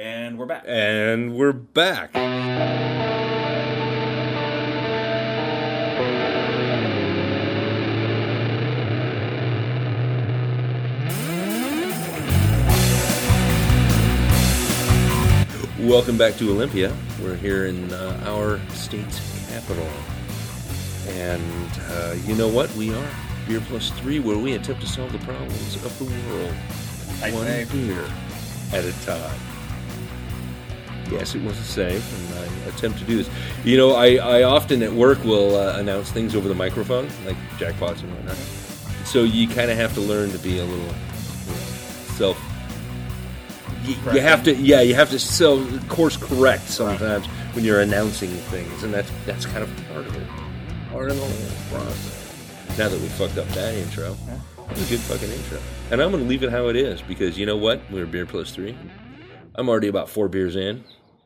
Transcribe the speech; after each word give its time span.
And 0.00 0.38
we're 0.38 0.46
back. 0.46 0.62
And 0.64 1.34
we're 1.34 1.52
back. 1.52 2.14
Welcome 15.80 16.16
back 16.16 16.36
to 16.36 16.48
Olympia. 16.48 16.96
We're 17.20 17.34
here 17.34 17.66
in 17.66 17.92
uh, 17.92 18.22
our 18.24 18.60
state's 18.68 19.48
capital. 19.50 19.88
And 21.08 21.42
uh, 21.88 22.14
you 22.24 22.36
know 22.36 22.46
what? 22.46 22.72
We 22.76 22.94
are 22.94 23.10
Beer 23.48 23.60
Plus 23.62 23.90
Three, 23.90 24.20
where 24.20 24.38
we 24.38 24.52
attempt 24.52 24.80
to 24.82 24.86
solve 24.86 25.10
the 25.10 25.18
problems 25.18 25.74
of 25.84 25.98
the 25.98 26.04
world 26.04 26.54
I 27.20 27.32
one 27.32 27.46
say. 27.46 27.66
beer 27.72 28.04
at 28.72 28.84
a 28.84 28.92
time. 29.04 29.57
Yes, 31.10 31.34
it 31.34 31.42
was 31.42 31.58
a 31.58 31.64
save, 31.64 32.30
and 32.30 32.38
I 32.38 32.68
attempt 32.68 32.98
to 32.98 33.04
do 33.04 33.16
this. 33.16 33.30
You 33.64 33.76
know, 33.76 33.92
I, 33.92 34.16
I 34.16 34.42
often 34.42 34.82
at 34.82 34.92
work 34.92 35.22
will 35.24 35.56
uh, 35.56 35.78
announce 35.78 36.10
things 36.10 36.34
over 36.34 36.48
the 36.48 36.54
microphone, 36.54 37.08
like 37.24 37.36
jackpots 37.58 38.02
and 38.02 38.14
whatnot. 38.14 38.36
So 39.06 39.22
you 39.24 39.48
kind 39.48 39.70
of 39.70 39.78
have 39.78 39.94
to 39.94 40.00
learn 40.00 40.30
to 40.32 40.38
be 40.38 40.58
a 40.58 40.64
little 40.64 40.78
you 40.78 40.84
know, 40.84 41.58
self. 42.16 42.44
You, 43.84 43.94
you 44.12 44.20
have 44.20 44.44
to, 44.44 44.54
yeah, 44.54 44.82
you 44.82 44.94
have 44.94 45.08
to 45.10 45.18
so 45.18 45.66
course 45.88 46.16
correct 46.16 46.68
sometimes 46.68 47.26
when 47.54 47.64
you're 47.64 47.80
announcing 47.80 48.28
things, 48.28 48.82
and 48.82 48.92
that's 48.92 49.10
that's 49.24 49.46
kind 49.46 49.62
of 49.62 49.70
part 49.88 50.06
of 50.06 50.14
it, 50.14 50.28
part 50.90 51.10
of 51.10 51.16
the 51.16 51.22
whole 51.22 51.80
process. 51.80 52.76
Now 52.76 52.88
that 52.88 53.00
we 53.00 53.08
fucked 53.08 53.38
up 53.38 53.48
that 53.48 53.74
intro, 53.74 54.14
it 54.58 54.70
was 54.70 54.86
a 54.86 54.94
good 54.94 55.00
fucking 55.00 55.30
intro, 55.30 55.58
and 55.90 56.02
I'm 56.02 56.10
going 56.10 56.22
to 56.22 56.28
leave 56.28 56.42
it 56.42 56.50
how 56.50 56.68
it 56.68 56.76
is 56.76 57.00
because 57.00 57.38
you 57.38 57.46
know 57.46 57.56
what? 57.56 57.80
We're 57.90 58.04
beer 58.04 58.26
plus 58.26 58.50
three. 58.50 58.76
I'm 59.54 59.68
already 59.68 59.88
about 59.88 60.08
four 60.10 60.28
beers 60.28 60.54
in. 60.54 60.84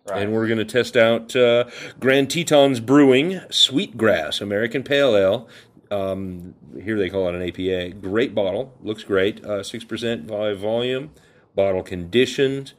Right. 0.08 0.22
And 0.22 0.32
we're 0.32 0.46
going 0.48 0.58
to 0.58 0.64
test 0.64 0.96
out 0.96 1.34
uh, 1.36 1.64
Grand 2.00 2.28
Tetons 2.30 2.80
Brewing 2.80 3.40
Sweetgrass 3.50 4.40
American 4.40 4.82
Pale 4.82 5.16
Ale. 5.16 5.48
Um, 5.92 6.54
here 6.82 6.98
they 6.98 7.08
call 7.08 7.28
it 7.28 7.34
an 7.34 7.42
APA. 7.42 7.94
Great 8.00 8.34
bottle, 8.34 8.74
looks 8.82 9.04
great. 9.04 9.44
Uh, 9.44 9.62
Six 9.62 9.84
percent 9.84 10.26
by 10.26 10.54
volume. 10.54 11.10
Bottle 11.54 11.82
conditioned. 11.82 12.72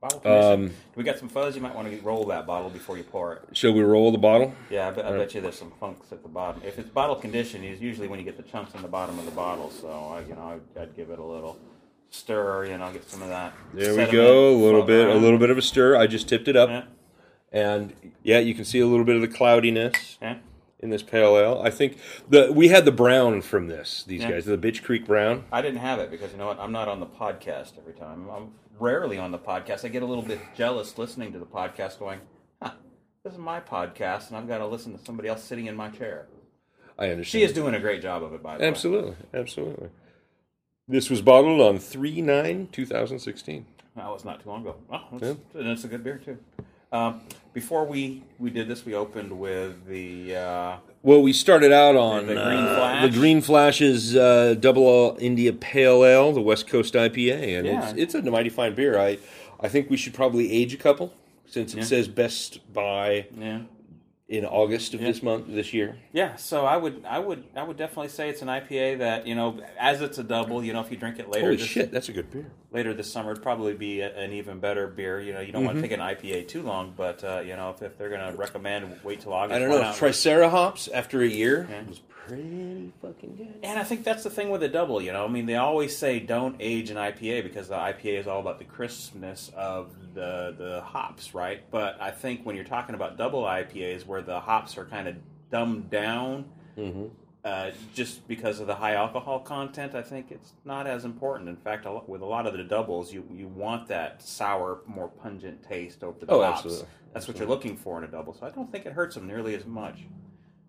Bottle. 0.00 0.30
Um, 0.30 0.70
we 0.96 1.04
got 1.04 1.18
some 1.18 1.28
fuzz. 1.28 1.56
You 1.56 1.62
might 1.62 1.74
want 1.74 1.90
to 1.90 1.96
roll 2.02 2.26
that 2.26 2.46
bottle 2.46 2.68
before 2.68 2.98
you 2.98 3.04
pour 3.04 3.34
it. 3.34 3.56
Shall 3.56 3.72
we 3.72 3.80
roll 3.82 4.12
the 4.12 4.18
bottle? 4.18 4.52
Yeah, 4.68 4.88
I 4.88 4.90
bet, 4.90 5.06
I 5.06 5.16
bet 5.16 5.34
you 5.34 5.40
there's 5.40 5.58
some 5.58 5.72
funks 5.80 6.12
at 6.12 6.22
the 6.22 6.28
bottom. 6.28 6.60
If 6.64 6.78
it's 6.78 6.90
bottle 6.90 7.16
conditioned, 7.16 7.64
it's 7.64 7.80
usually 7.80 8.08
when 8.08 8.18
you 8.18 8.24
get 8.24 8.36
the 8.36 8.42
chunks 8.42 8.74
in 8.74 8.82
the 8.82 8.88
bottom 8.88 9.18
of 9.18 9.24
the 9.24 9.30
bottle. 9.30 9.70
So, 9.70 9.88
I, 9.88 10.20
you 10.28 10.34
know, 10.34 10.60
I'd, 10.76 10.82
I'd 10.82 10.96
give 10.96 11.10
it 11.10 11.18
a 11.18 11.24
little 11.24 11.56
stir. 12.10 12.66
You 12.66 12.78
know, 12.78 12.92
get 12.92 13.08
some 13.08 13.22
of 13.22 13.28
that. 13.28 13.52
There 13.74 13.94
we 13.96 14.10
go. 14.10 14.50
A 14.54 14.56
little 14.56 14.82
bit, 14.82 15.08
a 15.08 15.14
little 15.14 15.38
bit 15.38 15.50
of 15.50 15.58
a 15.58 15.62
stir. 15.62 15.96
I 15.96 16.06
just 16.06 16.28
tipped 16.28 16.48
it 16.48 16.56
up, 16.56 16.68
Yeah. 16.68 16.84
and 17.52 17.92
yeah, 18.22 18.38
you 18.38 18.54
can 18.54 18.64
see 18.64 18.80
a 18.80 18.86
little 18.86 19.04
bit 19.04 19.16
of 19.16 19.22
the 19.22 19.28
cloudiness 19.28 20.18
yeah. 20.20 20.38
in 20.80 20.90
this 20.90 21.02
pale 21.02 21.36
ale. 21.36 21.60
I 21.64 21.70
think 21.70 21.98
the 22.28 22.52
we 22.52 22.68
had 22.68 22.84
the 22.84 22.92
brown 22.92 23.42
from 23.42 23.68
this. 23.68 24.04
These 24.06 24.22
Yeah. 24.22 24.32
guys, 24.32 24.44
the 24.44 24.58
Bitch 24.58 24.82
Creek 24.82 25.06
Brown. 25.06 25.44
I 25.52 25.62
didn't 25.62 25.80
have 25.80 25.98
it 25.98 26.10
because 26.10 26.32
you 26.32 26.38
know 26.38 26.46
what? 26.46 26.58
I'm 26.60 26.72
not 26.72 26.88
on 26.88 27.00
the 27.00 27.06
podcast 27.06 27.78
every 27.78 27.94
time. 27.94 28.28
I'm 28.30 28.52
rarely 28.78 29.18
on 29.18 29.30
the 29.32 29.38
podcast. 29.38 29.84
I 29.84 29.88
get 29.88 30.02
a 30.02 30.06
little 30.06 30.24
bit 30.24 30.38
jealous 30.56 30.98
listening 30.98 31.32
to 31.32 31.38
the 31.38 31.46
podcast, 31.46 31.98
going, 31.98 32.20
huh, 32.62 32.72
"This 33.24 33.32
is 33.32 33.38
my 33.38 33.60
podcast, 33.60 34.28
and 34.28 34.36
I've 34.36 34.48
got 34.48 34.58
to 34.58 34.66
listen 34.66 34.96
to 34.96 35.04
somebody 35.04 35.28
else 35.28 35.42
sitting 35.42 35.66
in 35.66 35.74
my 35.76 35.88
chair." 35.88 36.26
I 36.98 37.08
understand. 37.10 37.26
She 37.26 37.42
is 37.42 37.52
doing 37.52 37.74
a 37.74 37.80
great 37.80 38.00
job 38.00 38.22
of 38.22 38.32
it, 38.32 38.42
by 38.42 38.56
the 38.56 38.62
way. 38.62 38.68
Absolutely, 38.68 39.16
absolutely. 39.34 39.88
This 40.88 41.10
was 41.10 41.20
bottled 41.20 41.60
on 41.60 41.78
3 41.80 42.20
9 42.22 42.68
2016. 42.70 43.66
That 43.96 44.06
was 44.08 44.24
not 44.24 44.42
too 44.42 44.48
long 44.50 44.60
ago. 44.60 44.76
Oh, 44.92 45.00
that's, 45.18 45.36
and 45.54 45.68
it's 45.68 45.82
a 45.84 45.88
good 45.88 46.04
beer 46.04 46.18
too. 46.24 46.38
Um, 46.92 47.22
before 47.52 47.84
we 47.84 48.22
we 48.38 48.50
did 48.50 48.68
this, 48.68 48.84
we 48.86 48.94
opened 48.94 49.32
with 49.36 49.86
the 49.88 50.36
uh, 50.36 50.76
Well, 51.02 51.22
we 51.22 51.32
started 51.32 51.72
out 51.72 51.96
on 51.96 52.26
The 52.26 52.34
Green 52.34 52.64
uh, 52.64 52.74
Flash. 52.76 53.02
the 53.10 53.18
Green 53.18 53.40
Flash's 53.40 54.14
uh, 54.14 54.54
Double 54.60 54.84
All 54.86 55.16
India 55.20 55.52
Pale 55.52 56.04
Ale, 56.04 56.32
the 56.32 56.40
West 56.40 56.68
Coast 56.68 56.94
IPA, 56.94 57.58
and 57.58 57.66
Yeah. 57.66 57.90
it's, 57.90 57.98
it's 57.98 58.14
a 58.14 58.22
mighty 58.30 58.50
fine 58.50 58.74
beer. 58.76 58.96
I 58.98 59.18
I 59.58 59.68
think 59.68 59.90
we 59.90 59.96
should 59.96 60.14
probably 60.14 60.52
age 60.52 60.72
a 60.72 60.76
couple 60.76 61.12
since 61.46 61.74
it 61.74 61.78
Yeah. 61.78 61.84
says 61.84 62.06
best 62.06 62.60
by 62.72 63.26
yeah 63.36 63.62
in 64.28 64.44
August 64.44 64.92
of 64.92 65.00
Yeah. 65.00 65.06
this 65.06 65.22
month 65.22 65.44
this 65.48 65.72
year. 65.72 65.96
yeah. 66.12 66.34
So 66.34 66.66
I 66.66 66.76
would 66.76 67.04
I 67.08 67.20
would 67.20 67.44
I 67.54 67.62
would 67.62 67.76
definitely 67.76 68.08
say 68.08 68.28
it's 68.28 68.42
an 68.42 68.48
IPA 68.48 68.98
that 68.98 69.26
you 69.26 69.36
know 69.36 69.60
as 69.78 70.02
it's 70.02 70.18
a 70.18 70.24
double. 70.24 70.64
You 70.64 70.72
know, 70.72 70.80
if 70.80 70.90
you 70.90 70.96
drink 70.96 71.20
it 71.20 71.28
later 71.28 71.44
Holy 71.46 71.56
this, 71.58 71.66
shit, 71.66 71.92
that's 71.92 72.08
a 72.08 72.12
good 72.12 72.30
beer. 72.32 72.50
later 72.72 72.92
this 72.92 73.10
summer, 73.12 73.30
it'd 73.30 73.42
probably 73.42 73.74
be 73.74 74.00
a, 74.00 74.12
an 74.18 74.32
even 74.32 74.58
better 74.58 74.88
beer. 74.88 75.20
You 75.20 75.32
know, 75.32 75.40
you 75.40 75.52
don't 75.52 75.64
want 75.64 75.76
Mm-hmm. 75.76 75.82
to 75.84 75.88
take 75.88 75.98
an 75.98 76.40
IPA 76.42 76.48
too 76.48 76.62
long, 76.62 76.92
but 76.96 77.22
uh, 77.22 77.42
you 77.46 77.54
know 77.54 77.70
if, 77.70 77.82
if 77.82 77.96
they're 77.98 78.10
going 78.10 78.32
to 78.32 78.36
recommend 78.36 78.98
wait 79.04 79.20
till 79.20 79.32
August, 79.32 79.54
I 79.54 79.58
don't 79.60 79.68
know. 79.70 79.92
Tricera 79.92 80.50
hops 80.50 80.88
after 80.88 81.20
a 81.22 81.28
year 81.28 81.68
Yeah. 81.70 81.82
was 81.88 82.00
pretty 82.26 82.92
fucking 83.00 83.36
good. 83.36 83.54
And 83.62 83.78
I 83.78 83.84
think 83.84 84.02
that's 84.02 84.24
the 84.24 84.30
thing 84.30 84.50
with 84.50 84.60
a 84.64 84.68
double, 84.68 85.00
you 85.00 85.12
know. 85.12 85.24
I 85.24 85.28
mean, 85.28 85.46
they 85.46 85.54
always 85.54 85.96
say 85.96 86.18
don't 86.18 86.56
age 86.58 86.90
an 86.90 86.96
IPA 86.96 87.44
because 87.44 87.68
the 87.68 87.76
IPA 87.76 88.18
is 88.18 88.26
all 88.26 88.40
about 88.40 88.58
the 88.58 88.64
crispness 88.64 89.52
of 89.56 89.92
the 90.14 90.52
the 90.58 90.80
hops, 90.80 91.34
right? 91.34 91.62
But 91.70 92.00
I 92.00 92.10
think 92.10 92.44
when 92.44 92.56
you're 92.56 92.64
talking 92.64 92.94
about 92.96 93.16
double 93.16 93.42
IPAs, 93.44 94.06
where 94.06 94.15
the 94.22 94.40
hops 94.40 94.76
are 94.78 94.84
kind 94.84 95.08
of 95.08 95.16
dumbed 95.50 95.90
down, 95.90 96.44
uh, 97.44 97.70
just 97.94 98.26
because 98.26 98.58
of 98.60 98.66
the 98.66 98.74
high 98.74 98.94
alcohol 98.94 99.38
content, 99.40 99.94
I 99.94 100.02
think 100.02 100.30
it's 100.32 100.52
not 100.64 100.86
as 100.86 101.04
important. 101.04 101.48
In 101.48 101.56
fact, 101.56 101.86
a 101.86 101.90
lot, 101.92 102.08
with 102.08 102.20
a 102.22 102.26
lot 102.26 102.46
of 102.46 102.54
the 102.54 102.64
doubles, 102.64 103.12
you 103.12 103.24
you 103.32 103.46
want 103.48 103.86
that 103.88 104.20
sour, 104.22 104.80
more 104.86 105.08
pungent 105.08 105.62
taste 105.62 106.02
over 106.02 106.18
the 106.24 106.32
Oh, 106.32 106.42
hops. 106.42 106.58
absolutely. 106.64 106.88
That's 107.12 107.28
what 107.28 107.38
you're 107.38 107.48
looking 107.48 107.76
for 107.76 107.96
in 107.98 108.04
a 108.04 108.08
double. 108.08 108.34
So 108.34 108.46
I 108.46 108.50
don't 108.50 108.70
think 108.70 108.84
it 108.84 108.92
hurts 108.92 109.14
them 109.14 109.26
nearly 109.26 109.54
as 109.54 109.64
much. 109.64 110.00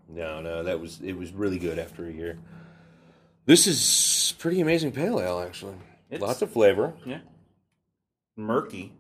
No, 0.08 0.40
no, 0.42 0.64
that 0.64 0.80
was 0.80 1.02
it 1.02 1.14
was 1.14 1.32
really 1.34 1.58
good 1.60 1.80
after 1.80 2.06
a 2.08 2.12
year. 2.12 2.38
This 3.46 3.66
is 3.68 4.36
pretty 4.40 4.62
amazing 4.62 4.92
pale 4.92 5.20
ale, 5.20 5.40
actually. 5.40 5.76
It's- 6.10 6.22
Lots 6.22 6.42
of 6.42 6.52
flavor, 6.52 6.94
Yeah, 7.06 7.20
murky. 8.36 8.94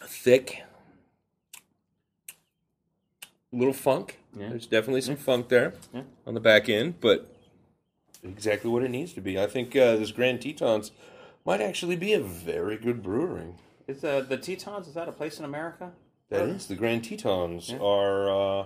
thick, 0.00 0.62
little 3.54 3.72
funk. 3.74 4.18
Yeah. 4.36 4.48
There's 4.50 4.66
definitely 4.66 5.00
some 5.02 5.16
funk 5.16 5.48
there 5.48 5.74
Yeah. 5.92 6.02
on 6.26 6.34
the 6.34 6.40
back 6.40 6.68
end, 6.68 7.00
but 7.00 7.30
exactly 8.22 8.70
what 8.70 8.82
it 8.82 8.90
needs 8.90 9.12
to 9.14 9.20
be. 9.20 9.38
I 9.38 9.46
think 9.46 9.74
uh, 9.76 9.96
this 9.96 10.10
Grand 10.12 10.40
Tetons 10.40 10.90
might 11.44 11.60
actually 11.60 11.96
be 11.96 12.12
a 12.12 12.20
very 12.20 12.76
good 12.76 13.02
brewery. 13.02 13.54
Is 13.86 14.02
uh, 14.04 14.24
the 14.28 14.36
Tetons? 14.38 14.88
Is 14.88 14.94
that 14.94 15.08
a 15.08 15.12
place 15.12 15.38
in 15.38 15.44
America? 15.44 15.92
That 16.30 16.48
is 16.48 16.66
the 16.66 16.74
Grand 16.74 17.04
Tetons 17.04 17.70
Yeah. 17.70 17.78
are 17.78 18.30
uh, 18.30 18.64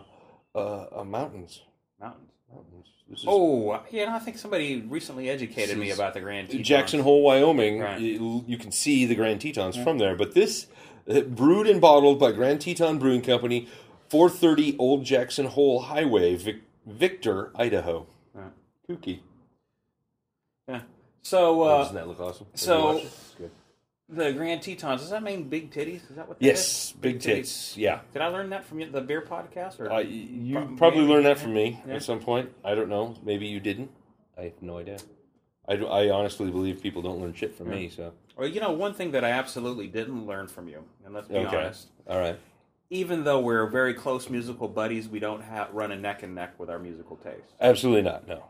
uh, 0.55 1.01
uh, 1.01 1.05
mountains. 1.05 1.63
Mountains. 2.01 2.31
Mountains. 2.53 2.87
This 3.11 3.21
is 3.21 3.25
Oh, 3.29 3.83
yeah. 3.91 4.15
I 4.15 4.19
think 4.21 4.39
somebody 4.39 4.81
recently 4.83 5.29
educated 5.29 5.77
me 5.77 5.91
about 5.91 6.15
the 6.15 6.21
Grand 6.21 6.49
Tetons. 6.49 6.67
Jackson 6.67 7.01
Hole, 7.01 7.23
Wyoming. 7.23 7.81
Right. 7.81 8.01
You, 8.01 8.45
you 8.47 8.57
can 8.59 8.71
see 8.71 9.05
the 9.07 9.15
Grand 9.17 9.41
Tetons 9.41 9.77
from 9.77 9.99
there. 9.99 10.15
But 10.15 10.35
this, 10.35 10.67
uh, 11.11 11.21
brewed 11.23 11.67
and 11.67 11.81
bottled 11.81 12.19
by 12.21 12.33
Grand 12.33 12.61
Teton 12.61 12.99
Brewing 12.99 13.23
Company, 13.23 13.67
430 14.11 14.77
Old 14.79 15.05
Jackson 15.05 15.47
Hole 15.47 15.81
Highway, 15.81 16.35
Vic, 16.37 16.57
Victor, 16.87 17.51
Idaho. 17.55 18.07
Right. 18.35 18.51
Kooky. 18.89 19.21
Yeah. 20.69 20.81
So 21.23 21.63
uh, 21.63 21.79
Doesn't 21.79 21.95
that 21.97 22.09
look 22.09 22.21
awesome? 22.21 22.47
So- 22.55 22.79
you 22.79 22.85
watched 22.95 23.05
it? 23.05 23.07
It's 23.07 23.35
good. 23.39 23.51
the 24.09 24.33
Grand 24.33 24.63
Tetons. 24.63 25.01
Does 25.03 25.11
that 25.11 25.23
mean 25.23 25.49
big 25.49 25.71
titties? 25.71 26.09
Is 26.11 26.17
that 26.17 26.27
what? 26.29 26.39
That 26.39 26.45
Yes, 26.45 26.87
is? 26.89 26.93
big 26.93 27.21
tits. 27.21 27.77
Yeah. 27.77 28.01
Did 28.13 28.23
I 28.23 28.29
learn 28.29 28.51
that 28.51 28.65
from 28.65 28.79
the 28.91 29.01
beer 29.03 29.21
podcast? 29.23 29.81
Or 29.81 29.91
Uh, 29.93 29.99
you 30.01 30.55
Prob- 30.55 30.79
probably 30.79 31.01
maybe. 31.01 31.13
learned 31.13 31.27
that 31.27 31.39
from 31.39 31.53
me 31.55 31.81
Yeah. 31.87 31.97
at 31.97 32.03
some 32.03 32.21
point. 32.21 32.51
I 32.65 32.75
don't 32.75 32.89
know. 32.89 33.15
Maybe 33.23 33.47
you 33.47 33.61
didn't. 33.61 33.91
I 34.39 34.45
have 34.45 34.63
no 34.63 34.79
idea. 34.79 34.99
I, 35.69 35.77
do- 35.77 35.87
I 35.89 36.09
honestly 36.11 36.51
believe 36.51 36.81
people 36.83 37.03
don't 37.03 37.21
learn 37.21 37.35
shit 37.35 37.55
from 37.55 37.69
me. 37.69 37.91
So 37.91 38.13
well, 38.37 38.49
you 38.49 38.61
know, 38.61 38.73
one 38.73 38.95
thing 38.95 39.11
that 39.11 39.25
I 39.25 39.31
absolutely 39.31 39.89
didn't 39.89 40.27
learn 40.27 40.49
from 40.49 40.69
you, 40.69 40.83
and 41.05 41.13
let's 41.13 41.29
be 41.29 41.35
okay, 41.37 41.57
honest. 41.57 41.89
all 42.09 42.19
right. 42.19 42.39
Even 42.91 43.25
though 43.25 43.41
we're 43.41 43.67
very 43.67 43.93
close 43.93 44.31
musical 44.31 44.67
buddies, 44.67 45.09
we 45.09 45.19
don't 45.19 45.43
have 45.43 45.69
run 45.73 45.93
a 45.93 45.97
neck 45.97 46.23
and 46.23 46.35
neck 46.35 46.59
with 46.59 46.71
our 46.71 46.79
musical 46.79 47.17
taste. 47.17 47.53
Absolutely 47.61 48.03
not. 48.03 48.27
No. 48.27 48.45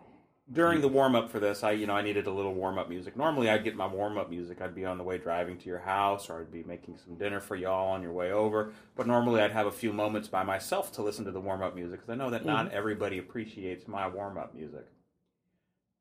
during 0.51 0.81
the 0.81 0.89
warm 0.89 1.15
up 1.15 1.31
for 1.31 1.41
this, 1.41 1.63
I 1.63 1.73
you 1.73 1.87
know 1.87 1.95
I 1.95 2.03
needed 2.03 2.27
a 2.27 2.31
little 2.33 2.55
warm 2.55 2.79
up 2.79 2.89
music. 2.89 3.17
Normally, 3.17 3.51
I'd 3.51 3.65
get 3.65 3.77
my 3.77 3.87
warm 3.87 4.17
up 4.17 4.31
music. 4.31 4.63
I'd 4.63 4.75
be 4.75 4.85
on 4.85 4.97
the 4.97 5.05
way 5.05 5.19
driving 5.19 5.59
to 5.59 5.67
your 5.67 5.81
house, 5.81 6.31
or 6.31 6.41
I'd 6.41 6.53
be 6.53 6.63
making 6.63 6.99
some 7.05 7.17
dinner 7.17 7.41
for 7.41 7.57
y'all 7.57 7.91
on 7.91 8.03
your 8.03 8.13
way 8.13 8.33
over. 8.33 8.73
But 8.97 9.07
normally, 9.07 9.43
I'd 9.43 9.53
have 9.53 9.67
a 9.67 9.73
few 9.73 9.93
moments 9.93 10.29
by 10.29 10.45
myself 10.45 10.93
to 10.93 11.03
listen 11.03 11.25
to 11.27 11.33
the 11.33 11.41
warm 11.41 11.63
up 11.63 11.75
music 11.75 12.01
because 12.01 12.11
I 12.13 12.17
know 12.17 12.31
that 12.31 12.47
not 12.47 12.67
mm-hmm. 12.67 12.77
everybody 12.77 13.19
appreciates 13.19 13.87
my 13.89 14.09
warm 14.09 14.39
up 14.39 14.55
music. 14.55 14.87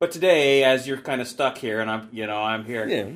But 0.00 0.12
today, 0.12 0.62
as 0.62 0.86
you're 0.86 0.98
kind 0.98 1.20
of 1.20 1.26
stuck 1.26 1.58
here, 1.58 1.80
and 1.80 1.90
I'm 1.90 2.08
you 2.12 2.26
know 2.26 2.40
I'm 2.40 2.64
here. 2.64 2.88
Yeah. 2.88 3.10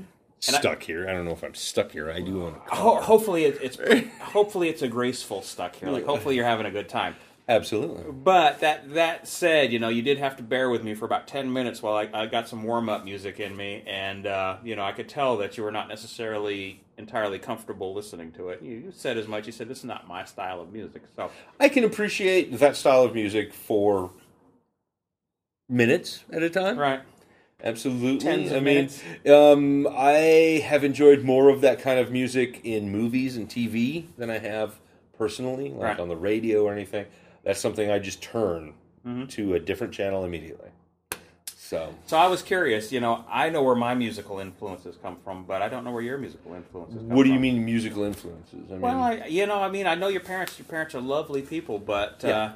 I- 0.48 0.52
Stuck 0.58 0.82
here. 0.82 1.08
I 1.08 1.12
don't 1.12 1.24
know 1.24 1.32
if 1.32 1.44
I'm 1.44 1.54
stuck 1.54 1.92
here. 1.92 2.10
I 2.10 2.20
do 2.20 2.40
want 2.40 2.66
to. 2.66 2.74
Ho- 2.74 3.00
hopefully, 3.00 3.44
it, 3.44 3.58
it's 3.62 3.78
hopefully 4.20 4.68
it's 4.68 4.82
a 4.82 4.88
graceful 4.88 5.40
stuck 5.42 5.76
here. 5.76 5.88
Like 5.90 6.04
hopefully, 6.04 6.34
you're 6.36 6.44
having 6.44 6.66
a 6.66 6.70
good 6.70 6.88
time. 6.88 7.14
Absolutely. 7.48 8.10
But 8.10 8.60
that 8.60 8.94
that 8.94 9.28
said, 9.28 9.72
you 9.72 9.78
know, 9.78 9.88
you 9.88 10.02
did 10.02 10.18
have 10.18 10.36
to 10.36 10.42
bear 10.42 10.68
with 10.70 10.82
me 10.84 10.94
for 10.94 11.04
about 11.04 11.26
ten 11.28 11.52
minutes 11.52 11.82
while 11.82 11.94
I, 11.94 12.08
I 12.12 12.26
got 12.26 12.48
some 12.48 12.62
warm 12.64 12.88
up 12.88 13.04
music 13.04 13.38
in 13.40 13.56
me, 13.56 13.82
and 13.86 14.26
uh, 14.26 14.56
you 14.64 14.74
know, 14.74 14.82
I 14.84 14.92
could 14.92 15.08
tell 15.08 15.36
that 15.38 15.56
you 15.56 15.62
were 15.64 15.72
not 15.72 15.88
necessarily 15.88 16.80
entirely 16.98 17.38
comfortable 17.38 17.94
listening 17.94 18.32
to 18.32 18.48
it. 18.50 18.62
You, 18.62 18.72
you 18.76 18.92
said 18.92 19.18
as 19.18 19.26
much. 19.28 19.46
You 19.46 19.52
said 19.52 19.68
this 19.68 19.78
is 19.78 19.84
not 19.84 20.06
my 20.08 20.24
style 20.24 20.60
of 20.60 20.72
music, 20.72 21.02
so 21.16 21.30
I 21.60 21.68
can 21.68 21.84
appreciate 21.84 22.56
that 22.58 22.74
style 22.76 23.02
of 23.02 23.14
music 23.14 23.52
for 23.52 24.10
minutes 25.68 26.24
at 26.32 26.42
a 26.42 26.50
time. 26.50 26.78
right. 26.78 27.00
Absolutely. 27.62 28.55
I 28.55 28.61
mean, 28.61 28.88
um, 29.29 29.87
I 29.91 30.62
have 30.67 30.82
enjoyed 30.85 31.23
more 31.23 31.49
of 31.49 31.61
that 31.61 31.81
kind 31.81 31.99
of 32.00 32.11
music 32.11 32.61
in 32.64 32.91
movies 32.91 33.37
and 33.37 33.49
TV 33.49 34.06
than 34.19 34.31
I 34.31 34.38
have 34.38 34.81
personally, 35.17 35.70
like 35.70 35.81
Right. 35.82 36.00
on 36.00 36.09
the 36.09 36.17
radio 36.17 36.64
or 36.64 36.73
anything. 36.73 37.06
That's 37.44 37.61
something 37.61 37.91
I 37.91 37.99
just 37.99 38.23
turn 38.23 38.75
Mm-hmm. 39.06 39.26
to 39.26 39.55
a 39.55 39.59
different 39.59 39.93
channel 39.93 40.25
immediately. 40.25 40.69
So, 41.56 41.93
So 42.06 42.17
I 42.17 42.29
was 42.29 42.41
curious. 42.43 42.93
You 42.93 43.00
know, 43.00 43.25
I 43.29 43.49
know 43.50 43.62
where 43.64 43.75
my 43.75 43.94
musical 43.97 44.38
influences 44.38 44.97
come 45.03 45.17
from, 45.25 45.44
but 45.44 45.61
I 45.61 45.69
don't 45.69 45.82
know 45.85 45.91
where 45.91 46.03
your 46.03 46.19
musical 46.19 46.55
influences. 46.55 46.99
come 46.99 47.09
what 47.09 47.25
do 47.25 47.31
you 47.31 47.35
from. 47.37 47.43
mean 47.43 47.64
musical 47.64 48.05
influences? 48.05 48.61
I 48.69 48.73
mean, 48.75 48.81
Well, 48.82 49.00
I, 49.03 49.26
you 49.26 49.47
know, 49.47 49.61
I 49.61 49.69
mean, 49.70 49.87
I 49.88 49.94
know 49.97 50.06
your 50.09 50.20
parents. 50.20 50.56
Your 50.59 50.67
parents 50.67 50.94
are 50.94 51.00
lovely 51.00 51.43
people, 51.43 51.79
but 51.81 52.25
uh, 52.25 52.29
Yeah. 52.29 52.53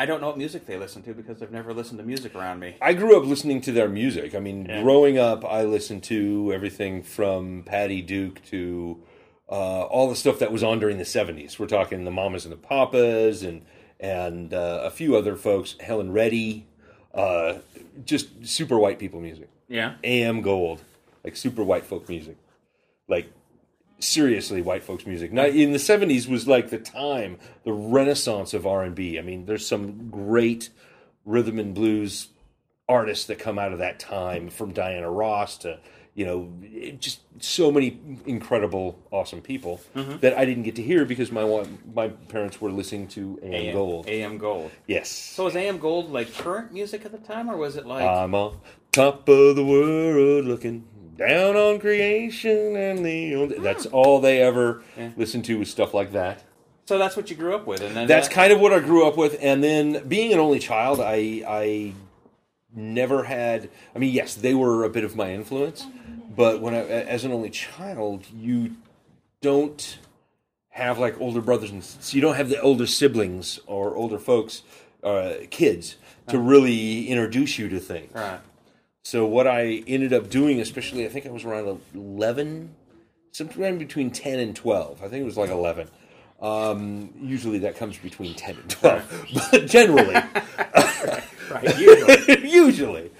I 0.00 0.06
don't 0.06 0.20
know 0.20 0.28
what 0.28 0.38
music 0.38 0.64
they 0.66 0.76
listen 0.78 1.02
to 1.02 1.12
because 1.12 1.40
they've 1.40 1.50
never 1.50 1.74
listened 1.74 1.98
to 1.98 2.04
music 2.04 2.34
around 2.36 2.60
me. 2.60 2.76
I 2.80 2.94
grew 2.94 3.18
up 3.20 3.24
listening 3.26 3.60
to 3.62 3.72
their 3.72 3.88
music. 3.88 4.34
I 4.34 4.38
mean, 4.38 4.64
Yeah. 4.66 4.82
growing 4.82 5.18
up, 5.18 5.44
I 5.44 5.64
listened 5.64 6.04
to 6.04 6.52
everything 6.54 7.02
from 7.02 7.64
Patty 7.64 8.00
Duke 8.00 8.40
to 8.50 9.02
uh, 9.50 9.82
all 9.82 10.08
the 10.08 10.14
stuff 10.14 10.38
that 10.38 10.52
was 10.52 10.62
on 10.62 10.78
during 10.78 10.98
the 10.98 11.04
'70s. 11.04 11.58
We're 11.58 11.66
talking 11.66 12.04
the 12.04 12.10
Mamas 12.10 12.44
and 12.44 12.52
the 12.52 12.56
Papas 12.58 13.42
and 13.42 13.62
and 13.98 14.54
uh, 14.54 14.82
a 14.84 14.90
few 14.90 15.16
other 15.16 15.34
folks, 15.34 15.74
Helen 15.80 16.12
Reddy, 16.12 16.66
uh, 17.12 17.54
just 18.04 18.46
super 18.46 18.78
white 18.78 18.98
people 19.00 19.20
music. 19.20 19.48
Yeah. 19.68 19.94
AM 20.04 20.42
Gold, 20.42 20.82
like 21.24 21.36
super 21.36 21.64
white 21.64 21.84
folk 21.84 22.08
music, 22.08 22.36
like 23.08 23.32
seriously 24.00 24.62
white 24.62 24.84
folks 24.84 25.06
music. 25.06 25.32
Now 25.32 25.46
in 25.46 25.72
the 25.72 25.78
'70s 25.78 26.28
was 26.28 26.46
like 26.46 26.70
the 26.70 26.78
time, 26.78 27.38
the 27.64 27.72
renaissance 27.72 28.54
of 28.54 28.66
R 28.66 28.84
and 28.84 28.94
B. 28.94 29.18
I 29.18 29.22
mean, 29.22 29.46
there's 29.46 29.66
some 29.66 30.08
great 30.10 30.70
rhythm 31.24 31.58
and 31.58 31.74
blues 31.74 32.28
artists 32.88 33.26
that 33.26 33.38
come 33.38 33.58
out 33.58 33.72
of 33.72 33.78
that 33.78 33.98
time, 33.98 34.48
from 34.48 34.72
Diana 34.72 35.10
Ross 35.10 35.58
to 35.58 35.78
you 36.14 36.24
know 36.24 36.52
just 36.98 37.20
so 37.40 37.70
many 37.70 38.00
incredible, 38.26 38.98
awesome 39.10 39.40
people 39.40 39.80
mm-hmm. 39.94 40.18
that 40.18 40.36
I 40.36 40.44
didn't 40.44 40.64
get 40.64 40.76
to 40.76 40.82
hear 40.82 41.04
because 41.04 41.30
my 41.30 41.66
my 41.94 42.08
parents 42.08 42.60
were 42.60 42.70
listening 42.70 43.08
to 43.08 43.38
AM, 43.42 43.54
AM 43.54 43.74
Gold. 43.74 44.08
AM 44.08 44.38
Gold. 44.38 44.70
Yes. 44.86 45.10
So 45.10 45.44
was 45.44 45.54
AM 45.54 45.78
Gold 45.78 46.10
like 46.10 46.32
current 46.34 46.72
music 46.72 47.04
at 47.04 47.12
the 47.12 47.18
time, 47.18 47.50
or 47.50 47.56
was 47.56 47.76
it 47.76 47.86
like? 47.86 48.04
I'm 48.04 48.34
on 48.34 48.58
top 48.90 49.28
of 49.28 49.54
the 49.54 49.64
world 49.64 50.46
looking 50.46 50.84
down 51.18 51.56
on 51.56 51.78
creation 51.80 52.76
and 52.76 53.04
the 53.04 53.34
only, 53.34 53.58
that's 53.58 53.84
all 53.86 54.20
they 54.20 54.40
ever 54.40 54.82
Yeah. 54.96 55.10
listened 55.16 55.44
to 55.46 55.58
was 55.58 55.68
stuff 55.70 55.92
like 55.92 56.12
that. 56.12 56.44
so 56.86 56.96
that's 56.96 57.16
what 57.16 57.28
you 57.28 57.36
grew 57.36 57.54
up 57.54 57.66
with, 57.66 57.82
and 57.82 57.94
then 57.94 58.06
That's 58.06 58.28
that- 58.28 58.34
kind 58.34 58.50
of 58.52 58.60
what 58.60 58.72
I 58.72 58.78
grew 58.80 59.06
up 59.06 59.16
with 59.18 59.36
and 59.42 59.62
then 59.62 60.06
being 60.08 60.32
an 60.32 60.38
only 60.38 60.58
child 60.58 61.00
I 61.00 61.42
I 61.46 61.92
never 62.74 63.24
had 63.24 63.68
I 63.94 63.98
mean 63.98 64.12
yes 64.12 64.34
they 64.34 64.54
were 64.54 64.84
a 64.84 64.88
bit 64.90 65.04
of 65.04 65.16
my 65.16 65.32
influence 65.34 65.86
but 66.34 66.60
when 66.62 66.74
I 66.74 66.78
as 66.86 67.24
an 67.24 67.32
only 67.32 67.50
child 67.50 68.24
you 68.34 68.72
don't 69.42 69.98
have 70.70 70.98
like 70.98 71.20
older 71.20 71.40
brothers 71.40 71.70
and 71.70 71.82
so 71.82 72.14
you 72.14 72.20
don't 72.22 72.36
have 72.36 72.48
the 72.48 72.60
older 72.60 72.86
siblings 72.86 73.58
or 73.66 73.94
older 73.96 74.18
folks 74.18 74.62
uh, 75.02 75.34
kids 75.50 75.96
to 76.28 76.38
really 76.38 77.08
introduce 77.08 77.58
you 77.58 77.68
to 77.68 77.80
things 77.80 78.12
right. 78.14 78.40
So 79.08 79.24
what 79.24 79.46
I 79.46 79.82
ended 79.86 80.12
up 80.12 80.28
doing, 80.28 80.60
especially 80.60 81.06
I 81.06 81.08
think 81.08 81.24
I 81.24 81.30
was 81.30 81.42
around 81.42 81.80
eleven, 81.94 82.74
sometime 83.32 83.78
between 83.78 84.10
ten 84.10 84.38
and 84.38 84.54
twelve. 84.54 85.02
I 85.02 85.08
think 85.08 85.22
it 85.22 85.24
was 85.24 85.38
like 85.38 85.48
eleven. 85.48 85.88
Um, 86.42 87.14
usually 87.18 87.60
that 87.60 87.74
comes 87.74 87.96
between 87.96 88.34
ten 88.34 88.56
and 88.56 88.68
twelve, 88.68 89.26
but 89.50 89.66
generally, 89.66 90.12
Right. 91.50 91.78
Usually. 91.78 92.50
usually, 92.50 93.10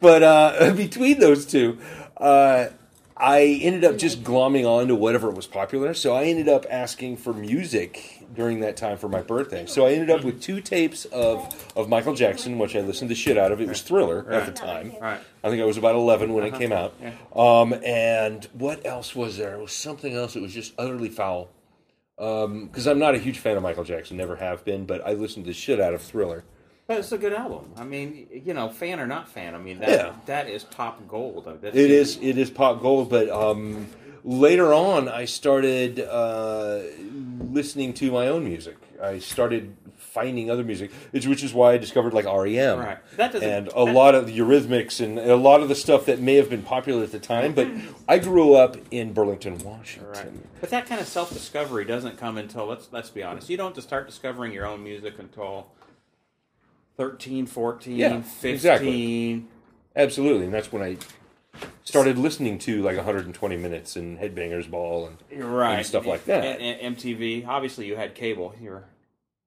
but 0.00 0.22
uh, 0.22 0.72
between 0.74 1.18
those 1.18 1.44
two, 1.44 1.76
uh, 2.16 2.68
I 3.14 3.42
ended 3.60 3.84
up 3.84 3.98
just 3.98 4.22
glomming 4.24 4.64
on 4.64 4.88
to 4.88 4.94
whatever 4.94 5.30
was 5.30 5.46
popular. 5.46 5.92
So 5.92 6.14
I 6.14 6.24
ended 6.24 6.48
up 6.48 6.64
asking 6.70 7.18
for 7.18 7.34
music 7.34 8.13
during 8.34 8.60
that 8.60 8.76
time 8.76 8.98
for 8.98 9.08
my 9.08 9.22
birthday. 9.22 9.64
So 9.66 9.86
I 9.86 9.92
ended 9.92 10.10
up 10.10 10.24
with 10.24 10.40
two 10.42 10.60
tapes 10.60 11.04
of, 11.06 11.70
of 11.76 11.88
Michael 11.88 12.14
Jackson, 12.14 12.58
which 12.58 12.76
I 12.76 12.80
listened 12.80 13.08
to 13.10 13.14
shit 13.14 13.38
out 13.38 13.52
of. 13.52 13.60
It 13.60 13.68
was 13.68 13.80
Thriller 13.80 14.30
at 14.30 14.46
the 14.46 14.52
time. 14.52 14.92
Right. 15.00 15.20
I 15.42 15.48
think 15.50 15.62
I 15.62 15.64
was 15.64 15.76
about 15.76 15.94
11 15.94 16.32
when 16.32 16.44
it 16.44 16.54
came 16.54 16.72
out. 16.72 16.94
Um, 17.34 17.72
and 17.84 18.44
what 18.52 18.84
else 18.84 19.14
was 19.14 19.36
there? 19.38 19.54
It 19.54 19.60
was 19.60 19.72
something 19.72 20.14
else 20.14 20.34
that 20.34 20.42
was 20.42 20.52
just 20.52 20.74
utterly 20.78 21.08
foul. 21.08 21.48
Because 22.16 22.86
I'm 22.86 22.98
not 22.98 23.14
a 23.14 23.18
huge 23.18 23.38
fan 23.38 23.56
of 23.56 23.62
Michael 23.62 23.84
Jackson, 23.84 24.16
never 24.16 24.36
have 24.36 24.64
been, 24.64 24.86
but 24.86 25.04
I 25.06 25.14
listened 25.14 25.46
to 25.46 25.52
shit 25.52 25.80
out 25.80 25.94
of 25.94 26.02
Thriller. 26.02 26.44
But 26.86 26.98
it's 26.98 27.12
a 27.12 27.18
good 27.18 27.32
album. 27.32 27.72
I 27.78 27.84
mean, 27.84 28.28
you 28.44 28.52
know, 28.52 28.68
fan 28.68 29.00
or 29.00 29.06
not 29.06 29.26
fan, 29.28 29.54
I 29.54 29.58
mean 29.58 29.78
that 29.78 29.88
Yeah. 29.88 30.12
that 30.26 30.48
is 30.48 30.64
top 30.64 31.08
gold. 31.08 31.46
That's, 31.62 31.74
It 31.74 31.90
is 31.90 32.18
it 32.20 32.36
is 32.36 32.50
pop 32.50 32.82
gold, 32.82 33.08
but 33.08 33.30
um, 33.30 33.86
later 34.24 34.72
on 34.74 35.08
I 35.08 35.26
started 35.26 36.00
uh, 36.00 36.80
listening 37.50 37.92
to 37.94 38.10
my 38.10 38.26
own 38.28 38.44
music. 38.44 38.76
I 39.00 39.18
started 39.20 39.76
finding 39.96 40.48
other 40.50 40.62
music, 40.64 40.92
which 41.10 41.26
which 41.26 41.42
is 41.42 41.52
why 41.52 41.72
I 41.72 41.78
discovered 41.78 42.14
like 42.14 42.24
REM 42.24 42.78
Right. 42.78 42.98
That 43.16 43.34
and 43.34 43.68
a 43.68 43.82
lot 43.82 44.14
of 44.14 44.26
the 44.26 44.38
Eurythmics 44.38 45.04
and 45.04 45.18
a 45.18 45.36
lot 45.36 45.60
of 45.60 45.68
the 45.68 45.74
stuff 45.74 46.06
that 46.06 46.20
may 46.20 46.36
have 46.36 46.48
been 46.48 46.62
popular 46.62 47.02
at 47.02 47.12
the 47.12 47.18
time. 47.18 47.52
But 47.52 47.68
I 48.08 48.18
grew 48.18 48.54
up 48.54 48.76
in 48.90 49.12
Burlington, 49.12 49.58
Washington. 49.58 50.10
Right. 50.12 50.60
But 50.60 50.70
that 50.70 50.86
kind 50.86 51.00
of 51.00 51.06
self 51.08 51.32
discovery 51.32 51.84
doesn't 51.84 52.16
come 52.16 52.38
until 52.38 52.66
let's 52.66 52.88
let's 52.92 53.10
be 53.10 53.22
honest. 53.22 53.50
You 53.50 53.56
don't 53.56 53.80
start 53.82 54.06
discovering 54.06 54.52
your 54.52 54.66
own 54.66 54.82
music 54.82 55.18
until 55.18 55.68
13, 56.96 57.46
14, 57.46 57.96
Yeah, 57.96 58.20
15. 58.22 58.54
exactly. 58.54 59.44
Absolutely, 59.96 60.44
and 60.46 60.54
that's 60.54 60.72
when 60.72 60.82
I 60.82 60.96
started 61.84 62.18
listening 62.18 62.58
to 62.60 62.82
like 62.82 62.96
120 62.96 63.56
minutes 63.56 63.96
and 63.96 64.18
Headbangers 64.18 64.70
Ball 64.70 65.08
and 65.08 65.42
Right. 65.42 65.76
and 65.76 65.86
stuff 65.86 66.06
like 66.06 66.24
that. 66.26 66.60
And, 66.60 66.96
MTV. 66.96 67.46
Obviously 67.46 67.86
you 67.86 67.96
had 67.96 68.14
cable. 68.14 68.54
You 68.60 68.70
were 68.70 68.84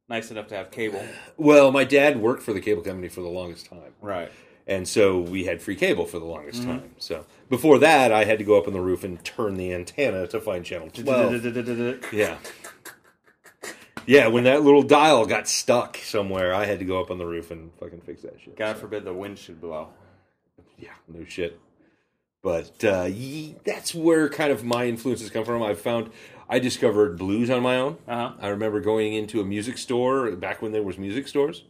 nice 0.09 0.31
enough 0.31 0.48
to 0.48 0.56
have 0.56 0.71
cable. 0.71 1.04
Well, 1.38 1.71
my 1.71 1.83
dad 1.83 2.19
worked 2.19 2.44
for 2.44 2.54
the 2.54 2.62
cable 2.62 2.81
company 2.81 3.07
for 3.09 3.21
the 3.21 3.30
longest 3.30 3.68
time. 3.68 3.94
Right. 4.01 4.31
And 4.65 4.88
so 4.88 5.19
we 5.19 5.45
had 5.45 5.62
free 5.62 5.75
cable 5.75 6.06
for 6.06 6.19
the 6.19 6.25
longest 6.25 6.62
mm-hmm. 6.62 6.71
time. 6.71 6.95
So 6.98 7.25
before 7.50 7.80
that, 7.80 8.12
I 8.12 8.25
had 8.25 8.38
to 8.39 8.44
go 8.44 8.57
up 8.57 8.68
on 8.68 8.74
the 8.74 8.81
roof 8.81 9.04
and 9.04 9.24
turn 9.24 9.56
the 9.56 9.74
antenna 9.74 10.27
to 10.27 10.42
find 10.42 10.65
channel 10.65 10.89
12. 10.89 12.04
yeah. 12.12 12.38
Yeah, 14.06 14.28
when 14.28 14.45
that 14.45 14.64
little 14.64 14.83
dial 14.83 15.26
got 15.26 15.49
stuck 15.49 15.97
somewhere, 15.97 16.54
I 16.54 16.66
had 16.66 16.80
to 16.80 16.85
go 16.85 17.02
up 17.02 17.11
on 17.11 17.18
the 17.18 17.26
roof 17.26 17.52
and 17.52 17.71
fucking 17.78 18.02
fix 18.02 18.21
that 18.21 18.40
shit. 18.42 18.57
God 18.57 18.78
forbid 18.78 19.04
the 19.04 19.14
wind 19.14 19.37
should 19.37 19.59
blow. 19.59 19.90
Yeah, 20.78 20.94
no 21.07 21.26
shit. 21.26 21.59
But 22.41 22.83
uh, 22.83 23.09
that's 23.65 23.94
where 23.94 24.29
kind 24.29 24.51
of 24.51 24.63
my 24.63 24.85
influences 24.85 25.29
come 25.29 25.44
from. 25.44 25.61
I 25.63 25.73
found 25.73 26.11
I 26.49 26.59
discovered 26.59 27.17
blues 27.17 27.49
on 27.49 27.61
my 27.61 27.77
own. 27.77 27.97
Uh-huh. 28.07 28.33
I 28.39 28.47
remember 28.47 28.79
going 28.79 29.13
into 29.13 29.41
a 29.41 29.44
music 29.44 29.77
store 29.77 30.31
back 30.31 30.61
when 30.61 30.71
there 30.71 30.83
was 30.83 30.97
music 30.97 31.27
stores, 31.27 31.63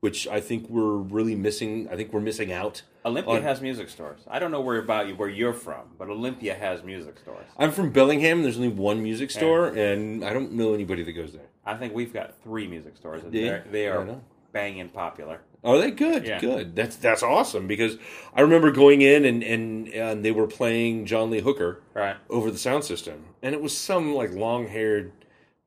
which 0.00 0.26
I 0.26 0.40
think 0.40 0.68
we're 0.68 0.96
really 0.96 1.34
missing. 1.34 1.88
I 1.90 1.96
think 1.96 2.12
we're 2.12 2.20
missing 2.20 2.52
out. 2.52 2.82
Olympia 3.04 3.34
on- 3.34 3.42
has 3.42 3.60
music 3.60 3.88
stores. 3.90 4.22
I 4.26 4.38
don't 4.38 4.50
know 4.50 4.60
where 4.60 4.78
about 4.78 5.06
you 5.06 5.14
where 5.14 5.28
you're 5.28 5.52
from, 5.52 5.82
but 5.98 6.08
Olympia 6.08 6.54
has 6.54 6.82
music 6.82 7.18
stores. 7.18 7.46
I'm 7.58 7.70
from 7.70 7.90
Bellingham. 7.90 8.42
There's 8.42 8.56
only 8.56 8.68
one 8.68 9.02
music 9.02 9.30
store, 9.30 9.68
and 9.68 10.24
I 10.24 10.32
don't 10.32 10.52
know 10.52 10.74
anybody 10.74 11.02
that 11.02 11.12
goes 11.12 11.32
there. 11.32 11.46
I 11.66 11.74
think 11.74 11.94
we've 11.94 12.12
got 12.12 12.34
three 12.42 12.66
music 12.66 12.96
stores, 12.96 13.22
and 13.24 13.32
they're, 13.32 13.64
they 13.70 13.90
I 13.90 14.16
banging 14.52 14.88
popular. 14.88 15.40
Are 15.64 15.78
they 15.78 15.90
good? 15.90 16.26
Yeah. 16.26 16.38
Good. 16.40 16.76
That's 16.76 16.96
that's 16.96 17.22
awesome 17.22 17.66
because 17.66 17.96
I 18.34 18.42
remember 18.42 18.70
going 18.70 19.00
in 19.00 19.24
and, 19.24 19.42
and 19.42 19.88
and 19.88 20.24
they 20.24 20.30
were 20.30 20.46
playing 20.46 21.06
John 21.06 21.30
Lee 21.30 21.40
Hooker 21.40 21.80
Right. 21.94 22.16
over 22.28 22.50
the 22.50 22.58
sound 22.58 22.84
system, 22.84 23.24
and 23.42 23.54
it 23.54 23.62
was 23.62 23.76
some 23.76 24.14
like 24.14 24.32
long 24.32 24.68
haired, 24.68 25.12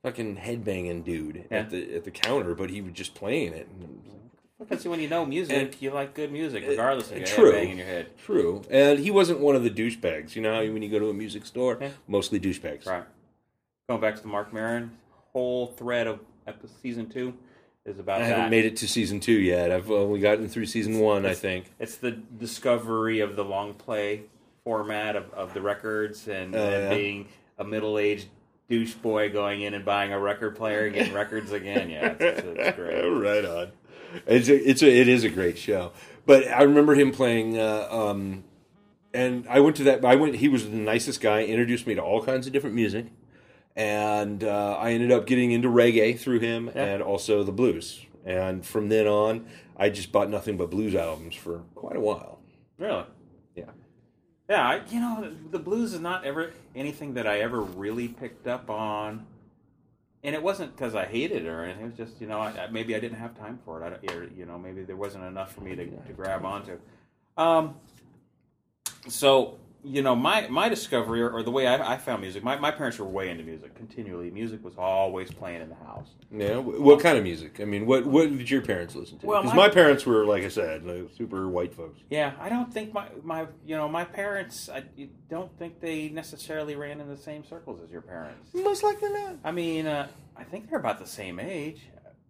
fucking 0.03 0.37
headbanging 0.37 1.03
dude 1.03 1.45
Yeah. 1.49 1.57
at 1.57 1.69
the 1.71 1.95
at 1.95 2.03
the 2.03 2.11
counter, 2.11 2.53
but 2.53 2.69
he 2.69 2.81
was 2.81 2.93
just 2.93 3.15
playing 3.15 3.53
it. 3.53 3.67
Because 4.59 4.87
when 4.87 4.99
you 4.99 5.07
know 5.07 5.25
music, 5.25 5.55
And- 5.55 5.81
you 5.81 5.91
like 5.91 6.13
good 6.15 6.31
music, 6.31 6.63
regardless 6.67 7.11
of 7.11 7.17
your 7.17 7.27
true. 7.27 7.45
head 7.51 7.61
banging 7.61 7.77
your 7.77 7.85
head. 7.87 8.17
True, 8.17 8.61
and 8.69 8.99
he 8.99 9.11
wasn't 9.11 9.39
one 9.39 9.55
of 9.55 9.63
the 9.63 9.69
douchebags. 9.69 10.35
You 10.35 10.41
know 10.41 10.53
how 10.55 10.61
when 10.73 10.81
you 10.81 10.89
go 10.89 10.99
to 10.99 11.09
a 11.09 11.13
music 11.13 11.45
store, 11.45 11.77
Yeah. 11.81 11.89
mostly 12.07 12.39
douchebags. 12.39 12.85
Right. 12.85 13.03
Going 13.89 14.01
back 14.01 14.15
to 14.15 14.21
the 14.21 14.27
Marc 14.27 14.51
Maron 14.53 14.91
whole 15.33 15.67
thread 15.67 16.07
of 16.07 16.19
episode, 16.47 16.75
season 16.81 17.07
two 17.09 17.33
is 17.87 17.99
about 17.99 18.21
I 18.21 18.27
that. 18.27 18.35
haven't 18.35 18.49
made 18.51 18.65
it 18.65 18.77
to 18.77 18.87
season 18.87 19.19
two 19.19 19.31
yet. 19.39 19.71
I've 19.71 19.89
only 19.89 20.19
gotten 20.19 20.47
through 20.47 20.65
season 20.67 20.99
one, 20.99 21.25
I 21.25 21.33
think. 21.33 21.71
It's 21.79 21.95
the 21.97 22.11
discovery 22.11 23.19
of 23.21 23.35
the 23.35 23.43
long 23.45 23.73
play 23.73 24.23
format 24.63 25.15
of, 25.15 25.33
of 25.33 25.53
the 25.53 25.61
records 25.61 26.27
and, 26.27 26.55
Oh, 26.55 26.59
and 26.61 26.71
yeah. 26.83 26.89
being 26.89 27.27
a 27.57 27.63
middle 27.63 27.97
aged 27.97 28.27
douche 28.69 28.93
boy 28.95 29.29
going 29.31 29.61
in 29.61 29.73
and 29.73 29.85
buying 29.85 30.11
a 30.11 30.19
record 30.19 30.55
player 30.57 30.85
and 30.85 30.93
getting 30.93 31.13
records 31.13 31.51
again. 31.53 31.89
Yeah, 31.89 32.07
it's, 32.19 32.21
it's, 32.21 32.41
it's 32.45 32.75
great. 32.75 33.01
right 33.09 33.45
on. 33.45 33.71
It's 34.25 34.49
a, 34.49 34.69
it's 34.69 34.81
a, 34.83 34.87
it 34.89 35.07
is 35.07 35.23
a 35.23 35.29
great 35.29 35.57
show. 35.57 35.91
But 36.25 36.47
I 36.49 36.63
remember 36.63 36.93
him 36.95 37.11
playing, 37.11 37.57
uh, 37.57 37.87
um, 37.89 38.43
and 39.13 39.45
I 39.49 39.61
went 39.61 39.77
to 39.77 39.83
that. 39.83 40.03
I 40.03 40.15
went. 40.15 40.35
He 40.35 40.49
was 40.49 40.69
the 40.69 40.75
nicest 40.75 41.21
guy. 41.21 41.43
Introduced 41.43 41.87
me 41.87 41.95
to 41.95 42.01
all 42.01 42.21
kinds 42.21 42.45
of 42.47 42.51
different 42.53 42.75
music, 42.75 43.05
and 43.77 44.43
uh, 44.43 44.75
I 44.79 44.91
ended 44.91 45.11
up 45.13 45.25
getting 45.27 45.51
into 45.51 45.69
reggae 45.69 46.19
through 46.19 46.39
him, 46.39 46.69
Yeah. 46.75 46.83
and 46.83 47.03
also 47.03 47.43
the 47.43 47.51
blues. 47.53 48.03
And 48.25 48.65
from 48.65 48.89
then 48.89 49.07
on, 49.07 49.45
I 49.77 49.89
just 49.89 50.11
bought 50.11 50.29
nothing 50.29 50.57
but 50.57 50.69
blues 50.69 50.95
albums 50.95 51.35
for 51.35 51.59
quite 51.75 51.95
a 51.95 51.99
while. 52.01 52.39
Really? 52.77 53.05
Yeah. 53.55 53.65
Yeah, 54.49 54.67
I, 54.67 54.81
you 54.89 54.99
know, 54.99 55.31
the 55.51 55.59
blues 55.59 55.93
is 55.93 55.99
not 55.99 56.25
ever 56.25 56.51
anything 56.75 57.13
that 57.13 57.27
I 57.27 57.39
ever 57.39 57.61
really 57.61 58.07
picked 58.07 58.47
up 58.47 58.69
on. 58.69 59.25
And 60.23 60.33
it 60.35 60.41
wasn't 60.41 60.75
because 60.75 60.95
I 60.95 61.05
hated 61.05 61.45
it 61.45 61.47
or 61.47 61.63
anything. 61.63 61.83
It 61.83 61.97
was 61.97 62.09
just, 62.09 62.19
you 62.19 62.27
know, 62.27 62.39
I, 62.39 62.63
I- 62.63 62.67
maybe 62.71 62.95
I 62.95 62.99
didn't 62.99 63.19
have 63.19 63.37
time 63.37 63.59
for 63.63 63.81
it. 63.81 63.85
I, 63.85 63.89
don't- 63.91 64.11
or, 64.17 64.27
you 64.35 64.45
know, 64.45 64.57
maybe 64.57 64.81
there 64.83 64.95
wasn't 64.97 65.23
enough 65.25 65.53
for 65.53 65.61
me 65.61 65.75
to, 65.75 65.85
to 65.85 66.13
grab 66.13 66.43
onto. 66.43 66.77
Um, 67.37 67.75
so, 69.07 69.57
you 69.87 70.01
know, 70.01 70.15
my, 70.15 70.47
my 70.49 70.69
discovery 70.69 71.21
or, 71.21 71.29
or 71.29 71.43
the 71.43 71.51
way 71.51 71.65
I, 71.67 71.93
I 71.93 71.97
found 71.97 72.21
music, 72.21 72.43
my, 72.43 72.57
my 72.57 72.71
parents 72.71 72.99
were 72.99 73.05
way 73.05 73.29
into 73.29 73.43
music 73.43 73.75
continually. 73.75 74.29
Music 74.31 74.63
was 74.63 74.75
always 74.77 75.31
playing 75.31 75.61
in 75.61 75.69
the 75.69 75.75
house. 75.75 76.09
Yeah. 76.31 76.55
wh- 76.57 76.79
What 76.81 76.99
kind 76.99 77.17
of 77.17 77.23
music? 77.23 77.59
I 77.61 77.65
mean, 77.65 77.85
what 77.85 78.05
what 78.05 78.29
did 78.37 78.49
your 78.49 78.61
parents 78.61 78.95
listen 78.95 79.17
to? 79.19 79.25
Well, 79.25 79.41
Because 79.41 79.55
my- 79.55 79.67
my, 79.67 79.73
parents 79.73 80.05
were, 80.05 80.25
like 80.25 80.43
I 80.43 80.49
said, 80.49 80.83
like, 80.83 81.09
super 81.17 81.47
white 81.47 81.73
folks. 81.73 81.99
Yeah, 82.09 82.33
I 82.39 82.49
don't 82.49 82.71
think 82.73 82.93
my, 82.93 83.07
my 83.23 83.47
you 83.65 83.75
know, 83.75 83.87
my 83.87 84.03
parents, 84.05 84.69
I 84.69 84.83
don't 85.29 85.57
think 85.57 85.79
they 85.79 86.09
necessarily 86.09 86.75
ran 86.75 86.99
in 87.01 87.07
the 87.07 87.17
same 87.17 87.43
circles 87.45 87.79
as 87.83 87.89
your 87.91 88.01
parents. 88.01 88.53
Most 88.53 88.83
likely 88.83 89.09
not. 89.11 89.37
I 89.43 89.51
mean, 89.51 89.87
uh, 89.87 90.07
I 90.35 90.43
think 90.43 90.69
they're 90.69 90.79
about 90.79 90.99
the 90.99 91.07
same 91.07 91.39
age. 91.39 91.81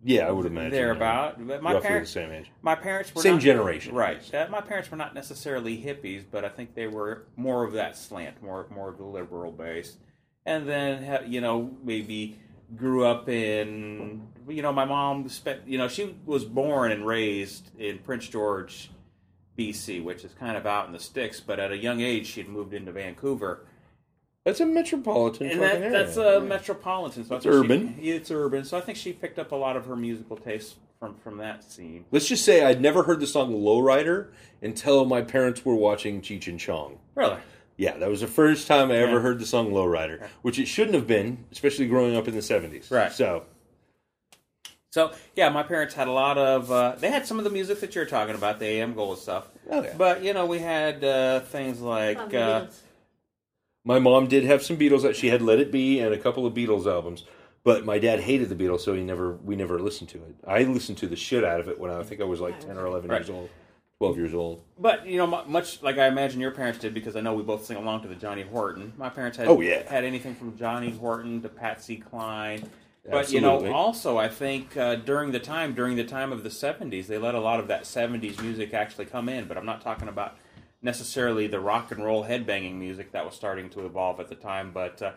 Yeah, 0.07 0.27
I 0.27 0.31
would 0.31 0.45
imagine 0.45 0.71
they're 0.71 0.87
yeah. 0.87 0.95
about. 0.95 1.45
But 1.47 1.61
my 1.61 1.73
roughly 1.73 1.87
parents, 1.89 2.13
the 2.13 2.19
same 2.21 2.31
age. 2.31 2.49
my 2.61 2.75
parents 2.75 3.13
were 3.13 3.21
Same 3.21 3.33
not- 3.33 3.41
generation. 3.41 3.93
right? 3.93 4.33
Uh, 4.33 4.47
my 4.49 4.61
parents 4.61 4.89
were 4.89 4.95
not 4.95 5.13
necessarily 5.13 5.77
hippies, 5.77 6.23
but 6.31 6.45
I 6.45 6.49
think 6.49 6.73
they 6.75 6.87
were 6.87 7.25
more 7.35 7.65
of 7.65 7.73
that 7.73 7.97
slant, 7.97 8.41
more 8.41 8.65
more 8.73 8.87
of 8.89 8.97
the 8.97 9.03
liberal 9.05 9.51
base. 9.51 9.97
And 10.45 10.67
then 10.67 11.29
you 11.29 11.41
know 11.41 11.71
maybe 11.83 12.39
grew 12.75 13.05
up 13.05 13.27
in 13.27 14.27
you 14.47 14.61
know 14.61 14.71
my 14.71 14.85
mom 14.85 15.27
spent 15.27 15.67
you 15.67 15.77
know 15.77 15.89
she 15.89 16.15
was 16.25 16.45
born 16.45 16.91
and 16.93 17.05
raised 17.05 17.69
in 17.77 17.97
Prince 17.99 18.29
George, 18.29 18.89
BC, 19.57 20.01
which 20.01 20.23
is 20.23 20.33
kind 20.33 20.55
of 20.55 20.65
out 20.65 20.87
in 20.87 20.93
the 20.93 20.99
sticks. 20.99 21.41
But 21.41 21.59
at 21.59 21.73
a 21.73 21.77
young 21.77 21.99
age, 21.99 22.27
she 22.27 22.41
had 22.41 22.49
moved 22.49 22.73
into 22.73 22.93
Vancouver. 22.93 23.66
That's 24.47 24.61
a 24.61 24.65
metropolitan 24.65 25.49
And 25.49 25.59
fucking 25.59 25.81
that, 25.81 25.85
area. 25.91 26.05
that's 26.05 26.15
a 26.15 26.39
metropolitan. 26.39 27.25
So 27.25 27.35
It's 27.35 27.43
think 27.43 27.53
she- 27.53 27.59
urban. 27.59 27.95
it's 28.01 28.31
urban. 28.31 28.63
So 28.63 28.77
I 28.77 28.81
think 28.81 28.97
she 28.97 29.11
picked 29.11 29.37
up 29.39 29.51
a 29.51 29.57
lot 29.57 29.75
of 29.75 29.85
her 29.87 29.95
musical 29.97 30.37
tastes 30.37 30.75
from 31.01 31.15
from 31.15 31.35
that 31.39 31.65
scene. 31.65 32.05
Let's 32.11 32.29
just 32.29 32.45
say 32.45 32.63
I'd 32.63 32.79
never 32.79 33.03
heard 33.03 33.19
the 33.19 33.27
song 33.27 33.51
Lowrider 33.53 34.27
until 34.61 35.03
my 35.03 35.21
parents 35.21 35.65
were 35.65 35.75
watching 35.75 36.21
Cheech 36.21 36.47
and 36.47 36.57
Chong. 36.57 36.97
Really? 37.13 37.35
Yeah, 37.75 37.97
that 37.97 38.07
was 38.09 38.21
the 38.21 38.27
first 38.27 38.67
time 38.69 38.89
I 38.89 38.95
ever 38.95 39.15
Yeah. 39.15 39.19
heard 39.19 39.39
the 39.39 39.45
song 39.45 39.71
Lowrider, 39.71 40.25
which 40.43 40.57
it 40.59 40.67
shouldn't 40.67 40.95
have 40.95 41.07
been, 41.07 41.43
especially 41.51 41.85
growing 41.87 42.15
up 42.15 42.29
in 42.29 42.33
the 42.33 42.41
70s. 42.41 42.89
Right. 42.89 43.11
So, 43.11 43.43
So 44.91 45.11
yeah, 45.35 45.49
my 45.49 45.63
parents 45.63 45.93
had 45.93 46.07
a 46.07 46.11
lot 46.13 46.37
of. 46.37 46.71
Uh, 46.71 46.95
they 46.97 47.11
had 47.11 47.27
some 47.27 47.37
of 47.37 47.43
the 47.43 47.49
music 47.51 47.81
that 47.81 47.93
you're 47.95 48.05
talking 48.05 48.33
about, 48.33 48.59
the 48.59 48.65
AM 48.65 48.93
Gold 48.93 49.19
stuff. 49.19 49.49
Oh, 49.69 49.83
yeah. 49.83 49.93
But 49.97 50.23
you 50.23 50.33
know, 50.33 50.45
we 50.45 50.59
had 50.59 51.03
uh, 51.03 51.41
things 51.41 51.81
like. 51.81 52.17
From 52.17 52.27
Uh, 52.27 52.29
Beatles. 52.61 52.79
My 53.87 53.99
mom 53.99 54.27
did 54.27 54.43
have 54.43 54.61
some 54.61 54.77
Beatles 54.77 55.01
that 55.03 55.15
she 55.15 55.29
had 55.29 55.41
Let 55.41 55.59
It 55.59 55.71
Be 55.71 55.99
and 55.99 56.13
a 56.13 56.17
couple 56.17 56.45
of 56.45 56.53
Beatles 56.53 56.85
albums, 56.85 57.23
but 57.63 57.85
my 57.85 57.97
dad 57.97 58.19
hated 58.19 58.49
the 58.49 58.55
Beatles, 58.55 58.81
so 58.81 58.93
he 58.93 59.01
never 59.01 59.33
we 59.37 59.55
never 59.55 59.79
listened 59.79 60.09
to 60.09 60.17
it. 60.17 60.35
I 60.45 60.63
listened 60.63 60.97
to 60.99 61.07
the 61.07 61.15
shit 61.15 61.43
out 61.43 61.59
of 61.61 61.69
it 61.69 61.79
when 61.79 61.89
I, 61.89 62.03
think 62.03 62.19
I 62.21 62.25
was 62.25 62.39
like 62.41 62.59
10 62.59 62.77
or 62.77 62.85
11 62.85 63.09
Right. 63.09 63.19
years 63.21 63.29
old, 63.29 63.49
12 63.99 64.17
years 64.17 64.33
old. 64.33 64.61
but 64.77 65.07
you 65.07 65.17
know, 65.17 65.25
much 65.47 65.81
like 65.81 65.97
I 65.97 66.07
imagine 66.07 66.41
your 66.41 66.51
parents 66.51 66.79
did, 66.79 66.93
because 66.93 67.15
I 67.15 67.21
know 67.21 67.33
we 67.33 67.43
both 67.43 67.65
sing 67.65 67.77
along 67.77 68.01
to 68.01 68.07
the 68.09 68.15
Johnny 68.15 68.43
Horton. 68.43 68.91
My 68.97 69.09
parents 69.09 69.37
had 69.37 69.47
Oh, 69.47 69.61
yeah. 69.61 69.89
had 69.89 70.03
anything 70.03 70.35
from 70.35 70.57
Johnny 70.57 70.91
Horton 70.91 71.41
to 71.43 71.49
Patsy 71.49 71.95
Cline. 71.95 72.69
But 73.09 73.31
you 73.31 73.39
know, 73.39 73.71
also 73.71 74.17
I 74.17 74.27
think 74.27 74.75
uh, 74.75 74.95
during 74.95 75.31
the 75.31 75.39
time 75.39 75.73
during 75.73 75.95
the 75.95 76.03
time 76.03 76.33
of 76.33 76.43
the 76.43 76.49
'70s, 76.49 77.07
they 77.07 77.17
let 77.17 77.35
a 77.35 77.39
lot 77.39 77.61
of 77.61 77.69
that 77.69 77.83
'70s 77.83 78.41
music 78.41 78.73
actually 78.73 79.05
come 79.05 79.29
in. 79.29 79.45
But 79.47 79.57
I'm 79.57 79.65
not 79.65 79.79
talking 79.81 80.09
about 80.09 80.35
necessarily 80.81 81.47
the 81.47 81.59
rock 81.59 81.91
and 81.91 82.03
roll 82.03 82.23
headbanging 82.25 82.75
music 82.75 83.11
that 83.11 83.25
was 83.25 83.33
starting 83.35 83.69
to 83.71 83.85
evolve 83.85 84.19
at 84.19 84.27
the 84.29 84.35
time, 84.35 84.71
but 84.73 85.01
uh, 85.01 85.11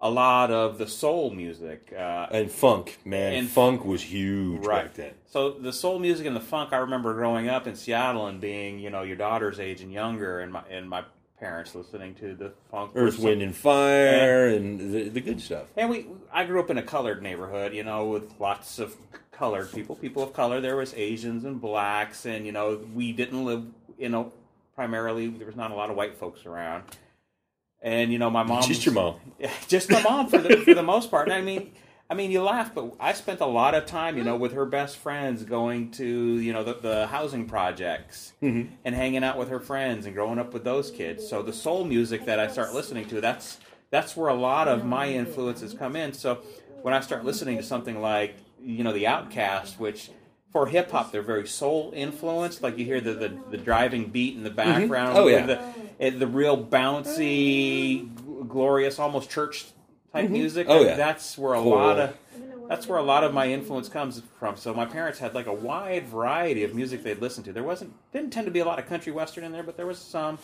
a 0.00 0.10
lot 0.10 0.50
of 0.50 0.76
the 0.78 0.86
soul 0.86 1.30
music. 1.30 1.92
Uh, 1.96 2.26
And 2.30 2.50
funk, 2.50 2.98
man. 3.04 3.32
And- 3.32 3.48
funk 3.48 3.84
was 3.84 4.02
huge 4.02 4.64
Right. 4.66 4.84
back 4.84 4.94
then. 4.94 5.12
So 5.26 5.50
the 5.50 5.72
soul 5.72 5.98
music 5.98 6.26
and 6.26 6.36
the 6.36 6.40
funk, 6.40 6.72
I 6.72 6.78
remember 6.78 7.14
growing 7.14 7.48
up 7.48 7.66
in 7.66 7.74
Seattle 7.76 8.26
and 8.26 8.40
being, 8.40 8.78
you 8.78 8.90
know, 8.90 9.02
your 9.02 9.16
daughter's 9.16 9.58
age 9.58 9.80
and 9.80 9.92
younger, 9.92 10.40
and 10.40 10.52
my 10.52 10.62
and 10.70 10.88
my 10.88 11.04
parents 11.40 11.74
listening 11.74 12.14
to 12.14 12.34
the 12.34 12.52
funk. 12.70 12.92
Earth, 12.94 13.18
Wind, 13.18 13.42
and 13.42 13.54
Fire, 13.54 14.46
and 14.48 14.80
the, 14.80 15.08
the 15.10 15.20
good 15.20 15.38
stuff. 15.40 15.66
And 15.76 15.90
we, 15.90 16.06
I 16.32 16.44
grew 16.44 16.60
up 16.60 16.70
in 16.70 16.78
a 16.78 16.82
colored 16.82 17.22
neighborhood, 17.22 17.74
you 17.74 17.84
know, 17.84 18.06
with 18.06 18.32
lots 18.40 18.78
of 18.78 18.96
colored 19.32 19.70
people, 19.72 19.96
people 19.96 20.22
of 20.22 20.32
color. 20.32 20.62
There 20.62 20.76
was 20.76 20.94
Asians 20.94 21.44
and 21.44 21.60
blacks, 21.60 22.24
and 22.24 22.46
you 22.46 22.52
know, 22.52 22.80
we 22.94 23.12
didn't 23.12 23.44
live, 23.44 23.66
in 23.98 24.12
know, 24.12 24.32
primarily 24.76 25.28
there 25.28 25.46
was 25.46 25.56
not 25.56 25.72
a 25.72 25.74
lot 25.74 25.90
of 25.90 25.96
white 25.96 26.16
folks 26.16 26.46
around. 26.46 26.84
And 27.82 28.12
you 28.12 28.18
know, 28.18 28.30
my 28.30 28.42
mom, 28.42 28.62
Just 28.62 28.86
your 28.86 28.94
mom. 28.94 29.16
Yeah, 29.38 29.50
just 29.66 29.90
my 29.90 30.02
mom 30.02 30.28
for 30.28 30.38
the 30.38 30.58
for 30.58 30.74
the 30.74 30.82
most 30.82 31.10
part. 31.10 31.28
And 31.28 31.34
I 31.34 31.40
mean, 31.40 31.72
I 32.08 32.14
mean, 32.14 32.30
you 32.30 32.42
laugh, 32.42 32.74
but 32.74 32.94
I 33.00 33.12
spent 33.12 33.40
a 33.40 33.46
lot 33.46 33.74
of 33.74 33.86
time, 33.86 34.16
you 34.16 34.24
know, 34.24 34.36
with 34.36 34.52
her 34.52 34.64
best 34.64 34.96
friends, 34.96 35.42
going 35.42 35.90
to 35.92 36.06
you 36.06 36.52
know 36.52 36.62
the, 36.62 36.74
the 36.74 37.06
housing 37.08 37.46
projects 37.46 38.32
mm-hmm. 38.42 38.72
and 38.84 38.94
hanging 38.94 39.24
out 39.24 39.38
with 39.38 39.48
her 39.48 39.60
friends 39.60 40.06
and 40.06 40.14
growing 40.14 40.38
up 40.38 40.52
with 40.52 40.64
those 40.64 40.90
kids. 40.90 41.26
So 41.28 41.42
the 41.42 41.52
soul 41.52 41.84
music 41.84 42.24
that 42.26 42.38
I 42.38 42.48
start 42.48 42.72
listening 42.72 43.08
to, 43.08 43.20
that's 43.20 43.58
that's 43.90 44.16
where 44.16 44.28
a 44.28 44.34
lot 44.34 44.68
of 44.68 44.84
my 44.84 45.08
influences 45.08 45.74
come 45.74 45.96
in. 45.96 46.12
So 46.12 46.40
when 46.82 46.94
I 46.94 47.00
start 47.00 47.24
listening 47.24 47.56
to 47.56 47.62
something 47.62 48.00
like 48.00 48.36
you 48.62 48.84
know 48.84 48.92
the 48.92 49.04
OutKast, 49.04 49.78
which 49.78 50.10
for 50.56 50.64
hip 50.64 50.90
hop 50.90 51.12
they're 51.12 51.20
very 51.20 51.46
soul 51.46 51.92
influenced, 51.94 52.62
like 52.62 52.78
you 52.78 52.84
hear 52.86 52.98
the 52.98 53.12
the, 53.12 53.38
the 53.50 53.58
driving 53.58 54.06
beat 54.06 54.34
in 54.34 54.42
the 54.42 54.48
mm-hmm. 54.48 54.56
background, 54.56 55.18
Oh, 55.18 55.26
yeah. 55.26 55.44
the, 55.44 55.60
eh, 56.00 56.08
the 56.08 56.26
real 56.26 56.56
bouncy, 56.56 58.08
glorious, 58.48 58.98
almost 58.98 59.28
church 59.28 59.66
type 60.14 60.24
mm-hmm. 60.24 60.32
music. 60.32 60.66
Oh, 60.70 60.82
yeah. 60.82 60.96
that's 60.96 61.36
where 61.36 61.52
a 61.52 61.60
Cool. 61.60 61.72
lot 61.72 61.98
of 61.98 62.16
that's 62.70 62.86
where 62.86 62.98
a 62.98 63.02
lot 63.02 63.22
of 63.22 63.34
my 63.34 63.52
influence 63.52 63.90
comes 63.90 64.22
from. 64.38 64.56
So 64.56 64.72
my 64.72 64.86
parents 64.86 65.18
had 65.18 65.34
like 65.34 65.46
a 65.46 65.52
wide 65.52 66.06
variety 66.06 66.64
of 66.64 66.74
music 66.74 67.02
they'd 67.02 67.20
listen 67.20 67.44
to. 67.44 67.52
There 67.52 67.62
wasn't 67.62 67.92
didn't 68.12 68.30
tend 68.30 68.46
to 68.46 68.50
be 68.50 68.60
a 68.60 68.64
lot 68.64 68.78
of 68.78 68.86
country 68.86 69.12
western 69.12 69.44
in 69.44 69.52
there, 69.52 69.62
but 69.62 69.76
there 69.76 69.86
was 69.86 69.98
some. 69.98 70.38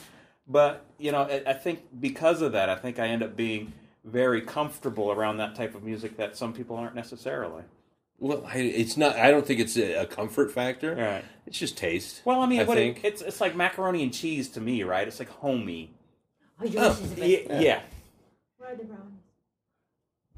But 0.46 0.84
you 0.98 1.10
know, 1.10 1.22
I, 1.22 1.42
I 1.46 1.52
think 1.54 1.84
because 2.00 2.42
of 2.42 2.52
that, 2.52 2.68
I 2.68 2.76
think 2.76 2.98
I 2.98 3.06
end 3.06 3.22
up 3.22 3.34
being 3.34 3.72
very 4.04 4.42
comfortable 4.42 5.10
around 5.10 5.38
that 5.38 5.54
type 5.54 5.74
of 5.74 5.82
music 5.82 6.18
that 6.18 6.36
some 6.36 6.52
people 6.52 6.76
aren't 6.76 6.94
necessarily. 6.94 7.62
Well, 8.18 8.44
I, 8.46 8.58
it's 8.58 8.96
not. 8.96 9.16
I 9.16 9.30
don't 9.30 9.44
think 9.44 9.60
it's 9.60 9.76
a, 9.76 10.02
a 10.02 10.06
comfort 10.06 10.52
factor. 10.52 10.94
Right. 10.94 11.24
It's 11.46 11.58
just 11.58 11.76
taste. 11.76 12.22
Well, 12.24 12.40
I 12.40 12.46
mean, 12.46 12.60
I 12.60 12.64
what 12.64 12.78
it, 12.78 12.98
it's 13.02 13.20
it's 13.20 13.40
like 13.40 13.56
macaroni 13.56 14.02
and 14.02 14.12
cheese 14.12 14.48
to 14.50 14.60
me, 14.60 14.84
right? 14.84 15.06
It's 15.08 15.18
like 15.18 15.28
homey. 15.28 15.90
Oh, 16.60 16.64
yours 16.64 17.00
is 17.00 17.14
the 17.14 17.16
best. 17.16 17.50
Yeah, 17.50 17.60
yeah. 17.60 17.82
Where 18.58 18.72
are 18.72 18.76
the 18.76 18.84
brownies? 18.84 19.06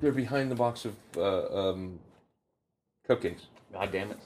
They're 0.01 0.13
behind 0.13 0.51
the 0.51 0.55
box 0.55 0.87
of 0.87 0.97
uh, 1.17 1.71
um, 1.71 1.99
cupcakes. 3.09 3.43
God 3.73 3.93
damn 3.93 4.11
it! 4.11 4.19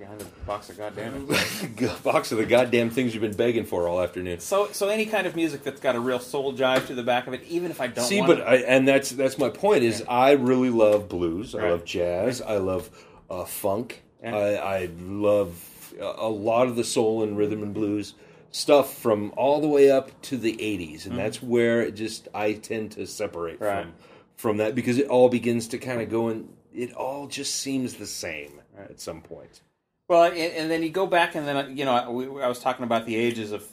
Behind 0.00 0.18
the 0.18 0.24
box 0.46 0.70
of 0.70 0.78
goddamn 0.78 1.26
box 2.02 2.32
of 2.32 2.38
the 2.38 2.46
goddamn 2.46 2.88
things 2.88 3.12
you've 3.12 3.20
been 3.20 3.36
begging 3.36 3.66
for 3.66 3.86
all 3.86 4.00
afternoon. 4.00 4.40
So, 4.40 4.72
so 4.72 4.88
any 4.88 5.04
kind 5.04 5.26
of 5.26 5.36
music 5.36 5.62
that's 5.62 5.78
got 5.80 5.94
a 5.94 6.00
real 6.00 6.18
soul 6.18 6.54
jive 6.54 6.86
to 6.86 6.94
the 6.94 7.02
back 7.02 7.26
of 7.26 7.34
it, 7.34 7.42
even 7.48 7.70
if 7.70 7.82
I 7.82 7.88
don't 7.88 8.06
See, 8.06 8.22
but 8.22 8.40
I, 8.40 8.56
and 8.56 8.88
that's 8.88 9.10
that's 9.10 9.36
my 9.36 9.50
point. 9.50 9.84
Is 9.84 10.02
I 10.08 10.32
really 10.32 10.70
love 10.70 11.10
blues. 11.10 11.54
I 11.54 11.68
love 11.68 11.84
jazz. 11.84 12.40
I 12.40 12.56
love 12.56 12.88
uh, 13.28 13.44
funk. 13.44 14.02
Yeah. 14.22 14.34
I, 14.34 14.54
I 14.84 14.90
love 14.98 15.92
a 16.00 16.04
a 16.16 16.28
lot 16.30 16.66
of 16.66 16.76
the 16.76 16.84
soul 16.84 17.22
and 17.22 17.36
rhythm 17.36 17.62
and 17.62 17.74
blues 17.74 18.14
stuff 18.52 18.96
from 18.96 19.34
all 19.36 19.60
the 19.60 19.68
way 19.68 19.90
up 19.90 20.18
to 20.22 20.38
the 20.38 20.56
'80s, 20.56 21.04
and 21.04 21.18
that's 21.18 21.42
where 21.42 21.82
it 21.82 21.94
just 21.94 22.26
I 22.34 22.54
tend 22.54 22.92
to 22.92 23.06
separate 23.06 23.60
Mm-hmm. 23.60 23.64
Right. 23.64 23.82
from 23.84 23.92
from 24.36 24.56
that 24.56 24.74
because 24.74 24.96
it 24.96 25.08
all 25.08 25.28
begins 25.28 25.68
to 25.68 25.78
kind 25.78 26.00
of 26.00 26.08
go 26.08 26.28
and 26.28 26.48
it 26.72 26.94
all 26.94 27.26
just 27.26 27.56
seems 27.56 27.96
the 27.96 28.06
same 28.06 28.62
at 28.78 28.98
some 28.98 29.20
point. 29.20 29.60
Well, 30.10 30.24
and, 30.24 30.36
and 30.36 30.68
then 30.68 30.82
you 30.82 30.90
go 30.90 31.06
back, 31.06 31.36
and 31.36 31.46
then 31.46 31.76
you 31.76 31.84
know, 31.84 31.92
I, 31.92 32.08
we, 32.08 32.42
I 32.42 32.48
was 32.48 32.58
talking 32.58 32.82
about 32.82 33.06
the 33.06 33.14
ages 33.14 33.52
of 33.52 33.64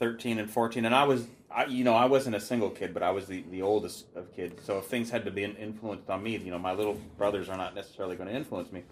thirteen 0.00 0.40
and 0.40 0.50
fourteen, 0.50 0.86
and 0.86 0.92
I 0.92 1.04
was, 1.04 1.28
I, 1.48 1.66
you 1.66 1.84
know, 1.84 1.94
I 1.94 2.06
wasn't 2.06 2.34
a 2.34 2.40
single 2.40 2.68
kid, 2.68 2.92
but 2.92 3.04
I 3.04 3.12
was 3.12 3.28
the, 3.28 3.44
the 3.52 3.62
oldest 3.62 4.06
of 4.16 4.34
kids. 4.34 4.60
So 4.66 4.78
if 4.78 4.86
things 4.86 5.08
had 5.08 5.24
to 5.24 5.30
be 5.30 5.44
influenced 5.44 6.10
on 6.10 6.20
me, 6.24 6.36
you 6.36 6.50
know, 6.50 6.58
my 6.58 6.72
little 6.72 6.94
brothers 7.16 7.48
are 7.48 7.56
not 7.56 7.76
necessarily 7.76 8.16
going 8.16 8.28
to 8.28 8.34
influence 8.34 8.72
me. 8.72 8.82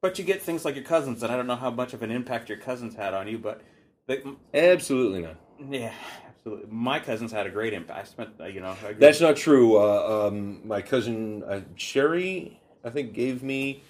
But 0.00 0.16
you 0.16 0.24
get 0.24 0.40
things 0.42 0.64
like 0.64 0.76
your 0.76 0.84
cousins, 0.84 1.24
and 1.24 1.32
I 1.32 1.36
don't 1.36 1.48
know 1.48 1.56
how 1.56 1.72
much 1.72 1.92
of 1.92 2.04
an 2.04 2.12
impact 2.12 2.48
your 2.48 2.58
cousins 2.58 2.94
had 2.94 3.14
on 3.14 3.26
you, 3.26 3.36
but 3.36 3.60
they, 4.06 4.22
Absolutely 4.54 5.22
not. 5.22 5.36
yeah, 5.68 5.92
absolutely. 6.28 6.66
My 6.70 7.00
cousins 7.00 7.32
had 7.32 7.48
a 7.48 7.50
great 7.50 7.72
impact. 7.72 7.98
I 7.98 8.04
spent, 8.04 8.30
uh, 8.38 8.44
you 8.44 8.60
know, 8.60 8.76
That's 8.96 9.20
not 9.20 9.34
true. 9.34 9.76
Uh, 9.76 10.28
um, 10.28 10.64
my 10.64 10.82
cousin 10.82 11.42
uh, 11.42 11.62
Sherry, 11.74 12.60
I 12.84 12.90
think, 12.90 13.12
gave 13.12 13.42
me 13.42 13.82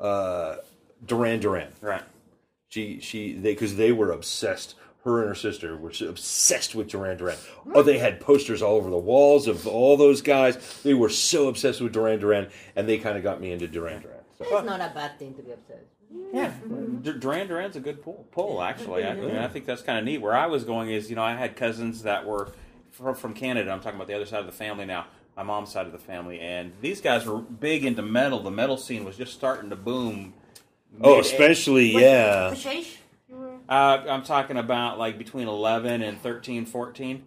uh, 0.00 0.56
Duran 1.04 1.40
Duran. 1.40 1.72
right. 1.80 2.02
She 2.68 3.00
she 3.00 3.32
they 3.32 3.52
because 3.52 3.76
they 3.76 3.92
were 3.92 4.12
obsessed. 4.12 4.74
Her 5.04 5.20
and 5.20 5.28
her 5.28 5.34
sister 5.34 5.76
were 5.76 5.92
obsessed 6.06 6.74
with 6.74 6.88
Duran 6.88 7.16
Duran. 7.16 7.38
Oh, 7.72 7.82
they 7.82 7.98
had 7.98 8.20
posters 8.20 8.60
all 8.60 8.74
over 8.74 8.90
the 8.90 8.98
walls 8.98 9.46
of 9.46 9.66
all 9.66 9.96
those 9.96 10.20
guys. 10.20 10.82
They 10.82 10.92
were 10.92 11.08
so 11.08 11.48
obsessed 11.48 11.80
with 11.80 11.92
Duran 11.92 12.18
Duran, 12.18 12.48
and 12.76 12.86
they 12.88 12.98
kind 12.98 13.16
of 13.16 13.22
got 13.22 13.40
me 13.40 13.52
into 13.52 13.68
Duran 13.68 14.02
Duran. 14.02 14.18
So. 14.36 14.44
It's 14.44 14.66
not 14.66 14.80
a 14.80 14.92
bad 14.94 15.18
thing 15.18 15.34
to 15.34 15.42
be 15.42 15.52
obsessed. 15.52 15.86
Yeah, 16.32 16.48
mm-hmm. 16.48 16.96
D- 16.98 17.12
Duran 17.18 17.48
Duran's 17.48 17.76
a 17.76 17.80
good 17.80 18.02
pull. 18.02 18.26
Pull 18.32 18.62
actually. 18.62 19.04
I, 19.04 19.12
I, 19.12 19.14
mean, 19.14 19.36
I 19.36 19.48
think 19.48 19.64
that's 19.64 19.82
kind 19.82 19.98
of 19.98 20.04
neat. 20.04 20.18
Where 20.18 20.34
I 20.34 20.46
was 20.46 20.64
going 20.64 20.90
is, 20.90 21.08
you 21.08 21.16
know, 21.16 21.22
I 21.22 21.34
had 21.34 21.56
cousins 21.56 22.02
that 22.02 22.26
were 22.26 22.52
from, 22.90 23.14
from 23.14 23.34
Canada. 23.34 23.70
I'm 23.70 23.80
talking 23.80 23.96
about 23.96 24.08
the 24.08 24.14
other 24.14 24.26
side 24.26 24.40
of 24.40 24.46
the 24.46 24.52
family 24.52 24.84
now. 24.84 25.06
My 25.36 25.42
mom's 25.44 25.70
side 25.70 25.86
of 25.86 25.92
the 25.92 25.98
family, 25.98 26.40
and 26.40 26.72
these 26.80 27.00
guys 27.00 27.24
were 27.24 27.38
big 27.38 27.84
into 27.84 28.02
metal. 28.02 28.42
The 28.42 28.50
metal 28.50 28.76
scene 28.76 29.04
was 29.04 29.16
just 29.16 29.32
starting 29.32 29.70
to 29.70 29.76
boom. 29.76 30.34
Oh, 31.00 31.20
especially 31.20 31.94
What- 31.94 32.02
yeah. 32.02 32.50
Which 32.50 32.66
age? 32.66 32.98
Uh, 33.68 34.02
I'm 34.08 34.22
talking 34.22 34.56
about 34.56 34.98
like 34.98 35.18
between 35.18 35.46
11 35.46 36.02
and 36.02 36.20
13, 36.20 36.64
14. 36.64 37.22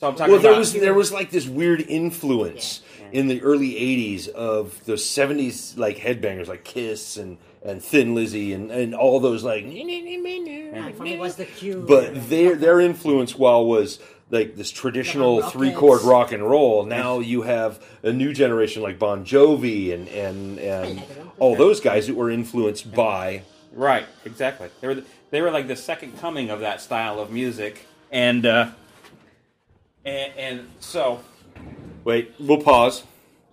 So 0.00 0.08
I'm 0.08 0.16
talking 0.16 0.32
Well, 0.32 0.40
there 0.42 0.50
about 0.52 0.58
was 0.58 0.72
there 0.72 0.94
was 0.94 1.12
like 1.12 1.30
this 1.30 1.46
weird 1.46 1.80
influence 1.82 2.82
in 3.12 3.28
the 3.28 3.40
early 3.42 3.74
'80s 3.74 4.26
of 4.26 4.84
the 4.84 4.94
'70s 4.94 5.78
like 5.78 5.96
headbangers 5.98 6.48
like 6.48 6.64
Kiss 6.64 7.16
and 7.16 7.38
and 7.64 7.80
Thin 7.80 8.12
Lizzy 8.12 8.52
and 8.52 8.72
and 8.72 8.96
all 8.96 9.20
those 9.20 9.44
like. 9.44 9.64
Like, 9.64 10.96
for 10.96 11.02
me, 11.04 11.12
it 11.14 11.20
was 11.20 11.36
the 11.36 11.44
cue. 11.44 11.84
But 11.86 12.28
their 12.28 12.56
their 12.56 12.80
influence, 12.80 13.38
while 13.38 13.64
was 13.64 14.00
like 14.32 14.56
this 14.56 14.70
traditional 14.70 15.36
Rockets. 15.36 15.52
three 15.52 15.72
chord 15.72 16.02
rock 16.02 16.32
and 16.32 16.42
roll, 16.42 16.84
now 16.84 17.20
you 17.20 17.42
have 17.42 17.84
a 18.02 18.12
new 18.12 18.32
generation 18.32 18.82
like 18.82 18.98
Bon 18.98 19.24
Jovi 19.24 19.94
and 19.94 20.08
and 20.08 20.58
and 20.58 21.02
all 21.38 21.54
those 21.54 21.80
guys 21.80 22.08
that 22.08 22.16
were 22.16 22.30
influenced 22.30 22.92
by. 22.92 23.42
Right, 23.72 24.06
exactly. 24.24 24.70
They 24.80 24.88
were 24.88 25.02
they 25.30 25.40
were 25.40 25.50
like 25.50 25.68
the 25.68 25.76
second 25.76 26.18
coming 26.18 26.50
of 26.50 26.60
that 26.60 26.80
style 26.80 27.20
of 27.20 27.30
music, 27.30 27.86
and 28.10 28.44
uh, 28.44 28.70
and, 30.04 30.32
and 30.36 30.68
so 30.80 31.20
Wait, 32.04 32.34
we'll 32.40 32.60
pause. 32.60 33.04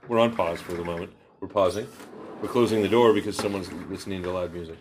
We're 0.07 0.19
on 0.19 0.36
pause 0.36 0.59
for 0.59 0.74
the 0.74 0.83
moment. 0.83 1.12
We're 1.39 1.48
pausing. 1.48 1.88
We're 2.41 2.50
closing 2.50 2.81
the 2.81 2.88
door 2.88 3.13
because 3.13 3.38
someone's 3.38 3.71
listening 3.89 4.24
to 4.24 4.31
loud 4.31 4.53
music. 4.53 4.77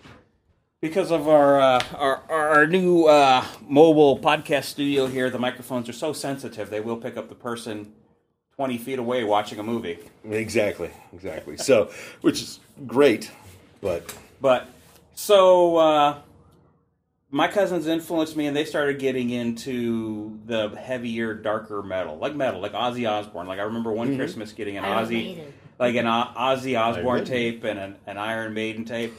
Because 0.80 1.11
of 1.11 1.28
our 1.28 1.61
uh, 1.61 1.85
our 1.94 2.23
our 2.28 2.66
new 2.66 3.04
uh, 3.06 3.44
mobile 3.66 4.18
podcast 4.18 4.64
studio 4.64 5.06
here, 5.06 5.30
the 5.30 5.38
microphones 5.38 5.88
are 5.88 5.92
so 5.94 6.12
sensitive 6.12 6.70
they 6.70 6.80
will 6.80 6.97
pick 6.97 7.16
up 7.16 7.28
the 7.28 7.35
person 7.35 7.92
twenty 8.54 8.78
feet 8.78 8.99
away 8.99 9.25
watching 9.25 9.58
a 9.58 9.62
movie. 9.62 9.99
Exactly, 10.25 10.90
exactly. 11.12 11.56
So, 11.56 11.90
which 12.20 12.42
is 12.42 12.61
great, 12.87 13.30
but 13.80 14.14
But 14.40 14.68
so 15.14 15.76
uh, 15.76 16.18
my 17.30 17.49
cousins 17.49 17.87
influenced 17.87 18.37
me, 18.37 18.47
and 18.47 18.56
they 18.56 18.64
started 18.64 18.99
getting 18.99 19.30
into 19.30 20.38
the 20.47 20.70
heavier, 20.70 21.35
darker 21.35 21.82
metal, 21.82 22.18
like 22.18 22.35
metal, 22.35 22.61
like 22.61 22.73
Ozzy 22.73 23.08
Osbourne. 23.08 23.47
Like 23.47 23.58
I 23.58 23.62
remember 23.62 23.92
one 23.92 24.16
Christmas 24.16 24.52
getting 24.52 24.76
an 24.76 24.85
Ozzy, 24.85 25.44
like 25.78 25.97
an 25.97 26.06
O- 26.06 26.32
Ozzy 26.37 26.78
Osbourne 26.80 27.25
tape 27.25 27.64
and 27.64 27.78
an, 27.78 27.97
an 28.06 28.16
Iron 28.16 28.54
Maiden 28.54 28.85
tape, 28.85 29.12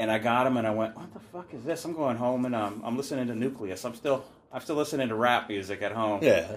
and 0.00 0.10
I 0.10 0.18
got 0.18 0.44
them, 0.44 0.56
and 0.56 0.66
I 0.66 0.70
went, 0.70 0.96
"What 0.96 1.12
the 1.12 1.20
fuck 1.20 1.52
is 1.54 1.62
this?" 1.62 1.84
I'm 1.84 1.92
going 1.92 2.16
home, 2.16 2.44
and 2.46 2.54
um, 2.54 2.80
I'm 2.84 2.96
listening 2.96 3.28
to 3.28 3.34
Newcleus. 3.34 3.84
I'm 3.84 3.94
still, 3.94 4.24
I'm 4.52 4.60
still 4.62 4.76
listening 4.76 5.08
to 5.08 5.14
rap 5.14 5.48
music 5.48 5.82
at 5.82 5.92
home 5.92 6.20
yeah. 6.22 6.56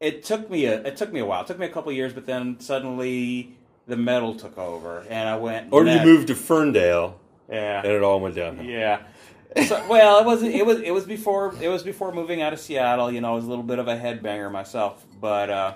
it 0.00 0.24
took 0.24 0.50
me 0.50 0.64
a 0.64 0.82
it 0.82 0.96
took 0.96 1.12
me 1.12 1.20
a 1.20 1.26
while. 1.26 1.42
It 1.42 1.46
took 1.46 1.58
me 1.58 1.66
a 1.66 1.70
couple 1.70 1.92
years, 1.92 2.12
but 2.12 2.26
then 2.26 2.58
suddenly 2.60 3.56
the 3.86 3.96
metal 3.96 4.34
took 4.34 4.56
over, 4.58 5.04
and 5.08 5.28
I 5.28 5.36
went. 5.36 5.68
Or 5.72 5.84
you 5.86 6.00
moved 6.00 6.28
to 6.28 6.34
Ferndale, 6.34 7.18
Yeah, 7.48 7.82
and 7.82 7.92
it 7.92 8.02
all 8.02 8.20
went 8.20 8.34
downhill. 8.34 8.64
yeah. 8.64 9.02
So, 9.66 9.82
well, 9.88 10.20
it 10.20 10.26
was 10.26 10.42
it 10.42 10.64
was 10.64 10.80
it 10.80 10.90
was 10.90 11.04
before 11.04 11.54
it 11.60 11.68
was 11.68 11.82
before 11.82 12.12
moving 12.12 12.42
out 12.42 12.52
of 12.52 12.60
Seattle. 12.60 13.10
You 13.10 13.20
know, 13.20 13.32
I 13.32 13.34
was 13.34 13.44
a 13.44 13.48
little 13.48 13.64
bit 13.64 13.78
of 13.78 13.88
a 13.88 13.96
headbanger 13.96 14.52
myself, 14.52 15.04
but 15.20 15.48
uh, 15.50 15.74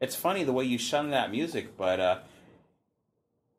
it's 0.00 0.14
funny 0.14 0.44
the 0.44 0.52
way 0.52 0.64
you 0.64 0.78
shun 0.78 1.10
that 1.10 1.30
music. 1.30 1.76
But 1.76 2.00
uh, 2.00 2.18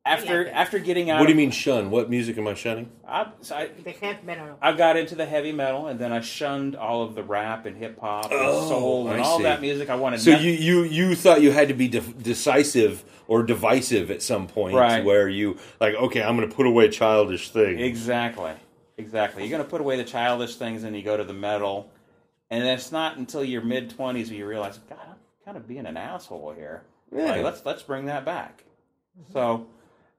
after 0.09 0.43
Yeah. 0.43 0.49
after 0.59 0.79
getting 0.79 1.09
out, 1.09 1.19
What 1.19 1.27
do 1.27 1.31
you 1.31 1.37
mean 1.37 1.51
shun? 1.51 1.89
What 1.91 2.09
music 2.09 2.37
am 2.37 2.47
I 2.47 2.53
shunning? 2.53 2.89
I, 3.07 3.27
so 3.41 3.55
I, 3.55 3.67
The 3.83 3.91
head 3.91 4.23
metal. 4.25 4.57
I 4.61 4.73
got 4.73 4.97
into 4.97 5.15
the 5.15 5.25
heavy 5.25 5.51
metal, 5.51 5.87
and 5.87 5.99
then 5.99 6.11
I 6.11 6.21
shunned 6.21 6.75
all 6.75 7.03
of 7.03 7.15
the 7.15 7.23
rap 7.23 7.65
and 7.65 7.77
hip 7.77 7.99
hop 7.99 8.25
and 8.31 8.33
Oh, 8.41 8.67
soul 8.67 9.07
and 9.09 9.21
I 9.21 9.23
all 9.23 9.37
see. 9.37 9.43
that 9.43 9.61
music. 9.61 9.89
I 9.89 9.95
wanted. 9.95 10.19
So 10.21 10.31
noth- 10.31 10.41
you 10.41 10.51
you 10.51 10.83
you 10.83 11.15
thought 11.15 11.41
you 11.41 11.51
had 11.51 11.67
to 11.69 11.73
be 11.73 11.87
de- 11.87 12.01
decisive 12.01 13.03
or 13.27 13.43
divisive 13.43 14.09
at 14.09 14.21
some 14.23 14.47
point, 14.47 14.75
Right. 14.75 15.03
where 15.05 15.29
you 15.29 15.57
like, 15.79 15.93
okay, 15.95 16.23
I'm 16.23 16.35
going 16.35 16.49
to 16.49 16.55
put 16.55 16.65
away 16.65 16.89
childish 16.89 17.51
things. 17.51 17.79
Exactly. 17.81 18.53
Exactly. 18.97 19.43
You're 19.43 19.51
going 19.51 19.63
to 19.63 19.69
put 19.69 19.81
away 19.81 19.97
the 19.97 20.03
childish 20.03 20.55
things 20.55 20.83
and 20.83 20.95
you 20.95 21.03
go 21.03 21.15
to 21.15 21.23
the 21.23 21.33
metal. 21.33 21.89
And 22.51 22.63
it's 22.63 22.91
not 22.91 23.17
until 23.17 23.43
your 23.43 23.61
mid 23.61 23.95
20s 23.95 24.29
where 24.29 24.37
you 24.39 24.47
realize, 24.47 24.79
God, 24.89 24.97
I'm 25.07 25.15
kind 25.45 25.55
of 25.57 25.67
being 25.67 25.85
an 25.85 25.95
asshole 25.95 26.53
here. 26.57 26.81
Yeah. 27.15 27.25
Like, 27.33 27.43
let's 27.43 27.63
let's 27.65 27.83
bring 27.83 28.05
that 28.05 28.25
back. 28.25 28.63
So 29.31 29.67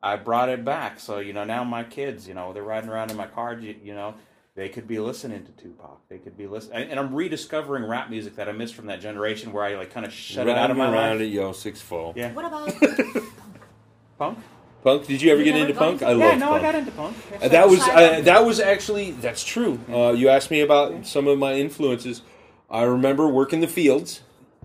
I 0.03 0.17
brought 0.17 0.49
it 0.49 0.65
back. 0.65 0.99
So, 1.01 1.19
you 1.19 1.33
know, 1.33 1.45
now 1.45 1.63
my 1.65 1.85
kids, 1.85 2.27
you 2.27 2.35
know, 2.35 2.53
they're 2.53 2.63
riding 2.63 2.89
around 2.91 3.11
in 3.11 3.17
my 3.17 3.27
car, 3.27 3.55
you, 3.55 3.75
you 3.83 3.95
know, 3.95 4.15
they 4.55 4.69
could 4.69 4.89
be 4.89 4.99
listening 4.99 5.45
to 5.45 5.53
Tupac. 5.53 6.01
They 6.09 6.19
could 6.19 6.37
be 6.37 6.47
listening. 6.47 6.83
And, 6.83 6.91
and 6.93 7.01
I'm 7.01 7.15
rediscovering 7.15 7.85
rap 7.85 8.11
music 8.11 8.37
that 8.37 8.49
I 8.49 8.53
missed 8.53 8.75
from 8.75 8.87
that 8.87 9.01
generation 9.01 9.53
where 9.53 9.65
I, 9.65 9.75
like, 9.77 9.93
kind 9.93 10.05
of 10.07 10.13
shut 10.13 10.49
it 10.49 10.57
out 10.57 10.71
of 10.71 10.77
my 10.77 10.85
Riding 10.85 10.99
around 10.99 11.19
life. 11.19 11.27
at 11.27 11.29
yo 11.29 11.53
six 11.53 11.81
fall. 11.81 12.13
Yeah. 12.17 12.33
What 12.33 12.45
about 12.47 12.73
Punk? 14.19 14.39
Punk? 14.83 15.07
Did 15.07 15.21
you 15.23 15.31
ever 15.33 15.41
You 15.43 15.53
get 15.53 15.61
into 15.61 15.75
punk? 15.75 15.99
to- 16.01 16.07
I 16.07 16.13
Yeah, 16.13 16.17
love 16.17 16.33
Yeah, 16.33 16.39
no, 16.39 16.47
punk. 16.49 16.59
I 16.59 16.63
got 16.63 16.75
into 16.75 16.91
punk. 16.93 17.17
Uh, 17.43 17.49
that 17.49 17.69
was 17.69 17.81
uh, 17.81 18.21
that 18.23 18.45
was 18.47 18.61
actually 18.61 19.11
that's 19.13 19.45
true. 19.45 19.79
Uh, 19.91 20.13
you 20.13 20.29
asked 20.31 20.51
me 20.51 20.61
about 20.63 21.07
some 21.07 21.27
of 21.29 21.39
my 21.39 21.55
influences. 21.55 22.23
I 22.71 22.83
remember 22.85 23.29
working 23.29 23.61
the 23.61 23.69
fields, 23.69 24.23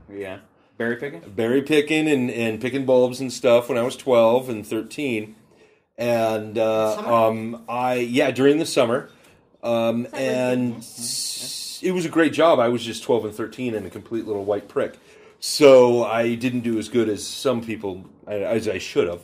Yeah. 0.10 0.38
Berry 0.78 0.98
picking? 0.98 1.22
berry 1.22 1.62
picking 1.62 2.08
and, 2.08 2.30
and 2.30 2.60
picking 2.60 2.86
bulbs 2.86 3.22
and 3.22 3.32
stuff 3.32 3.70
when 3.70 3.78
I 3.78 3.84
was 3.84 3.96
twelve 3.96 4.50
and 4.50 4.68
thirteen, 4.68 5.36
and 5.98 6.58
uh, 6.58 6.98
um, 6.98 7.64
I 7.70 7.96
yeah 7.96 8.32
during 8.32 8.58
the 8.58 8.66
summer, 8.66 9.10
um, 9.64 10.06
and 10.12 10.78
it 11.82 11.92
was 11.94 12.06
a 12.06 12.10
great 12.10 12.34
job. 12.34 12.60
I 12.60 12.68
was 12.68 12.84
just 12.84 13.04
twelve 13.04 13.24
and 13.24 13.34
thirteen 13.34 13.74
and 13.74 13.86
a 13.86 13.90
complete 13.90 14.26
little 14.26 14.44
white 14.44 14.68
prick, 14.68 15.00
so 15.40 16.04
I 16.04 16.36
didn't 16.36 16.62
do 16.62 16.78
as 16.78 16.90
good 16.90 17.08
as 17.08 17.26
some 17.26 17.64
people 17.64 18.06
as 18.28 18.68
I 18.68 18.78
should 18.78 19.08
have. 19.08 19.24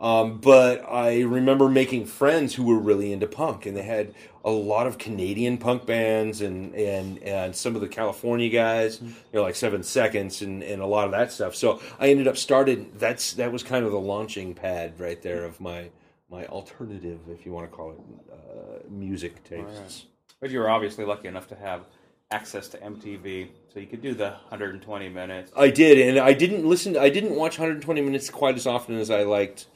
Um, 0.00 0.38
but 0.38 0.84
I 0.90 1.22
remember 1.22 1.68
making 1.68 2.06
friends 2.06 2.54
who 2.54 2.64
were 2.64 2.78
really 2.78 3.12
into 3.12 3.26
punk, 3.26 3.64
and 3.66 3.76
they 3.76 3.82
had 3.82 4.14
a 4.44 4.50
lot 4.50 4.86
of 4.86 4.98
Canadian 4.98 5.58
punk 5.58 5.86
bands 5.86 6.40
and 6.40 6.74
and 6.74 7.18
and 7.22 7.56
some 7.56 7.74
of 7.74 7.80
the 7.80 7.88
California 7.88 8.48
guys, 8.48 9.00
you 9.00 9.12
know, 9.32 9.42
like 9.42 9.56
Seven 9.56 9.82
Seconds 9.82 10.42
and, 10.42 10.62
and 10.62 10.82
a 10.82 10.86
lot 10.86 11.06
of 11.06 11.12
that 11.12 11.32
stuff. 11.32 11.54
So 11.54 11.80
I 11.98 12.08
ended 12.08 12.28
up 12.28 12.36
started. 12.36 12.98
That's 12.98 13.32
that 13.34 13.50
was 13.52 13.62
kind 13.62 13.84
of 13.84 13.92
the 13.92 14.00
launching 14.00 14.54
pad 14.54 15.00
right 15.00 15.20
there 15.22 15.44
of 15.44 15.60
my 15.60 15.90
my 16.30 16.44
alternative, 16.46 17.20
if 17.30 17.46
you 17.46 17.52
want 17.52 17.70
to 17.70 17.76
call 17.76 17.92
it, 17.92 17.98
uh, 18.32 18.88
music 18.90 19.42
tastes. 19.44 20.06
But 20.40 20.50
you 20.50 20.58
were 20.58 20.68
obviously 20.68 21.04
lucky 21.04 21.28
enough 21.28 21.48
to 21.48 21.56
have 21.56 21.82
access 22.30 22.68
to 22.68 22.78
MTV, 22.78 23.48
so 23.72 23.80
you 23.80 23.86
could 23.86 24.02
do 24.02 24.12
the 24.12 24.30
120 24.48 25.08
minutes. 25.08 25.52
I 25.56 25.70
did, 25.70 25.98
and 25.98 26.18
I 26.18 26.34
didn't 26.34 26.68
listen. 26.68 26.96
I 26.96 27.08
didn't 27.08 27.34
watch 27.34 27.58
120 27.58 28.00
minutes 28.02 28.28
quite 28.28 28.56
as 28.56 28.66
often 28.66 28.98
as 28.98 29.10
I 29.10 29.22
liked 29.22 29.66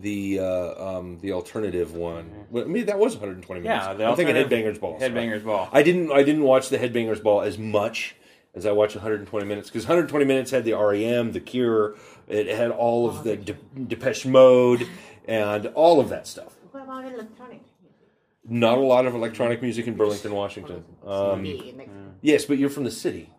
the 0.00 0.38
uh, 0.40 0.98
um, 0.98 1.18
the 1.20 1.32
alternative 1.32 1.94
one. 1.94 2.46
Well, 2.50 2.64
I 2.64 2.66
mean, 2.66 2.86
that 2.86 2.98
was 2.98 3.14
120 3.14 3.60
minutes. 3.62 3.86
Yeah, 3.86 3.92
the 3.94 4.04
I'm 4.06 4.16
thinking 4.16 4.36
alternative- 4.36 4.76
Headbangers 4.76 4.80
Ball. 4.80 4.98
sorry. 4.98 5.10
Headbangers 5.12 5.44
Ball. 5.44 5.68
I 5.72 5.82
didn't. 5.82 6.10
I 6.12 6.22
didn't 6.22 6.42
watch 6.44 6.68
the 6.68 6.78
Headbangers 6.78 7.22
Ball 7.22 7.42
as 7.42 7.58
much 7.58 8.16
as 8.54 8.66
I 8.66 8.72
watched 8.72 8.96
120 8.96 9.46
minutes 9.46 9.68
because 9.68 9.84
120 9.84 10.24
minutes 10.24 10.50
had 10.50 10.64
the 10.64 10.72
REM, 10.74 11.32
the 11.32 11.40
Cure. 11.40 11.94
It 12.28 12.48
had 12.48 12.70
all 12.70 13.08
of 13.08 13.24
the 13.24 13.36
De- 13.36 13.56
Depeche 13.86 14.26
Mode 14.26 14.86
and 15.28 15.66
all 15.68 16.00
of 16.00 16.08
that 16.10 16.26
stuff. 16.26 16.54
what 16.70 16.82
about 16.84 17.04
electronic? 17.04 17.60
Not 18.48 18.78
a 18.78 18.80
lot 18.80 19.06
of 19.06 19.14
electronic 19.14 19.60
music 19.62 19.86
in 19.86 19.94
Burlington, 19.94 20.32
Washington. 20.34 20.84
Um, 21.06 21.44
yes, 22.22 22.46
but 22.46 22.58
you're 22.58 22.70
from 22.70 22.84
the 22.84 22.90
city. 22.90 23.30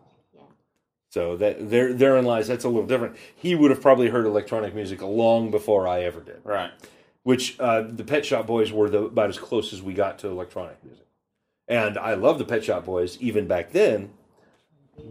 Yeah. 1.14 1.22
So 1.22 1.36
that 1.36 1.70
there 1.70 1.92
therein 1.92 2.24
lies 2.24 2.48
that's 2.48 2.64
a 2.64 2.68
little 2.68 2.86
different. 2.86 3.16
He 3.34 3.54
would 3.54 3.70
have 3.70 3.80
probably 3.80 4.08
heard 4.08 4.26
electronic 4.26 4.74
music 4.74 5.02
long 5.02 5.50
before 5.50 5.86
I 5.86 6.02
ever 6.04 6.20
did. 6.20 6.40
Right. 6.44 6.70
Which 7.22 7.60
uh, 7.60 7.82
the 7.82 8.04
Pet 8.04 8.26
Shop 8.26 8.46
Boys 8.46 8.72
were 8.72 8.90
the, 8.90 9.04
about 9.04 9.28
as 9.28 9.38
close 9.38 9.72
as 9.72 9.82
we 9.82 9.94
got 9.94 10.18
to 10.20 10.28
electronic 10.28 10.82
music. 10.82 11.06
And 11.68 11.96
I 11.96 12.14
love 12.14 12.38
the 12.38 12.44
Pet 12.44 12.64
Shop 12.64 12.84
Boys 12.84 13.16
even 13.20 13.46
back 13.46 13.70
then, 13.70 14.10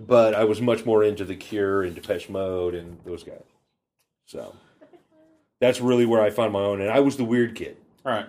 but 0.08 0.36
I 0.36 0.44
was 0.44 0.60
much 0.60 0.86
more 0.86 1.04
into 1.04 1.24
the 1.24 1.36
Cure 1.36 1.84
and 1.84 1.96
Depeche 1.96 2.30
Mode 2.30 2.76
and 2.76 3.00
those 3.06 3.24
guys. 3.24 3.44
So 4.26 4.56
that's 5.62 5.80
really 5.80 6.06
where 6.06 6.22
I 6.22 6.32
found 6.32 6.52
my 6.52 6.60
own, 6.60 6.82
and 6.82 6.90
I 6.90 7.00
was 7.00 7.16
the 7.16 7.24
weird 7.24 7.56
kid. 7.56 7.78
Right. 8.04 8.26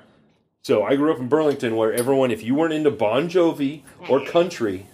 So 0.62 0.85
I 0.85 0.94
grew 0.94 1.12
up 1.12 1.18
in 1.18 1.28
Burlington, 1.28 1.74
where 1.74 1.92
everyone, 1.92 2.30
if 2.30 2.44
you 2.44 2.54
weren't 2.54 2.72
into 2.72 2.90
Bon 2.90 3.28
Jovi 3.28 3.82
or 4.08 4.24
country, 4.24 4.87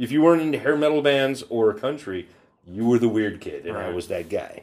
If 0.00 0.10
you 0.10 0.22
weren't 0.22 0.40
into 0.40 0.58
hair 0.58 0.76
metal 0.78 1.02
bands 1.02 1.44
or 1.50 1.74
country, 1.74 2.26
you 2.66 2.86
were 2.86 2.98
the 2.98 3.08
weird 3.08 3.38
kid, 3.42 3.66
and 3.66 3.76
I 3.76 3.84
Right. 3.88 3.94
was 3.94 4.08
that 4.08 4.30
guy. 4.30 4.62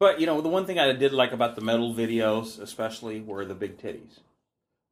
But 0.00 0.20
you 0.20 0.26
know, 0.26 0.40
the 0.40 0.48
one 0.48 0.64
thing 0.64 0.78
I 0.78 0.90
did 0.92 1.12
like 1.12 1.32
about 1.32 1.54
the 1.54 1.60
metal 1.60 1.92
videos, 1.92 2.58
especially, 2.58 3.20
were 3.20 3.44
the 3.44 3.54
big 3.54 3.76
titties. 3.76 4.20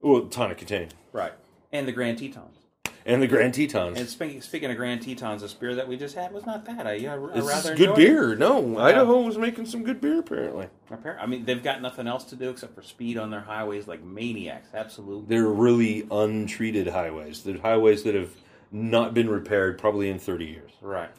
Well, 0.02 0.26
Tonic 0.26 0.58
Contain. 0.58 0.88
Right. 1.10 1.32
And 1.72 1.88
the 1.88 1.92
Grand 1.92 2.18
Tetons. 2.18 2.58
And 3.06 3.22
the 3.22 3.26
Grand 3.26 3.54
Tetons. 3.54 3.98
And 3.98 4.08
speaking, 4.10 4.42
speaking 4.42 4.70
of 4.70 4.76
Grand 4.76 5.00
Tetons, 5.00 5.40
this 5.40 5.54
beer 5.54 5.74
that 5.76 5.88
we 5.88 5.96
just 5.96 6.16
had 6.16 6.32
was 6.32 6.44
not 6.44 6.66
bad. 6.66 6.86
I, 6.86 6.90
I, 7.06 7.14
I 7.14 7.34
This 7.34 7.44
rather 7.46 7.70
good 7.76 7.90
enjoyed 7.90 7.96
beer. 7.96 8.34
No, 8.34 8.78
Idaho 8.78 9.22
was 9.22 9.38
making 9.38 9.64
some 9.66 9.84
good 9.84 10.02
beer, 10.02 10.18
apparently. 10.18 10.64
It. 10.66 10.70
Appar- 10.90 11.16
I 11.18 11.24
mean, 11.24 11.46
they've 11.46 11.62
got 11.62 11.80
nothing 11.80 12.06
else 12.06 12.24
to 12.24 12.36
do 12.36 12.50
except 12.50 12.74
for 12.74 12.82
speed 12.82 13.16
on 13.16 13.30
their 13.30 13.40
highways 13.40 13.86
like 13.88 14.02
maniacs. 14.02 14.68
Absolutely. 14.74 15.24
They're 15.34 15.46
really 15.48 16.06
untreated 16.10 16.88
highways. 16.88 17.42
They're 17.42 17.58
highways 17.58 18.02
that 18.02 18.14
have 18.16 18.32
not 18.72 19.14
been 19.14 19.28
repaired 19.28 19.78
probably 19.78 20.08
in 20.10 20.18
30 20.18 20.44
years. 20.46 20.72
Right. 20.80 21.10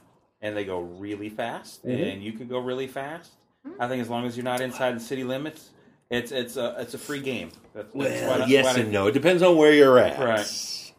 And 0.41 0.55
they 0.55 0.65
go 0.65 0.79
really 0.81 1.29
fast, 1.29 1.86
Mhm. 1.86 2.13
and 2.13 2.23
you 2.23 2.33
can 2.33 2.47
go 2.47 2.60
really 2.60 2.88
fast. 2.88 3.31
I 3.79 3.88
think 3.88 4.01
as 4.01 4.10
long 4.10 4.25
as 4.25 4.38
you're 4.38 4.43
not 4.43 4.62
inside 4.62 4.95
the 4.95 4.99
city 4.99 5.23
limits, 5.23 5.71
it's 6.10 6.31
it's 6.31 6.55
a 6.57 6.75
it's 6.79 6.93
a 6.93 6.97
free 6.97 7.19
game. 7.19 7.49
That's, 7.73 7.91
that's 7.93 8.21
Well, 8.21 8.39
why- 8.39 8.45
yes 8.45 8.65
why 8.65 8.71
I- 8.71 8.83
and 8.83 8.91
no. 8.91 9.07
It 9.07 9.12
depends 9.13 9.41
on 9.43 9.57
where 9.57 9.73
you're 9.73 9.97
at. 9.99 10.19
Right. 10.19 10.93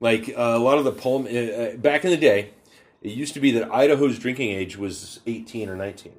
Like 0.00 0.28
uh, 0.30 0.34
a 0.56 0.58
lot 0.58 0.78
of 0.78 0.84
the 0.84 0.90
Pullman, 0.92 1.36
uh, 1.36 1.40
uh, 1.40 1.76
back 1.76 2.04
in 2.04 2.10
the 2.10 2.16
day, 2.16 2.50
it 3.02 3.12
used 3.12 3.34
to 3.34 3.40
be 3.40 3.52
that 3.52 3.70
Idaho's 3.72 4.18
drinking 4.18 4.50
age 4.50 4.76
was 4.76 5.20
18 5.26 5.68
or 5.68 5.76
19. 5.76 6.12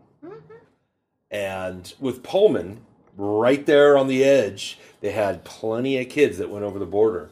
And 1.31 1.93
with 1.99 2.23
Pullman, 2.23 2.81
right 3.17 3.65
there 3.65 3.97
on 3.97 4.07
the 4.07 4.23
edge, 4.23 4.77
they 5.01 5.11
had 5.11 5.43
plenty 5.43 5.99
of 5.99 6.07
kids 6.09 6.37
that 6.37 6.49
went 6.49 6.63
over 6.63 6.77
the 6.79 6.85
border 6.85 7.29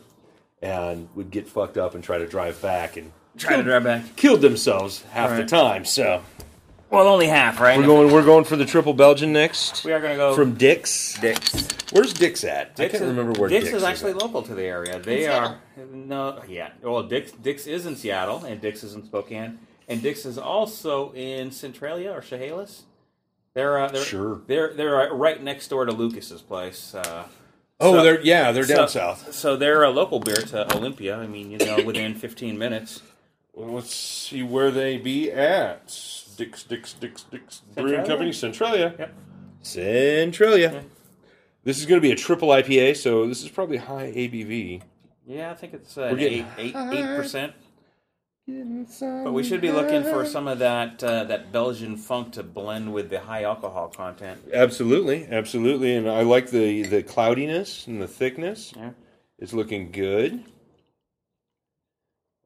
and 0.62 1.10
would 1.16 1.32
get 1.32 1.48
fucked 1.48 1.78
up 1.78 1.96
and 1.96 2.04
try 2.04 2.18
to 2.18 2.28
drive 2.28 2.62
back 2.62 2.98
and 2.98 3.12
Try 3.38 3.56
to 3.58 3.64
drive 3.64 3.84
back. 3.84 4.16
killed 4.16 4.42
themselves 4.42 5.04
half 5.12 5.30
the 5.32 5.38
Right. 5.38 5.48
time. 5.48 5.86
So 5.86 6.22
Well, 6.90 7.08
only 7.08 7.28
half, 7.28 7.60
right? 7.62 7.78
we're 7.80 7.86
going. 7.86 8.12
We're 8.14 8.24
going 8.26 8.44
for 8.44 8.56
the 8.58 8.66
triple 8.66 8.94
Belgian 8.94 9.32
next 9.34 9.86
We 9.86 9.94
are 9.94 10.00
going 10.02 10.12
to 10.12 10.18
go 10.18 10.36
from 10.36 10.56
Dick's. 10.56 11.18
Dick's. 11.20 11.68
Where's 11.92 12.14
Dick's 12.14 12.44
at? 12.44 12.72
I 12.78 12.84
can't 12.90 12.96
is- 12.96 13.02
remember 13.02 13.40
where 13.40 13.50
Dick's, 13.50 13.66
Dick's, 13.66 13.78
is 13.78 13.84
actually 13.84 14.12
at. 14.12 14.18
local 14.18 14.42
to 14.44 14.54
the 14.56 14.64
area. 14.64 15.00
They 15.00 15.26
In 15.26 15.32
are 15.32 15.58
no, 15.94 16.42
yeah. 16.48 16.70
Well, 16.82 17.04
Dix 17.04 17.32
Dick's 17.32 17.66
is 17.68 17.86
in 17.86 17.96
Seattle, 17.96 18.44
and 18.46 18.60
Dick's 18.62 18.84
is 18.84 18.94
in 18.94 19.06
Spokane, 19.06 19.60
and 19.88 20.02
Dick's 20.02 20.26
is 20.26 20.38
also 20.38 21.12
in 21.14 21.52
Centralia 21.52 22.12
or 22.12 22.22
Chehalis. 22.22 22.84
They're, 23.54 23.80
uh, 23.80 23.88
they're 23.90 24.04
Sure. 24.04 24.42
They're 24.48 24.74
they're 24.74 25.12
uh, 25.12 25.14
right 25.16 25.42
next 25.42 25.68
door 25.70 25.86
to 25.86 25.92
Lucas's 25.92 26.42
place. 26.42 26.94
Uh, 26.96 27.24
Oh, 27.82 27.94
so- 27.96 28.04
they're 28.04 28.22
yeah, 28.22 28.52
they're 28.52 28.66
down 28.66 28.88
so, 28.88 29.00
south. 29.00 29.34
So 29.34 29.56
they're 29.58 29.84
a 29.84 29.90
local 29.90 30.20
beer 30.20 30.36
to 30.36 30.76
Olympia. 30.76 31.18
I 31.18 31.28
mean, 31.28 31.52
you 31.52 31.58
know, 31.58 31.84
within 31.84 32.16
15 32.16 32.58
minutes. 32.58 33.02
Well, 33.54 33.74
let's 33.74 33.94
see 33.94 34.44
where 34.44 34.72
they 34.72 34.98
be 34.98 35.32
at. 35.32 35.88
Dick's, 36.38 36.64
Dick's, 36.64 36.94
Dick's, 36.94 37.24
Dick's 37.24 37.62
Brewing 37.76 38.06
Company, 38.06 38.32
Centralia. 38.32 38.96
Yep. 38.98 39.14
Centralia. 39.62 40.84
This 41.64 41.80
is 41.80 41.86
going 41.86 42.02
to 42.02 42.02
be 42.02 42.12
a 42.12 42.16
triple 42.16 42.50
IPA, 42.50 42.98
so 42.98 43.28
this 43.28 43.44
is 43.44 43.50
probably 43.50 43.78
high 43.78 44.12
ABV. 44.12 44.82
Yeah, 45.28 45.52
I 45.52 45.54
think 45.54 45.74
it's 45.74 45.98
uh, 45.98 46.10
We're 46.12 46.18
getting 46.18 46.48
eight 46.58 46.76
eight 46.76 46.94
eight 46.94 47.06
percent. 47.16 47.54
But 49.00 49.34
we 49.34 49.44
should 49.44 49.62
be 49.62 49.72
looking 49.72 50.04
for 50.04 50.26
some 50.26 50.48
of 50.48 50.60
that 50.60 51.04
uh, 51.04 51.24
that 51.26 51.52
Belgian 51.52 51.98
funk 51.98 52.34
to 52.34 52.44
blend 52.44 52.94
with 52.94 53.10
the 53.10 53.20
high 53.20 53.44
alcohol 53.44 53.88
content. 53.90 54.42
Absolutely, 54.54 55.28
absolutely, 55.30 55.96
and 55.96 56.10
I 56.10 56.22
like 56.22 56.50
the 56.50 56.84
the 56.84 57.04
cloudiness 57.04 57.88
and 57.88 58.02
the 58.02 58.08
thickness. 58.08 58.74
Yeah. 58.76 58.92
It's 59.40 59.54
looking 59.54 59.92
good, 59.92 60.44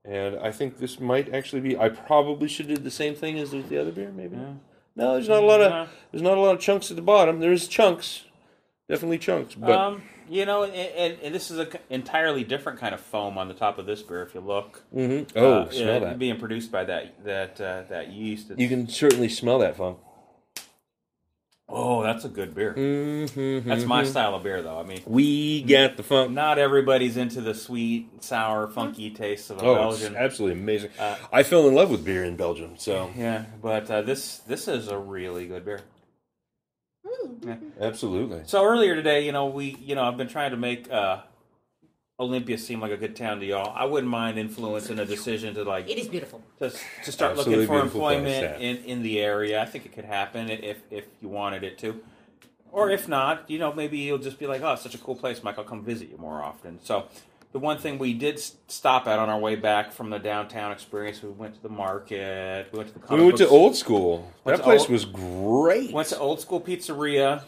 and 0.03 0.37
I 0.39 0.51
think 0.51 0.77
this 0.77 0.99
might 0.99 1.33
actually 1.33 1.61
be. 1.61 1.77
I 1.77 1.89
probably 1.89 2.47
should 2.47 2.67
do 2.67 2.77
the 2.77 2.91
same 2.91 3.15
thing 3.15 3.37
as 3.39 3.53
with 3.53 3.69
the 3.69 3.77
other 3.79 3.91
beer, 3.91 4.11
maybe. 4.11 4.37
Yeah. 4.37 4.53
No, 4.95 5.13
there's 5.13 5.27
not 5.27 5.43
a 5.43 5.45
lot 5.45 5.61
of 5.61 5.71
No. 5.71 5.87
there's 6.11 6.21
not 6.21 6.37
a 6.37 6.41
lot 6.41 6.55
of 6.55 6.61
chunks 6.61 6.89
at 6.89 6.95
the 6.95 7.01
bottom. 7.01 7.39
There's 7.39 7.67
chunks, 7.67 8.23
definitely 8.89 9.17
chunks, 9.17 9.55
but 9.55 9.71
um, 9.71 10.03
you 10.29 10.45
know, 10.45 10.63
and, 10.63 10.73
and, 10.73 11.17
and 11.23 11.35
this 11.35 11.51
is 11.51 11.59
an 11.59 11.67
entirely 11.89 12.43
different 12.43 12.79
kind 12.79 12.93
of 12.93 13.01
foam 13.01 13.37
on 13.37 13.47
the 13.47 13.53
top 13.53 13.77
of 13.77 13.85
this 13.85 14.01
beer. 14.01 14.21
If 14.23 14.33
you 14.33 14.41
look, 14.41 14.83
Mhm. 14.95 15.27
oh, 15.35 15.53
Uh, 15.61 15.69
smell 15.71 15.99
that. 16.01 16.19
being 16.19 16.37
produced 16.39 16.71
by 16.71 16.83
that 16.85 17.23
that 17.23 17.61
uh, 17.61 17.83
that 17.89 18.11
yeast. 18.11 18.51
It's- 18.51 18.59
You 18.59 18.67
can 18.69 18.87
certainly 18.87 19.29
smell 19.29 19.59
that 19.59 19.75
funk. 19.77 19.97
oh, 21.67 22.03
that's 22.03 22.23
a 22.23 22.29
good 22.29 22.53
beer. 22.53 22.73
Mm-hmm, 22.75 23.67
That's 23.67 23.85
my 23.85 24.03
style 24.03 24.35
of 24.35 24.43
beer, 24.43 24.61
though. 24.61 24.79
I 24.79 24.83
mean, 24.83 25.01
We 25.05 25.63
got 25.63 25.97
the 25.97 26.03
funk. 26.03 26.31
not 26.31 26.59
everybody's 26.59 27.17
into 27.17 27.41
the 27.41 27.53
sweet, 27.55 28.23
sour, 28.23 28.67
funky 28.67 29.09
taste 29.09 29.49
of 29.49 29.57
a 29.61 29.65
Oh, 29.65 29.89
it's 29.89 29.99
Belgian. 29.99 30.15
absolutely 30.15 30.59
amazing. 30.61 30.91
Uh, 30.99 31.15
I 31.33 31.41
fell 31.43 31.67
in 31.67 31.73
love 31.73 31.89
with 31.89 32.05
beer 32.05 32.23
in 32.23 32.35
Belgium, 32.35 32.75
so 32.77 33.09
Yeah, 33.17 33.45
but 33.61 33.89
uh, 33.89 34.01
this 34.03 34.37
this 34.39 34.67
is 34.67 34.87
a 34.89 34.97
really 34.97 35.47
good 35.47 35.65
beer. 35.65 35.81
Absolutely. 37.79 38.41
So 38.45 38.63
earlier 38.63 38.95
today, 38.95 39.25
you 39.25 39.31
know, 39.31 39.47
we 39.47 39.77
you 39.81 39.95
know 39.95 40.03
I've 40.03 40.17
been 40.17 40.27
trying 40.27 40.51
to 40.51 40.57
make 40.57 40.91
uh, 40.91 41.21
Olympia 42.19 42.57
seem 42.57 42.79
like 42.79 42.91
a 42.91 42.97
good 42.97 43.15
town 43.15 43.39
to 43.39 43.45
y'all. 43.45 43.73
I 43.75 43.85
wouldn't 43.85 44.09
mind 44.09 44.37
influencing 44.39 44.99
a 44.99 45.05
decision 45.05 45.53
to 45.55 45.63
like 45.63 45.89
It 45.89 45.97
is 45.97 46.07
beautiful. 46.07 46.41
to, 46.59 46.69
to 46.69 47.11
start 47.11 47.31
Absolutely 47.31 47.65
looking 47.65 47.79
for 47.79 47.83
employment 47.83 48.61
in, 48.61 48.77
in 48.77 49.03
the 49.03 49.19
area. 49.19 49.61
I 49.61 49.65
think 49.65 49.85
it 49.85 49.93
could 49.93 50.05
happen 50.05 50.49
if 50.49 50.77
if 50.89 51.05
you 51.21 51.29
wanted 51.29 51.63
it 51.63 51.77
to, 51.79 52.01
or 52.71 52.89
if 52.89 53.07
not, 53.07 53.49
you 53.49 53.59
know, 53.59 53.73
maybe 53.73 53.97
you'll 53.97 54.17
just 54.17 54.39
be 54.39 54.47
like, 54.47 54.61
oh, 54.61 54.73
it's 54.73 54.83
such 54.83 54.95
a 54.95 54.99
cool 54.99 55.15
place, 55.15 55.43
Mike. 55.43 55.57
I'll 55.57 55.65
come 55.65 55.83
visit 55.83 56.09
you 56.09 56.17
more 56.17 56.41
often. 56.43 56.79
So. 56.83 57.05
The 57.55 57.59
one 57.59 57.77
thing 57.77 57.99
we 57.99 58.13
did 58.13 58.37
stop 58.67 59.07
at 59.07 59.17
on 59.17 59.29
our 59.29 59.39
way 59.39 59.55
back 59.55 59.93
from 59.93 60.09
the 60.09 60.19
downtown 60.19 60.73
experience, 60.73 61.23
we 61.23 61.29
went 61.29 61.55
to 61.55 61.63
the 61.63 61.69
market. 61.69 62.67
We 62.73 62.79
went 62.79 62.93
to 62.93 62.99
the. 62.99 63.15
We 63.15 63.23
went 63.23 63.37
to 63.37 63.47
old 63.47 63.77
school. 63.77 64.29
Went 64.43 64.57
that 64.57 64.63
place 64.65 64.81
old- 64.81 64.89
was 64.89 65.05
great. 65.05 65.93
Went 65.93 66.09
to 66.09 66.19
Old 66.19 66.41
School 66.41 66.59
Pizzeria, 66.59 67.43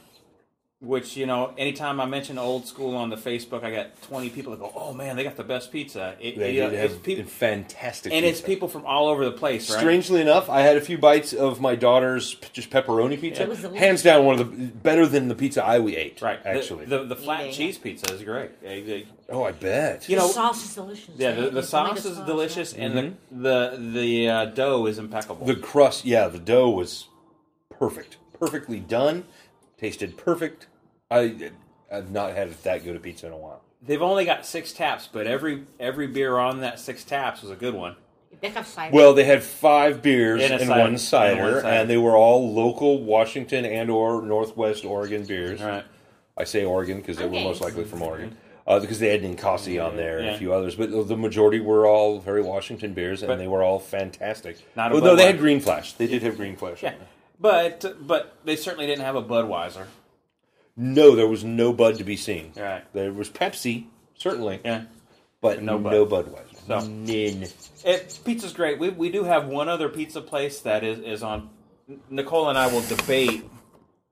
which 0.79 1.17
you 1.17 1.25
know, 1.25 1.53
anytime 1.57 1.99
I 1.99 2.05
mention 2.05 2.37
Old 2.37 2.67
School 2.67 2.95
on 2.95 3.09
the 3.09 3.15
Facebook, 3.15 3.63
I 3.63 3.71
got 3.71 3.99
twenty 4.03 4.29
people 4.29 4.51
that 4.51 4.59
go, 4.59 4.71
"Oh 4.75 4.93
man, 4.93 5.15
they 5.15 5.23
got 5.23 5.35
the 5.35 5.43
best 5.43 5.71
pizza." 5.71 6.15
It, 6.19 6.37
they 6.37 6.53
you 6.53 6.61
know, 6.61 6.69
did 6.69 6.79
it's 6.79 6.93
have 6.93 7.03
peop- 7.03 7.27
fantastic, 7.27 8.13
and 8.13 8.23
it's 8.23 8.41
people 8.41 8.67
from 8.67 8.85
all 8.85 9.07
over 9.07 9.25
the 9.25 9.31
place, 9.31 9.71
right? 9.71 9.79
Strangely 9.79 10.21
enough, 10.21 10.49
I 10.51 10.61
had 10.61 10.77
a 10.77 10.81
few 10.81 10.99
bites 10.99 11.33
of 11.33 11.59
my 11.59 11.73
daughter's 11.73 12.35
just 12.53 12.69
pepperoni 12.69 13.19
pizza. 13.19 13.41
It 13.43 13.49
was 13.49 13.61
delicious. 13.61 13.79
Hands 13.79 14.03
down, 14.03 14.25
one 14.25 14.39
of 14.39 14.51
the 14.51 14.65
better 14.67 15.07
than 15.07 15.29
the 15.29 15.35
pizza 15.35 15.63
I 15.65 15.79
we 15.79 15.95
ate. 15.95 16.21
right. 16.21 16.39
Actually. 16.45 16.85
the 16.85 17.03
the, 17.05 17.15
flat 17.15 17.47
Yeah. 17.47 17.51
cheese 17.53 17.77
pizza 17.79 18.13
is 18.13 18.21
great. 18.23 18.61
They- 18.61 18.81
they- 18.83 19.07
oh, 19.29 19.43
I 19.43 19.53
bet. 19.53 20.07
You 20.07 20.17
know- 20.17 20.27
the 20.27 20.33
sauce 20.33 20.63
is 20.63 20.75
delicious. 20.75 21.15
yeah, 21.17 21.31
the, 21.31 21.49
the 21.49 21.63
sauce 21.63 22.05
is 22.05 22.15
sauce, 22.17 22.25
delicious, 22.27 22.73
yeah. 22.75 22.83
and 22.85 23.17
the 23.31 23.71
the 23.79 23.99
the 23.99 24.29
uh, 24.29 24.45
dough 24.45 24.85
is 24.85 24.99
impeccable. 24.99 25.43
the 25.47 25.55
crust, 25.55 26.05
yeah, 26.05 26.27
the 26.27 26.37
dough 26.39 26.69
was 26.69 27.07
perfect, 27.71 28.17
perfectly 28.39 28.79
done, 28.79 29.25
tasted 29.77 30.17
perfect. 30.17 30.67
I 31.09 31.51
I've 31.91 32.11
not 32.11 32.33
had 32.35 32.51
that 32.63 32.83
good 32.83 32.95
a 32.95 32.99
pizza 32.99 33.27
in 33.27 33.33
a 33.33 33.37
while. 33.37 33.61
They've 33.81 34.01
only 34.01 34.25
got 34.25 34.45
six 34.45 34.73
taps, 34.73 35.07
but 35.11 35.27
every 35.27 35.63
every 35.79 36.07
beer 36.07 36.37
on 36.37 36.61
that 36.61 36.79
six 36.79 37.03
taps 37.03 37.41
was 37.41 37.51
a 37.51 37.55
good 37.55 37.73
one. 37.75 37.95
They 38.41 38.49
have 38.49 38.67
cider. 38.67 38.93
Well, 38.95 39.13
they 39.13 39.23
had 39.23 39.41
five 39.41 40.01
beers 40.01 40.43
And 40.43 40.51
a 40.53 40.57
and, 40.57 40.67
cider. 40.67 40.79
one 40.81 40.97
cider, 40.97 41.41
And 41.41 41.51
one 41.53 41.61
cider. 41.61 41.67
and 41.67 41.89
they 41.89 41.97
were 41.97 42.15
all 42.15 42.53
local 42.53 43.01
Washington 43.03 43.65
and 43.65 43.89
or 43.89 44.21
Northwest 44.21 44.85
Oregon 44.85 45.25
beers. 45.25 45.61
All 45.61 45.67
right. 45.69 45.85
I 46.37 46.43
say 46.43 46.63
Oregon 46.65 46.97
because 46.97 47.17
they 47.17 47.25
were 47.25 47.31
most 47.31 47.61
likely 47.61 47.83
from 47.85 48.01
Oregon. 48.03 48.37
Uh, 48.67 48.79
because 48.81 48.99
they 48.99 49.07
had 49.09 49.23
Ninkasi 49.23 49.83
on 49.83 49.95
there 49.95 50.17
and 50.17 50.25
Yeah. 50.27 50.33
a 50.33 50.37
few 50.37 50.53
others, 50.53 50.75
but 50.75 50.91
the 51.07 51.15
majority 51.15 51.61
were 51.61 51.87
all 51.87 52.19
very 52.19 52.41
Washington 52.41 52.93
beers, 52.93 53.21
and 53.23 53.29
But- 53.29 53.37
they 53.37 53.47
were 53.47 53.63
all 53.63 53.79
fantastic. 53.79 54.57
Not 54.75 54.91
a 54.91 54.95
Although 54.95 55.15
they 55.15 55.25
had 55.25 55.39
Green 55.39 55.61
Flash, 55.61 55.93
they 55.93 56.05
did 56.05 56.21
have 56.23 56.35
Green 56.35 56.57
Flash. 56.57 56.83
Yeah, 56.83 56.89
on 56.89 56.95
there. 56.99 57.07
But 57.39 57.83
but 58.07 58.37
they 58.45 58.55
certainly 58.55 58.85
didn't 58.87 59.05
have 59.05 59.15
a 59.15 59.23
Budweiser. 59.23 59.85
No, 60.75 61.15
there 61.15 61.27
was 61.27 61.43
no 61.43 61.73
Bud 61.73 61.97
to 61.97 62.03
be 62.03 62.15
seen. 62.15 62.51
Right. 62.55 62.83
There 62.93 63.11
was 63.11 63.29
Pepsi, 63.29 63.85
certainly, 64.15 64.59
Yeah. 64.63 64.83
but 65.41 65.61
No 65.63 65.77
no, 65.79 66.05
Bud. 66.05 66.27
Budweiser. 66.27 66.67
So- 66.67 66.79
None. 66.87 67.47
It, 67.85 68.19
pizza's 68.25 68.53
great. 68.53 68.77
We, 68.79 68.89
we 68.89 69.09
do 69.09 69.23
have 69.23 69.47
one 69.47 69.69
other 69.69 69.87
pizza 69.89 70.21
place 70.21 70.59
that 70.61 70.83
is, 70.83 70.99
is 70.99 71.23
on. 71.23 71.49
Nicole 72.09 72.49
and 72.49 72.57
I 72.57 72.67
will 72.67 72.81
debate 72.81 73.45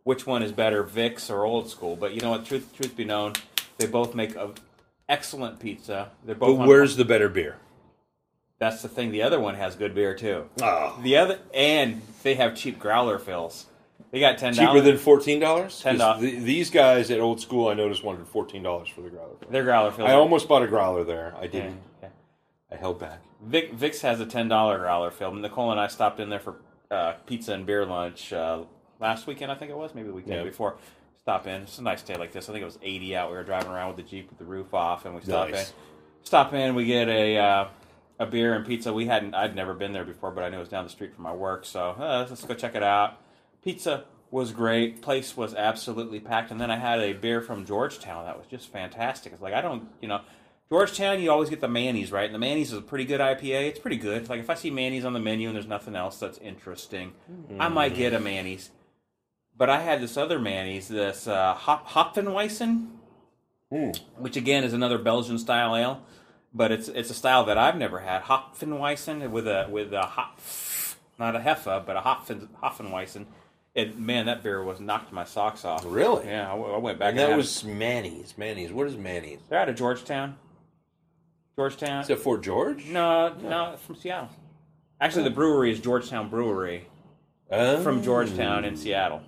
which 0.05 0.25
one 0.25 0.41
is 0.43 0.51
better, 0.53 0.81
Vic's 0.83 1.29
or 1.29 1.43
Old 1.43 1.69
School. 1.69 1.95
But 1.97 2.13
you 2.13 2.21
know 2.21 2.29
what? 2.31 2.45
Truth 2.45 2.73
truth 2.75 2.95
be 2.95 3.03
known, 3.03 3.33
they 3.77 3.85
both 3.87 4.15
make 4.15 4.35
a 4.35 4.51
excellent 5.09 5.59
pizza. 5.59 6.11
They're 6.25 6.35
But 6.35 6.47
both. 6.47 6.59
on- 6.61 6.67
where's 6.67 6.95
the 6.95 7.05
better 7.05 7.27
beer? 7.29 7.57
That's 8.69 8.81
the 8.81 8.89
thing. 8.89 9.11
The 9.11 9.21
other 9.21 9.39
one 9.39 9.53
has 9.53 9.75
good 9.75 9.93
beer 9.93 10.15
too. 10.15 10.49
Oh, 10.61 10.99
The 11.03 11.17
other 11.17 11.37
and 11.53 12.01
they 12.23 12.33
have 12.33 12.55
cheap 12.55 12.79
growler 12.79 13.19
fills. 13.19 13.67
They 14.09 14.19
got 14.19 14.39
ten 14.39 14.55
cheaper 14.55 14.81
than 14.81 14.97
fourteen 14.97 15.39
dollars. 15.39 15.83
$10. 15.83 16.19
these 16.43 16.71
guys 16.71 17.11
at 17.11 17.19
Old 17.19 17.39
School, 17.39 17.67
I 17.67 17.75
noticed 17.75 18.03
wanted 18.03 18.27
fourteen 18.27 18.63
dollars 18.63 18.87
for 18.89 19.01
the 19.01 19.09
growler. 19.11 19.35
Their 19.51 19.63
growler 19.63 19.91
fills. 19.91 20.09
I 20.09 20.13
almost 20.13 20.47
bought 20.47 20.63
a 20.63 20.67
growler 20.67 21.03
there. 21.03 21.35
I 21.39 21.45
didn't. 21.45 21.79
yeah. 22.01 22.09
I 22.71 22.75
held 22.75 22.99
back. 22.99 23.21
Vic, 23.43 23.73
Vic's 23.73 24.01
has 24.01 24.19
a 24.19 24.25
ten 24.25 24.47
dollar 24.47 24.79
growler 24.79 25.11
fill. 25.11 25.31
Nicole 25.33 25.69
and 25.69 25.79
I 25.79 25.85
stopped 25.87 26.19
in 26.19 26.29
there 26.29 26.39
for 26.39 26.55
uh, 26.89 27.13
pizza 27.27 27.53
and 27.53 27.67
beer 27.67 27.85
lunch 27.85 28.33
uh, 28.33 28.63
last 28.99 29.27
weekend. 29.27 29.51
I 29.51 29.55
think 29.55 29.69
it 29.69 29.77
was 29.77 29.93
maybe 29.93 30.07
the 30.07 30.13
weekend 30.15 30.37
Yeah. 30.37 30.43
before. 30.43 30.77
Stop 31.21 31.45
in. 31.45 31.61
It's 31.63 31.77
a 31.77 31.83
nice 31.83 32.01
day 32.01 32.15
like 32.15 32.31
this. 32.31 32.49
I 32.49 32.51
think 32.53 32.63
it 32.63 32.65
was 32.65 32.79
eighty 32.81 33.15
out. 33.15 33.29
We 33.29 33.37
were 33.37 33.43
driving 33.43 33.69
around 33.69 33.89
with 33.89 33.97
the 33.97 34.09
jeep 34.09 34.29
with 34.29 34.39
the 34.39 34.45
roof 34.45 34.73
off, 34.73 35.05
and 35.05 35.13
we 35.13 35.21
stopped 35.21 35.51
Nice. 35.51 35.69
in. 35.69 35.75
Stop 36.23 36.53
in. 36.53 36.73
We 36.73 36.85
get 36.85 37.07
a 37.09 37.37
uh, 37.37 37.67
a 38.19 38.25
beer 38.25 38.53
and 38.53 38.65
pizza. 38.65 38.93
We 38.93 39.05
hadn't. 39.05 39.33
I'd 39.33 39.55
never 39.55 39.73
been 39.73 39.93
there 39.93 40.05
before, 40.05 40.31
but 40.31 40.43
I 40.43 40.49
knew 40.49 40.57
it 40.57 40.61
was 40.61 40.69
down 40.69 40.83
the 40.83 40.89
street 40.89 41.13
from 41.13 41.23
my 41.23 41.33
work. 41.33 41.65
So 41.65 41.91
uh, 41.91 42.25
let's 42.29 42.43
go 42.43 42.53
check 42.53 42.75
it 42.75 42.83
out. 42.83 43.19
Pizza 43.63 44.05
was 44.31 44.51
great. 44.51 45.01
Place 45.01 45.37
was 45.37 45.53
absolutely 45.53 46.19
packed. 46.19 46.51
And 46.51 46.59
then 46.59 46.71
I 46.71 46.77
had 46.77 46.99
a 46.99 47.13
beer 47.13 47.41
from 47.41 47.65
Georgetown 47.65 48.25
that 48.25 48.37
was 48.37 48.47
just 48.47 48.71
fantastic. 48.71 49.33
It's 49.33 49.41
like 49.41 49.53
I 49.53 49.61
don't, 49.61 49.87
you 50.01 50.07
know, 50.07 50.21
Georgetown. 50.69 51.21
You 51.21 51.31
always 51.31 51.49
get 51.49 51.61
the 51.61 51.67
Manny's 51.67 52.11
right, 52.11 52.25
and 52.25 52.33
the 52.33 52.39
Manny's 52.39 52.71
is 52.71 52.77
a 52.79 52.81
pretty 52.81 53.05
good 53.05 53.21
IPA. 53.21 53.69
It's 53.69 53.79
pretty 53.79 53.97
good. 53.97 54.21
It's 54.21 54.29
like 54.29 54.39
if 54.39 54.49
I 54.49 54.55
see 54.55 54.71
Manny's 54.71 55.05
on 55.05 55.13
the 55.13 55.19
menu 55.19 55.47
and 55.47 55.55
there's 55.55 55.67
nothing 55.67 55.95
else 55.95 56.19
that's 56.19 56.37
interesting, 56.39 57.13
I 57.59 57.67
might 57.69 57.95
get 57.95 58.13
a 58.13 58.19
Manny's. 58.19 58.71
But 59.57 59.69
I 59.69 59.81
had 59.81 60.01
this 60.01 60.17
other 60.17 60.37
Manny's, 60.39 60.87
this 60.89 61.27
uh, 61.27 61.53
Hop 61.53 61.87
Hopfenweissen, 61.89 62.89
which 64.17 64.35
again 64.35 64.63
is 64.63 64.73
another 64.73 64.97
Belgian 64.97 65.37
style 65.37 65.75
ale, 65.75 66.03
but 66.55 66.71
it's 66.71 66.87
it's 66.87 67.09
a 67.09 67.13
style 67.13 67.43
that 67.45 67.57
I've 67.57 67.75
never 67.77 67.99
had. 67.99 68.23
Hopfenweissen 68.23 69.29
with 69.29 69.47
a 69.47 69.67
with 69.69 69.93
a 69.93 70.01
hop, 70.03 70.39
not 71.19 71.35
a 71.35 71.39
Heffa, 71.39 71.85
but 71.85 71.95
a 71.97 72.01
Hopfen, 72.01 72.47
Hopfenweissen. 72.63 73.25
It 73.75 73.99
man, 73.99 74.25
that 74.27 74.41
beer 74.41 74.63
was 74.63 74.79
knocked 74.79 75.11
my 75.11 75.25
socks 75.25 75.65
off. 75.65 75.83
Really? 75.85 76.27
Yeah, 76.27 76.51
I 76.51 76.77
went 76.77 76.97
back. 76.97 77.11
And 77.11 77.19
and 77.19 77.31
that 77.33 77.35
was 77.37 77.63
Manny's. 77.65 78.33
Manny's. 78.37 78.71
What 78.71 78.87
is 78.87 78.95
Manny's? 78.95 79.39
they're 79.49 79.59
out 79.59 79.67
of 79.69 79.75
Georgetown. 79.75 80.37
Georgetown. 81.57 82.01
Is 82.01 82.07
that 82.07 82.19
Fort 82.19 82.41
George? 82.41 82.85
no, 82.87 83.33
no, 83.41 83.75
from 83.85 83.95
Seattle. 83.95 84.29
Actually, 84.99 85.23
the 85.25 85.29
brewery 85.31 85.71
is 85.71 85.79
Georgetown 85.79 86.29
Brewery 86.29 86.87
Oh. 87.51 87.81
from 87.83 88.01
Georgetown 88.01 88.63
in 88.65 88.73
oh. 88.73 88.77
Seattle. 88.77 89.21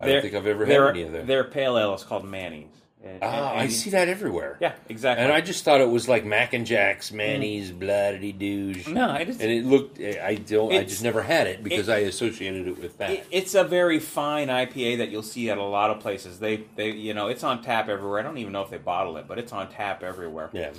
I 0.00 0.04
don't 0.06 0.12
Their- 0.14 0.22
think 0.22 0.34
I've 0.34 0.46
ever 0.46 0.64
had 0.64 0.72
their- 0.72 0.88
any 0.90 1.02
of 1.02 1.12
them. 1.12 1.26
Their 1.26 1.44
pale 1.44 1.76
ale 1.76 1.94
is 1.94 2.04
called 2.04 2.24
Manny's. 2.24 2.68
And- 3.04 3.18
Ah, 3.22 3.52
and- 3.52 3.60
I 3.60 3.68
see 3.68 3.90
that 3.90 4.08
everywhere. 4.08 4.58
Yeah, 4.60 4.72
exactly. 4.88 5.24
And 5.24 5.32
I 5.32 5.40
just 5.40 5.64
thought 5.64 5.80
it 5.80 5.88
was 5.88 6.08
like 6.08 6.24
Mac 6.24 6.52
and 6.52 6.66
Jack's, 6.66 7.12
Manny's, 7.12 7.70
bloody 7.70 8.32
douche. 8.32 8.88
no, 8.88 9.14
it 9.14 9.28
is. 9.28 9.40
And 9.40 9.50
it 9.50 9.64
looked. 9.64 10.00
I 10.00 10.34
don't. 10.34 10.72
I 10.72 10.82
just 10.84 11.02
never 11.04 11.22
had 11.22 11.46
it 11.46 11.62
because 11.62 11.88
it- 11.88 11.92
I 11.92 11.98
associated 11.98 12.66
it 12.66 12.78
with 12.80 12.98
that. 12.98 13.10
It, 13.10 13.26
it's 13.30 13.54
a 13.54 13.62
very 13.64 14.00
fine 14.00 14.48
IPA 14.48 14.98
that 14.98 15.10
you'll 15.10 15.22
see 15.22 15.48
at 15.48 15.58
a 15.58 15.62
lot 15.62 15.90
of 15.90 16.00
places. 16.00 16.40
They, 16.40 16.64
they, 16.76 16.90
you 16.90 17.14
know, 17.14 17.28
it's 17.28 17.44
on 17.44 17.62
tap 17.62 17.88
everywhere. 17.88 18.18
I 18.18 18.22
don't 18.22 18.38
even 18.38 18.52
know 18.52 18.62
if 18.62 18.70
they 18.70 18.78
bottle 18.78 19.16
it, 19.16 19.26
but 19.28 19.38
it's 19.38 19.52
on 19.52 19.70
tap 19.70 20.02
everywhere. 20.02 20.50
yeah. 20.52 20.72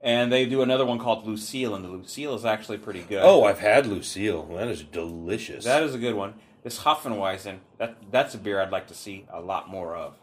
And 0.00 0.30
they 0.30 0.46
do 0.46 0.62
another 0.62 0.86
one 0.86 1.00
called 1.00 1.26
Lucille, 1.26 1.74
and 1.74 1.84
the 1.84 1.88
Lucille 1.88 2.36
is 2.36 2.44
actually 2.44 2.78
pretty 2.78 3.00
good. 3.00 3.20
Oh, 3.24 3.42
I've 3.42 3.58
had 3.58 3.84
Lucille. 3.84 4.44
That 4.54 4.68
is 4.68 4.84
delicious. 4.84 5.64
that 5.64 5.82
is 5.82 5.92
a 5.92 5.98
good 5.98 6.14
one. 6.14 6.34
This 6.62 6.78
Hopfenweissen, 6.78 7.58
that 7.78 7.96
that's 8.12 8.32
a 8.34 8.38
beer 8.38 8.60
I'd 8.62 8.70
like 8.70 8.86
to 8.88 8.94
see 8.94 9.26
a 9.32 9.40
lot 9.40 9.68
more 9.68 9.96
of. 9.96 10.14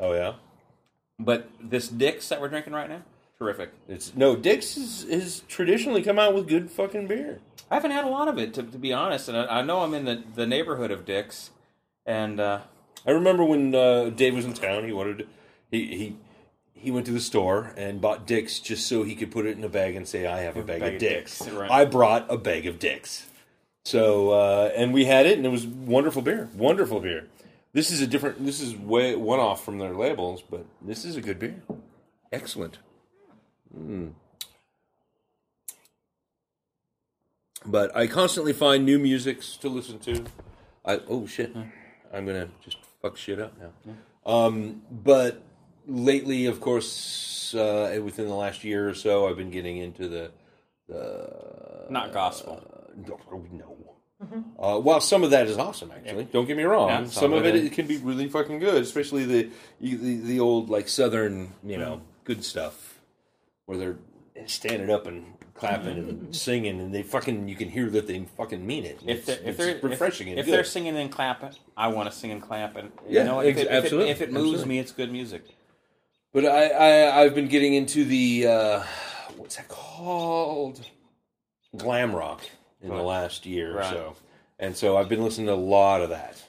oh 0.00 0.14
yeah. 0.14 0.32
But 1.18 1.48
this 1.60 1.88
Dick's 1.88 2.28
that 2.28 2.40
we're 2.40 2.48
drinking 2.48 2.72
right 2.72 2.88
now, 2.88 3.02
terrific. 3.38 3.70
It's 3.88 4.14
no 4.16 4.34
Dick's 4.34 4.76
is, 4.76 5.04
is 5.04 5.42
traditionally 5.48 6.02
come 6.02 6.18
out 6.18 6.34
with 6.34 6.48
good 6.48 6.70
fucking 6.70 7.06
beer. 7.06 7.40
I 7.70 7.74
haven't 7.74 7.92
had 7.92 8.04
a 8.04 8.08
lot 8.08 8.28
of 8.28 8.38
it 8.38 8.54
to, 8.54 8.62
to 8.62 8.78
be 8.78 8.92
honest, 8.92 9.28
and 9.28 9.36
I, 9.38 9.60
I 9.60 9.62
know 9.62 9.80
I'm 9.80 9.94
in 9.94 10.04
the, 10.04 10.22
the 10.34 10.46
neighborhood 10.46 10.90
of 10.90 11.04
Dick's, 11.04 11.50
and 12.04 12.40
uh, 12.40 12.60
I 13.06 13.10
remember 13.12 13.44
when 13.44 13.74
uh, 13.74 14.10
Dave 14.10 14.34
was 14.34 14.44
in 14.44 14.54
town. 14.54 14.84
He 14.84 14.92
wanted 14.92 15.28
he 15.70 15.86
he 15.96 16.16
he 16.72 16.90
went 16.90 17.06
to 17.06 17.12
the 17.12 17.20
store 17.20 17.72
and 17.76 18.00
bought 18.00 18.26
Dick's 18.26 18.58
just 18.60 18.86
so 18.86 19.04
he 19.04 19.14
could 19.14 19.30
put 19.30 19.46
it 19.46 19.56
in 19.56 19.64
a 19.64 19.68
bag 19.68 19.94
and 19.94 20.06
say, 20.06 20.26
"I 20.26 20.40
have 20.40 20.56
a 20.56 20.62
bag, 20.62 20.80
bag 20.80 20.88
of 20.88 20.94
of 20.94 21.00
Dick's." 21.00 21.38
Dick's, 21.38 21.50
right. 21.52 21.70
I 21.70 21.84
brought 21.84 22.30
a 22.30 22.36
bag 22.36 22.66
of 22.66 22.78
Dick's. 22.78 23.26
So 23.84 24.30
uh, 24.30 24.72
and 24.74 24.92
we 24.92 25.04
had 25.04 25.26
it, 25.26 25.36
and 25.36 25.46
it 25.46 25.50
was 25.50 25.66
wonderful 25.66 26.22
beer. 26.22 26.48
Wonderful 26.54 27.00
beer. 27.00 27.28
This 27.74 27.90
is 27.90 28.00
a 28.00 28.06
different. 28.06 28.46
This 28.46 28.60
is 28.60 28.76
way 28.76 29.16
one 29.16 29.40
off 29.40 29.64
from 29.64 29.78
their 29.78 29.92
labels, 29.92 30.42
but 30.48 30.64
this 30.80 31.04
is 31.04 31.16
a 31.16 31.20
good 31.20 31.40
beer. 31.40 31.60
Excellent. 32.32 32.78
Mm. 33.76 34.12
But 37.66 37.94
I 37.96 38.06
constantly 38.06 38.52
find 38.52 38.84
new 38.84 39.00
musics 39.00 39.56
to 39.56 39.68
listen 39.68 39.98
to. 40.00 40.24
I 40.84 41.00
oh 41.08 41.26
shit, 41.26 41.54
I'm 42.12 42.24
gonna 42.24 42.48
just 42.64 42.76
fuck 43.02 43.16
shit 43.16 43.40
up 43.40 43.54
now. 43.58 43.94
Um, 44.24 44.82
but 44.90 45.42
lately, 45.88 46.46
of 46.46 46.60
course, 46.60 47.54
uh, 47.56 47.98
within 48.04 48.28
the 48.28 48.34
last 48.34 48.62
year 48.62 48.88
or 48.88 48.94
so, 48.94 49.28
I've 49.28 49.36
been 49.36 49.50
getting 49.50 49.78
into 49.78 50.08
the 50.08 50.30
the 50.88 51.86
not 51.90 52.12
gospel. 52.12 52.62
no. 52.96 53.18
no. 53.50 53.93
Uh, 54.58 54.78
well, 54.78 55.00
some 55.00 55.22
of 55.24 55.30
that 55.30 55.46
is 55.46 55.56
awesome. 55.58 55.90
Actually, 55.92 56.24
don't 56.24 56.46
get 56.46 56.56
me 56.56 56.62
wrong. 56.64 56.88
Yeah, 56.88 57.04
some, 57.06 57.32
of 57.32 57.44
it, 57.44 57.54
it- 57.56 57.64
it 57.66 57.72
can 57.72 57.86
be 57.86 57.98
really 57.98 58.28
fucking 58.28 58.58
good, 58.58 58.82
especially 58.82 59.24
the 59.24 59.50
the, 59.80 60.16
the 60.20 60.40
old 60.40 60.70
like 60.70 60.88
southern, 60.88 61.52
you 61.64 61.76
know, 61.78 62.00
good 62.24 62.44
stuff 62.44 63.00
where 63.66 63.78
they're 63.78 63.96
standing 64.46 64.90
up 64.90 65.06
and 65.06 65.24
clapping 65.54 65.96
and 65.98 66.34
singing, 66.36 66.80
and 66.80 66.94
they 66.94 67.02
fucking 67.02 67.48
you 67.48 67.54
can 67.56 67.68
hear 67.68 67.88
that 67.90 68.06
they 68.06 68.24
fucking 68.36 68.66
mean 68.66 68.84
it. 68.84 68.98
if 69.06 69.24
they're, 69.26 69.36
It's- 69.36 69.48
if 69.50 69.56
they're 69.56 69.78
refreshing 69.90 70.28
if, 70.28 70.38
if 70.38 70.46
they're 70.46 70.64
singing 70.64 70.96
and 70.96 71.10
clapping, 71.10 71.52
I 71.76 71.88
want 71.88 72.10
to 72.10 72.16
sing 72.16 72.30
and 72.32 72.42
clap, 72.42 72.76
and 72.76 72.90
you 73.08 73.16
Yeah, 73.18 73.22
know, 73.24 73.40
if, 73.40 73.56
ex- 73.56 73.60
it, 73.60 73.66
if, 73.66 73.70
it, 73.70 73.72
absolutely, 73.84 74.10
if 74.10 74.20
it 74.22 74.32
moves 74.32 74.46
absolutely. 74.46 74.68
me, 74.68 74.78
it's 74.80 74.92
good 74.92 75.12
music. 75.12 75.44
But 76.32 76.44
I, 76.46 76.66
I 76.68 77.20
I've 77.22 77.34
been 77.34 77.46
getting 77.48 77.74
into 77.74 78.04
the 78.04 78.46
uh, 78.48 78.82
what's 79.36 79.56
that 79.56 79.68
called? 79.68 80.80
Glam 81.76 82.14
rock 82.14 82.42
in 82.84 82.90
the 82.90 83.02
last 83.02 83.46
year 83.46 83.78
or 83.78 83.82
so, 83.84 84.16
and 84.58 84.76
so 84.76 84.96
I've 84.96 85.08
been 85.08 85.22
listening 85.22 85.46
to 85.48 85.54
a 85.54 85.56
lot 85.56 86.02
of 86.02 86.10
that. 86.10 86.42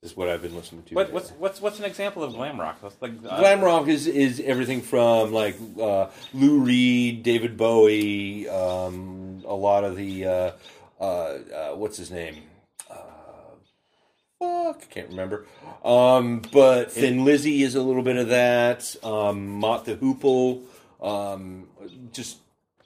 Is 0.00 0.16
what 0.16 0.28
I've 0.28 0.42
been 0.42 0.54
listening 0.54 0.84
to. 0.84 0.94
What, 0.94 1.12
what's 1.12 1.30
what's 1.30 1.60
what's 1.60 1.80
an 1.80 1.84
example 1.84 2.22
of 2.22 2.32
glam 2.32 2.60
rock? 2.60 2.76
What's 2.80 2.94
like 3.02 3.14
uh, 3.28 3.40
Glam 3.40 3.62
rock 3.62 3.88
is, 3.88 4.06
is 4.06 4.38
everything 4.38 4.80
from 4.80 5.32
like 5.32 5.56
uh, 5.80 6.06
Lou 6.32 6.60
Reed, 6.60 7.24
David 7.24 7.56
Bowie, 7.56 8.48
um, 8.48 9.42
a 9.44 9.54
lot 9.54 9.82
of 9.82 9.96
the 9.96 10.24
uh, 10.24 10.50
uh, 11.00 11.04
uh, 11.04 11.38
what's 11.74 11.96
his 11.96 12.12
name? 12.12 12.44
Uh, 12.88 12.94
fuck, 14.38 14.82
I 14.82 14.86
can't 14.88 15.08
remember. 15.08 15.46
Um, 15.84 16.42
but 16.52 16.92
Thin 16.92 17.24
Lizzy 17.24 17.64
is 17.64 17.74
a 17.74 17.82
little 17.82 18.02
bit 18.02 18.16
of 18.16 18.28
that. 18.28 18.94
Um, 19.02 19.48
Mott 19.48 19.84
the 19.84 19.96
Hoople, 19.96 20.62
um, 21.00 21.66
just 22.12 22.38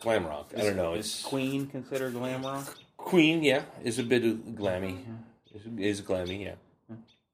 glam 0.03 0.27
rock. 0.27 0.53
I 0.57 0.62
don't 0.62 0.77
know. 0.77 0.95
Is 0.95 1.07
It's 1.07 1.23
Queen 1.23 1.67
considered 1.67 2.12
glam 2.15 2.45
rock? 2.45 2.77
Queen, 2.97 3.43
yeah, 3.43 3.62
is 3.83 3.99
a 3.99 4.03
bit 4.03 4.25
of 4.25 4.37
glammy. 4.55 4.99
Is, 5.55 5.62
is 6.01 6.03
glammy, 6.03 6.45
yeah. 6.45 6.55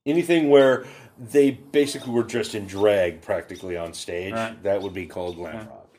Anything 0.06 0.48
where 0.48 0.86
they 1.18 1.50
basically 1.50 2.12
were 2.12 2.22
dressed 2.22 2.54
in 2.54 2.66
drag 2.66 3.20
practically 3.20 3.76
on 3.76 3.92
stage, 3.92 4.32
Right. 4.32 4.62
that 4.62 4.80
would 4.82 4.94
be 4.94 5.06
called 5.06 5.36
glam 5.36 5.68
rock. 5.68 5.98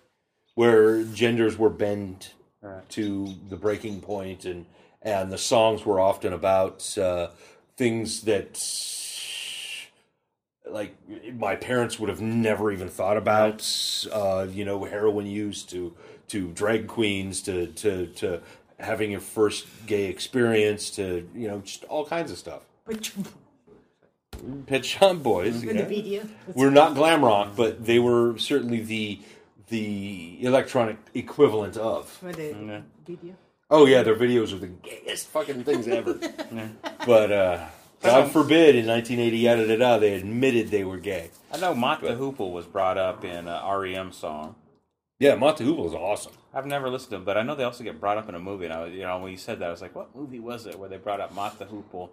Where 0.55 1.03
genders 1.03 1.57
were 1.57 1.69
bent 1.69 2.33
Right. 2.61 2.87
to 2.89 3.33
the 3.47 3.55
breaking 3.55 4.01
point, 4.01 4.45
and 4.45 4.65
and 5.01 5.31
the 5.31 5.37
songs 5.37 5.85
were 5.85 5.99
often 5.99 6.33
about 6.33 6.97
uh, 6.97 7.29
things 7.77 8.21
that 8.21 8.59
like 10.69 10.95
my 11.33 11.55
parents 11.55 11.97
would 11.99 12.09
have 12.09 12.19
never 12.21 12.71
even 12.71 12.89
thought 12.89 13.15
about 13.17 13.65
uh, 14.11 14.45
you 14.49 14.65
know 14.65 14.83
heroin 14.83 15.25
use 15.25 15.63
to 15.63 15.95
to 16.29 16.47
drag 16.51 16.87
queens 16.87 17.41
to 17.43 17.67
to 17.67 18.07
to 18.07 18.41
having 18.79 19.11
your 19.11 19.19
first 19.19 19.67
gay 19.85 20.05
experience 20.05 20.89
to 20.91 21.27
you 21.35 21.47
know 21.47 21.59
just 21.59 21.83
all 21.85 22.05
kinds 22.05 22.31
of 22.31 22.37
stuff 22.37 22.61
But 22.85 23.11
pet 24.67 24.85
shop 24.85 25.17
boys 25.17 25.63
yeah. 25.65 26.23
we're 26.53 26.69
not 26.69 26.95
glam 26.95 27.23
rock 27.25 27.49
but 27.57 27.85
they 27.85 27.99
were 27.99 28.37
certainly 28.37 28.79
the 28.81 29.19
the 29.67 30.37
electronic 30.41 30.97
equivalent 31.13 31.75
of 31.77 32.07
For 32.09 32.31
the 32.31 32.43
Yeah. 32.47 32.81
video. 33.05 33.35
oh 33.69 33.85
yeah 33.85 34.01
their 34.03 34.15
videos 34.15 34.53
are 34.53 34.57
the 34.59 34.67
gayest 34.67 35.27
fucking 35.27 35.63
things 35.65 35.87
ever 35.89 36.17
but 37.05 37.31
uh 37.33 37.65
god 38.01 38.31
forbid 38.31 38.75
in 38.75 38.87
1980 38.87 39.37
yada 39.37 39.67
da 39.67 39.75
da 39.75 39.97
they 39.99 40.13
admitted 40.13 40.69
they 40.71 40.85
were 40.85 40.97
gay 40.99 41.31
I 41.51 41.57
know 41.57 41.73
Mott 41.73 42.01
the 42.01 42.09
Hoople 42.09 42.53
was 42.53 42.65
brought 42.65 42.97
up 42.99 43.25
in 43.25 43.47
a 43.47 43.75
REM 43.77 44.11
song. 44.11 44.53
Yeah 45.19 45.35
the 45.57 45.63
is 45.85 45.93
awesome 45.93 46.33
I've 46.53 46.65
never 46.65 46.89
listened 46.89 47.11
to 47.11 47.15
them, 47.17 47.25
but 47.25 47.37
I 47.37 47.43
know 47.43 47.53
they 47.55 47.63
also 47.63 47.83
get 47.83 47.99
brought 47.99 48.17
up 48.17 48.27
in 48.27 48.33
a 48.35 48.39
movie. 48.39 48.65
And 48.65 48.73
I, 48.73 48.83
was- 48.83 48.93
you 48.93 49.01
know, 49.01 49.19
when 49.19 49.31
you 49.31 49.37
said 49.37 49.59
that, 49.59 49.67
I 49.67 49.71
was 49.71 49.81
like, 49.81 49.95
"What 49.95 50.15
movie 50.15 50.39
was 50.39 50.65
it 50.65 50.79
where 50.79 50.89
they 50.89 50.97
brought 50.97 51.21
up 51.21 51.35
the 51.59 51.65
Hoople?" 51.65 52.09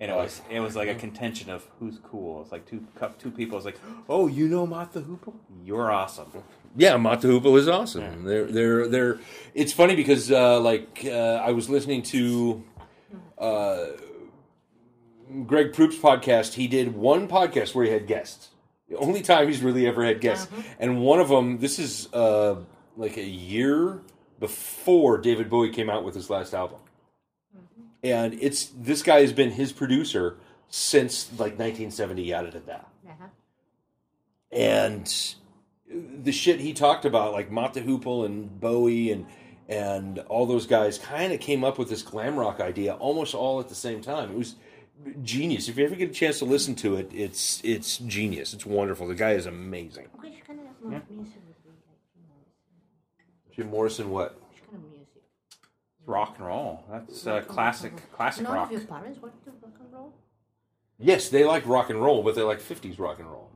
And 0.00 0.10
it 0.10 0.14
was 0.14 0.40
it 0.50 0.60
was 0.60 0.74
like 0.74 0.88
a 0.88 0.94
contention 0.94 1.50
of 1.50 1.64
who's 1.78 1.98
cool. 2.02 2.42
It's 2.42 2.50
like 2.52 2.66
two 2.66 2.84
two 3.18 3.30
people. 3.30 3.56
It's 3.58 3.64
like, 3.66 3.78
"Oh, 4.08 4.26
you 4.26 4.48
know 4.48 4.66
the 4.92 5.00
Hoople? 5.02 5.34
You're 5.64 5.90
awesome." 5.92 6.32
Yeah, 6.76 6.96
the 7.20 7.28
Hoople 7.28 7.56
is 7.58 7.68
awesome. 7.68 8.24
They're 8.24 8.46
they're 8.46 8.88
they're. 8.88 9.18
It's 9.54 9.72
funny 9.72 9.94
because 9.94 10.30
uh, 10.32 10.58
like 10.60 11.02
uh, 11.04 11.42
I 11.44 11.52
was 11.52 11.68
listening 11.68 12.02
to 12.04 12.64
uh, 13.38 13.86
Greg 15.46 15.72
Proops' 15.72 15.96
podcast. 15.96 16.54
He 16.54 16.66
did 16.68 16.94
one 16.94 17.28
podcast 17.28 17.74
where 17.74 17.84
he 17.84 17.90
had 17.92 18.06
guests. 18.06 18.48
The 18.88 18.96
only 18.96 19.20
time 19.22 19.48
he's 19.48 19.62
really 19.62 19.86
ever 19.86 20.04
had 20.04 20.20
guests, 20.20 20.48
and 20.78 21.00
one 21.00 21.20
of 21.20 21.28
them. 21.28 21.58
This 21.58 21.78
is 21.78 22.08
uh, 22.14 22.56
like 22.96 23.16
a 23.18 23.24
year 23.24 24.00
before 24.40 25.18
David 25.18 25.50
Bowie 25.50 25.70
came 25.70 25.90
out 25.90 26.04
with 26.04 26.14
his 26.14 26.30
last 26.30 26.54
album, 26.54 26.78
and 28.02 28.34
it's 28.40 28.66
this 28.76 29.02
guy 29.02 29.20
has 29.20 29.32
been 29.32 29.50
his 29.50 29.72
producer 29.72 30.36
since 30.68 31.28
like 31.32 31.58
1970. 31.58 32.22
Yada 32.22 32.50
da 32.50 32.58
da 32.60 32.74
Uh-huh. 33.08 33.26
and 34.52 35.34
the 36.22 36.32
shit 36.32 36.60
he 36.60 36.72
talked 36.72 37.04
about, 37.04 37.32
like 37.32 37.50
the 37.74 37.82
Hoople 37.82 38.24
and 38.24 38.58
Bowie, 38.60 39.10
and 39.12 39.26
and 39.68 40.18
all 40.30 40.46
those 40.46 40.66
guys 40.66 40.96
kind 40.98 41.32
of 41.32 41.40
came 41.40 41.62
up 41.62 41.78
with 41.78 41.90
this 41.90 42.02
glam 42.02 42.38
rock 42.38 42.58
idea 42.60 42.94
almost 42.94 43.34
all 43.34 43.60
at 43.60 43.68
the 43.68 43.74
same 43.74 44.00
time. 44.00 44.30
It 44.30 44.36
was 44.38 44.54
genius. 45.22 45.68
If 45.68 45.78
you 45.78 45.84
ever 45.84 45.94
get 45.94 46.10
a 46.10 46.12
chance 46.12 46.38
to 46.40 46.44
listen 46.44 46.74
to 46.76 46.96
it, 46.96 47.10
it's 47.12 47.60
it's 47.64 47.98
genius. 47.98 48.52
It's 48.54 48.66
wonderful. 48.66 49.06
The 49.08 49.14
guy 49.14 49.32
is 49.32 49.46
amazing. 49.46 50.06
Which 50.14 50.32
kind 50.46 50.60
of 50.60 50.66
Yeah. 50.92 51.00
music 51.10 51.34
would 51.46 51.56
you 51.64 52.22
like? 52.26 53.54
Jim 53.56 53.70
Morrison, 53.70 54.10
what? 54.10 54.40
Which 54.50 54.62
kind? 54.70 54.82
Rock 56.06 56.34
and 56.38 56.46
roll. 56.46 56.84
That's 56.90 57.26
uh, 57.26 57.40
classic, 57.42 58.10
classic 58.12 58.44
None 58.44 58.52
rock. 58.54 58.66
of 58.66 58.72
your 58.72 58.80
parents 58.82 59.20
went 59.20 59.44
to 59.44 59.50
rock 59.50 59.74
and 59.80 59.92
roll? 59.92 60.12
Yes, 60.98 61.28
they 61.28 61.44
like 61.44 61.66
rock 61.66 61.90
and 61.90 62.02
roll, 62.02 62.22
but 62.22 62.34
they 62.34 62.42
like 62.42 62.60
50s 62.60 62.98
rock 62.98 63.18
and 63.20 63.30
roll. 63.30 63.50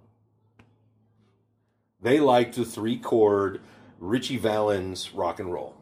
They 2.01 2.21
like 2.21 2.53
the 2.55 2.65
three 2.65 2.99
chord 2.99 3.61
Ritchie 3.99 4.37
Valens 4.37 5.13
rock 5.15 5.39
and 5.41 5.53
roll. 5.53 5.75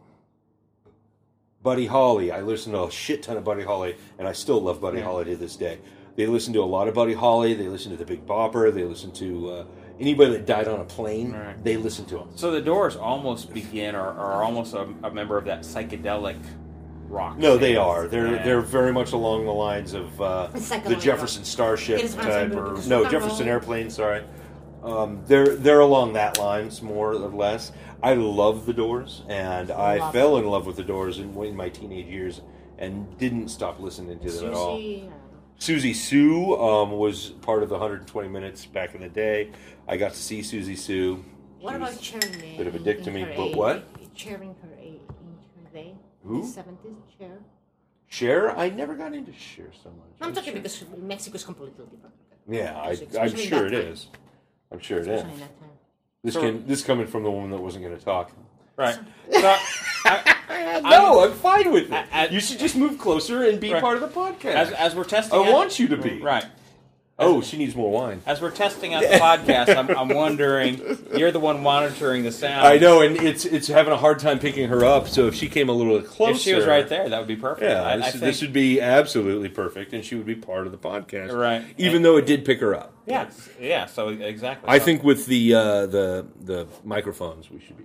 Buddy 1.71 1.87
Holly, 1.87 2.33
I 2.33 2.41
listen 2.41 2.73
to 2.73 2.83
a 2.83 2.91
shit 2.91 3.23
ton 3.23 3.37
of 3.37 3.45
Buddy 3.45 3.63
Holly, 3.63 3.95
and 4.19 4.27
I 4.27 4.33
still 4.33 4.61
love 4.61 4.81
Buddy 4.81 4.99
Yeah. 4.99 5.05
Holly 5.05 5.27
to 5.27 5.37
this 5.37 5.55
day. 5.55 5.79
They 6.17 6.27
listen 6.27 6.53
to 6.55 6.65
a 6.65 6.67
lot 6.67 6.89
of 6.89 6.95
Buddy 6.95 7.15
Holly. 7.15 7.55
They 7.55 7.69
listen 7.69 7.93
to 7.93 7.97
the 7.97 8.05
Big 8.05 8.27
Bopper. 8.27 8.75
They 8.75 8.83
listen 8.83 9.13
to 9.13 9.51
uh, 9.51 9.65
anybody 10.01 10.33
that 10.33 10.47
died 10.47 10.67
on 10.67 10.81
a 10.81 10.85
plane. 10.85 11.31
Right. 11.31 11.63
They 11.63 11.77
listen 11.77 12.07
to 12.07 12.17
them. 12.19 12.31
So 12.35 12.51
the 12.51 12.61
Doors 12.61 12.97
almost 12.97 13.55
begin, 13.55 13.95
or 13.95 14.01
are 14.01 14.43
almost 14.43 14.75
a, 14.75 14.89
a 15.05 15.13
member 15.13 15.39
of 15.39 15.45
that 15.45 15.61
psychedelic 15.61 16.39
rock. 17.09 17.39
No, 17.39 17.57
they 17.57 17.77
are. 17.77 18.09
They're 18.09 18.35
Yeah. 18.35 18.43
they're 18.45 18.61
very 18.63 18.93
much 18.93 19.13
along 19.13 19.45
the 19.45 19.53
lines 19.53 19.95
of 19.95 20.21
uh, 20.21 20.49
the 20.49 20.99
Jefferson 21.01 21.45
Starship 21.45 22.01
type, 22.15 22.53
or 22.53 22.77
no 22.89 23.09
Jefferson 23.09 23.47
roll. 23.47 23.55
Airplane. 23.55 23.91
Sorry, 23.91 24.25
um, 24.83 25.23
they're 25.27 25.57
they're 25.57 25.81
along 25.81 26.15
that 26.15 26.39
lines 26.39 26.83
more 26.83 27.13
or 27.13 27.29
less. 27.29 27.73
I 28.03 28.15
love 28.15 28.67
the 28.67 28.73
Doors, 28.73 29.23
and 29.29 29.71
I 29.71 29.99
Love 29.99 30.13
fell 30.13 30.37
in 30.39 30.47
love 30.47 30.67
with 30.67 30.77
the 30.77 30.85
Doors 30.85 31.19
in, 31.19 31.37
in 31.45 31.55
my 31.55 31.69
teenage 31.69 32.07
years, 32.07 32.41
and 32.79 33.17
didn't 33.19 33.49
stop 33.49 33.79
listening 33.79 34.19
to 34.21 34.31
them 34.31 34.47
at 34.47 34.55
all. 34.55 34.79
Siouxsie, 35.59 35.95
Sioux 35.95 36.57
um, 36.59 36.93
was 36.93 37.31
part 37.43 37.63
of 37.63 37.69
the 37.69 37.75
120 37.75 38.29
minutes 38.29 38.65
back 38.65 38.95
in 38.95 39.03
the 39.03 39.11
day. 39.11 39.51
I 39.87 39.99
got 39.99 40.13
to 40.13 40.19
see 40.19 40.41
Siouxsie 40.41 40.79
Sioux. 40.79 41.23
What 41.61 41.77
about 41.77 42.01
Cherry? 42.01 42.55
bit 42.57 42.67
of 42.67 42.75
a 42.75 42.79
dick 42.79 43.03
to 43.03 43.11
me, 43.11 43.25
but 43.25 43.49
age- 43.49 43.57
what? 43.57 43.85
Cher 44.15 44.37
in 44.43 44.49
her 44.49 44.77
age, 44.81 45.01
in 45.57 45.65
her 45.65 45.71
day. 45.73 45.95
Who? 46.25 46.41
The 46.41 46.63
70s, 46.63 46.97
Cher. 47.19 47.39
Cher, 48.09 48.59
I 48.59 48.71
never 48.71 48.95
got 48.95 49.13
into 49.13 49.33
Cher 49.35 49.71
so 49.83 49.91
much. 49.91 50.09
I'm 50.23 50.33
talking 50.35 50.55
because 50.55 50.83
Mexico 50.97 51.37
is 51.37 51.45
completely 51.45 51.85
different. 51.85 52.15
Yeah, 52.49 52.77
I, 52.77 52.97
I'm 53.21 53.37
sure 53.37 53.67
it 53.67 53.71
time. 53.71 53.93
is. 53.93 54.09
I'm 54.73 54.79
sure 54.81 54.99
it 54.99 55.03
is. 55.03 55.09
Especially 55.09 55.33
in 55.35 55.41
that 55.41 55.61
time. 55.61 55.69
This 56.23 56.35
So- 56.35 56.41
can 56.41 56.67
this 56.67 56.83
coming 56.83 57.07
from 57.07 57.23
the 57.23 57.31
woman 57.31 57.51
that 57.51 57.61
wasn't 57.61 57.85
going 57.85 57.97
to 57.99 58.05
talk. 58.05 58.31
right. 58.77 58.99
So, 59.33 59.57
I, 60.07 60.81
no, 60.85 61.25
I'm 61.25 61.33
fine 61.33 61.71
with 61.73 61.87
it. 61.87 61.93
I- 61.93 62.07
I- 62.25 62.29
you 62.29 62.41
should 62.41 62.59
just 62.59 62.77
move 62.77 62.99
closer 62.99 63.43
and 63.45 63.59
be 63.61 63.73
Right. 63.73 63.81
part 63.83 63.97
of 63.97 64.03
the 64.03 64.09
podcast. 64.21 64.55
as, 64.55 64.71
as 64.73 64.95
we're 64.95 65.05
testing, 65.05 65.39
I 65.39 65.45
out- 65.47 65.53
want 65.53 65.79
you 65.79 65.89
to 65.89 65.97
be. 65.97 66.21
right. 66.21 66.45
Oh, 67.21 67.41
she 67.41 67.57
needs 67.57 67.77
more 67.77 67.91
wine. 67.91 68.23
As 68.27 68.41
we're 68.41 68.51
testing 68.51 68.95
out 68.95 69.03
the 69.03 69.09
podcast, 69.19 69.77
I'm, 69.77 69.91
I'm 69.97 70.09
wondering. 70.09 70.81
You're 71.17 71.31
the 71.31 71.39
one 71.41 71.63
monitoring 71.63 72.23
the 72.25 72.33
sound. 72.33 72.67
I 72.67 72.79
know, 72.79 73.03
and 73.03 73.17
it's 73.17 73.45
it's 73.45 73.69
having 73.69 73.93
a 73.93 73.97
hard 73.97 74.19
time 74.19 74.39
picking 74.39 74.69
her 74.69 74.85
up. 74.85 75.07
So 75.09 75.27
if 75.27 75.35
she 75.35 75.49
came 75.49 75.69
a 75.69 75.73
little 75.73 76.01
closer, 76.03 76.33
If 76.33 76.39
she 76.41 76.55
was 76.55 76.67
right 76.67 76.89
there, 76.89 77.09
that 77.09 77.19
would 77.19 77.29
be 77.29 77.37
perfect. 77.37 77.71
yeah, 77.71 77.85
I, 77.85 77.97
this, 77.99 78.07
I 78.07 78.11
think, 78.11 78.25
this 78.25 78.41
would 78.43 78.53
be 78.53 78.81
absolutely 78.81 79.49
perfect, 79.49 79.93
and 79.93 80.05
she 80.05 80.15
would 80.17 80.27
be 80.27 80.35
part 80.35 80.67
of 80.67 80.73
the 80.73 80.79
podcast, 80.79 81.33
Right. 81.37 81.65
Even 81.79 82.03
though 82.03 82.17
it 82.17 82.27
did 82.27 82.45
pick 82.45 82.61
her 82.61 82.75
up. 82.75 82.95
yeah, 83.07 83.31
yeah. 83.61 83.87
So 83.87 84.09
exactly. 84.09 84.69
I 84.69 84.79
So 84.79 84.85
think 84.87 85.05
with 85.05 85.27
the 85.27 85.55
uh, 85.55 85.87
the 85.87 86.27
the 86.41 86.67
microphones, 86.85 87.51
we 87.51 87.61
should 87.61 87.77
be 87.77 87.85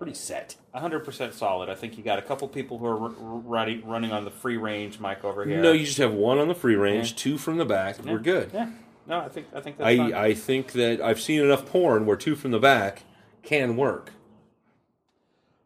pretty 0.00 0.14
set. 0.14 0.56
100% 0.74 1.32
solid. 1.34 1.68
I 1.68 1.74
think 1.74 1.98
you 1.98 2.02
got 2.02 2.18
a 2.18 2.22
couple 2.22 2.48
people 2.48 2.78
who 2.78 2.86
are 2.86 2.98
r- 2.98 3.08
running 3.18 3.86
running 3.86 4.12
on 4.12 4.24
the 4.24 4.30
free 4.30 4.56
range 4.56 4.98
mic 4.98 5.22
over 5.24 5.44
here. 5.44 5.60
No, 5.60 5.72
you 5.72 5.84
just 5.84 5.98
have 5.98 6.14
one 6.14 6.38
on 6.38 6.48
the 6.48 6.54
free 6.54 6.74
range, 6.74 7.10
Yeah. 7.10 7.16
two 7.18 7.38
from 7.38 7.58
the 7.58 7.66
back. 7.66 7.98
Yeah. 8.02 8.12
We're 8.12 8.18
good. 8.18 8.50
Yeah. 8.54 8.70
No, 9.06 9.18
I 9.20 9.28
think 9.28 9.48
I 9.54 9.60
think 9.60 9.76
that's 9.76 9.96
fine. 9.98 10.14
I, 10.14 10.24
I 10.28 10.34
think 10.34 10.72
that 10.72 11.02
I've 11.02 11.20
seen 11.20 11.42
enough 11.42 11.66
porn 11.66 12.06
where 12.06 12.16
two 12.16 12.34
from 12.34 12.50
the 12.50 12.58
back 12.58 13.02
can 13.42 13.76
work. 13.76 14.12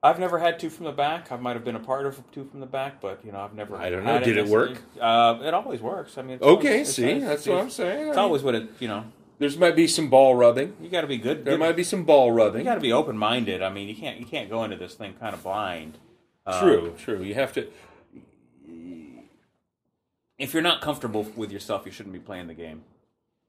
I've 0.03 0.18
never 0.18 0.40
had 0.40 0.59
two 0.59 0.68
from 0.68 0.85
the 0.87 0.92
back. 0.92 1.31
I 1.31 1.37
might 1.37 1.55
have 1.55 1.64
been 1.64 1.77
a 1.77 1.81
part 1.81 2.05
of 2.05 2.20
two 2.33 2.44
from 2.44 2.59
the 2.59 2.66
back, 2.66 3.01
but 3.01 3.25
you 3.25 3.31
know, 3.31 3.38
I've 3.38 3.55
never. 3.55 3.77
I 3.77 3.88
don't 3.88 4.03
know. 4.05 4.18
Did 4.18 4.37
it 4.37 4.40
necessarily. 4.42 4.73
work? 4.75 4.83
Uh, 5.01 5.38
it 5.44 5.55
always 5.55 5.81
works. 5.81 6.18
I 6.18 6.23
mean, 6.23 6.33
it's 6.33 6.42
Okay, 6.42 6.73
always- 6.73 6.92
see, 6.94 7.20
that's 7.20 7.47
what 7.47 7.59
I'm 7.61 7.70
saying. 7.70 8.09
It's 8.09 8.16
always 8.18 8.42
what 8.42 8.57
it. 8.57 8.68
You 8.81 8.88
know, 8.88 9.05
There 9.38 9.51
might 9.59 9.77
be 9.77 9.87
some 9.88 10.09
ball 10.11 10.35
rubbing. 10.35 10.75
you 10.81 10.88
got 10.88 11.01
to 11.01 11.07
be 11.07 11.18
good. 11.18 11.44
There 11.44 11.55
good- 11.55 11.61
might 11.61 11.77
be 11.77 11.85
some 11.85 12.05
ball 12.05 12.33
rubbing. 12.33 12.61
You 12.61 12.64
got 12.64 12.77
to 12.77 12.81
be 12.81 12.92
open 12.92 13.18
minded. 13.18 13.62
I 13.62 13.70
mean, 13.70 13.88
you 13.88 13.94
can't 13.94 14.18
you 14.18 14.27
can't 14.27 14.49
go 14.49 14.64
into 14.64 14.77
this 14.77 14.94
thing 14.94 15.14
kind 15.14 15.35
of 15.35 15.42
blind. 15.42 15.99
True, 16.61 16.90
um, 16.90 16.97
true. 16.97 17.23
You 17.23 17.35
have 17.35 17.53
to. 17.55 17.66
If 20.38 20.53
you're 20.53 20.62
not 20.62 20.81
comfortable 20.81 21.23
with 21.37 21.51
yourself, 21.53 21.87
you 21.87 21.92
shouldn't 21.92 22.12
be 22.12 22.18
playing 22.18 22.49
the 22.49 22.55
game. 22.55 22.83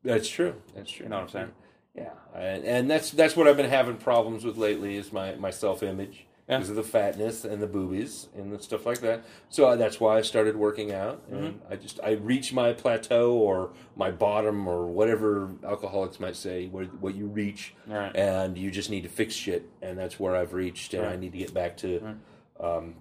That's 0.04 0.30
true. 0.30 0.56
That's 0.76 0.92
true. 0.92 1.06
You 1.06 1.10
know 1.10 1.18
what 1.18 1.24
I'm 1.24 1.30
saying? 1.30 1.52
Yeah, 1.96 2.10
and, 2.36 2.64
and 2.64 2.92
that's 2.92 3.12
that's 3.12 3.36
what 3.36 3.48
I've 3.48 3.58
been 3.58 3.70
having 3.70 3.98
problems 3.98 4.44
with 4.44 4.58
lately 4.58 4.96
is 4.98 5.12
my, 5.14 5.36
my 5.36 5.50
self 5.50 5.82
image 5.82 6.26
Yeah. 6.48 6.58
because 6.58 6.70
of 6.70 6.76
the 6.76 6.84
fatness 6.84 7.44
and 7.44 7.60
the 7.62 7.66
boobies 7.68 8.28
and 8.36 8.52
the 8.52 8.60
stuff 8.62 8.86
like 8.86 9.00
that. 9.00 9.24
So 9.50 9.68
I, 9.68 9.76
that's 9.78 10.00
why 10.00 10.18
I 10.18 10.22
started 10.22 10.56
working 10.56 10.92
out, 10.92 11.24
and 11.32 11.40
Mm-hmm. 11.56 11.74
I 11.74 11.76
just 11.76 12.00
I 12.04 12.12
reach 12.12 12.54
my 12.54 12.72
plateau 12.74 13.34
or 13.34 13.72
my 13.96 14.12
bottom 14.12 14.68
or 14.68 14.86
whatever 14.86 15.50
alcoholics 15.64 16.20
might 16.20 16.36
say, 16.36 16.68
what, 16.68 16.86
what 17.02 17.16
you 17.16 17.26
reach, 17.26 17.74
Right. 17.88 18.16
and 18.16 18.58
you 18.58 18.70
just 18.70 18.90
need 18.92 19.02
to 19.04 19.10
fix 19.10 19.34
shit, 19.34 19.68
and 19.82 19.98
that's 19.98 20.20
where 20.20 20.36
I've 20.36 20.54
reached, 20.54 20.94
and 20.94 21.06
I 21.06 21.16
need 21.16 21.32
to 21.32 21.38
get 21.40 21.54
back 21.54 21.78
to. 21.78 22.16
Um, 22.60 22.96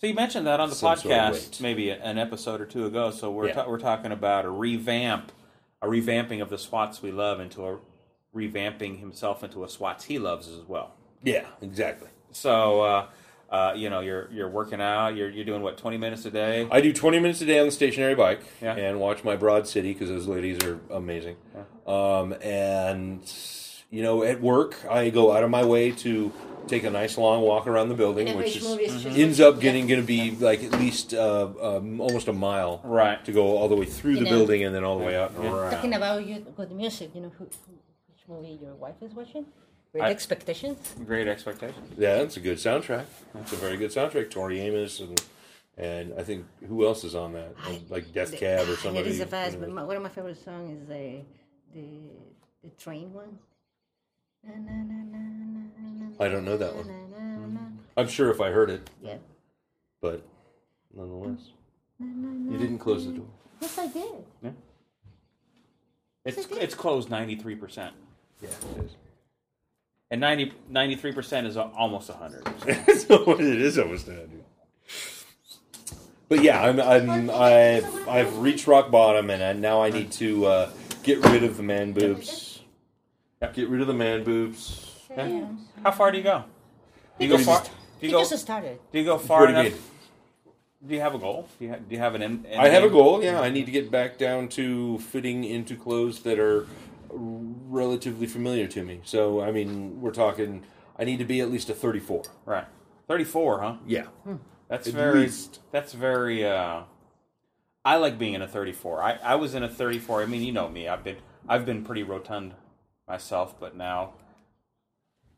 So 0.00 0.06
you 0.08 0.14
mentioned 0.14 0.46
that 0.48 0.58
on 0.60 0.68
the 0.68 0.74
Some 0.74 0.96
sort 0.98 1.12
of 1.12 1.34
podcast 1.36 1.60
maybe 1.60 1.90
an 1.90 2.18
episode 2.18 2.60
or 2.60 2.66
two 2.66 2.86
ago. 2.86 3.10
So 3.10 3.30
we're 3.30 3.48
Yeah. 3.48 3.52
ta- 3.54 3.68
we're 3.68 3.78
talking 3.78 4.10
about 4.12 4.44
a 4.44 4.50
revamp, 4.50 5.30
a 5.82 5.86
revamping 5.86 6.40
of 6.42 6.50
the 6.50 6.58
Swats 6.58 7.00
we 7.02 7.10
love 7.12 7.38
into 7.40 7.64
a 7.66 7.78
revamping 8.34 8.98
himself 9.00 9.42
into 9.44 9.62
a 9.64 9.68
Swats 9.68 10.04
he 10.04 10.18
loves 10.18 10.48
as 10.48 10.62
well. 10.68 10.94
yeah, 11.22 11.46
exactly. 11.62 12.08
So 12.32 12.80
uh, 12.82 13.06
uh, 13.50 13.72
you 13.76 13.88
know 13.90 14.00
you're 14.00 14.28
you're 14.30 14.48
working 14.48 14.80
out. 14.80 15.16
You're 15.16 15.30
you're 15.30 15.44
doing 15.44 15.62
what 15.62 15.76
twenty 15.78 15.96
minutes 15.96 16.24
a 16.26 16.30
day. 16.30 16.68
I 16.70 16.80
do 16.80 16.92
20 16.92 17.18
minutes 17.18 17.40
a 17.40 17.46
day 17.46 17.58
on 17.58 17.66
the 17.66 17.72
stationary 17.72 18.14
bike 18.14 18.40
Yeah. 18.60 18.74
and 18.76 19.00
watch 19.00 19.24
my 19.24 19.36
Broad 19.36 19.66
City 19.66 19.92
because 19.92 20.08
those 20.08 20.26
ladies 20.26 20.62
are 20.64 20.78
amazing. 20.90 21.36
Um, 21.86 22.34
and, 22.42 23.20
you 23.90 24.02
know, 24.02 24.22
at 24.22 24.42
work, 24.42 24.76
I 24.90 25.08
go 25.08 25.32
out 25.34 25.42
of 25.42 25.48
my 25.50 25.64
way 25.64 25.90
to 25.92 26.30
take 26.66 26.84
a 26.84 26.90
nice 26.90 27.16
long 27.16 27.40
walk 27.40 27.66
around 27.66 27.88
the 27.88 27.94
building, 27.94 28.28
And 28.28 28.36
which 28.36 28.48
which 28.48 28.56
is, 28.58 28.68
movie 28.68 28.84
is 28.84 29.02
just- 29.02 29.16
ends 29.18 29.40
up 29.40 29.58
getting 29.58 29.86
going 29.86 30.00
to 30.02 30.06
be 30.06 30.32
like 30.32 30.62
at 30.62 30.72
least 30.78 31.14
uh, 31.14 31.48
um, 31.62 31.98
almost 31.98 32.28
a 32.28 32.32
mile 32.34 32.82
Right. 32.84 33.24
to 33.24 33.32
go 33.32 33.56
all 33.56 33.68
the 33.68 33.74
way 33.76 33.86
through 33.86 34.16
the 34.16 34.24
know- 34.24 34.30
building 34.30 34.62
and 34.64 34.74
then 34.74 34.84
all 34.84 34.98
the 34.98 35.04
way 35.06 35.16
out 35.16 35.30
and 35.30 35.44
Yeah. 35.44 35.54
around. 35.56 35.70
Talking 35.70 35.94
about 35.94 36.26
you, 36.26 36.40
good 36.54 36.70
music, 36.72 37.14
you 37.14 37.22
know 37.22 37.30
who, 37.38 37.44
who, 37.44 37.72
which 38.12 38.28
movie 38.28 38.58
your 38.60 38.74
wife 38.74 38.96
is 39.00 39.14
watching? 39.14 39.46
Great 39.92 40.04
I- 40.04 40.10
Expectations. 40.10 40.94
Great 41.06 41.28
expectations. 41.28 41.92
Yeah, 41.98 42.16
it's 42.16 42.36
a 42.36 42.40
good 42.40 42.58
soundtrack. 42.58 43.04
It's 43.40 43.52
a 43.52 43.56
very 43.56 43.76
good 43.76 43.90
soundtrack. 43.90 44.30
Tori 44.30 44.60
Amos 44.60 45.00
and 45.00 45.20
and 45.78 46.12
I 46.18 46.22
think 46.24 46.44
who 46.68 46.86
else 46.86 47.04
is 47.04 47.14
on 47.14 47.32
that? 47.34 47.54
Like 47.88 48.12
Death 48.12 48.36
Cab 48.36 48.68
or 48.68 48.76
somebody. 48.76 49.08
It 49.08 49.12
is 49.12 49.20
a 49.20 49.26
fast, 49.26 49.54
you 49.54 49.60
but 49.60 49.70
my, 49.70 49.82
one 49.84 49.96
of 49.96 50.02
my 50.02 50.08
favorite 50.08 50.42
songs 50.44 50.82
is 50.82 50.86
the 50.88 51.20
the 51.74 51.86
the 52.62 52.68
train 52.76 53.12
one. 53.12 53.38
Na, 54.44 54.54
na, 54.54 54.72
na, 54.72 54.94
na, 54.94 55.18
na, 55.18 56.06
na, 56.08 56.24
I 56.24 56.28
don't 56.28 56.44
know 56.44 56.56
that 56.56 56.74
one. 56.74 56.86
na, 56.86 57.18
na, 57.18 57.46
na. 57.46 57.60
I'm 57.96 58.08
sure 58.08 58.30
if 58.30 58.40
I 58.40 58.50
heard 58.50 58.70
it, 58.70 58.88
Yeah. 59.02 59.16
but 60.00 60.22
nonetheless, 60.94 61.40
Na, 61.98 62.06
na, 62.06 62.52
you 62.52 62.58
didn't 62.58 62.78
close 62.78 63.04
the 63.06 63.12
door. 63.12 63.26
Yes, 63.60 63.76
I 63.78 63.86
did. 63.88 64.24
Yeah. 64.42 64.50
It's 66.24 66.46
it's 66.52 66.74
closed 66.74 67.08
ninety 67.10 67.36
three 67.36 67.54
percent, 67.56 67.94
Yeah, 68.42 68.50
it 68.76 68.84
is. 68.84 68.90
And 70.10 70.20
93 70.20 71.12
percent 71.12 71.46
is 71.46 71.56
a- 71.56 71.70
almost 71.76 72.10
hundred. 72.10 72.44
That's 72.66 73.04
what 73.08 73.40
it 73.40 73.60
is. 73.60 73.78
Almost 73.78 74.06
that. 74.06 74.28
But 76.28 76.42
yeah, 76.42 76.62
I'm, 76.62 76.80
I'm 76.80 77.30
I've 77.30 78.08
I've 78.08 78.38
reached 78.38 78.66
rock 78.66 78.90
bottom, 78.90 79.30
and 79.30 79.42
I, 79.42 79.52
now 79.54 79.82
I 79.82 79.90
need 79.90 80.12
to 80.12 80.46
uh, 80.46 80.70
get 81.02 81.24
rid 81.26 81.42
of 81.42 81.56
the 81.56 81.62
man 81.62 81.92
boobs. 81.92 82.60
Yep. 83.40 83.54
Get 83.54 83.68
rid 83.68 83.80
of 83.80 83.86
the 83.86 83.94
man 83.94 84.24
boobs. 84.24 84.94
Yeah. 85.16 85.46
How 85.82 85.90
far 85.92 86.10
do 86.12 86.18
you 86.18 86.24
go? 86.24 86.44
Do 87.18 87.24
you 87.26 87.30
go 87.36 87.38
far? 87.42 87.60
just- 87.60 87.70
Do 88.00 88.06
you 88.06 88.12
go? 88.12 88.20
just 88.28 88.42
started. 88.42 88.78
Do 88.92 88.98
you 88.98 89.04
go 89.04 89.16
far 89.18 89.40
What 89.40 89.50
enough? 89.50 89.64
mean? 89.64 89.74
Do 90.86 90.94
you 90.94 91.00
have 91.00 91.14
a 91.14 91.18
goal? 91.18 91.48
Do 91.58 91.64
you, 91.64 91.70
ha- 91.72 91.78
do 91.88 91.94
you 91.94 91.98
have 91.98 92.14
an 92.14 92.22
end? 92.22 92.46
end 92.46 92.60
I 92.60 92.68
have 92.68 92.84
a 92.84 92.88
goal. 92.88 93.22
Yeah, 93.22 93.40
I 93.40 93.48
need 93.50 93.66
to 93.66 93.72
get 93.72 93.90
back 93.90 94.16
down 94.18 94.48
to 94.50 94.98
fitting 94.98 95.42
into 95.44 95.74
clothes 95.76 96.20
that 96.22 96.38
are 96.38 96.66
relatively 97.10 98.26
familiar 98.26 98.66
to 98.68 98.84
me. 98.84 99.00
So 99.04 99.40
I 99.42 99.52
mean, 99.52 100.00
we're 100.00 100.12
talking. 100.12 100.64
I 100.98 101.04
need 101.04 101.18
to 101.18 101.24
be 101.24 101.40
at 101.40 101.50
least 101.50 101.70
a 101.70 101.74
34. 101.74 102.24
Right, 102.46 102.66
thirty-four, 103.08 103.60
huh? 103.62 103.76
Yeah. 103.86 104.08
That's 104.68 104.88
At 104.88 104.94
very. 104.94 105.20
least. 105.22 105.60
That's 105.72 105.92
very. 105.94 106.44
Uh, 106.46 106.82
I 107.84 107.96
like 107.96 108.18
being 108.18 108.34
in 108.34 108.42
a 108.42 108.48
thirty-four. 108.48 109.02
I, 109.02 109.18
I 109.24 109.36
was 109.36 109.54
in 109.54 109.62
a 109.62 109.68
thirty-four. 109.68 110.22
I 110.22 110.26
mean, 110.26 110.42
you 110.42 110.52
know 110.52 110.68
me. 110.68 110.88
I've 110.88 111.04
been 111.04 111.18
I've 111.48 111.66
been 111.66 111.84
pretty 111.84 112.02
rotund 112.04 112.54
myself, 113.08 113.58
but 113.60 113.76
now 113.76 114.14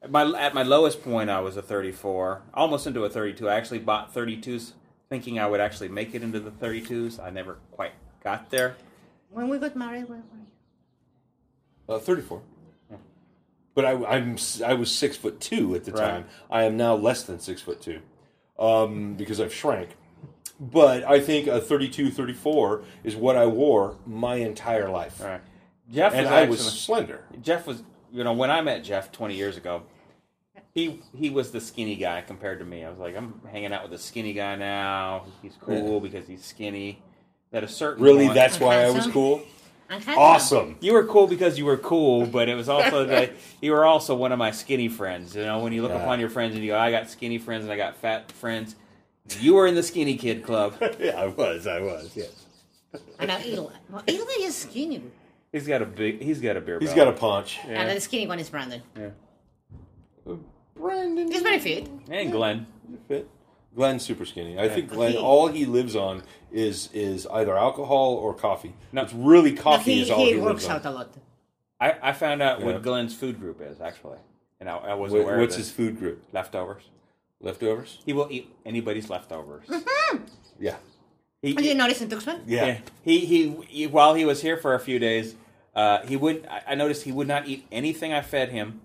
At 0.02 0.10
my 0.10 0.24
at 0.38 0.54
my 0.54 0.62
lowest 0.62 1.02
point, 1.02 1.30
I 1.30 1.40
was 1.40 1.56
a 1.56 1.62
34, 1.62 2.42
almost 2.54 2.86
into 2.86 3.04
a 3.04 3.10
32. 3.10 3.48
I 3.48 3.56
actually 3.56 3.80
bought 3.80 4.14
32s, 4.14 4.72
thinking 5.10 5.38
I 5.38 5.46
would 5.46 5.60
actually 5.60 5.88
make 5.88 6.14
it 6.14 6.22
into 6.22 6.40
the 6.40 6.50
32s. 6.52 7.20
I 7.22 7.30
never 7.30 7.58
quite 7.72 7.92
got 8.24 8.50
there. 8.50 8.76
When 9.30 9.48
we 9.48 9.58
got 9.58 9.76
married, 9.76 10.08
where 10.08 10.18
were 10.30 10.38
you? 10.38 10.49
Uh, 11.91 11.99
34. 11.99 12.41
But 13.74 13.84
I, 13.84 13.91
I'm 14.05 14.36
I 14.64 14.74
was 14.74 14.91
six 14.93 15.16
foot 15.16 15.41
two 15.41 15.74
at 15.74 15.84
the 15.84 15.93
Right. 15.93 16.01
time. 16.01 16.24
I 16.51 16.64
am 16.64 16.76
now 16.76 16.95
less 16.95 17.22
than 17.24 17.38
six 17.38 17.62
foot 17.62 17.80
two 17.80 18.01
um, 18.59 19.14
because 19.14 19.41
I've 19.41 19.55
shrank. 19.55 19.91
But 20.59 21.05
I 21.05 21.20
think 21.20 21.47
a 21.47 21.61
32, 21.61 22.11
34 22.11 22.82
is 23.05 23.16
what 23.16 23.36
I 23.36 23.47
wore 23.47 23.97
my 24.07 24.34
entire 24.36 24.88
life. 24.91 25.20
All 25.22 25.28
right, 25.28 25.41
Jeff 25.91 26.12
And 26.12 26.24
was 26.24 26.32
I 26.32 26.36
actually, 26.43 26.51
was 26.51 26.80
slender. 26.80 27.24
Jeff 27.41 27.66
was 27.66 27.82
you 28.12 28.22
know 28.24 28.32
when 28.32 28.51
I 28.51 28.61
met 28.61 28.84
Jeff 28.84 29.11
20 29.12 29.34
years 29.34 29.57
ago. 29.57 29.82
He 30.74 31.01
he 31.16 31.30
was 31.30 31.51
the 31.51 31.61
skinny 31.61 31.97
guy 31.97 32.20
compared 32.22 32.59
to 32.59 32.64
me. 32.64 32.84
I 32.84 32.91
was 32.91 32.99
like, 32.99 33.16
I'm 33.16 33.41
hanging 33.51 33.72
out 33.72 33.82
with 33.84 33.93
a 33.93 33.99
skinny 34.03 34.32
guy 34.32 34.55
now. 34.57 35.24
He's 35.43 35.57
cool 35.61 36.01
because 36.01 36.26
he's 36.28 36.45
skinny. 36.45 37.03
At 37.53 37.64
a 37.64 37.68
certain 37.68 38.05
Really, 38.05 38.26
point- 38.26 38.34
that's 38.34 38.61
why 38.61 38.82
I 38.84 38.91
was 38.91 39.07
cool? 39.09 39.43
And 39.91 40.03
handsome. 40.05 40.22
Awesome. 40.22 40.76
You 40.80 40.93
were 40.93 41.05
cool 41.05 41.26
because 41.26 41.59
you 41.59 41.64
were 41.64 41.76
cool, 41.76 42.24
but 42.24 42.49
it 42.49 42.55
was 42.55 42.68
also 42.68 43.05
that 43.07 43.32
you 43.61 43.72
were 43.72 43.84
also 43.84 44.14
one 44.14 44.30
of 44.32 44.38
my 44.38 44.53
skinny 44.53 44.88
friends. 44.88 45.34
You 45.34 45.43
know, 45.45 45.59
when 45.59 45.72
you 45.72 45.82
look 45.82 45.91
Yeah. 45.91 46.01
upon 46.03 46.20
your 46.20 46.30
friends 46.30 46.55
and 46.55 46.62
you 46.64 46.70
go, 46.70 46.78
I 46.78 46.91
got 46.93 47.11
skinny 47.11 47.38
friends 47.38 47.64
and 47.64 47.72
I 47.72 47.76
got 47.76 47.97
fat 47.97 48.30
friends. 48.32 48.76
You 49.41 49.55
were 49.55 49.66
in 49.66 49.74
the 49.74 49.82
skinny 49.82 50.16
kid 50.16 50.45
club. 50.45 50.74
yeah, 51.01 51.20
I 51.20 51.26
was. 51.26 51.66
I 51.66 51.80
was, 51.80 52.12
yes. 52.16 52.47
And 53.18 53.28
now 53.28 53.38
Eli. 53.45 53.72
Well, 53.91 54.03
Eli 54.09 54.47
is 54.47 54.57
skinny. 54.57 55.03
He's 55.53 55.66
got 55.66 55.82
a 55.82 55.86
big. 55.86 56.22
He's 56.22 56.41
got 56.41 56.57
a 56.57 56.61
beer. 56.61 56.78
He's 56.78 56.91
belly. 56.91 57.05
got 57.07 57.09
a 57.09 57.16
punch. 57.18 57.59
And 57.66 57.91
the 57.97 58.01
skinny 58.01 58.26
one 58.28 58.38
is 58.38 58.49
Brandon. 58.49 58.82
Yeah. 58.97 59.09
Brandon. 60.76 61.30
He's 61.30 61.43
very 61.43 61.59
fit. 61.59 61.88
and 62.09 62.32
Glenn. 62.32 62.66
fit. 63.09 63.28
Glenn's 63.74 64.02
super 64.04 64.24
skinny. 64.24 64.58
I 64.58 64.68
think 64.68 64.90
He- 64.90 64.96
Glenn, 64.96 65.16
all 65.16 65.46
he 65.48 65.64
lives 65.64 65.94
on 65.96 66.22
is 66.52 66.88
is 66.92 67.26
either 67.28 67.56
alcohol 67.56 68.14
or 68.14 68.34
coffee. 68.34 68.74
No. 68.92 69.02
it's 69.02 69.12
really 69.12 69.52
But 69.52 69.62
coffee 69.62 69.94
he, 69.94 70.02
is 70.02 70.10
all 70.10 70.24
he 70.24 70.32
he, 70.32 70.38
works 70.38 70.64
lives 70.64 70.68
out 70.68 70.86
on. 70.86 70.92
a 70.92 70.96
lot. 70.96 71.14
I, 71.80 71.96
I 72.02 72.12
found 72.12 72.42
out 72.42 72.60
Yeah. 72.60 72.66
what 72.66 72.82
Glenn's 72.82 73.14
food 73.14 73.38
group 73.40 73.60
is 73.60 73.80
actually, 73.80 74.18
and 74.58 74.68
I, 74.68 74.76
I 74.76 74.94
was 74.94 75.12
What- 75.12 75.22
aware 75.22 75.38
what's 75.38 75.54
of 75.54 75.60
his 75.60 75.70
food 75.70 75.98
group? 75.98 76.22
leftovers. 76.32 76.82
Leftovers? 77.40 77.98
He 78.04 78.12
will 78.12 78.28
eat 78.30 78.54
anybody's 78.66 79.08
leftovers. 79.08 79.64
Yeah. 80.58 80.76
He, 81.40 81.54
Did 81.54 81.64
you 81.64 81.74
notice 81.74 82.02
in 82.02 82.10
Tucson? 82.10 82.42
Yeah. 82.46 82.66
Yeah. 82.66 82.78
He, 83.02 83.20
he 83.20 83.48
he 83.68 83.86
while 83.86 84.12
he 84.14 84.26
was 84.26 84.42
here 84.42 84.58
for 84.58 84.74
a 84.74 84.80
few 84.80 84.98
days, 84.98 85.36
uh, 85.74 86.04
he 86.04 86.16
would 86.16 86.46
I 86.50 86.62
I 86.72 86.74
noticed 86.74 87.04
he 87.04 87.12
would 87.12 87.28
not 87.28 87.46
eat 87.48 87.66
anything 87.72 88.12
I 88.12 88.20
fed 88.20 88.50
him, 88.50 88.82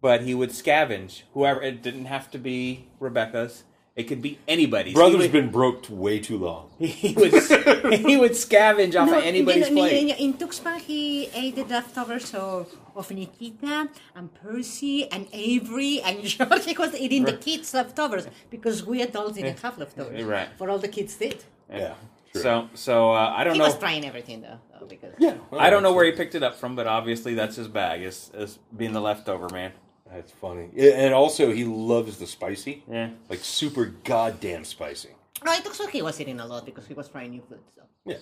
but 0.00 0.22
he 0.22 0.32
would 0.34 0.50
scavenge 0.50 1.22
whoever. 1.34 1.60
It 1.62 1.82
didn't 1.82 2.04
have 2.04 2.30
to 2.30 2.38
be 2.38 2.86
Rebecca's. 3.00 3.64
It 3.96 4.08
could 4.08 4.20
be 4.20 4.38
anybody's. 4.46 4.92
Brother's 4.92 5.22
he 5.22 5.28
would, 5.28 5.32
been 5.32 5.50
broke 5.50 5.86
way 5.88 6.18
too 6.20 6.36
long. 6.36 6.68
he 6.78 7.14
would 7.14 7.32
he 7.32 8.18
would 8.18 8.32
scavenge 8.32 8.94
off 8.94 9.08
of 9.08 9.24
anybody's 9.24 9.70
you 9.70 9.74
know, 9.74 9.80
plate. 9.80 10.10
In, 10.10 10.32
in 10.32 10.34
Tuxpan, 10.34 10.80
he 10.80 11.28
ate 11.34 11.56
the 11.56 11.64
leftovers 11.64 12.34
of, 12.34 12.70
of 12.94 13.10
Nikita 13.10 13.88
and 14.14 14.34
Percy 14.34 15.10
and 15.10 15.26
Avery 15.32 16.02
and 16.02 16.22
George. 16.32 16.66
He 16.66 16.76
was 16.76 16.94
eating 16.94 17.24
the 17.24 17.38
kids' 17.38 17.72
leftovers 17.72 18.28
because 18.50 18.84
we 18.84 19.00
adults 19.00 19.38
didn't 19.38 19.60
have 19.60 19.78
leftovers. 19.78 20.22
Right. 20.22 20.48
For 20.58 20.68
all 20.68 20.78
the 20.78 20.88
kids 20.88 21.16
did. 21.16 21.42
Yeah. 21.70 21.94
True. 22.32 22.42
So 22.42 22.68
so 22.74 23.12
uh, 23.12 23.32
I 23.34 23.44
don't 23.44 23.54
He 23.54 23.58
know. 23.60 23.64
He 23.64 23.70
was 23.70 23.78
trying 23.78 24.04
everything 24.04 24.42
though, 24.42 24.58
though 24.78 24.84
because 24.84 25.14
yeah. 25.18 25.38
I 25.52 25.70
don't 25.70 25.82
know 25.82 25.94
where 25.94 26.04
he 26.04 26.12
picked 26.12 26.34
it 26.34 26.42
up 26.42 26.56
from, 26.56 26.76
but 26.76 26.86
obviously 26.86 27.32
that's 27.32 27.56
his 27.56 27.68
bag 27.68 28.02
is 28.02 28.30
is 28.34 28.58
being 28.76 28.92
the 28.92 29.00
leftover 29.00 29.48
man. 29.48 29.72
That's 30.12 30.32
funny. 30.32 30.70
Yeah, 30.74 30.92
And 30.92 31.12
also, 31.14 31.50
he 31.52 31.64
loves 31.64 32.18
the 32.18 32.26
spicy. 32.26 32.84
Yeah. 32.90 33.10
Like 33.28 33.40
super 33.40 33.86
goddamn 34.04 34.64
spicy. 34.64 35.10
No, 35.44 35.52
in 35.52 35.62
Tucson 35.62 35.88
he 35.88 36.00
was 36.02 36.20
eating 36.20 36.40
a 36.40 36.46
lot 36.46 36.64
because 36.64 36.86
he 36.86 36.94
was 36.94 37.08
trying 37.08 37.30
new 37.30 37.42
food. 37.48 37.60
So 37.74 37.82
Yeah. 38.06 38.16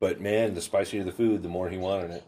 But 0.00 0.20
man, 0.20 0.54
the 0.54 0.60
spicier 0.60 1.04
the 1.04 1.12
food, 1.12 1.42
the 1.42 1.48
more 1.48 1.68
he 1.70 1.78
wanted 1.78 2.10
it. 2.10 2.24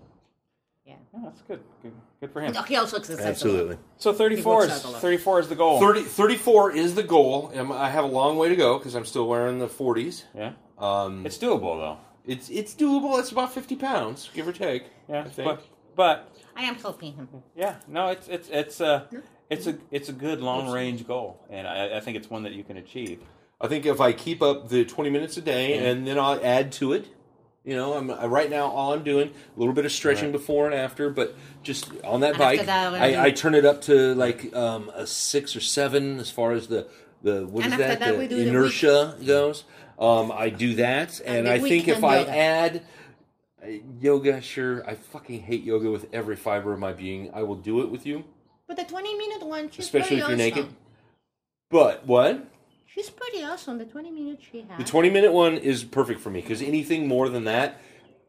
yeah. 0.86 0.94
Oh, 1.14 1.20
that's 1.24 1.42
good. 1.42 1.60
good. 1.82 1.92
Good 2.20 2.32
for 2.32 2.40
him. 2.40 2.52
No, 2.52 2.62
he 2.62 2.76
also 2.76 2.96
exercised 2.96 3.44
a 3.44 3.48
lot. 3.64 3.78
So 3.98 4.12
34 4.12 4.64
is 4.64 4.70
works 4.70 4.84
out 4.84 4.88
a 4.88 4.92
lot. 4.92 5.02
34 5.02 5.40
is 5.40 5.48
the 5.48 5.54
goal. 5.54 5.78
30, 5.80 6.02
34 6.02 6.70
is 6.72 6.94
the 6.94 7.02
goal. 7.02 7.52
Um, 7.54 7.70
I 7.70 7.90
have 7.90 8.04
a 8.04 8.08
long 8.08 8.38
way 8.38 8.48
to 8.48 8.56
go 8.56 8.78
because 8.78 8.94
I'm 8.94 9.04
still 9.04 9.28
wearing 9.28 9.58
the 9.58 9.68
40s. 9.68 10.24
Yeah. 10.34 10.52
Um, 10.78 11.26
It's 11.26 11.36
doable 11.38 11.76
though. 11.78 11.98
it's 12.26 12.48
it's 12.50 12.74
doable. 12.74 13.18
It's 13.18 13.32
about 13.32 13.52
50 13.52 13.76
pounds, 13.76 14.30
give 14.32 14.48
or 14.48 14.52
take. 14.52 14.84
Yeah. 15.08 15.20
I 15.20 15.28
think. 15.28 15.46
But 15.46 15.64
but 15.94 16.32
I 16.58 16.62
am 16.64 16.74
helping 16.74 17.14
him. 17.14 17.28
Yeah, 17.56 17.76
no, 17.86 18.08
it's 18.08 18.26
it's 18.28 18.48
it's 18.50 18.80
a 18.80 19.06
it's 19.48 19.66
a 19.68 19.78
it's 19.92 20.08
a 20.08 20.12
good 20.12 20.40
long 20.40 20.70
range 20.70 21.06
goal, 21.06 21.40
and 21.48 21.66
I, 21.68 21.96
I 21.98 22.00
think 22.00 22.16
it's 22.16 22.28
one 22.28 22.42
that 22.42 22.52
you 22.52 22.64
can 22.64 22.76
achieve. 22.76 23.20
I 23.60 23.68
think 23.68 23.86
if 23.86 24.00
I 24.00 24.12
keep 24.12 24.42
up 24.42 24.68
the 24.68 24.84
20 24.84 25.10
minutes 25.10 25.36
a 25.36 25.40
day 25.40 25.76
Mm-hmm. 25.76 25.86
and 25.86 26.06
then 26.06 26.18
I'll 26.18 26.40
add 26.44 26.72
to 26.72 26.92
it. 26.92 27.08
You 27.64 27.74
know, 27.76 27.94
I'm 27.94 28.10
uh, 28.10 28.26
right 28.26 28.48
now. 28.50 28.66
All 28.66 28.92
I'm 28.92 29.02
doing 29.04 29.28
a 29.28 29.58
little 29.58 29.74
bit 29.74 29.84
of 29.84 29.92
stretching 29.92 30.26
Right. 30.26 30.32
before 30.32 30.66
and 30.66 30.74
after, 30.74 31.10
but 31.10 31.34
just 31.62 31.90
on 32.04 32.20
that 32.20 32.30
And 32.30 32.38
bike, 32.38 32.66
that, 32.66 32.94
I, 32.94 33.26
I 33.26 33.30
turn 33.30 33.54
it 33.54 33.64
up 33.64 33.82
to 33.82 34.14
like 34.14 34.54
um, 34.56 34.90
a 34.94 35.06
six 35.06 35.54
or 35.54 35.60
seven 35.60 36.18
as 36.18 36.30
far 36.30 36.52
as 36.52 36.66
the 36.68 36.88
the 37.22 37.46
what 37.46 37.66
is 37.66 37.72
And 37.72 37.82
after 37.82 37.86
that, 37.88 37.98
that, 38.00 38.12
the 38.12 38.18
we 38.18 38.26
do 38.28 38.36
the 38.36 38.48
inertia 38.48 39.16
goes. 39.24 39.64
Um, 39.98 40.30
I 40.32 40.48
do 40.50 40.74
that, 40.76 41.20
and, 41.26 41.46
the 41.46 41.52
I 41.52 41.58
think 41.58 41.88
if 41.88 41.96
weekend 42.00 42.04
I 42.06 42.18
yoga. 42.20 42.36
add 42.36 42.82
uh, 43.62 43.68
yoga, 44.00 44.40
sure, 44.40 44.88
I 44.88 44.94
fucking 44.94 45.42
hate 45.42 45.62
yoga 45.62 45.90
with 45.90 46.06
every 46.12 46.36
fiber 46.36 46.72
of 46.72 46.78
my 46.78 46.92
being. 46.92 47.30
I 47.34 47.42
will 47.42 47.56
do 47.56 47.80
it 47.80 47.90
with 47.90 48.06
you, 48.06 48.24
But 48.66 48.76
the 48.76 48.84
20 48.84 49.16
minute 49.16 49.46
one, 49.46 49.70
she's 49.70 49.86
especially 49.86 50.18
if 50.18 50.28
you're 50.28 50.36
naked. 50.36 50.68
But 51.70 52.06
what? 52.06 52.46
She's 52.86 53.10
pretty 53.10 53.44
awesome. 53.44 53.78
The 53.78 53.84
20 53.84 54.10
minute 54.10 54.40
she 54.40 54.62
has. 54.62 54.78
The 54.78 54.84
20 54.84 55.10
minute 55.10 55.32
one 55.32 55.56
is 55.56 55.84
perfect 55.84 56.20
for 56.20 56.30
me 56.30 56.40
because 56.40 56.62
anything 56.62 57.06
more 57.06 57.28
than 57.28 57.44
that, 57.44 57.80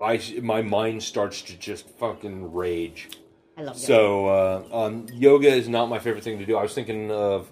I 0.02 0.22
my 0.42 0.62
mind 0.62 1.04
starts 1.04 1.42
to 1.44 1.58
just 1.58 1.90
fucking 1.98 2.54
rage. 2.54 3.10
I 3.58 3.62
love 3.62 3.76
yoga. 3.76 3.86
So 3.86 4.28
uh, 4.28 4.64
um, 4.72 5.08
yoga 5.14 5.50
is 5.50 5.70
not 5.70 5.90
my 5.90 6.00
favorite 6.00 6.24
thing 6.24 6.40
to 6.40 6.46
do. 6.46 6.58
I 6.58 6.64
was 6.64 6.74
thinking 6.74 7.12
of 7.12 7.50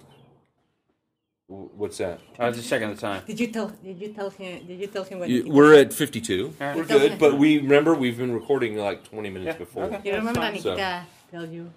what's 1.48 1.98
that? 1.98 2.20
I 2.40 2.48
was 2.50 2.58
just 2.58 2.70
checking 2.70 2.90
the 2.90 2.96
time. 2.96 3.24
Did 3.26 3.40
you 3.40 3.48
tell? 3.48 3.68
Did 3.84 4.00
you 4.00 4.10
tell 4.14 4.30
him? 4.30 4.66
Did 4.68 4.80
you 4.80 4.88
tell 4.88 5.04
him 5.04 5.20
what? 5.20 5.30
You- 5.30 5.44
he 5.44 5.50
We're 5.52 5.74
at 5.76 5.94
52. 5.94 6.54
All 6.60 6.68
right. 6.68 6.76
We're 6.76 6.84
good, 6.86 7.18
but 7.20 7.38
we 7.38 7.58
remember 7.58 7.94
we've 7.94 8.18
been 8.18 8.34
recording 8.34 8.78
like 8.78 9.04
20 9.06 9.30
minutes 9.30 9.54
Yeah, 9.56 9.58
before. 9.58 9.84
okay. 9.86 10.02
You 10.04 10.16
remember 10.16 10.40
That's 10.42 10.64
fine. 10.64 10.76
Nikita 10.76 11.06
tell 11.32 11.46
you 11.46 11.72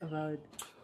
about? 0.00 0.38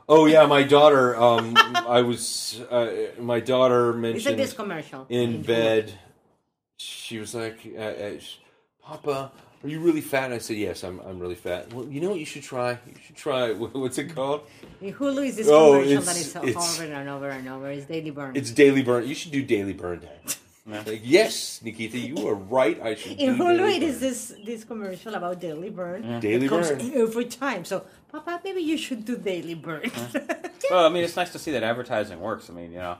Oh 0.08 0.26
yeah, 0.26 0.46
my 0.46 0.62
daughter. 0.62 1.16
Um, 1.16 1.54
I 1.56 2.00
was 2.02 2.60
uh, 2.70 2.90
my 3.20 3.40
daughter 3.40 3.90
It's 3.90 3.94
like 3.96 4.02
mentioned 4.02 4.38
this 4.38 4.52
commercial. 4.54 5.06
in 5.08 5.42
bed. 5.42 5.92
She 6.78 7.18
was 7.18 7.34
like, 7.34 7.58
uh, 7.76 7.80
uh, 7.80 8.10
"Papa, 8.82 9.32
are 9.64 9.68
you 9.68 9.80
really 9.80 10.00
fat?" 10.00 10.26
And 10.26 10.34
I 10.34 10.38
said, 10.38 10.56
"Yes, 10.56 10.84
I'm. 10.84 11.00
I'm 11.00 11.18
really 11.18 11.34
fat." 11.34 11.72
Well, 11.72 11.86
you 11.86 12.00
know 12.00 12.10
what 12.10 12.18
you 12.20 12.26
should 12.26 12.42
try? 12.42 12.72
You 12.86 12.94
should 13.04 13.16
try. 13.16 13.52
What's 13.82 13.98
it 13.98 14.14
called? 14.14 14.42
In 14.80 14.92
Hulu 14.94 15.26
is 15.26 15.36
this 15.36 15.48
Oh, 15.48 15.72
commercial 15.72 15.92
it's- 15.92 16.06
that 16.06 16.16
is 16.16 16.32
so 16.32 16.40
over 16.82 16.92
and 16.92 17.08
over 17.08 17.28
and 17.30 17.48
over. 17.48 17.70
It's 17.70 17.86
Daily 17.86 18.10
Burn. 18.10 18.36
It's 18.36 18.50
Daily 18.50 18.82
Burn. 18.82 19.06
You 19.06 19.14
should 19.14 19.32
do 19.32 19.42
Daily 19.42 19.72
Burn 19.72 20.00
Day. 20.00 20.18
Like, 20.68 21.00
yes, 21.02 21.62
Nikita, 21.64 21.96
you 21.96 22.28
are 22.28 22.34
right. 22.34 22.78
I 22.82 22.94
should. 22.94 23.12
in 23.18 23.38
do 23.38 23.42
Hulu, 23.42 23.56
Daily 23.56 23.76
it 23.76 23.82
is 23.84 23.94
Burn. 24.00 24.08
this 24.10 24.34
this 24.44 24.64
commercial 24.64 25.14
about 25.14 25.40
Daily 25.40 25.70
Burn. 25.70 26.20
Daily 26.20 26.44
It 26.44 26.48
comes 26.50 26.68
Burn. 26.68 26.92
every 26.94 27.24
time. 27.24 27.64
So, 27.64 27.84
Papa, 28.12 28.42
maybe 28.44 28.60
you 28.60 28.76
should 28.76 29.06
do 29.06 29.16
Daily 29.16 29.54
Burn. 29.54 29.90
Well, 30.70 30.84
I 30.84 30.90
mean, 30.90 31.04
it's 31.04 31.16
nice 31.16 31.32
to 31.32 31.38
see 31.38 31.52
that 31.52 31.62
advertising 31.62 32.20
works. 32.20 32.50
I 32.50 32.52
mean, 32.52 32.70
you 32.72 32.78
know, 32.84 32.98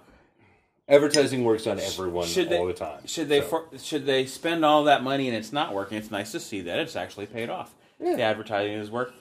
Advertising 0.89 1.45
works 1.45 1.67
on 1.67 1.79
everyone 1.79 2.27
should 2.27 2.49
they 2.49 2.59
all 2.59 2.67
the 2.67 2.73
time. 2.73 3.07
should 3.07 3.29
they 3.29 3.41
so. 3.41 3.47
for, 3.47 3.79
should 3.79 4.07
they 4.07 4.25
spend 4.25 4.65
all 4.65 4.85
that 4.85 5.03
money 5.03 5.29
and 5.29 5.37
it's 5.37 5.53
not 5.53 5.75
working? 5.75 5.99
It's 5.99 6.11
nice 6.11 6.33
to 6.33 6.41
see 6.41 6.63
that 6.63 6.79
it's 6.79 6.97
actually 6.97 7.27
paid 7.27 7.51
off. 7.51 7.75
The 8.01 8.23
advertising 8.23 8.79
has 8.79 8.91
worked. 8.91 9.15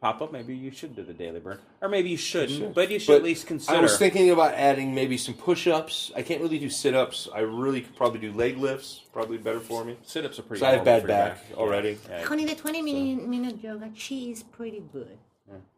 Pop 0.00 0.20
up. 0.20 0.32
Maybe 0.32 0.56
you 0.56 0.72
should 0.72 0.96
do 0.96 1.04
the 1.04 1.12
daily 1.12 1.38
burn, 1.38 1.60
or 1.80 1.88
maybe 1.88 2.10
you 2.10 2.16
shouldn't. 2.16 2.74
But 2.74 2.90
you 2.90 2.98
should 2.98 3.14
at 3.14 3.22
least 3.22 3.46
consider. 3.46 3.78
I 3.78 3.80
was 3.80 3.96
thinking 3.96 4.30
about 4.30 4.54
adding 4.54 4.96
maybe 4.96 5.16
some 5.16 5.34
push-ups. 5.34 6.10
I 6.16 6.22
can't 6.22 6.40
really 6.40 6.58
do 6.58 6.68
sit-ups. 6.68 7.28
I 7.32 7.40
really 7.40 7.82
could 7.82 7.94
probably 7.94 8.18
do 8.18 8.32
leg 8.32 8.58
lifts. 8.58 9.02
Probably 9.12 9.38
better 9.38 9.60
for 9.60 9.84
me. 9.84 9.96
sit-ups 10.02 10.40
are 10.40 10.42
pretty. 10.42 10.58
So 10.58 10.66
I 10.66 10.72
have 10.72 10.84
bad 10.84 11.02
for 11.02 11.08
your 11.08 11.16
back 11.16 11.38
already. 11.54 11.98
Yeah. 12.10 12.24
Honey, 12.24 12.44
the 12.46 12.56
20 12.56 12.82
minute, 12.82 13.28
minute 13.28 13.62
yoga, 13.62 13.90
she 13.94 14.32
is 14.32 14.42
pretty 14.42 14.82
good. 14.92 15.18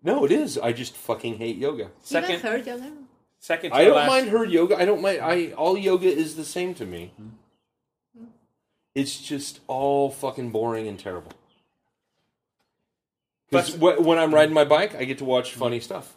No, 0.02 0.24
it 0.24 0.32
is. 0.32 0.56
I 0.56 0.72
just 0.72 0.96
fucking 0.96 1.36
hate 1.36 1.58
yoga. 1.58 1.90
Second, 2.00 2.36
Even 2.36 2.40
her 2.50 2.56
yoga. 2.58 2.92
Second. 3.44 3.70
To 3.70 3.76
I 3.76 3.84
don't 3.84 3.96
last, 3.96 4.08
mind 4.08 4.28
her 4.30 4.44
yoga. 4.44 4.76
I 4.76 4.84
don't 4.84 5.02
mind. 5.02 5.20
I 5.20 5.52
all 5.52 5.76
yoga 5.76 6.08
is 6.08 6.36
the 6.36 6.44
same 6.44 6.74
to 6.74 6.86
me. 6.86 7.12
Mm-hmm. 7.20 8.24
It's 8.94 9.20
just 9.20 9.60
all 9.66 10.10
fucking 10.10 10.50
boring 10.50 10.86
and 10.88 10.98
terrible. 10.98 11.32
Because 13.50 13.70
But- 13.70 14.02
when 14.02 14.18
I'm 14.18 14.32
riding 14.32 14.54
my 14.54 14.64
bike, 14.64 14.94
I 14.94 15.04
get 15.04 15.18
to 15.18 15.24
watch 15.24 15.52
funny 15.52 15.78
mm-hmm. 15.78 15.84
stuff. 15.84 16.16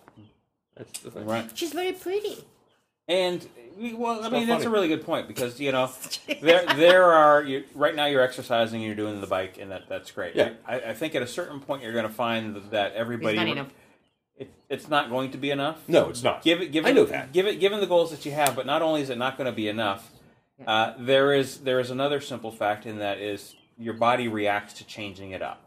That's 0.75 0.99
the 0.99 1.11
thing. 1.11 1.25
Right. 1.25 1.49
She's 1.55 1.73
very 1.73 1.93
pretty. 1.93 2.45
And 3.07 3.47
well, 3.95 4.23
I 4.23 4.29
mean 4.29 4.47
that's 4.47 4.63
funny. 4.63 4.65
a 4.65 4.69
really 4.69 4.87
good 4.87 5.05
point 5.05 5.27
because 5.27 5.59
you 5.59 5.71
know 5.71 5.89
there 6.41 6.65
there 6.75 7.05
are 7.05 7.43
you, 7.43 7.63
right 7.73 7.95
now 7.95 8.05
you're 8.05 8.21
exercising, 8.21 8.81
you're 8.81 8.95
doing 8.95 9.21
the 9.21 9.27
bike, 9.27 9.57
and 9.59 9.71
that 9.71 9.89
that's 9.89 10.11
great. 10.11 10.35
Yeah. 10.35 10.51
I, 10.65 10.81
I 10.81 10.93
think 10.93 11.15
at 11.15 11.21
a 11.21 11.27
certain 11.27 11.59
point 11.59 11.83
you're 11.83 11.93
going 11.93 12.07
to 12.07 12.13
find 12.13 12.55
that 12.71 12.93
everybody 12.93 13.37
It's 13.37 13.45
not 13.45 13.51
enough. 13.51 13.73
It, 14.37 14.51
it's 14.69 14.87
not 14.87 15.09
going 15.09 15.31
to 15.31 15.37
be 15.37 15.51
enough. 15.51 15.79
No, 15.87 16.09
it's 16.09 16.23
not. 16.23 16.43
Give 16.43 16.61
it, 16.61 16.71
give 16.71 16.85
it, 16.85 16.89
I 16.89 16.91
know 16.91 17.05
that. 17.05 17.31
Give 17.33 17.47
it, 17.47 17.59
given 17.59 17.79
the 17.79 17.87
goals 17.87 18.11
that 18.11 18.25
you 18.25 18.31
have, 18.33 18.55
but 18.55 18.65
not 18.65 18.81
only 18.81 19.01
is 19.01 19.09
it 19.09 19.17
not 19.17 19.37
going 19.37 19.49
to 19.49 19.55
be 19.55 19.67
enough, 19.67 20.11
uh, 20.65 20.93
there 20.99 21.33
is 21.33 21.59
there 21.59 21.79
is 21.79 21.91
another 21.91 22.19
simple 22.19 22.51
fact, 22.51 22.85
and 22.85 22.99
that 23.01 23.19
is 23.19 23.55
your 23.77 23.93
body 23.93 24.27
reacts 24.27 24.73
to 24.73 24.83
changing 24.85 25.31
it 25.31 25.41
up. 25.41 25.61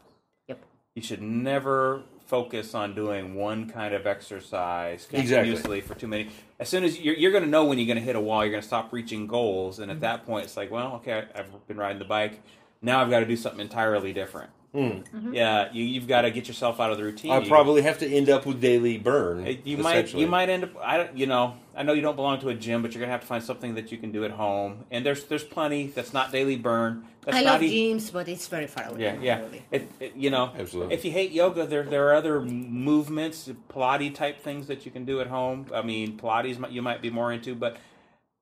Yep. 0.47 0.59
You 0.95 1.01
should 1.01 1.21
never 1.21 2.03
focus 2.25 2.73
on 2.73 2.95
doing 2.95 3.35
one 3.35 3.69
kind 3.69 3.93
of 3.93 4.07
exercise 4.07 5.05
Exactly. 5.11 5.81
for 5.81 5.95
too 5.95 6.07
many. 6.07 6.29
As 6.59 6.69
soon 6.69 6.83
as 6.85 6.97
you're, 6.99 7.15
you're 7.15 7.31
going 7.31 7.43
to 7.43 7.49
know 7.49 7.65
when 7.65 7.77
you're 7.77 7.87
going 7.87 7.97
to 7.97 8.03
hit 8.03 8.15
a 8.15 8.21
wall, 8.21 8.41
you're 8.43 8.51
going 8.51 8.61
to 8.61 8.67
stop 8.67 8.93
reaching 8.93 9.27
goals, 9.27 9.79
and 9.79 9.91
at 9.91 9.95
Mm-hmm. 9.95 10.01
that 10.01 10.25
point, 10.25 10.45
it's 10.45 10.55
like, 10.55 10.71
well, 10.71 10.95
okay, 10.95 11.25
I've 11.35 11.67
been 11.67 11.75
riding 11.77 11.99
the 11.99 12.05
bike. 12.05 12.41
Now 12.81 13.01
I've 13.01 13.09
got 13.09 13.19
to 13.19 13.25
do 13.25 13.35
something 13.35 13.59
entirely 13.59 14.13
different. 14.13 14.49
Hmm. 14.73 14.79
Mm-hmm. 14.79 15.33
Yeah, 15.33 15.67
you, 15.73 15.83
you've 15.83 16.07
got 16.07 16.21
to 16.21 16.31
get 16.31 16.47
yourself 16.47 16.79
out 16.79 16.91
of 16.91 16.97
the 16.97 17.03
routine. 17.03 17.31
I 17.31 17.45
probably 17.45 17.81
have 17.81 17.97
to 17.97 18.07
end 18.07 18.29
up 18.29 18.45
with 18.45 18.61
daily 18.61 18.97
burn. 18.97 19.45
it- 19.45 19.65
You 19.67 19.77
might 19.77 20.13
you 20.13 20.27
might 20.27 20.47
end 20.49 20.63
up 20.63 20.69
I 20.81 20.95
don't 20.97 21.17
you 21.17 21.25
know 21.25 21.55
I 21.75 21.83
know 21.83 21.91
you 21.91 22.01
don't 22.01 22.15
belong 22.15 22.39
to 22.39 22.49
a 22.49 22.53
gym 22.53 22.81
but 22.81 22.93
you're 22.93 23.01
gonna 23.01 23.11
have 23.11 23.19
to 23.21 23.27
find 23.27 23.43
something 23.43 23.75
that 23.75 23.91
you 23.91 23.97
can 23.97 24.11
do 24.13 24.23
at 24.23 24.31
home 24.31 24.85
and 24.89 25.05
there's 25.05 25.25
there's 25.25 25.43
plenty 25.43 25.87
that's 25.87 26.13
not 26.13 26.31
daily 26.31 26.55
burn 26.55 27.05
that's 27.23 27.35
I 27.37 27.41
not 27.43 27.53
love 27.53 27.63
e- 27.63 27.93
gyms, 27.93 28.11
but 28.13 28.27
it's 28.29 28.47
very 28.47 28.67
far 28.67 28.85
away. 28.87 29.01
yeah 29.03 29.17
yeah 29.21 29.41
it, 29.71 29.91
it- 29.99 30.15
you 30.15 30.29
know 30.29 30.51
Absolutely. 30.57 30.93
if 30.95 31.03
you 31.05 31.11
hate 31.11 31.31
yoga 31.31 31.65
there 31.65 31.83
there 31.83 32.07
are 32.07 32.13
other 32.13 32.39
movements 32.41 33.49
Pilates 33.69 34.15
type 34.15 34.41
things 34.41 34.67
that 34.67 34.85
you 34.85 34.91
can 34.91 35.03
do 35.05 35.19
at 35.21 35.27
home 35.27 35.65
I 35.73 35.81
mean 35.81 36.17
Pilates 36.17 36.57
might- 36.57 36.71
you 36.71 36.81
might 36.81 37.01
be 37.01 37.09
more 37.09 37.31
into 37.33 37.55
but 37.55 37.77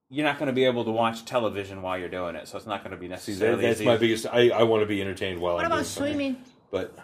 you're 0.09 0.25
not 0.25 0.37
going 0.39 0.47
to 0.47 0.53
be 0.53 0.65
able 0.65 0.83
to 0.85 0.91
watch 0.91 1.25
television 1.25 1.81
while 1.81 1.97
you're 1.97 2.09
doing 2.09 2.35
it 2.35 2.47
so 2.47 2.57
it's 2.57 2.65
not 2.67 2.83
going 2.83 2.91
to 2.91 2.97
be 2.97 3.05
See, 3.07 3.11
necessarily 3.11 3.61
that, 3.61 3.67
that's 3.67 3.79
as 3.81 3.85
my 3.85 3.97
biggest. 3.97 4.25
I, 4.25 4.49
I 4.49 4.63
want 4.63 4.81
to 4.81 4.87
be 4.87 5.01
entertained 5.01 5.39
while 5.39 5.55
What 5.55 5.65
I'm 5.65 5.71
about 5.71 5.75
doing 5.77 5.85
something. 5.85 6.13
swimming? 6.13 6.37
But 6.71 6.97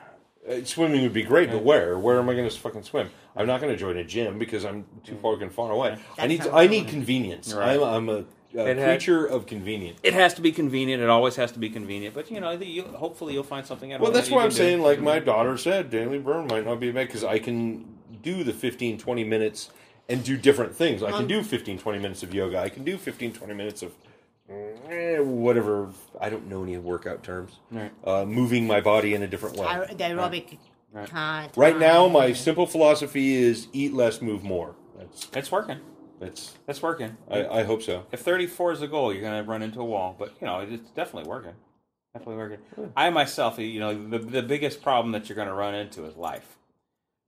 uh, 0.50 0.64
swimming 0.64 1.02
would 1.04 1.14
be 1.14 1.24
great. 1.24 1.50
But 1.52 1.64
where? 1.64 1.98
Where 2.00 2.20
am 2.20 2.30
I 2.30 2.34
going 2.36 2.50
to 2.50 2.60
fucking 2.60 2.84
swim? 2.84 3.10
I'm 3.36 3.48
not 3.48 3.62
going 3.62 3.72
to 3.74 3.78
join 3.78 3.98
a 3.98 4.04
gym 4.04 4.38
because 4.40 4.64
I'm 4.66 4.86
too 5.04 5.18
fucking 5.22 5.50
far 5.52 5.72
away. 5.72 5.98
I 6.18 6.28
need. 6.28 6.40
how 6.42 6.50
I 6.52 6.64
I 6.64 6.68
need 6.68 6.88
convenience. 6.88 7.54
Right. 7.54 7.80
I'm, 7.80 7.84
I'm 7.84 8.10
a, 8.10 8.26
a 8.56 8.66
It 8.66 8.78
had- 8.78 9.00
creature 9.00 9.26
of 9.26 9.46
convenience. 9.46 10.00
it 10.04 10.14
has 10.14 10.34
to 10.36 10.42
be 10.42 10.52
convenient 10.52 11.04
it 11.04 11.10
always 11.10 11.36
has 11.36 11.52
to 11.52 11.60
be 11.60 11.70
convenient 11.70 12.14
but 12.16 12.32
you 12.32 12.40
know 12.40 12.52
you, 12.52 12.84
hopefully 12.84 13.34
you'll 13.34 13.44
find 13.44 13.66
something 13.66 13.92
at 13.92 14.00
Well, 14.00 14.12
that's 14.12 14.30
that 14.30 14.36
why 14.36 14.44
I'm 14.44 14.50
can 14.50 14.58
do. 14.58 14.64
saying, 14.64 14.82
like 14.82 15.02
my 15.02 15.20
daughter 15.20 15.58
said, 15.58 15.90
daily 15.90 16.20
burn 16.20 16.48
might 16.48 16.64
not 16.66 16.80
be 16.80 16.90
bad 16.92 17.08
because 17.08 17.24
I 17.26 17.38
can 17.40 17.86
do 18.24 18.44
the 18.46 18.54
15, 18.54 18.98
20 18.98 19.24
minutes 19.26 19.72
and 20.10 20.24
do 20.24 20.38
different 20.38 20.76
things. 20.76 21.02
I 21.04 21.12
can 21.12 21.22
Um, 21.22 21.28
do 21.28 21.44
15, 21.44 21.78
20 21.80 22.00
minutes 22.00 22.24
of 22.24 22.34
yoga. 22.34 22.60
I 22.60 22.70
can 22.70 22.84
do 22.84 22.98
15, 22.98 23.34
20 23.34 23.54
minutes 23.54 23.82
of 23.82 23.92
eh, 24.90 25.18
whatever. 25.20 25.90
I 26.20 26.30
don't 26.30 26.48
know 26.48 26.64
any 26.64 26.78
workout 26.78 27.24
terms. 27.24 27.54
Right. 27.72 27.92
Uh, 28.04 28.26
moving 28.26 28.68
my 28.68 28.82
body 28.82 29.14
in 29.14 29.24
a 29.24 29.28
different 29.28 29.58
way. 29.58 29.68
Aer- 29.68 29.88
the 29.88 29.96
aerobic 30.04 30.58
Right. 30.94 31.10
kind. 31.10 31.52
Right 31.58 31.78
now, 31.78 32.08
my 32.08 32.32
simple 32.32 32.66
philosophy 32.68 33.36
is 33.36 33.68
eat 33.74 33.94
less, 33.94 34.22
move 34.22 34.44
more. 34.44 34.76
That's 34.98 35.28
it's 35.36 35.52
working 35.52 35.80
that's. 36.22 36.54
it's 36.70 36.82
working 36.82 37.18
I, 37.30 37.46
I 37.48 37.64
hope 37.64 37.82
so. 37.84 38.06
if 38.14 38.22
34 38.22 38.72
is 38.74 38.80
the 38.80 38.88
goal, 38.88 39.12
you're 39.12 39.22
going 39.22 39.44
to 39.44 39.50
run 39.50 39.62
into 39.62 39.82
a 39.82 39.84
wall. 39.86 40.16
But 40.18 40.34
you 40.40 40.48
know, 40.48 40.60
it's 40.62 40.90
definitely 40.92 41.30
working. 41.30 41.52
Definitely 42.14 42.38
working. 42.38 42.92
I 42.96 43.10
myself, 43.10 43.60
you 43.60 43.80
know, 43.82 44.08
the 44.10 44.20
the 44.20 44.42
biggest 44.42 44.82
problem 44.82 45.12
that 45.12 45.28
you're 45.28 45.36
going 45.36 45.50
to 45.50 45.54
run 45.54 45.76
into 45.76 46.06
is 46.06 46.16
life. 46.16 46.55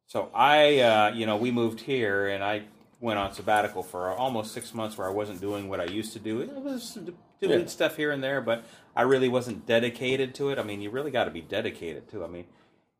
So 0.08 0.30
I, 0.34 0.80
uh, 0.80 1.12
you 1.14 1.26
know, 1.26 1.36
we 1.36 1.51
moved 1.51 1.82
here, 1.82 2.30
and 2.30 2.43
I 2.43 2.64
went 3.01 3.20
on 3.20 3.34
sabbatical 3.34 3.84
for 3.84 4.10
almost 4.10 4.53
six 4.53 4.74
months, 4.74 4.97
where 4.97 5.05
I 5.08 5.12
wasn't 5.12 5.41
doing 5.41 5.68
what 5.68 5.82
I 5.82 5.86
used 5.86 6.14
to 6.14 6.20
do. 6.20 6.39
It 6.41 6.49
was 6.49 6.97
doing 7.41 7.60
Yeah. 7.62 7.66
stuff 7.68 7.97
here 7.97 8.12
and 8.12 8.24
there, 8.24 8.39
but 8.41 8.64
I 8.95 9.01
really 9.01 9.28
wasn't 9.30 9.66
dedicated 9.66 10.34
to 10.36 10.49
it. 10.49 10.58
I 10.60 10.64
mean, 10.64 10.82
you 10.82 10.89
really 10.89 11.12
got 11.12 11.26
to 11.26 11.32
be 11.32 11.41
dedicated 11.41 12.08
to. 12.10 12.22
it. 12.22 12.26
I 12.26 12.30
mean, 12.30 12.45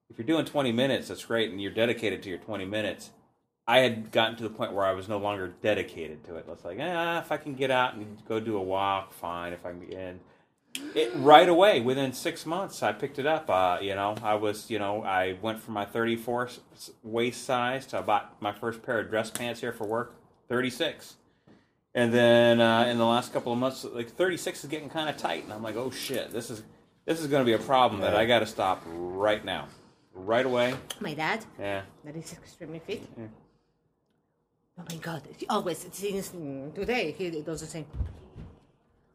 if 0.10 0.18
you're 0.18 0.28
doing 0.28 0.46
20 0.46 0.72
minutes, 0.74 1.08
that's 1.08 1.26
great, 1.26 1.50
and 1.50 1.62
you're 1.62 1.72
dedicated 1.72 2.22
to 2.24 2.30
your 2.30 2.38
20 2.40 2.66
minutes. 2.66 3.12
I 3.70 3.80
had 3.80 4.12
gotten 4.12 4.36
to 4.38 4.44
the 4.44 4.50
point 4.50 4.74
where 4.74 4.86
I 4.86 4.92
was 4.94 5.08
no 5.10 5.18
longer 5.18 5.48
dedicated 5.62 6.24
to 6.26 6.36
it. 6.36 6.46
It's 6.50 6.64
like, 6.66 6.78
ah, 6.82 7.20
if 7.20 7.32
I 7.32 7.38
can 7.38 7.54
get 7.54 7.72
out 7.72 7.96
and 7.96 8.24
go 8.26 8.40
do 8.40 8.58
a 8.58 8.62
walk, 8.62 9.14
fine. 9.14 9.54
If 9.54 9.66
I 9.66 9.72
can, 9.72 9.92
and 9.94 10.20
it 10.96 11.12
right 11.16 11.48
away 11.48 11.82
within 11.82 12.14
six 12.14 12.46
months, 12.46 12.82
I 12.84 12.92
picked 12.94 13.20
it 13.20 13.26
up. 13.26 13.50
Uh, 13.50 13.78
you 13.82 13.96
know, 13.96 14.16
I 14.24 14.36
was, 14.36 14.70
you 14.70 14.80
know, 14.80 15.04
I 15.04 15.38
went 15.42 15.60
from 15.62 15.74
my 15.74 15.86
34 15.86 16.48
s- 16.48 16.92
waist 17.04 17.44
size 17.46 17.86
to 17.88 18.00
I 18.00 18.02
bought 18.02 18.42
my 18.42 18.52
first 18.52 18.82
pair 18.84 19.00
of 19.00 19.10
dress 19.10 19.30
pants 19.30 19.62
here 19.62 19.72
for 19.72 19.86
work, 19.88 20.16
36. 20.50 21.16
And 21.96 22.14
then 22.14 22.62
uh, 22.62 22.86
in 22.86 22.98
the 22.98 23.06
last 23.06 23.34
couple 23.34 23.52
of 23.52 23.58
months, 23.60 23.84
like 23.84 24.10
36 24.12 24.64
is 24.64 24.70
getting 24.70 24.90
kind 24.90 25.10
of 25.10 25.18
tight, 25.18 25.44
and 25.44 25.52
I'm 25.54 25.64
like, 25.64 25.76
oh 25.76 25.90
shit, 25.90 26.32
this 26.32 26.50
is 26.50 26.64
this 27.06 27.20
is 27.22 27.28
going 27.28 27.42
to 27.42 27.46
be 27.46 27.54
a 27.54 27.66
problem 27.66 28.02
that 28.02 28.16
I 28.16 28.26
got 28.26 28.40
to 28.40 28.46
stop 28.46 28.84
right 28.86 29.44
now, 29.44 29.68
right 30.14 30.46
away. 30.46 30.76
My 31.00 31.14
dad, 31.14 31.46
Yeah. 31.58 31.82
that 32.04 32.16
is 32.16 32.34
extremely 32.34 32.80
fit. 32.80 33.02
Yeah. 33.18 33.26
Oh 34.80 34.84
my 34.92 34.98
God! 34.98 35.24
He 35.38 35.48
always 35.48 35.80
since 35.80 36.30
mm, 36.30 36.76
today 36.76 37.16
he 37.18 37.32
does 37.42 37.62
the 37.62 37.66
same. 37.68 37.86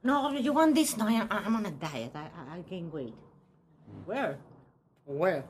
No, 0.05 0.31
you 0.33 0.53
want 0.53 0.75
this? 0.75 0.97
No, 0.97 1.07
I, 1.07 1.27
I'm 1.31 1.55
on 1.57 1.67
a 1.67 1.71
diet. 1.71 2.13
I, 2.15 2.21
I, 2.21 2.57
I 2.57 2.61
gain 2.69 2.91
weight. 2.91 3.15
Where? 4.05 4.39
Where? 5.05 5.45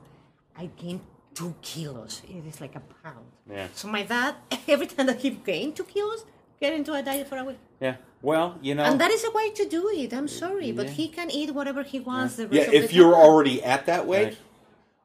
I 0.55 0.69
gained 0.77 1.01
two 1.33 1.55
kilos. 1.61 2.21
It 2.29 2.45
is 2.47 2.61
like 2.61 2.75
a 2.75 2.81
pound. 3.03 3.25
Yeah. 3.49 3.67
So 3.73 3.87
my 3.87 4.03
dad, 4.03 4.35
every 4.67 4.87
time 4.87 5.07
that 5.07 5.19
he 5.21 5.31
gained 5.31 5.75
two 5.75 5.83
kilos, 5.85 6.25
get 6.59 6.73
into 6.73 6.93
a 6.93 7.01
diet 7.01 7.27
for 7.27 7.37
a 7.37 7.43
week. 7.43 7.57
Yeah. 7.79 7.95
Well, 8.21 8.57
you 8.61 8.75
know. 8.75 8.83
And 8.83 9.01
that 9.01 9.11
is 9.11 9.23
a 9.25 9.31
way 9.31 9.49
to 9.51 9.65
do 9.65 9.89
it. 9.89 10.13
I'm 10.13 10.27
sorry, 10.27 10.71
but 10.71 10.91
he 10.91 11.07
can 11.07 11.29
eat 11.31 11.51
whatever 11.53 11.83
he 11.83 11.99
wants. 11.99 12.35
The 12.35 12.47
rest 12.47 12.53
Yeah, 12.53 12.67
of 12.67 12.73
if 12.73 12.89
the 12.89 12.95
you're 12.95 13.11
time. 13.13 13.21
already 13.21 13.63
at 13.63 13.85
that 13.87 14.05
weight, 14.07 14.25
Right. 14.25 14.37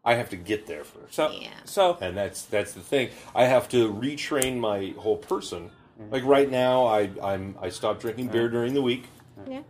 I 0.05 0.15
have 0.15 0.31
to 0.31 0.37
get 0.37 0.67
there 0.67 0.85
first. 0.85 1.15
so 1.15 1.31
Yeah. 1.33 1.49
so 1.65 1.99
and 2.01 2.17
that's 2.17 2.43
that's 2.45 2.73
the 2.73 2.81
thing. 2.81 3.11
I 3.35 3.45
have 3.45 3.69
to 3.71 3.93
retrain 3.93 4.59
my 4.59 4.95
whole 4.99 5.17
person. 5.17 5.71
Mm-hmm. 6.01 6.13
Like 6.13 6.25
right 6.25 6.49
now, 6.51 6.87
I 6.87 7.11
I'm 7.23 7.57
I 7.61 7.71
stopped 7.71 8.01
drinking 8.01 8.29
beer 8.29 8.49
during 8.49 8.75
the 8.75 8.83
week. 8.83 9.07
Yeah, 9.47 9.63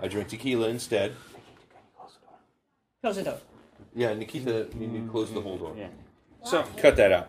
I 0.00 0.08
drink 0.08 0.28
tequila 0.28 0.68
instead. 0.68 1.12
close 3.02 3.16
the 3.16 3.22
door. 3.22 3.38
Yeah, 3.94 4.14
Nikita, 4.14 4.68
you 4.78 4.86
need 4.86 5.04
to 5.06 5.10
close 5.10 5.32
the 5.32 5.40
whole 5.40 5.58
door. 5.58 5.74
yeah. 5.76 5.88
So 6.44 6.64
Cut 6.78 6.96
that 6.96 7.12
out. 7.12 7.28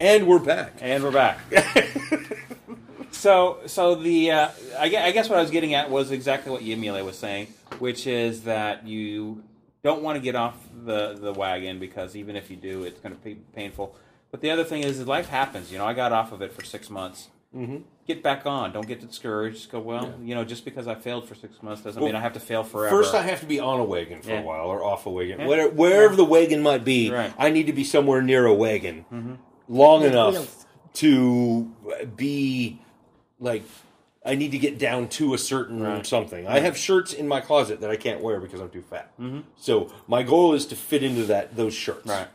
And 0.00 0.26
we're 0.26 0.38
back. 0.40 0.74
and 0.80 1.02
we're 1.02 1.10
back. 1.12 1.38
so 3.10 3.58
so 3.66 3.94
the 3.94 4.30
uh, 4.30 4.48
I, 4.78 4.88
gue- 4.88 4.98
I 4.98 5.10
guess 5.12 5.28
what 5.28 5.38
I 5.38 5.42
was 5.42 5.50
getting 5.50 5.74
at 5.74 5.90
was 5.90 6.10
exactly 6.10 6.52
what 6.52 6.62
Yemile 6.62 7.04
was 7.04 7.18
saying, 7.18 7.46
which 7.78 8.06
is 8.06 8.42
that 8.42 8.86
you 8.86 9.42
don't 9.82 10.02
want 10.02 10.16
to 10.16 10.20
get 10.20 10.34
off 10.36 10.56
the 10.84 11.14
the 11.14 11.32
wagon 11.32 11.78
because 11.78 12.16
even 12.16 12.36
if 12.36 12.50
you 12.50 12.56
do, 12.56 12.84
it's 12.84 13.00
going 13.00 13.14
to 13.14 13.20
be 13.22 13.34
painful. 13.54 13.94
But 14.30 14.40
the 14.42 14.50
other 14.50 14.64
thing 14.64 14.82
is, 14.82 14.98
that 14.98 15.06
life 15.08 15.28
happens. 15.28 15.72
You 15.72 15.78
know, 15.78 15.86
I 15.86 15.94
got 15.94 16.12
off 16.12 16.32
of 16.32 16.42
it 16.42 16.52
for 16.52 16.64
six 16.64 16.90
months. 16.90 17.28
Mm-hmm. 18.06 18.12
Get 18.12 18.22
back 18.22 18.46
on. 18.46 18.72
Don't 18.72 18.86
get 18.86 19.00
discouraged. 19.06 19.56
Just 19.56 19.70
go. 19.72 19.80
Well, 19.80 20.14
you 20.22 20.34
know, 20.34 20.44
just 20.44 20.64
because 20.64 20.86
I 20.86 20.94
failed 20.94 21.28
for 21.28 21.34
six 21.34 21.62
months 21.62 21.82
doesn't 21.82 22.00
Well, 22.00 22.08
mean 22.10 22.16
I 22.16 22.20
have 22.20 22.34
to 22.34 22.40
fail 22.40 22.62
forever. 22.62 22.94
First, 22.96 23.14
I 23.14 23.22
have 23.22 23.40
to 23.40 23.46
be 23.46 23.58
on 23.60 23.80
a 23.80 23.84
wagon 23.84 24.22
for 24.22 24.30
Yeah. 24.30 24.40
a 24.40 24.44
while, 24.44 24.66
or 24.66 24.82
off 24.84 25.06
a 25.06 25.10
wagon, 25.10 25.40
Yeah. 25.40 25.46
whatever, 25.46 25.70
wherever 25.70 26.16
the 26.16 26.24
wagon 26.24 26.62
might 26.62 26.84
be. 26.84 27.10
Right. 27.10 27.32
I 27.38 27.50
need 27.50 27.66
to 27.66 27.72
be 27.72 27.84
somewhere 27.84 28.22
near 28.22 28.46
a 28.46 28.54
wagon, 28.54 29.04
long 29.68 30.02
With 30.02 30.12
enough 30.12 30.66
to 30.94 31.72
be 32.16 32.80
like. 33.40 33.64
I 34.24 34.34
need 34.34 34.50
to 34.50 34.58
get 34.58 34.76
down 34.76 35.06
to 35.10 35.34
a 35.34 35.38
certain 35.38 35.80
Right. 35.84 36.04
something. 36.04 36.48
I 36.48 36.58
have 36.58 36.76
shirts 36.76 37.12
in 37.12 37.28
my 37.28 37.40
closet 37.40 37.80
that 37.80 37.90
I 37.90 37.96
can't 37.96 38.20
wear 38.20 38.40
because 38.40 38.60
I'm 38.60 38.70
too 38.70 38.82
fat. 38.82 39.12
Mm-hmm. 39.20 39.42
So 39.54 39.86
my 40.08 40.24
goal 40.24 40.52
is 40.52 40.66
to 40.66 40.74
fit 40.74 41.04
into 41.04 41.22
that 41.26 41.54
those 41.56 41.74
shirts. 41.74 42.08
Right. 42.08 42.26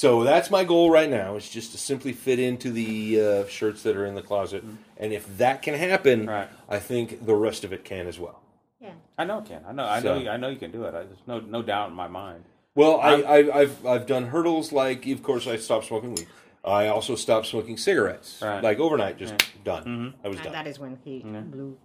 So 0.00 0.24
that's 0.24 0.50
my 0.50 0.64
goal 0.64 0.90
right 0.90 1.10
now. 1.10 1.36
Is 1.36 1.46
just 1.46 1.72
to 1.72 1.78
simply 1.78 2.14
fit 2.14 2.38
into 2.38 2.70
the 2.70 3.20
uh, 3.20 3.46
shirts 3.48 3.82
that 3.82 3.98
are 3.98 4.06
in 4.06 4.14
the 4.14 4.22
closet, 4.22 4.64
and 4.96 5.12
if 5.12 5.36
that 5.36 5.60
can 5.60 5.74
happen, 5.74 6.24
Right. 6.26 6.48
I 6.70 6.78
think 6.78 7.26
the 7.26 7.34
rest 7.34 7.64
of 7.64 7.74
it 7.74 7.84
can 7.84 8.06
as 8.06 8.18
well. 8.18 8.40
Yeah. 8.80 8.92
I 9.18 9.24
know, 9.26 9.42
Ken. 9.42 9.62
I 9.68 9.72
know. 9.72 9.84
I 9.84 10.00
So- 10.00 10.14
know. 10.14 10.20
You, 10.22 10.30
I 10.30 10.38
know 10.38 10.48
you 10.48 10.56
can 10.56 10.70
do 10.70 10.84
it. 10.84 10.94
I, 10.94 11.02
there's 11.04 11.26
no 11.26 11.40
no 11.40 11.60
doubt 11.60 11.90
in 11.90 11.94
my 11.96 12.08
mind. 12.08 12.44
Well, 12.74 12.98
I, 12.98 13.10
I'm- 13.16 13.50
I, 13.52 13.58
I've 13.60 13.86
I've 13.86 14.06
done 14.06 14.28
hurdles 14.28 14.72
like, 14.72 15.06
of 15.06 15.22
course, 15.22 15.46
I 15.46 15.56
stopped 15.56 15.84
smoking 15.84 16.14
weed. 16.14 16.28
I 16.64 16.86
also 16.88 17.14
stopped 17.14 17.46
smoking 17.48 17.76
cigarettes, 17.76 18.40
Right. 18.40 18.62
like 18.64 18.78
overnight, 18.80 19.18
just 19.18 19.34
done. 19.64 20.14
I 20.24 20.28
was 20.28 20.40
done, 20.40 20.52
that 20.52 20.66
is 20.66 20.78
when 20.78 20.96
he 21.04 21.18
blew. 21.20 21.76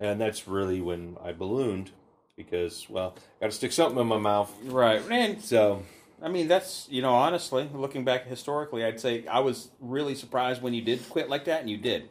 and 0.00 0.20
that's 0.20 0.48
really 0.48 0.80
when 0.80 1.16
I 1.22 1.30
ballooned 1.32 1.92
because, 2.36 2.90
well, 2.90 3.14
got 3.40 3.46
to 3.46 3.52
stick 3.52 3.70
something 3.70 4.00
in 4.00 4.06
my 4.08 4.18
mouth. 4.18 4.50
Right. 4.64 5.02
And 5.08 5.40
So 5.40 5.82
I 6.22 6.28
mean, 6.28 6.48
that's 6.48 6.86
you 6.90 7.02
know, 7.02 7.14
honestly, 7.14 7.68
looking 7.74 8.04
back 8.04 8.26
historically, 8.26 8.84
I'd 8.84 9.00
say 9.00 9.26
I 9.26 9.40
was 9.40 9.68
really 9.80 10.14
surprised 10.14 10.62
when 10.62 10.74
you 10.74 10.82
did 10.82 11.08
quit 11.08 11.28
like 11.28 11.44
that, 11.46 11.60
and 11.60 11.70
you 11.70 11.76
did. 11.76 12.08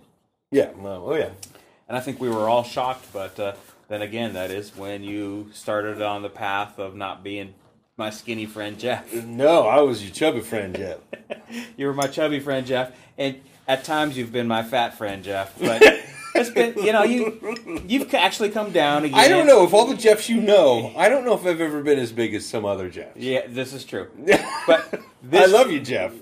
yeah, 0.52 0.72
no, 0.78 1.06
oh 1.08 1.16
yeah, 1.16 1.30
And 1.88 1.98
I 1.98 2.00
think 2.00 2.20
we 2.20 2.30
were 2.30 2.50
all 2.50 2.64
shocked, 2.64 3.08
but 3.14 3.40
uh, 3.40 3.54
then 3.88 4.02
again, 4.02 4.34
that 4.34 4.52
is 4.52 4.76
when 4.76 5.04
you 5.04 5.50
started 5.54 6.02
on 6.02 6.22
the 6.22 6.30
path 6.30 6.80
of 6.80 6.96
not 6.96 7.24
being 7.24 7.54
my 7.98 8.10
skinny 8.10 8.46
friend 8.46 8.80
Jeff. 8.80 9.14
no, 9.14 9.68
I 9.68 9.82
was 9.82 10.04
your 10.04 10.14
chubby 10.14 10.40
friend, 10.42 10.76
Jeff. 10.76 11.00
you 11.78 11.86
were 11.86 11.94
my 11.94 12.08
chubby 12.08 12.40
friend 12.40 12.66
Jeff, 12.66 12.92
and 13.18 13.42
at 13.68 13.84
times 13.84 14.18
you've 14.18 14.32
been 14.32 14.48
my 14.48 14.64
fat 14.64 14.98
friend 14.98 15.24
Jeff. 15.24 15.58
But 15.60 15.84
it's 16.40 16.50
been, 16.50 16.78
you 16.84 16.92
know, 16.92 17.04
you 17.04 17.84
you've 17.88 18.14
actually 18.14 18.50
come 18.50 18.72
down 18.72 19.06
again. 19.06 19.20
I 19.20 19.28
don't 19.28 19.48
know 19.48 19.64
if 19.64 19.74
all 19.74 19.86
the 19.86 19.96
Jeffs 19.96 20.30
you 20.30 20.40
know. 20.42 20.94
I 20.98 21.10
don't 21.10 21.26
know 21.26 21.34
if 21.34 21.46
I've 21.46 21.62
ever 21.62 21.82
been 21.84 22.00
as 22.00 22.12
big 22.12 22.34
as 22.34 22.46
some 22.46 22.66
other 22.66 22.90
Jeffs. 22.90 23.18
Yeah, 23.18 23.42
this 23.48 23.74
is 23.74 23.84
true. 23.86 24.08
But 24.68 25.02
this, 25.24 25.42
I 25.44 25.46
love 25.52 25.72
you, 25.72 25.80
Jeff. 25.82 26.14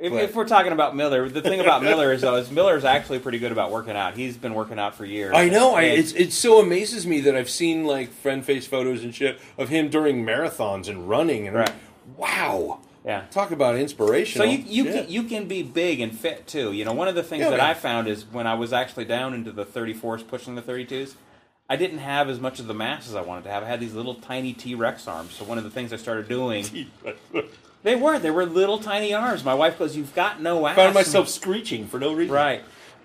If, 0.00 0.12
if 0.14 0.34
we're 0.34 0.48
talking 0.48 0.72
about 0.72 0.96
Miller, 0.96 1.28
the 1.28 1.42
thing 1.42 1.60
about 1.60 1.82
Miller 1.90 2.10
is 2.12 2.22
though 2.22 2.36
is 2.36 2.50
Miller's 2.50 2.84
actually 2.84 3.18
pretty 3.18 3.38
good 3.38 3.52
about 3.52 3.70
working 3.70 3.94
out. 3.96 4.14
He's 4.16 4.36
been 4.36 4.54
working 4.54 4.78
out 4.78 4.94
for 4.94 5.04
years. 5.04 5.32
I 5.36 5.48
know. 5.50 5.74
I, 5.74 5.82
it's 5.82 6.12
it 6.12 6.32
so 6.32 6.58
amazes 6.60 7.06
me 7.06 7.20
that 7.22 7.36
I've 7.36 7.50
seen 7.50 7.84
like 7.84 8.10
friend 8.10 8.44
face 8.44 8.66
photos 8.66 9.04
and 9.04 9.14
shit 9.14 9.38
of 9.58 9.68
him 9.68 9.88
during 9.90 10.24
marathons 10.24 10.88
and 10.88 11.08
running 11.08 11.46
and 11.46 11.56
Right. 11.56 11.72
wow. 12.16 12.80
Yeah. 13.04 13.24
Talk 13.30 13.50
about 13.50 13.76
inspiration. 13.76 14.38
So 14.38 14.44
you 14.44 14.58
you 14.58 14.84
shit. 14.84 15.04
can, 15.06 15.12
you 15.12 15.22
can 15.24 15.48
be 15.48 15.62
big 15.62 16.00
and 16.00 16.16
fit 16.16 16.46
too. 16.46 16.72
You 16.72 16.84
know, 16.84 16.92
one 16.92 17.08
of 17.08 17.14
the 17.14 17.22
things 17.22 17.42
Yeah, 17.42 17.50
that 17.50 17.58
man. 17.58 17.70
I 17.70 17.74
found 17.74 18.08
is 18.08 18.24
when 18.24 18.46
I 18.46 18.54
was 18.54 18.72
actually 18.72 19.06
down 19.06 19.34
into 19.34 19.52
the 19.52 19.64
34s, 19.64 20.26
pushing 20.26 20.54
the 20.54 20.62
32s, 20.62 21.14
I 21.68 21.76
didn't 21.76 21.98
have 21.98 22.28
as 22.28 22.40
much 22.40 22.58
of 22.58 22.66
the 22.66 22.74
mass 22.74 23.08
as 23.08 23.14
I 23.14 23.22
wanted 23.22 23.44
to 23.44 23.50
have. 23.50 23.62
I 23.62 23.66
had 23.66 23.80
these 23.80 23.94
little 23.94 24.16
tiny 24.16 24.52
T 24.52 24.74
Rex 24.74 25.06
arms. 25.08 25.32
So 25.34 25.44
one 25.44 25.56
of 25.56 25.64
the 25.64 25.70
things 25.70 25.92
I 25.92 25.96
started 25.96 26.28
doing, 26.28 26.66
they 27.82 27.96
were 27.96 28.18
they 28.18 28.30
were 28.30 28.44
little 28.44 28.78
tiny 28.78 29.14
arms. 29.14 29.44
My 29.44 29.54
wife 29.54 29.78
goes, 29.78 29.96
"You've 29.96 30.14
got 30.14 30.40
no 30.42 30.66
ass." 30.66 30.76
found 30.76 30.94
myself 30.94 31.28
screeching 31.28 31.86
for 31.86 31.98
no 31.98 32.12
reason. 32.12 32.34
Right. 32.34 32.62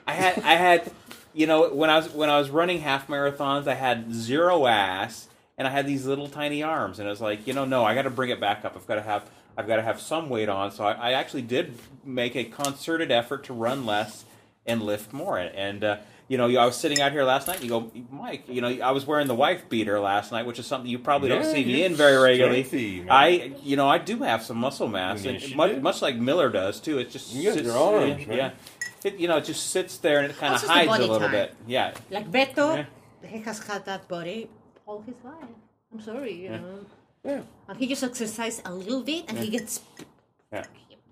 I 0.07 0.13
had 0.13 0.39
I 0.43 0.55
had 0.55 0.91
you 1.33 1.47
know 1.47 1.73
when 1.73 1.89
I 1.89 1.97
was 1.97 2.09
when 2.09 2.29
I 2.29 2.37
was 2.37 2.49
running 2.49 2.81
half 2.81 3.07
marathons 3.07 3.67
I 3.67 3.75
had 3.75 4.13
zero 4.13 4.67
ass 4.67 5.27
and 5.57 5.67
I 5.67 5.71
had 5.71 5.85
these 5.87 6.05
little 6.05 6.27
tiny 6.27 6.63
arms 6.63 6.99
and 6.99 7.07
I 7.07 7.11
was 7.11 7.21
like 7.21 7.47
you 7.47 7.53
know 7.53 7.65
no 7.65 7.83
I 7.83 7.93
got 7.95 8.03
to 8.03 8.09
bring 8.09 8.29
it 8.29 8.39
back 8.39 8.65
up 8.65 8.75
I've 8.75 8.87
got 8.87 8.95
to 8.95 9.01
have 9.01 9.29
I've 9.57 9.67
got 9.67 9.77
to 9.77 9.81
have 9.81 9.99
some 10.01 10.29
weight 10.29 10.49
on 10.49 10.71
so 10.71 10.83
I, 10.85 10.91
I 10.93 11.11
actually 11.13 11.43
did 11.43 11.77
make 12.03 12.35
a 12.35 12.43
concerted 12.43 13.11
effort 13.11 13.45
to 13.45 13.53
run 13.53 13.85
less 13.85 14.25
and 14.65 14.81
lift 14.81 15.13
more 15.13 15.37
and, 15.37 15.55
and 15.55 15.83
uh, 15.83 15.97
you 16.27 16.37
know 16.37 16.45
I 16.47 16.65
was 16.65 16.75
sitting 16.75 16.99
out 17.01 17.11
here 17.11 17.23
last 17.23 17.47
night 17.47 17.57
and 17.61 17.63
you 17.65 17.69
go 17.69 17.91
Mike 18.11 18.43
you 18.49 18.59
know 18.61 18.67
I 18.67 18.91
was 18.91 19.05
wearing 19.05 19.27
the 19.27 19.35
wife 19.35 19.69
beater 19.69 19.99
last 19.99 20.31
night 20.31 20.45
which 20.45 20.59
is 20.59 20.65
something 20.65 20.89
you 20.89 20.99
probably 20.99 21.29
don't 21.29 21.45
see 21.45 21.63
me 21.63 21.83
in 21.83 21.95
very 21.95 22.17
regularly 22.17 22.63
strengthy. 22.63 23.09
I 23.09 23.53
you 23.63 23.75
know 23.77 23.87
I 23.87 23.97
do 23.99 24.17
have 24.23 24.43
some 24.43 24.57
muscle 24.57 24.87
mass 24.87 25.23
Yes, 25.23 25.45
and 25.45 25.55
much, 25.55 25.77
much 25.77 26.01
like 26.01 26.15
Miller 26.17 26.49
does 26.49 26.79
too 26.81 26.97
it 26.97 27.11
just 27.11 27.33
You 27.33 27.51
sits- 27.53 27.65
your 27.67 27.77
arms, 27.77 28.21
yeah, 28.21 28.27
man. 28.27 28.37
yeah. 28.37 28.51
It, 29.03 29.17
you 29.19 29.27
know, 29.27 29.37
it 29.37 29.45
just 29.45 29.69
sits 29.69 29.97
there 29.99 30.17
and 30.21 30.31
it 30.31 30.37
kind 30.39 30.55
of 30.55 30.61
That's 30.61 30.63
just 30.63 30.85
the 30.85 30.89
hides 30.91 30.97
a 30.97 31.01
little 31.13 31.19
type. 31.29 31.31
bit. 31.51 31.55
Yeah, 31.67 31.93
Like 32.09 32.31
Beto, 32.31 32.75
Yeah. 33.21 33.29
he 33.29 33.37
has 33.41 33.59
had 33.59 33.85
that 33.85 34.07
body 34.07 34.49
all 34.85 35.01
his 35.01 35.15
life. 35.23 35.35
I'm 35.93 35.99
sorry, 36.01 36.33
you 36.33 36.49
know. 36.49 36.85
Yeah. 37.23 37.41
And 37.67 37.77
he 37.77 37.87
just 37.87 38.03
exercises 38.03 38.61
a 38.65 38.73
little 38.73 39.01
bit 39.01 39.25
and 39.27 39.37
he 39.37 39.49
gets. 39.49 39.81
yeah, 40.51 40.65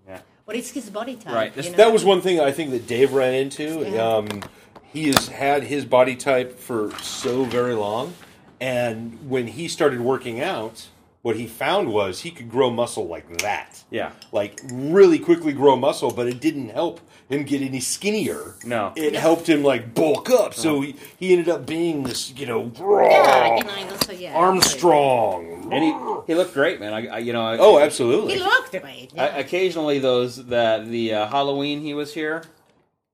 yeah. 0.08 0.20
But 0.46 0.56
it's 0.56 0.72
his 0.72 0.90
body 0.90 1.16
type. 1.16 1.34
Right, 1.34 1.58
You 1.58 1.72
know? 1.72 1.78
That 1.78 1.94
was 1.94 2.06
one 2.06 2.22
thing 2.22 2.40
I 2.40 2.52
think 2.52 2.72
that 2.72 2.86
Dave 2.88 3.14
ran 3.14 3.34
into. 3.34 3.90
Yeah. 3.90 4.08
Um, 4.08 4.44
he 4.92 5.08
has 5.08 5.28
had 5.28 5.64
his 5.64 5.86
body 5.86 6.16
type 6.16 6.60
for 6.60 6.92
so 7.00 7.46
very 7.46 7.74
long, 7.74 8.14
and 8.62 9.18
when 9.28 9.48
he 9.48 9.68
started 9.68 10.02
working 10.02 10.40
out, 10.40 10.88
what 11.24 11.36
he 11.36 11.48
found 11.48 11.92
was 11.92 12.22
he 12.22 12.30
could 12.30 12.52
grow 12.52 12.70
muscle 12.70 13.08
like 13.08 13.40
that. 13.40 13.84
Yeah. 13.90 14.12
Like 14.32 14.60
really 14.72 15.18
quickly 15.18 15.54
grow 15.54 15.76
muscle, 15.76 16.12
but 16.12 16.28
it 16.28 16.40
didn't 16.40 16.70
help 16.70 17.00
him 17.34 17.44
get 17.44 17.62
any 17.62 17.80
skinnier. 17.80 18.56
No. 18.66 18.94
It 18.96 19.16
helped 19.16 19.48
him 19.50 19.64
like 19.64 19.94
bulk 19.94 20.30
up. 20.30 20.54
So 20.54 20.82
he, 20.82 20.96
he 21.18 21.32
ended 21.34 21.50
up 21.50 21.66
being 21.66 22.04
this, 22.04 22.32
you 22.38 22.46
know, 22.46 22.72
Yeah, 22.78 23.58
you 23.58 23.64
know, 23.64 23.70
and 23.76 23.90
also, 23.92 24.14
yeah. 24.14 24.34
Armstrong. 24.36 25.70
And 25.74 25.84
he, 25.84 25.94
he 26.28 26.36
looked 26.36 26.54
great, 26.54 26.80
man. 26.80 26.94
I, 26.94 27.08
I 27.08 27.18
you 27.20 27.34
know, 27.34 27.42
I, 27.46 27.58
Oh, 27.58 27.80
absolutely. 27.80 28.34
He 28.36 28.40
looked 28.40 28.72
great. 28.72 29.10
I, 29.18 29.28
occasionally 29.40 30.00
those 30.00 30.46
that 30.48 30.88
the 30.88 31.14
uh, 31.14 31.28
Halloween 31.28 31.82
he 31.82 31.94
was 31.94 32.14
here, 32.14 32.44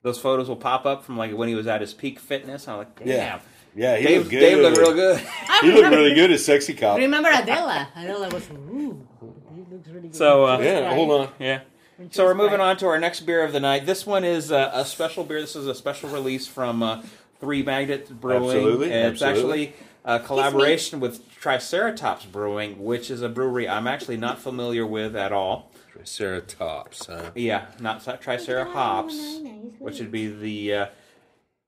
those 0.02 0.20
photos 0.20 0.48
will 0.50 0.56
pop 0.56 0.86
up 0.86 1.04
from 1.04 1.18
like 1.18 1.32
when 1.36 1.48
he 1.50 1.56
was 1.56 1.68
at 1.68 1.82
his 1.82 1.94
peak 1.94 2.20
fitness. 2.20 2.68
I'm 2.68 2.78
like, 2.78 2.98
damn, 3.00 3.08
Yeah. 3.08 3.40
Yeah, 3.76 3.98
he 3.98 4.04
Dave, 4.08 4.18
looked 4.20 4.32
good. 4.32 4.40
Dave 4.40 4.58
looked 4.60 4.78
real 4.78 4.94
good. 4.94 5.18
I 5.48 5.60
He 5.62 5.68
looked 5.68 5.76
remember- 5.78 5.98
really 5.98 6.16
good 6.16 6.32
as 6.32 6.44
sexy 6.44 6.74
cop. 6.74 6.98
Remember 6.98 7.30
Adela? 7.32 7.88
Adela 7.96 8.28
was, 8.30 8.50
ooh, 8.50 9.08
he 9.56 9.62
looks 9.74 9.88
really 9.90 10.08
good. 10.08 10.16
So, 10.16 10.46
uh, 10.46 10.58
Yeah, 10.60 10.94
hold 10.94 11.12
on. 11.12 11.30
yeah. 11.40 11.62
When 12.00 12.10
she 12.10 12.16
So 12.16 12.24
we're 12.24 12.34
moving 12.34 12.62
on 12.62 12.78
to 12.78 12.88
our 12.88 12.98
next 12.98 13.22
beer 13.22 13.44
of 13.44 13.52
the 13.52 13.60
night. 13.60 13.86
This 13.86 14.06
one 14.06 14.24
is 14.24 14.54
uh, 14.54 14.72
a 14.74 14.86
special 14.86 15.26
beer. 15.26 15.42
This 15.42 15.58
is 15.58 15.68
a 15.68 15.76
special 15.76 16.10
release 16.10 16.48
from 16.48 16.82
uh, 16.82 17.02
Three 17.42 17.62
Magnets 17.62 18.10
Brewing. 18.10 18.46
Absolutely, 18.46 18.94
And 18.94 19.14
It's 19.14 19.22
absolutely. 19.22 19.68
actually 19.68 19.86
a 20.06 20.20
collaboration 20.22 21.02
with 21.02 21.30
Triceratops 21.36 22.26
Brewing, 22.26 22.82
which 22.86 23.12
is 23.12 23.22
a 23.22 23.28
brewery 23.28 23.68
I'm 23.68 23.86
actually 23.86 24.16
not 24.16 24.40
familiar 24.40 24.88
with 24.88 25.14
at 25.14 25.34
all. 25.34 25.74
Triceratops, 25.92 27.08
huh? 27.08 27.32
Yeah, 27.36 27.66
not 27.82 28.02
Tricerahops, 28.02 29.78
which 29.80 30.00
would 30.00 30.12
be 30.12 30.28
the 30.28 30.74
uh, 30.74 30.86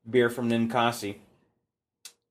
beer 0.10 0.30
from 0.30 0.50
Ninkasi. 0.50 1.16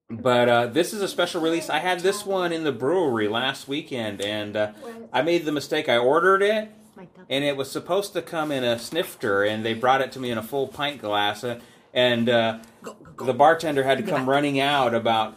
But 0.08 0.48
uh, 0.48 0.66
this 0.68 0.94
is 0.94 1.02
a 1.02 1.08
special 1.08 1.42
release. 1.42 1.68
I 1.68 1.80
had 1.80 2.00
this 2.00 2.24
one 2.24 2.50
in 2.50 2.64
the 2.64 2.72
brewery 2.72 3.28
last 3.28 3.68
weekend, 3.68 4.22
and 4.22 4.56
uh, 4.56 4.72
I 5.12 5.20
made 5.20 5.44
the 5.44 5.52
mistake. 5.52 5.86
I 5.88 5.98
ordered 5.98 6.40
it, 6.42 6.48
My 6.54 6.64
top- 6.64 6.79
and 7.28 7.44
it 7.44 7.56
was 7.56 7.70
supposed 7.70 8.12
to 8.14 8.22
come 8.22 8.50
in 8.52 8.64
a 8.64 8.78
snifter, 8.78 9.44
and 9.44 9.64
they 9.64 9.74
brought 9.74 10.00
it 10.00 10.12
to 10.12 10.18
me 10.20 10.30
in 10.30 10.38
a 10.38 10.42
full 10.42 10.68
pint 10.68 11.00
glass, 11.00 11.44
uh, 11.44 11.60
and 11.94 12.28
uh, 12.28 12.58
Go, 12.82 12.92
go, 13.02 13.10
go. 13.16 13.24
the 13.26 13.34
bartender 13.34 13.82
had 13.84 13.98
to 13.98 14.04
come 14.04 14.28
running 14.28 14.60
out 14.60 14.94
about 14.94 15.36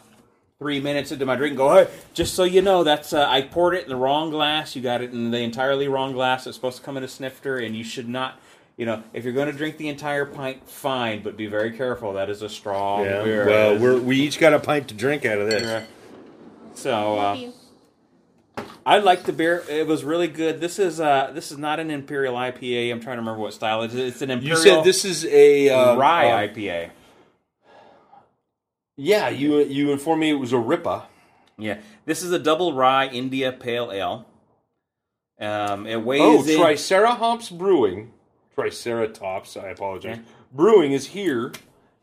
three 0.59 0.80
minutes 0.80 1.11
into 1.11 1.26
my 1.26 1.36
drink 1.36 1.51
and 1.51 1.57
go, 1.57 1.74
hey, 1.76 1.89
just 2.14 2.36
so 2.36 2.43
you 2.43 2.61
know, 2.61 2.84
that's 2.84 3.11
uh, 3.11 3.28
I 3.28 3.41
poured 3.41 3.76
it 3.76 3.84
in 3.84 3.89
the 3.89 3.95
wrong 3.97 4.30
glass. 4.30 4.76
You 4.76 4.82
got 4.82 5.01
it 5.01 5.11
in 5.11 5.32
the 5.32 5.39
entirely 5.39 5.88
wrong 5.88 6.14
glass. 6.14 6.47
It's 6.47 6.55
supposed 6.55 6.78
to 6.78 6.84
come 6.84 6.95
in 6.95 7.03
a 7.03 7.07
snifter, 7.07 7.57
and 7.57 7.76
you 7.76 7.84
should 7.84 8.07
not. 8.07 8.39
You 8.78 8.88
know, 8.88 9.03
if 9.14 9.24
you're 9.24 9.34
going 9.34 9.51
to 9.51 9.57
drink 9.57 9.78
the 9.78 9.88
entire 9.88 10.26
pint, 10.26 10.68
fine, 10.68 11.22
but 11.22 11.38
be 11.38 11.45
very 11.45 11.72
careful. 11.78 12.14
That 12.14 12.30
is 12.30 12.41
a 12.41 12.49
strong 12.49 13.03
Yeah. 13.05 13.24
beer. 13.24 13.45
Well, 13.45 13.78
we're, 13.78 13.99
we 13.99 14.16
each 14.18 14.39
got 14.39 14.51
a 14.53 14.59
pint 14.59 14.88
to 14.88 14.95
drink 14.95 15.26
out 15.26 15.38
of 15.38 15.47
this. 15.47 15.61
Yeah. 15.64 15.84
So 16.74 17.18
uh, 17.20 17.51
I 18.86 18.97
like 18.99 19.24
the 19.24 19.34
beer. 19.34 19.64
It 19.70 19.88
was 19.88 20.04
really 20.04 20.28
good. 20.28 20.60
This 20.60 20.78
is 20.78 20.99
uh, 20.99 21.32
this 21.34 21.51
is 21.51 21.58
not 21.58 21.80
an 21.80 21.89
imperial 21.89 22.36
IPA. 22.36 22.91
I'm 22.91 22.99
trying 22.99 23.16
to 23.16 23.22
remember 23.22 23.39
what 23.39 23.54
style 23.54 23.82
it 23.84 23.93
is. 23.93 24.14
It's 24.14 24.22
an 24.22 24.30
You 24.30 24.36
imperial 24.36 24.58
said 24.62 24.84
this 24.84 25.06
is 25.06 25.26
a 25.26 25.70
uh, 25.70 25.95
rye 25.95 26.30
uh, 26.32 26.47
IPA. 26.47 26.89
Yeah, 28.95 29.30
you 29.30 29.60
you 29.60 29.91
informed 29.91 30.22
me 30.22 30.30
it 30.32 30.34
was 30.36 30.54
a 30.54 30.60
Ripa. 30.60 31.08
Yeah, 31.58 31.80
this 32.06 32.22
is 32.22 32.32
a 32.32 32.39
double 32.39 32.74
rye 32.74 33.08
India 33.08 33.51
Pale 33.51 33.91
Ale. 33.91 34.26
Um, 35.39 35.88
it 35.88 36.01
weighs 36.04 36.22
Oh, 36.22 36.43
in. 36.47 36.60
Triceratops 36.60 37.49
Brewing. 37.49 38.12
Triceratops, 38.56 39.58
I 39.58 39.70
apologize. 39.70 40.18
Yeah. 40.18 40.24
Brewing 40.51 40.91
is 40.91 41.08
here 41.08 41.51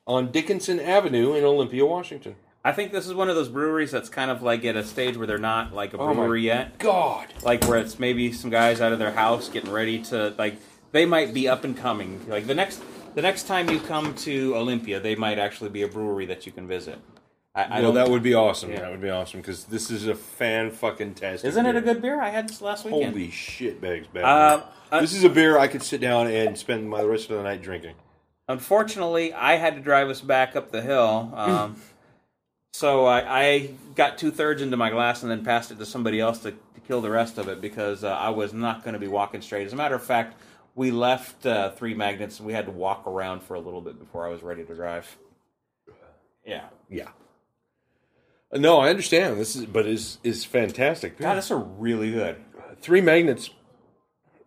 on 0.06 0.32
Dickinson 0.32 0.80
Avenue 0.80 1.34
in 1.34 1.44
Olympia, 1.44 1.86
Washington. 1.86 2.34
I 2.64 2.72
think 2.72 2.92
this 2.92 3.06
is 3.06 3.14
one 3.14 3.30
of 3.30 3.36
those 3.36 3.48
breweries 3.48 3.90
that's 3.90 4.10
kind 4.10 4.30
of 4.30 4.42
like 4.42 4.64
at 4.64 4.76
a 4.76 4.84
stage 4.84 5.16
where 5.16 5.26
they're 5.26 5.38
not 5.38 5.74
like 5.74 5.94
a 5.94 5.98
Oh 5.98 6.08
my 6.08 6.14
brewery 6.14 6.42
yet. 6.42 6.78
God. 6.78 7.32
Like 7.42 7.64
where 7.66 7.78
it's 7.78 7.98
maybe 7.98 8.32
some 8.32 8.50
guys 8.50 8.80
out 8.80 8.92
of 8.92 8.98
their 8.98 9.12
house 9.12 9.48
getting 9.48 9.70
ready 9.70 10.02
to 10.04 10.34
like 10.36 10.56
they 10.92 11.06
might 11.06 11.32
be 11.32 11.48
up 11.48 11.64
and 11.64 11.76
coming. 11.76 12.24
Like 12.28 12.46
the 12.46 12.54
next 12.54 12.82
the 13.14 13.22
next 13.22 13.44
time 13.44 13.70
you 13.70 13.80
come 13.80 14.14
to 14.16 14.54
Olympia, 14.56 15.00
they 15.00 15.14
might 15.14 15.38
actually 15.38 15.70
be 15.70 15.82
a 15.82 15.88
brewery 15.88 16.26
that 16.26 16.44
you 16.44 16.52
can 16.52 16.68
visit. 16.68 16.98
I, 17.54 17.62
I 17.64 17.80
well, 17.80 17.92
that 17.92 18.08
would 18.08 18.22
be 18.22 18.34
awesome. 18.34 18.70
Yeah. 18.70 18.80
That 18.80 18.90
would 18.92 19.00
be 19.00 19.10
awesome 19.10 19.40
because 19.40 19.64
this 19.64 19.90
is 19.90 20.06
a 20.06 20.14
fan 20.14 20.70
fucking 20.70 21.14
test. 21.14 21.44
Isn't 21.44 21.66
it 21.66 21.74
a 21.74 21.80
good 21.80 22.00
beer? 22.00 22.20
I 22.20 22.28
had 22.28 22.48
this 22.48 22.60
last 22.60 22.84
weekend. 22.84 23.06
Holy 23.06 23.30
shit, 23.30 23.80
bags, 23.80 24.06
bad. 24.06 24.24
Uh, 24.24 24.62
uh, 24.92 25.00
this 25.00 25.14
is 25.14 25.24
a 25.24 25.28
beer 25.28 25.58
I 25.58 25.66
could 25.66 25.82
sit 25.82 26.00
down 26.00 26.28
and 26.28 26.56
spend 26.56 26.88
my 26.88 27.02
rest 27.02 27.30
of 27.30 27.38
the 27.38 27.42
night 27.42 27.62
drinking. 27.62 27.94
Unfortunately, 28.48 29.32
I 29.32 29.56
had 29.56 29.74
to 29.76 29.80
drive 29.80 30.08
us 30.08 30.20
back 30.20 30.54
up 30.56 30.70
the 30.70 30.82
hill. 30.82 31.32
Um, 31.34 31.80
so 32.72 33.04
I, 33.06 33.42
I 33.42 33.70
got 33.94 34.18
two 34.18 34.30
thirds 34.30 34.62
into 34.62 34.76
my 34.76 34.90
glass 34.90 35.22
and 35.22 35.30
then 35.30 35.44
passed 35.44 35.70
it 35.70 35.78
to 35.78 35.86
somebody 35.86 36.20
else 36.20 36.40
to, 36.40 36.52
to 36.52 36.80
kill 36.86 37.00
the 37.00 37.10
rest 37.10 37.38
of 37.38 37.48
it 37.48 37.60
because 37.60 38.04
uh, 38.04 38.08
I 38.08 38.30
was 38.30 38.52
not 38.52 38.84
going 38.84 38.94
to 38.94 39.00
be 39.00 39.08
walking 39.08 39.42
straight. 39.42 39.66
As 39.66 39.72
a 39.72 39.76
matter 39.76 39.94
of 39.94 40.02
fact, 40.02 40.40
we 40.74 40.90
left 40.90 41.44
uh, 41.46 41.70
Three 41.72 41.94
Magnets 41.94 42.38
and 42.38 42.46
we 42.46 42.52
had 42.52 42.66
to 42.66 42.72
walk 42.72 43.06
around 43.06 43.42
for 43.42 43.54
a 43.54 43.60
little 43.60 43.80
bit 43.80 43.98
before 43.98 44.26
I 44.26 44.30
was 44.30 44.42
ready 44.42 44.64
to 44.64 44.74
drive. 44.74 45.18
Yeah. 46.44 46.64
Yeah. 46.88 47.08
No, 48.52 48.80
I 48.80 48.88
understand. 48.88 49.38
This 49.38 49.54
is, 49.54 49.66
but 49.66 49.86
is 49.86 50.18
is 50.24 50.44
fantastic. 50.44 51.18
God, 51.18 51.36
that's 51.36 51.52
a 51.52 51.56
really 51.56 52.10
good. 52.10 52.36
Three 52.80 53.00
Magnets 53.00 53.50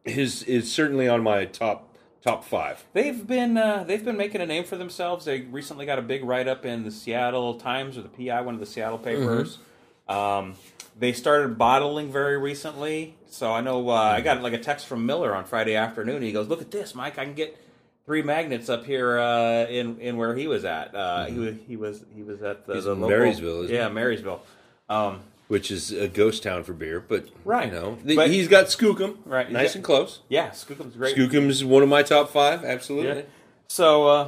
is 0.04 0.44
is 0.44 0.70
certainly 0.70 1.08
on 1.08 1.24
my 1.24 1.46
top 1.46 1.93
top 2.24 2.44
five. 2.44 2.84
They've 2.94 3.26
been 3.26 3.58
uh, 3.58 3.84
they've 3.84 4.04
been 4.04 4.18
making 4.18 4.42
a 4.42 4.46
name 4.46 4.64
for 4.64 4.78
themselves. 4.78 5.26
They 5.26 5.42
recently 5.42 5.86
got 5.86 6.00
a 6.00 6.02
big 6.02 6.24
write 6.24 6.48
up 6.48 6.66
in 6.66 6.84
the 6.84 6.92
Seattle 6.92 7.56
Times 7.56 7.98
or 7.98 8.02
the 8.02 8.10
PI, 8.10 8.42
one 8.42 8.54
of 8.54 8.60
the 8.60 8.66
Seattle 8.66 8.98
papers. 8.98 9.60
Um, 10.08 10.56
they 10.98 11.14
started 11.14 11.58
bottling 11.58 12.12
very 12.12 12.38
recently, 12.38 13.16
so 13.30 13.52
I 13.52 13.62
know 13.62 13.90
uh, 13.90 13.94
I 13.94 14.22
got 14.22 14.42
like 14.42 14.54
a 14.54 14.60
text 14.60 14.86
from 14.88 15.06
Miller 15.06 15.36
on 15.36 15.46
Friday 15.46 15.76
afternoon. 15.76 16.22
He 16.22 16.32
goes, 16.32 16.48
"Look 16.48 16.62
at 16.62 16.72
this, 16.72 16.96
Mike! 16.96 17.18
I 17.18 17.26
can 17.26 17.34
get 17.34 17.58
three 18.06 18.22
magnets 18.22 18.70
up 18.70 18.86
here 18.86 19.18
uh, 19.18 19.66
in 19.66 20.00
in 20.00 20.18
where 20.18 20.36
he 20.36 20.48
was 20.48 20.66
at. 20.66 20.94
Uh, 20.96 21.26
he 21.26 21.40
was 21.40 21.56
he 21.68 21.76
was 21.76 22.06
he 22.16 22.24
was 22.24 22.42
at 22.42 22.66
the, 22.66 22.76
He's 22.76 22.84
the 22.86 22.96
local, 22.96 23.10
Marysville, 23.10 23.64
isn't 23.64 23.76
yeah, 23.76 23.90
Marysville. 23.90 24.42
Um, 24.90 25.22
which 25.48 25.70
is 25.72 25.92
a 25.92 26.08
ghost 26.08 26.44
town 26.44 26.64
for 26.64 26.74
beer, 26.74 27.00
but 27.06 27.26
Right. 27.46 27.68
you 27.68 27.74
know, 27.74 27.98
But- 28.16 28.30
he's 28.30 28.48
got 28.48 28.66
Skookum, 28.68 29.18
Right, 29.26 29.52
nice 29.52 29.70
got- 29.70 29.76
and 29.76 29.84
close. 29.84 30.20
yeah, 30.30 30.50
Skookum's 30.50 30.96
great. 30.96 31.16
Skookum's 31.16 31.64
one 31.64 31.84
of 31.84 31.90
my 31.90 32.02
top 32.04 32.32
five, 32.32 32.64
absolutely. 32.64 33.18
Yeah. 33.18 33.22
So, 33.68 34.08
uh, 34.08 34.28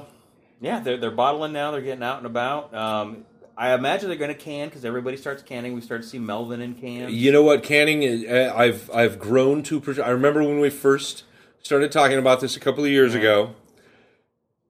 yeah, 0.61 0.80
they're 0.80 0.97
they're 0.97 1.11
bottling 1.11 1.53
now. 1.53 1.72
They're 1.72 1.82
getting 1.82 2.03
out 2.03 2.18
and 2.18 2.26
about. 2.26 2.74
Um, 2.74 3.26
I 3.57 3.74
imagine 3.74 4.09
they're 4.09 4.18
going 4.18 4.34
to 4.34 4.39
can 4.39 4.68
because 4.68 4.84
everybody 4.84 5.16
starts 5.16 5.41
canning. 5.41 5.74
We 5.74 5.82
start 5.82 6.01
to 6.01 6.07
see 6.07 6.20
Melvin 6.20 6.59
in 6.61 6.74
cans. 6.76 7.13
You 7.13 7.32
know 7.32 7.41
what? 7.43 7.63
Canning, 7.63 8.03
is, 8.03 8.26
uh, 8.26 8.53
I've 8.55 8.89
I've 8.93 9.18
grown 9.20 9.63
to. 9.63 9.82
I 10.03 10.09
remember 10.09 10.41
when 10.43 10.59
we 10.59 10.70
first 10.70 11.24
started 11.63 11.91
talking 11.91 12.18
about 12.18 12.41
this 12.41 12.57
a 12.57 12.59
couple 12.59 12.84
of 12.84 12.89
years 12.91 13.16
ago. 13.16 13.51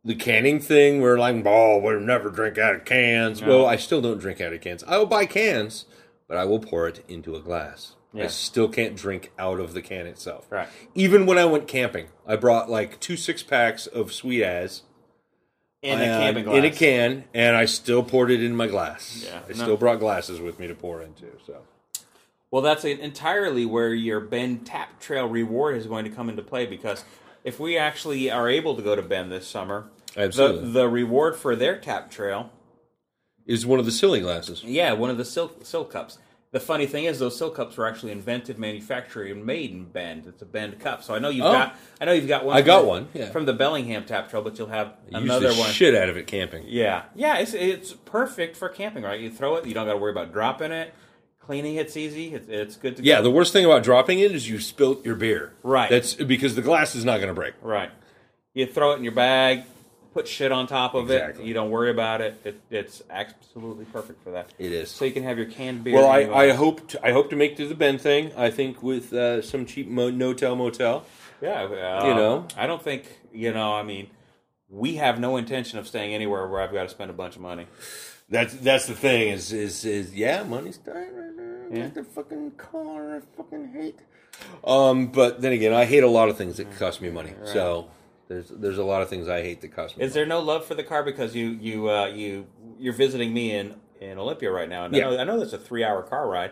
The 0.03 0.13
canning 0.15 0.59
thing, 0.59 1.01
we're 1.01 1.17
like, 1.17 1.35
oh, 1.47 1.79
we'll 1.79 1.99
never 1.99 2.29
drink 2.29 2.59
out 2.59 2.75
of 2.75 2.85
cans. 2.85 3.41
Well, 3.41 3.65
I 3.65 3.75
still 3.75 4.01
don't 4.01 4.19
drink 4.19 4.39
out 4.39 4.53
of 4.53 4.61
cans. 4.61 4.83
I 4.87 4.97
will 4.99 5.07
buy 5.07 5.25
cans, 5.25 5.85
but 6.27 6.37
I 6.37 6.45
will 6.45 6.59
pour 6.59 6.87
it 6.87 7.03
into 7.07 7.35
a 7.35 7.39
glass. 7.39 7.93
I 8.17 8.27
still 8.27 8.69
can't 8.69 8.95
drink 8.95 9.33
out 9.37 9.59
of 9.59 9.73
the 9.73 9.81
can 9.81 10.07
itself. 10.07 10.45
Right. 10.49 10.69
Even 10.93 11.25
when 11.25 11.37
I 11.37 11.43
went 11.43 11.67
camping, 11.67 12.07
I 12.25 12.37
brought 12.37 12.69
like 12.69 13.01
two 13.01 13.17
six 13.17 13.43
packs 13.43 13.87
of 13.87 14.13
Sweet 14.13 14.41
As 14.41 14.83
In 15.81 15.99
a 15.99 16.05
camping 16.05 16.45
glass. 16.45 16.55
in 16.57 16.63
a 16.63 16.71
can, 16.71 17.25
and 17.33 17.57
I 17.57 17.65
still 17.65 18.03
poured 18.03 18.31
it 18.31 18.41
in 18.41 18.55
my 18.55 18.67
glass. 18.67 19.25
Yeah. 19.27 19.41
I 19.45 19.49
No. 19.49 19.55
still 19.55 19.77
brought 19.77 19.99
glasses 19.99 20.39
with 20.39 20.59
me 20.59 20.67
to 20.67 20.73
pour 20.73 21.01
into. 21.01 21.25
So 21.45 21.57
Well, 22.51 22.61
that's 22.61 22.85
entirely 22.85 23.65
where 23.65 23.93
your 23.93 24.21
Bend 24.21 24.65
Tap 24.65 24.97
Trail 25.01 25.27
reward 25.27 25.75
is 25.75 25.85
going 25.87 26.05
to 26.05 26.09
come 26.11 26.29
into 26.29 26.41
play 26.41 26.65
because 26.65 27.03
if 27.43 27.59
we 27.59 27.77
actually 27.77 28.31
are 28.31 28.47
able 28.47 28.77
to 28.77 28.81
go 28.81 28.95
to 28.95 29.01
Bend 29.01 29.29
this 29.29 29.45
summer, 29.45 29.89
Absolutely. 30.15 30.61
the 30.67 30.69
the 30.69 30.87
reward 30.87 31.35
for 31.35 31.53
their 31.53 31.77
tap 31.77 32.09
trail, 32.09 32.49
is 33.45 33.65
one 33.65 33.79
of 33.79 33.85
the 33.85 33.91
silly 33.91 34.19
glasses. 34.21 34.63
yeah, 34.63 34.93
one 34.93 35.09
of 35.09 35.17
the 35.17 35.25
silk 35.25 35.65
silk 35.65 35.91
cups. 35.91 36.17
The 36.51 36.59
funny 36.61 36.85
thing 36.85 37.03
is, 37.03 37.19
those 37.19 37.37
silk 37.37 37.55
cups 37.55 37.75
were 37.75 37.85
actually 37.85 38.13
invented, 38.13 38.57
manufactured, 38.57 39.29
and 39.29 39.45
made 39.45 39.71
in 39.71 39.83
Bend. 39.83 40.25
It's 40.25 40.41
a 40.41 40.45
Bend 40.45 40.79
cup, 40.79 41.03
so 41.03 41.13
I 41.13 41.19
know 41.19 41.27
you've 41.27 41.45
Oh. 41.45 41.51
got. 41.51 41.75
I 41.99 42.05
know 42.05 42.13
you've 42.13 42.29
got 42.29 42.45
one. 42.45 42.55
I 42.55 42.61
got 42.61 42.83
the- 42.83 42.87
one, 42.87 43.07
yeah. 43.13 43.29
from 43.31 43.45
the 43.45 43.51
Bellingham 43.51 44.05
Tap 44.05 44.29
Trail, 44.29 44.41
but 44.41 44.57
you'll 44.57 44.69
have 44.69 44.93
another 45.11 45.49
the 45.53 45.59
one. 45.59 45.69
shit 45.71 45.93
out 45.95 46.07
of 46.07 46.15
it 46.15 46.27
camping. 46.27 46.63
Yeah, 46.67 47.03
yeah, 47.13 47.39
it's 47.39 47.53
it's 47.53 47.91
perfect 47.91 48.55
for 48.55 48.69
camping, 48.69 49.03
right? 49.03 49.19
You 49.19 49.29
throw 49.29 49.55
it, 49.57 49.65
you 49.65 49.73
don't 49.73 49.85
got 49.85 49.93
to 49.93 49.99
worry 49.99 50.11
about 50.11 50.31
dropping 50.31 50.71
it. 50.71 50.93
Cleaning 51.39 51.75
it's 51.75 51.95
easy. 51.97 52.33
It's, 52.33 52.47
it's 52.47 52.75
good 52.77 52.95
to 52.97 53.03
Yeah, 53.03 53.17
go. 53.17 53.23
the 53.23 53.31
worst 53.31 53.51
thing 53.53 53.65
about 53.65 53.83
dropping 53.83 54.19
it 54.19 54.31
is 54.31 54.49
you 54.49 54.59
spilt 54.59 55.05
your 55.05 55.13
beer. 55.15 55.51
Right. 55.61 55.89
That's 55.91 56.13
because 56.15 56.55
the 56.55 56.61
glass 56.63 56.95
is 56.95 57.03
not 57.05 57.17
going 57.17 57.27
to 57.27 57.35
break. 57.35 57.53
Right. 57.61 57.91
You 58.55 58.65
throw 58.65 58.93
it 58.93 58.95
in 58.95 59.03
your 59.03 59.13
bag, 59.13 59.63
put 60.15 60.29
shit 60.29 60.49
on 60.49 60.65
top 60.65 60.95
of 60.95 61.11
Exactly. 61.11 61.43
it. 61.43 61.47
You 61.47 61.53
don't 61.53 61.69
worry 61.69 61.91
about 61.91 62.21
it. 62.21 62.39
it. 62.45 62.61
It's 62.71 63.03
absolutely 63.09 63.83
perfect 63.83 64.23
for 64.23 64.31
that. 64.31 64.49
It 64.57 64.71
is. 64.71 64.89
So 64.89 65.03
you 65.03 65.11
can 65.11 65.23
have 65.23 65.37
your 65.37 65.47
canned 65.47 65.83
beer. 65.83 65.95
Well, 65.95 66.07
I, 66.07 66.21
I 66.21 66.51
hope 66.53 66.87
to, 66.87 67.05
I 67.05 67.11
hope 67.11 67.29
to 67.31 67.35
make 67.35 67.57
to 67.57 67.67
the 67.67 67.75
Bend 67.75 67.99
thing. 67.99 68.31
I 68.37 68.49
think 68.49 68.81
with 68.81 69.11
uh, 69.11 69.41
some 69.41 69.65
cheap 69.65 69.89
mo- 69.89 70.09
no-tell 70.09 70.55
motel. 70.55 71.03
yeah, 71.41 71.63
uh, 71.63 72.07
you 72.07 72.13
know. 72.15 72.47
I 72.55 72.65
don't 72.65 72.81
think 72.81 73.03
you 73.33 73.51
know. 73.51 73.73
I 73.73 73.83
mean, 73.83 74.09
we 74.69 74.95
have 74.95 75.19
no 75.19 75.35
intention 75.35 75.79
of 75.79 75.85
staying 75.85 76.13
anywhere 76.13 76.47
where 76.47 76.61
I've 76.61 76.71
got 76.71 76.83
to 76.83 76.89
spend 76.89 77.09
a 77.09 77.13
bunch 77.13 77.35
of 77.35 77.41
money. 77.41 77.67
That's 78.29 78.53
that's 78.53 78.87
the 78.87 78.95
thing. 78.95 79.27
Is 79.33 79.51
is 79.51 79.83
is 79.83 80.15
yeah, 80.15 80.43
money's 80.43 80.77
tight 80.77 80.93
right 81.13 81.35
now. 81.35 81.75
Yeah. 81.75 81.83
Got 81.87 81.93
the 81.95 82.03
fucking 82.05 82.51
car. 82.51 83.17
I 83.17 83.19
fucking 83.35 83.73
hate. 83.73 83.99
Um, 84.63 85.07
but 85.07 85.41
then 85.41 85.51
again, 85.51 85.73
I 85.73 85.83
hate 85.83 86.03
a 86.03 86.07
lot 86.09 86.29
of 86.29 86.37
things 86.37 86.55
that 86.55 86.71
cost 86.79 87.01
me 87.01 87.09
money. 87.09 87.33
So 87.43 87.89
there's 88.27 88.49
there's 88.49 88.77
a 88.77 88.83
lot 88.83 89.01
of 89.01 89.09
things 89.09 89.27
I 89.27 89.41
hate 89.41 89.61
that 89.61 89.75
cost 89.75 89.97
me. 89.97 90.03
Is 90.03 90.13
there 90.13 90.25
no 90.25 90.39
love 90.39 90.65
for 90.65 90.75
the 90.75 90.83
car 90.83 91.03
because 91.03 91.35
you 91.35 91.49
you 91.49 91.89
uh, 91.89 92.07
you 92.07 92.47
you're 92.79 92.93
visiting 92.93 93.33
me 93.33 93.51
in 93.55 93.75
in 94.01 94.17
Olympia 94.17 94.51
right 94.51 94.69
now? 94.69 94.85
And 94.85 94.95
Yeah. 94.95 95.07
I 95.07 95.11
know, 95.11 95.19
I 95.19 95.23
know 95.23 95.39
that's 95.39 95.53
a 95.53 95.57
three 95.57 95.83
hour 95.83 96.01
car 96.03 96.27
ride. 96.27 96.51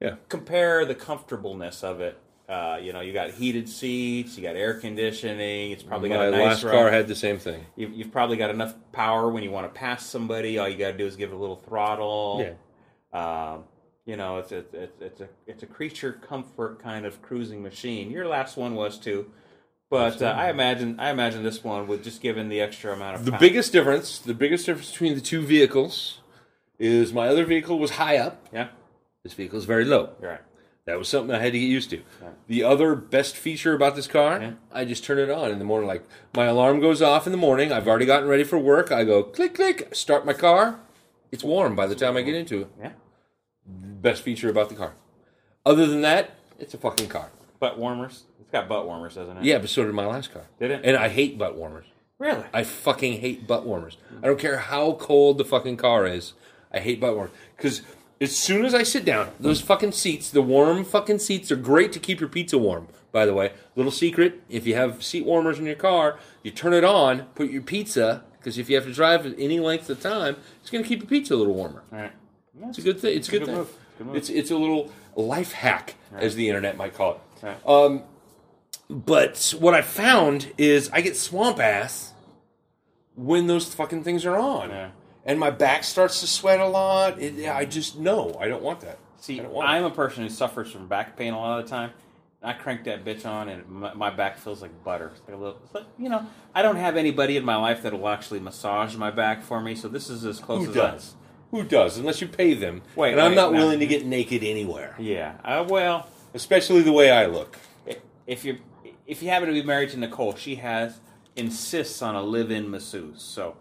Yeah. 0.00 0.16
Compare 0.28 0.84
the 0.84 0.94
comfortableness 0.94 1.82
of 1.82 2.00
it. 2.00 2.18
Uh, 2.46 2.78
you 2.82 2.92
know, 2.92 3.00
you 3.00 3.14
got 3.14 3.30
heated 3.30 3.66
seats, 3.68 4.36
you 4.36 4.42
got 4.42 4.54
air 4.54 4.74
conditioning. 4.74 5.70
It's 5.70 5.82
probably 5.82 6.10
got 6.10 6.18
My 6.18 6.26
a 6.26 6.30
nice 6.30 6.62
last 6.62 6.62
car 6.62 6.90
had 6.90 7.08
the 7.08 7.14
same 7.14 7.38
thing. 7.38 7.64
You've, 7.74 7.94
you've 7.94 8.12
probably 8.12 8.36
got 8.36 8.50
enough 8.50 8.74
power 8.92 9.30
when 9.30 9.42
you 9.42 9.50
want 9.50 9.72
to 9.72 9.78
pass 9.78 10.04
somebody. 10.04 10.58
All 10.58 10.68
you 10.68 10.76
got 10.76 10.92
to 10.92 10.98
do 10.98 11.06
is 11.06 11.16
give 11.16 11.30
it 11.30 11.34
a 11.34 11.38
little 11.38 11.56
throttle. 11.56 12.54
Yeah. 13.14 13.52
Um, 13.52 13.64
you 14.04 14.16
know, 14.16 14.36
it's 14.38 14.52
a, 14.52 14.58
it's 14.74 15.00
it's 15.00 15.20
a 15.22 15.28
it's 15.46 15.62
a 15.62 15.66
creature 15.66 16.12
comfort 16.12 16.82
kind 16.82 17.06
of 17.06 17.22
cruising 17.22 17.62
machine. 17.62 18.10
Your 18.10 18.28
last 18.28 18.58
one 18.58 18.74
was 18.74 18.98
too, 18.98 19.30
but 19.94 20.20
uh, 20.22 20.26
I 20.26 20.50
imagine 20.50 20.98
I 20.98 21.10
imagine 21.10 21.42
this 21.44 21.62
one 21.62 21.86
with 21.86 22.02
just 22.02 22.20
given 22.20 22.48
the 22.48 22.60
extra 22.60 22.92
amount 22.92 23.14
of 23.16 23.24
The 23.24 23.30
power. 23.30 23.40
biggest 23.40 23.72
difference, 23.72 24.18
the 24.18 24.34
biggest 24.34 24.66
difference 24.66 24.90
between 24.90 25.14
the 25.14 25.20
two 25.20 25.40
vehicles, 25.42 26.20
is 26.78 27.12
my 27.12 27.28
other 27.28 27.44
vehicle 27.44 27.78
was 27.78 27.92
high 27.92 28.16
up. 28.16 28.44
yeah, 28.52 28.68
This 29.22 29.34
vehicle 29.34 29.58
is 29.58 29.64
very 29.66 29.84
low. 29.84 30.10
you're 30.20 30.30
right. 30.32 30.40
That 30.86 30.98
was 30.98 31.08
something 31.08 31.34
I 31.34 31.38
had 31.38 31.52
to 31.52 31.58
get 31.58 31.64
used 31.66 31.88
to. 31.90 32.02
The 32.48 32.62
other 32.64 32.94
best 32.94 33.36
feature 33.36 33.72
about 33.72 33.94
this 33.96 34.06
car, 34.06 34.38
Yeah. 34.40 34.50
I 34.72 34.84
just 34.84 35.02
turn 35.04 35.18
it 35.18 35.30
on 35.30 35.50
in 35.50 35.58
the 35.58 35.64
morning. 35.64 35.86
Like 35.88 36.02
my 36.34 36.46
alarm 36.46 36.80
goes 36.80 37.00
off 37.00 37.24
in 37.26 37.32
the 37.32 37.38
morning. 37.38 37.70
I've 37.72 37.86
already 37.88 38.04
gotten 38.04 38.28
ready 38.28 38.44
for 38.44 38.58
work. 38.58 38.90
I 38.92 39.04
go 39.04 39.22
click 39.22 39.54
click, 39.54 39.94
start 39.94 40.26
my 40.26 40.34
car. 40.34 40.80
It's 41.32 41.44
warm 41.44 41.74
by 41.76 41.86
the 41.86 41.94
time 41.94 42.16
I 42.16 42.22
get 42.22 42.34
into 42.34 42.62
it. 42.62 42.68
Yeah, 42.80 42.92
Best 43.66 44.22
feature 44.22 44.50
about 44.50 44.68
the 44.68 44.74
car. 44.74 44.92
Other 45.64 45.86
than 45.86 46.02
that, 46.02 46.32
it's 46.58 46.74
a 46.74 46.78
fucking 46.78 47.08
car. 47.08 47.30
Butt 47.58 47.78
warmers. 47.78 48.24
It's 48.40 48.50
got 48.50 48.68
butt 48.68 48.86
warmers, 48.86 49.14
doesn't 49.14 49.38
it? 49.38 49.44
Yeah, 49.44 49.58
but 49.58 49.68
so 49.68 49.84
did 49.84 49.94
my 49.94 50.06
last 50.06 50.32
car. 50.32 50.42
Did 50.58 50.70
it? 50.70 50.80
And 50.84 50.96
I 50.96 51.08
hate 51.08 51.38
butt 51.38 51.56
warmers. 51.56 51.86
Really? 52.18 52.44
I 52.52 52.64
fucking 52.64 53.20
hate 53.20 53.46
butt 53.46 53.66
warmers. 53.66 53.96
I 54.22 54.26
don't 54.26 54.38
care 54.38 54.58
how 54.58 54.92
cold 54.92 55.38
the 55.38 55.44
fucking 55.44 55.76
car 55.76 56.06
is. 56.06 56.34
I 56.72 56.80
hate 56.80 57.00
butt 57.00 57.14
warmers 57.14 57.34
because 57.56 57.82
as 58.20 58.36
soon 58.36 58.64
as 58.64 58.74
I 58.74 58.82
sit 58.82 59.04
down, 59.04 59.30
those 59.40 59.60
fucking 59.60 59.92
seats, 59.92 60.30
the 60.30 60.42
warm 60.42 60.84
fucking 60.84 61.18
seats, 61.18 61.50
are 61.50 61.56
great 61.56 61.92
to 61.92 61.98
keep 61.98 62.20
your 62.20 62.28
pizza 62.28 62.56
warm. 62.58 62.88
By 63.12 63.26
the 63.26 63.34
way, 63.34 63.52
little 63.76 63.92
secret: 63.92 64.42
if 64.48 64.66
you 64.66 64.74
have 64.74 65.02
seat 65.02 65.24
warmers 65.24 65.58
in 65.58 65.66
your 65.66 65.74
car, 65.74 66.18
you 66.42 66.50
turn 66.50 66.72
it 66.72 66.84
on, 66.84 67.24
put 67.34 67.50
your 67.50 67.62
pizza 67.62 68.24
because 68.38 68.58
if 68.58 68.68
you 68.68 68.76
have 68.76 68.84
to 68.84 68.92
drive 68.92 69.24
any 69.38 69.58
length 69.58 69.88
of 69.88 70.00
time, 70.00 70.36
it's 70.60 70.70
going 70.70 70.84
to 70.84 70.88
keep 70.88 71.00
your 71.00 71.08
pizza 71.08 71.34
a 71.34 71.36
little 71.36 71.54
warmer. 71.54 71.82
All 71.90 71.98
right. 71.98 72.12
It's 72.68 72.78
a 72.78 72.82
good 72.82 73.00
thing. 73.00 73.16
It's 73.16 73.28
a 73.28 73.30
good, 73.30 73.38
good 73.40 73.46
thing. 73.46 73.56
move. 73.56 73.76
Good 73.98 74.06
move. 74.06 74.16
It's 74.16 74.28
it's 74.28 74.50
a 74.50 74.56
little 74.56 74.92
life 75.16 75.52
hack, 75.52 75.94
as 76.14 76.34
the 76.34 76.48
internet 76.48 76.76
might 76.76 76.94
call 76.94 77.12
it. 77.12 77.20
Right. 77.44 77.66
Um, 77.66 78.02
but 78.88 79.54
what 79.58 79.74
I 79.74 79.82
found 79.82 80.52
is 80.58 80.90
I 80.92 81.00
get 81.02 81.16
swamp 81.16 81.58
ass 81.58 82.12
when 83.14 83.46
those 83.46 83.72
fucking 83.74 84.02
things 84.02 84.24
are 84.24 84.36
on, 84.36 84.70
Yeah. 84.70 84.90
and 85.24 85.38
my 85.38 85.50
back 85.50 85.84
starts 85.84 86.20
to 86.20 86.26
sweat 86.26 86.60
a 86.60 86.66
lot. 86.66 87.20
It, 87.20 87.48
I 87.48 87.64
just 87.64 87.98
know 87.98 88.36
I 88.40 88.48
don't 88.48 88.62
want 88.62 88.80
that. 88.80 88.98
See, 89.20 89.40
I 89.40 89.46
want 89.46 89.68
I'm 89.68 89.84
a 89.84 89.90
person 89.90 90.22
who 90.22 90.28
suffers 90.30 90.72
from 90.72 90.88
back 90.88 91.16
pain 91.16 91.32
a 91.32 91.38
lot 91.38 91.60
of 91.60 91.64
the 91.66 91.70
time. 91.70 91.90
I 92.42 92.52
crank 92.52 92.84
that 92.84 93.04
bitch 93.06 93.24
on, 93.24 93.48
and 93.48 93.66
my, 93.68 93.94
my 93.94 94.10
back 94.10 94.36
feels 94.36 94.60
like 94.60 94.84
butter. 94.84 95.12
It's 95.14 95.26
like 95.26 95.36
a 95.36 95.40
little, 95.40 95.58
like, 95.72 95.84
you 95.98 96.10
know, 96.10 96.26
I 96.54 96.60
don't 96.60 96.76
have 96.76 96.96
anybody 96.96 97.38
in 97.38 97.44
my 97.44 97.56
life 97.56 97.82
that 97.82 97.92
will 97.98 98.08
actually 98.08 98.40
massage 98.40 98.96
my 98.96 99.10
back 99.10 99.42
for 99.42 99.60
me. 99.62 99.74
So 99.74 99.88
this 99.88 100.10
is 100.10 100.26
as 100.26 100.40
close 100.40 100.68
as. 100.68 100.74
Who 100.74 100.80
as 100.80 100.92
does? 100.92 101.14
Who 101.52 101.62
does? 101.62 101.98
Unless 101.98 102.20
you 102.20 102.28
pay 102.28 102.52
them. 102.52 102.82
Wait, 102.96 103.12
and 103.12 103.20
I'm 103.20 103.34
not 103.34 103.52
no. 103.52 103.60
willing 103.60 103.78
to 103.78 103.86
get 103.86 104.04
naked 104.04 104.42
anywhere, 104.44 104.94
yeah. 104.98 105.36
Uh, 105.42 105.64
well, 105.66 106.06
especially 106.34 106.82
the 106.82 106.92
way 106.92 107.10
I 107.10 107.26
look. 107.26 107.56
if 108.26 108.44
you 108.44 108.58
if 109.06 109.22
you 109.22 109.28
happen 109.30 109.48
to 109.48 109.54
be 109.54 109.62
married 109.62 109.90
to 109.90 109.98
Nicole, 109.98 110.34
she 110.34 110.56
has 110.56 111.00
insists 111.36 112.02
on 112.02 112.14
a 112.14 112.22
live-in 112.22 112.70
masseuse, 112.70 113.22
so 113.22 113.56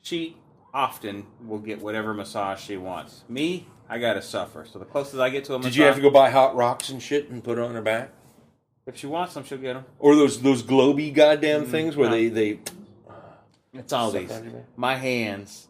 she 0.00 0.36
often 0.74 1.26
will 1.46 1.58
get 1.58 1.80
whatever 1.80 2.14
massage 2.14 2.60
she 2.60 2.76
wants. 2.76 3.24
Me, 3.28 3.66
I 3.88 3.98
gotta 3.98 4.22
suffer. 4.22 4.64
So 4.70 4.78
the 4.78 4.84
closest 4.84 5.16
I 5.20 5.28
get 5.30 5.44
to 5.44 5.54
a 5.54 5.58
massage, 5.58 5.72
Did 5.72 5.78
you 5.78 5.84
have 5.84 5.96
to 5.96 6.02
go 6.02 6.10
buy 6.10 6.30
hot 6.30 6.54
rocks 6.56 6.88
and 6.90 7.02
shit 7.02 7.28
and 7.30 7.42
put 7.44 7.58
it 7.58 7.64
on 7.64 7.74
her 7.74 7.82
back? 7.82 8.10
If 8.86 8.96
she 8.96 9.06
wants 9.06 9.34
them, 9.34 9.44
she'll 9.44 9.58
get 9.58 9.74
them. 9.74 9.84
Or 9.98 10.16
those 10.16 10.42
those 10.42 10.62
globy 10.62 11.12
goddamn 11.14 11.66
mm, 11.66 11.70
things 11.70 11.96
where 11.96 12.08
no. 12.10 12.16
they 12.16 12.28
they 12.28 12.58
It's 13.74 13.92
all 13.92 14.10
these. 14.10 14.30
on 14.30 14.44
your 14.44 14.52
back. 14.54 14.64
My 14.76 14.96
hands. 14.96 15.68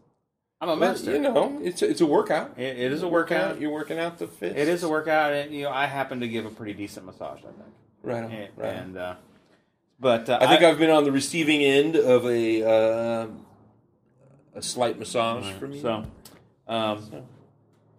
I'm 0.63 0.69
a 0.69 0.77
Well, 0.77 0.93
master. 0.93 1.11
you 1.11 1.19
know, 1.19 1.59
it's 1.61 1.83
a, 1.83 1.91
it's 1.91 2.01
a 2.01 2.07
workout. 2.07 2.53
It, 2.57 2.79
it 2.79 2.93
is 2.93 3.03
a 3.03 3.09
workout. 3.09 3.61
You're 3.61 3.73
working 3.73 3.99
out 3.99 4.19
the 4.19 4.29
fit. 4.29 4.57
It 4.57 4.69
is 4.69 4.85
a 4.85 4.89
workout, 4.89 5.33
and 5.33 5.53
you 5.53 5.65
know 5.65 5.71
I 5.71 5.87
happen 5.87 6.21
to 6.21 6.29
give 6.29 6.47
a 6.47 6.51
pretty 6.51 6.73
decent 6.73 7.05
massage. 7.05 7.41
I 7.41 7.51
think. 7.51 7.75
Right 8.05 8.23
on. 8.23 8.31
And, 8.31 8.49
right 8.57 8.77
and 8.77 8.97
uh, 8.97 9.15
but 9.99 10.29
uh, 10.29 10.39
I 10.41 10.47
think 10.47 10.63
I, 10.63 10.69
have 10.69 10.79
been 10.79 10.91
on 10.91 11.03
the 11.03 11.11
receiving 11.11 11.63
end 11.63 11.97
of 11.97 12.25
a 12.27 12.63
uh, 12.63 13.27
a 14.55 14.63
slight 14.63 15.01
massage 15.01 15.53
from 15.55 15.73
you. 15.73 15.81
so 15.81 16.05
um, 16.69 17.25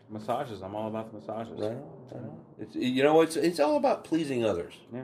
massages. 0.09 0.61
I'm 0.61 0.73
all 0.73 0.87
about 0.87 1.11
the 1.11 1.19
massages. 1.19 1.59
Right 1.59 1.71
on, 1.71 1.83
right 2.13 2.29
on. 2.29 2.39
It's, 2.59 2.75
you 2.77 3.03
know, 3.03 3.19
it's 3.19 3.35
it's 3.35 3.59
all 3.59 3.75
about 3.75 4.05
pleasing 4.05 4.45
others. 4.45 4.73
Yeah. 4.93 5.03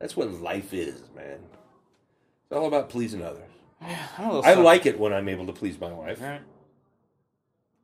That's 0.00 0.16
what 0.16 0.28
life 0.32 0.74
is, 0.74 1.04
man. 1.14 1.38
It's 1.38 2.52
all 2.52 2.66
about 2.66 2.90
pleasing 2.90 3.22
others. 3.22 3.48
I'm 3.80 4.24
a 4.24 4.34
little 4.34 4.44
I 4.44 4.54
like 4.54 4.86
it 4.86 4.98
when 4.98 5.12
I'm 5.12 5.28
able 5.28 5.46
to 5.46 5.52
please 5.52 5.78
my 5.78 5.92
wife. 5.92 6.20
All 6.20 6.28
right. 6.28 6.40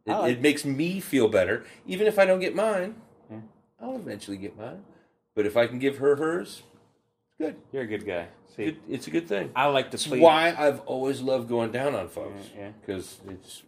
It, 0.06 0.10
like- 0.12 0.32
it 0.32 0.40
makes 0.40 0.64
me 0.64 1.00
feel 1.00 1.28
better, 1.28 1.64
even 1.86 2.06
if 2.06 2.18
I 2.18 2.24
don't 2.24 2.40
get 2.40 2.54
mine. 2.54 2.96
Yeah. 3.30 3.38
I'll 3.80 3.96
eventually 3.96 4.36
get 4.36 4.56
mine, 4.56 4.82
but 5.34 5.46
if 5.46 5.56
I 5.56 5.66
can 5.66 5.78
give 5.78 5.98
her 5.98 6.16
hers, 6.16 6.62
good. 7.38 7.56
You're 7.72 7.82
a 7.82 7.86
good 7.86 8.04
guy. 8.06 8.28
See, 8.56 8.66
Good- 8.66 8.80
It's 8.88 9.06
a 9.06 9.10
good 9.10 9.26
thing. 9.28 9.50
I 9.56 9.66
like 9.66 9.90
to 9.92 9.98
please. 9.98 10.20
why 10.20 10.54
I've 10.56 10.80
always 10.80 11.20
loved 11.20 11.48
going 11.48 11.72
down 11.72 11.94
on 11.94 12.08
folks. 12.08 12.50
Yeah, 12.54 12.60
yeah. 12.66 12.70
Because 12.80 13.20
it's 13.28 13.62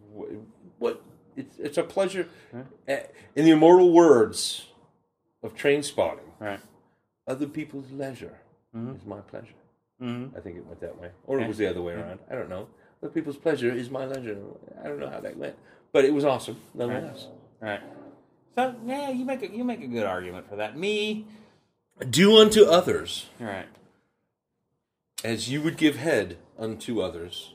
what 0.78 1.02
it's 1.36 1.58
it's 1.58 1.78
a 1.78 1.82
pleasure. 1.82 2.28
Eh, 2.86 3.00
In 3.34 3.44
the 3.44 3.50
immortal 3.52 3.92
words 3.92 4.66
of 5.42 5.54
Trainspotting, 5.54 6.28
Right. 6.38 6.60
other 7.26 7.46
people's 7.46 7.90
leisure 7.92 8.38
Mhm. 8.76 8.96
is 8.96 9.04
my 9.06 9.20
pleasure. 9.20 9.54
Mm-hmm. 10.02 10.36
I 10.36 10.40
think 10.40 10.56
it 10.58 10.66
went 10.66 10.80
that 10.80 11.00
way, 11.00 11.10
or 11.26 11.40
it 11.40 11.46
was 11.48 11.56
the 11.58 11.66
other 11.66 11.80
way 11.82 11.94
around. 11.94 12.18
I 12.30 12.34
don't 12.34 12.48
know. 12.50 12.66
Other 13.02 13.12
people's 13.12 13.36
pleasure 13.36 13.70
is 13.72 13.90
my 13.90 14.04
leisure. 14.06 14.36
I 14.82 14.88
don't 14.88 14.98
know 14.98 15.08
how 15.10 15.20
that 15.20 15.36
went, 15.36 15.56
but 15.94 16.04
it 16.04 16.12
was 16.12 16.26
awesome 16.26 16.56
nonetheless. 16.74 17.28
Right. 17.60 17.80
So 18.56 18.74
yeah, 18.84 19.08
you 19.10 19.24
make 19.24 19.42
a 19.42 19.50
you 19.50 19.64
make 19.64 19.82
a 19.82 19.86
good 19.86 20.04
argument 20.04 20.50
for 20.50 20.56
that. 20.56 20.76
Me, 20.76 21.24
Do 22.10 22.36
unto 22.36 22.64
others 22.64 23.26
all 23.40 23.46
right. 23.46 23.68
as 25.22 25.48
you 25.48 25.62
would 25.62 25.78
give 25.78 25.96
head 25.96 26.36
unto 26.58 27.00
others, 27.00 27.54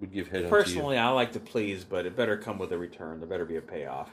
would 0.00 0.12
give 0.12 0.28
head 0.28 0.50
Personally, 0.50 0.98
I 0.98 1.08
like 1.10 1.32
to 1.32 1.40
please, 1.40 1.84
but 1.84 2.04
it 2.04 2.14
better 2.14 2.36
come 2.36 2.58
with 2.58 2.72
a 2.72 2.78
return. 2.78 3.20
There 3.20 3.28
better 3.28 3.46
be 3.46 3.56
a 3.56 3.62
payoff. 3.62 4.10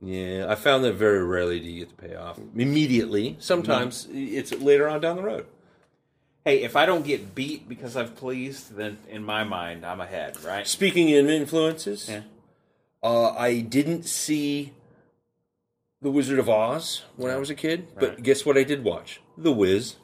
Yeah, 0.00 0.46
I 0.48 0.54
found 0.54 0.84
that 0.84 0.92
very 0.92 1.24
rarely 1.24 1.58
do 1.58 1.66
you 1.66 1.84
get 1.84 1.96
the 1.96 2.08
payoff 2.08 2.38
immediately. 2.54 3.36
Sometimes 3.40 4.06
mm-hmm. 4.06 4.36
it's 4.36 4.52
later 4.52 4.88
on 4.88 5.00
down 5.00 5.16
the 5.16 5.24
road. 5.24 5.46
Hey, 6.44 6.62
if 6.62 6.76
I 6.76 6.86
don't 6.86 7.04
get 7.04 7.34
beat 7.34 7.68
because 7.68 7.96
I've 7.96 8.14
pleased, 8.14 8.76
then 8.76 8.98
in 9.08 9.24
my 9.24 9.42
mind, 9.42 9.84
I'm 9.84 10.00
ahead, 10.00 10.42
right? 10.44 10.66
Speaking 10.66 11.08
in 11.08 11.28
influences, 11.28 12.08
Yeah. 12.08 12.20
Uh, 13.02 13.30
I 13.30 13.60
didn't 13.60 14.04
see 14.04 14.72
The 16.02 16.10
Wizard 16.10 16.38
of 16.38 16.48
Oz 16.48 17.04
when 17.16 17.30
I 17.32 17.36
was 17.36 17.50
a 17.50 17.54
kid, 17.54 17.88
but 17.98 18.08
Right. 18.10 18.22
guess 18.22 18.44
what 18.46 18.56
I 18.56 18.62
did 18.64 18.84
watch? 18.84 19.20
The 19.36 19.52
Wiz. 19.52 19.96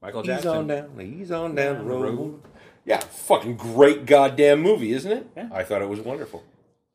Michael 0.00 0.22
He's 0.22 0.28
Jackson. 0.28 0.50
on 0.50 0.66
down. 0.66 0.98
He's 0.98 1.30
on 1.30 1.54
down 1.54 1.74
Down 1.76 1.84
the 1.84 1.90
road. 1.90 2.18
road. 2.18 2.40
Yeah, 2.84 3.00
fucking 3.00 3.56
great 3.56 4.06
goddamn 4.06 4.60
movie, 4.60 4.92
isn't 4.92 5.10
it? 5.10 5.26
Yeah. 5.36 5.48
I 5.52 5.62
thought 5.64 5.82
it 5.82 5.88
was 5.88 6.00
wonderful. 6.00 6.44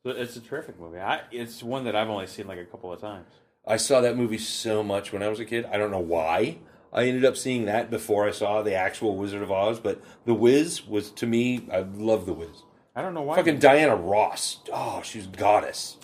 It's 0.04 0.36
a 0.36 0.40
terrific 0.40 0.78
movie. 0.78 0.98
I, 0.98 1.20
it's 1.30 1.62
one 1.62 1.84
that 1.84 1.94
I've 1.96 2.08
only 2.10 2.26
seen 2.26 2.46
like 2.46 2.58
a 2.58 2.64
couple 2.64 2.92
of 2.92 3.00
times. 3.00 3.26
I 3.66 3.76
saw 3.78 4.00
that 4.02 4.16
movie 4.16 4.38
so 4.38 4.82
much 4.82 5.12
when 5.12 5.22
I 5.22 5.28
was 5.28 5.40
a 5.40 5.44
kid. 5.44 5.64
I 5.66 5.78
don't 5.78 5.90
know 5.90 5.98
why. 6.00 6.58
I 6.92 7.04
ended 7.06 7.24
up 7.24 7.36
seeing 7.36 7.64
that 7.64 7.90
before 7.90 8.26
I 8.26 8.30
saw 8.30 8.62
the 8.62 8.74
actual 8.74 9.16
Wizard 9.16 9.42
of 9.42 9.50
Oz, 9.50 9.80
but 9.80 10.00
The 10.26 10.34
Wiz 10.34 10.86
was 10.86 11.10
to 11.12 11.26
me. 11.26 11.66
I 11.72 11.80
love 11.80 12.26
The 12.26 12.34
Wiz. 12.34 12.62
I 12.94 13.02
don't 13.02 13.14
know 13.14 13.22
why. 13.22 13.36
Fucking 13.36 13.58
Diana 13.58 13.96
Ross. 13.96 14.58
Oh, 14.72 15.02
she's 15.02 15.26
goddess, 15.26 15.96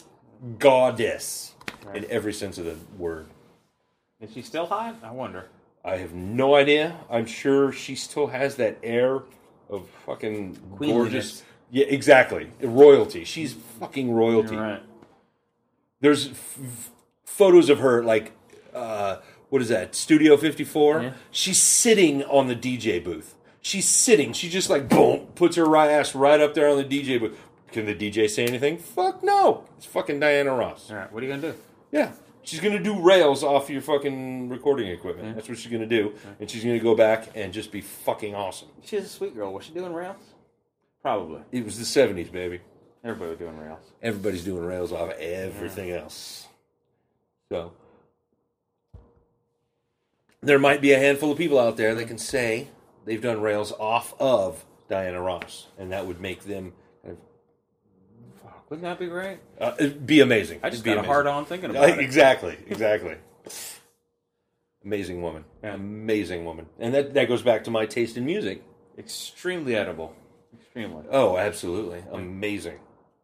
goddess 0.58 1.54
Right. 1.84 1.98
in 2.04 2.10
every 2.10 2.32
sense 2.32 2.58
of 2.58 2.64
the 2.64 2.76
word. 2.98 3.26
Is 4.20 4.32
she 4.32 4.42
still 4.42 4.66
hot? 4.66 4.96
I 5.02 5.10
wonder. 5.12 5.46
I 5.84 5.96
have 5.96 6.12
no 6.12 6.54
idea. 6.56 6.96
I'm 7.08 7.24
sure 7.26 7.72
she 7.72 7.94
still 7.94 8.26
has 8.26 8.56
that 8.56 8.78
air 8.82 9.20
of 9.70 9.88
fucking 10.04 10.58
gorgeous. 10.78 11.42
Yeah, 11.70 11.86
exactly. 11.86 12.50
Royalty. 12.60 13.24
She's 13.24 13.54
fucking 13.78 14.12
royalty. 14.12 14.56
Right. 14.56 14.82
There's 16.00 16.28
f- 16.30 16.90
photos 17.24 17.70
of 17.70 17.78
her 17.78 18.02
like 18.02 18.32
uh, 18.74 19.18
what 19.48 19.62
is 19.62 19.68
that? 19.68 19.94
Studio 19.94 20.36
54. 20.36 21.02
Yeah. 21.02 21.12
She's 21.30 21.60
sitting 21.62 22.22
on 22.24 22.48
the 22.48 22.56
DJ 22.56 23.02
booth. 23.02 23.34
She's 23.62 23.88
sitting. 23.88 24.32
She 24.32 24.48
just 24.48 24.70
like 24.70 24.88
boom 24.88 25.26
puts 25.34 25.56
her 25.56 25.66
right 25.66 25.90
ass 25.90 26.14
right 26.14 26.40
up 26.40 26.54
there 26.54 26.68
on 26.68 26.76
the 26.78 26.84
DJ 26.84 27.20
booth. 27.20 27.38
Can 27.72 27.86
the 27.86 27.94
DJ 27.94 28.28
say 28.28 28.44
anything? 28.44 28.78
Fuck 28.78 29.22
no. 29.22 29.64
It's 29.76 29.86
fucking 29.86 30.18
Diana 30.18 30.54
Ross. 30.54 30.90
All 30.90 30.96
right. 30.96 31.12
What 31.12 31.22
are 31.22 31.26
you 31.26 31.32
gonna 31.32 31.52
do? 31.52 31.58
Yeah. 31.92 32.12
She's 32.42 32.60
gonna 32.60 32.82
do 32.82 33.00
rails 33.00 33.44
off 33.44 33.68
your 33.68 33.82
fucking 33.82 34.48
recording 34.48 34.88
equipment. 34.88 35.28
Mm-hmm. 35.28 35.36
That's 35.36 35.48
what 35.48 35.58
she's 35.58 35.70
gonna 35.70 35.86
do, 35.86 36.14
and 36.40 36.50
she's 36.50 36.64
gonna 36.64 36.80
go 36.80 36.94
back 36.94 37.28
and 37.34 37.52
just 37.52 37.70
be 37.70 37.80
fucking 37.80 38.34
awesome. 38.34 38.68
She's 38.82 39.04
a 39.04 39.08
sweet 39.08 39.34
girl. 39.34 39.52
Was 39.52 39.64
she 39.64 39.72
doing 39.72 39.92
rails? 39.92 40.16
Probably. 41.02 41.42
It 41.52 41.64
was 41.64 41.78
the 41.78 41.84
'70s, 41.84 42.32
baby. 42.32 42.60
Everybody 43.04 43.30
was 43.30 43.38
doing 43.38 43.58
rails. 43.58 43.80
Everybody's 44.02 44.44
doing 44.44 44.64
rails 44.64 44.90
off 44.92 45.10
of 45.10 45.18
everything 45.18 45.90
else. 45.90 46.46
So 47.50 47.72
there 50.42 50.58
might 50.58 50.80
be 50.80 50.92
a 50.92 50.98
handful 50.98 51.32
of 51.32 51.38
people 51.38 51.58
out 51.58 51.76
there 51.76 51.94
that 51.94 52.08
can 52.08 52.18
say 52.18 52.68
they've 53.10 53.20
done 53.20 53.40
rails 53.40 53.72
off 53.72 54.14
of 54.20 54.64
Diana 54.88 55.20
Ross, 55.20 55.66
and 55.76 55.90
that 55.90 56.06
would 56.06 56.20
make 56.20 56.44
them 56.44 56.72
kind 57.02 57.16
wouldn't 58.68 58.84
that 58.84 59.00
be 59.00 59.08
great? 59.08 59.38
uh, 59.60 59.72
it'd 59.80 60.06
be 60.06 60.20
amazing. 60.20 60.60
I 60.62 60.70
just 60.70 60.82
It'd 60.86 60.92
be 60.92 60.94
got 60.94 61.04
a 61.04 61.06
hard 61.08 61.26
on 61.26 61.44
thinking 61.44 61.70
about 61.70 61.88
it. 61.90 61.98
exactly, 62.08 62.56
exactly. 62.68 63.16
Amazing 64.84 65.20
woman, 65.22 65.44
Yeah. 65.64 65.74
amazing 65.74 66.44
woman, 66.44 66.66
and 66.78 66.94
that 66.94 67.12
that 67.14 67.26
goes 67.26 67.42
back 67.42 67.64
to 67.64 67.70
my 67.72 67.84
taste 67.84 68.16
in 68.16 68.24
music. 68.24 68.62
Extremely 68.96 69.74
edible. 69.74 70.14
Extremely. 70.54 71.04
Oh, 71.10 71.36
absolutely, 71.36 72.04
amazing. 72.12 72.78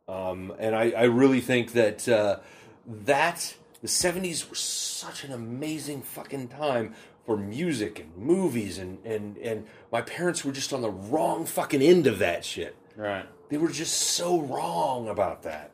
Um, 0.09 0.53
and 0.59 0.75
I, 0.75 0.91
I 0.91 1.05
really 1.05 1.41
think 1.41 1.73
that 1.73 2.09
uh, 2.09 2.39
that 3.05 3.55
the 3.83 3.89
'70s 3.89 4.49
were 4.51 4.57
such 4.57 5.23
an 5.23 5.33
amazing 5.33 6.03
fucking 6.03 6.49
time 6.49 6.95
for 7.27 7.37
music 7.37 7.99
and 7.99 8.17
movies, 8.17 8.79
and 8.79 8.99
and 9.05 9.37
and 9.39 9.67
my 9.93 10.01
parents 10.01 10.45
were 10.45 10.53
just 10.53 10.73
on 10.73 10.81
the 10.81 10.91
wrong 10.91 11.45
fucking 11.45 11.83
end 11.83 12.07
of 12.07 12.19
that 12.21 12.45
shit. 12.45 12.77
Right. 12.97 13.27
They 13.51 13.59
were 13.59 13.69
just 13.71 13.95
so 14.01 14.41
wrong 14.41 15.09
about 15.09 15.43
that. 15.43 15.73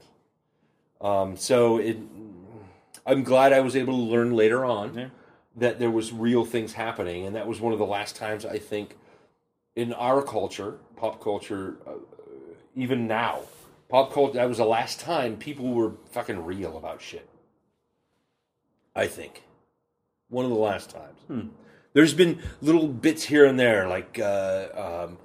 Um, 1.01 1.37
so 1.37 1.79
it, 1.79 1.97
I'm 3.07 3.23
glad 3.23 3.53
I 3.53 3.61
was 3.61 3.77
able 3.77 3.95
to 3.97 4.03
learn 4.03 4.35
later 4.35 4.65
on 4.65 4.95
Yeah. 4.95 5.09
that 5.57 5.79
there 5.79 5.91
was 5.91 6.13
real 6.13 6.45
things 6.45 6.73
happening, 6.75 7.27
and 7.27 7.35
that 7.37 7.47
was 7.47 7.61
one 7.61 7.73
of 7.73 7.79
the 7.79 7.87
last 7.87 8.17
times 8.17 8.45
I 8.47 8.59
think 8.59 8.97
in 9.77 9.93
our 9.95 10.23
culture, 10.23 10.79
pop 10.97 11.23
culture, 11.23 11.77
uh, 11.87 11.93
even 12.77 13.07
now, 13.07 13.41
pop 13.89 14.13
culture. 14.13 14.35
That 14.35 14.49
was 14.49 14.59
the 14.59 14.65
last 14.65 15.01
time 15.01 15.37
people 15.37 15.73
were 15.73 15.93
fucking 16.13 16.45
real 16.45 16.77
about 16.77 17.01
shit. 17.03 17.29
I 18.95 19.07
think 19.07 19.43
one 20.33 20.45
of 20.45 20.51
the 20.51 20.57
last 20.57 20.91
times. 20.91 21.51
There's 21.95 22.15
been 22.15 22.41
little 22.61 22.89
bits 22.89 23.23
here 23.25 23.45
and 23.45 23.59
there, 23.61 23.87
like 23.89 24.19
uh, 24.19 25.05
um, 25.09 25.19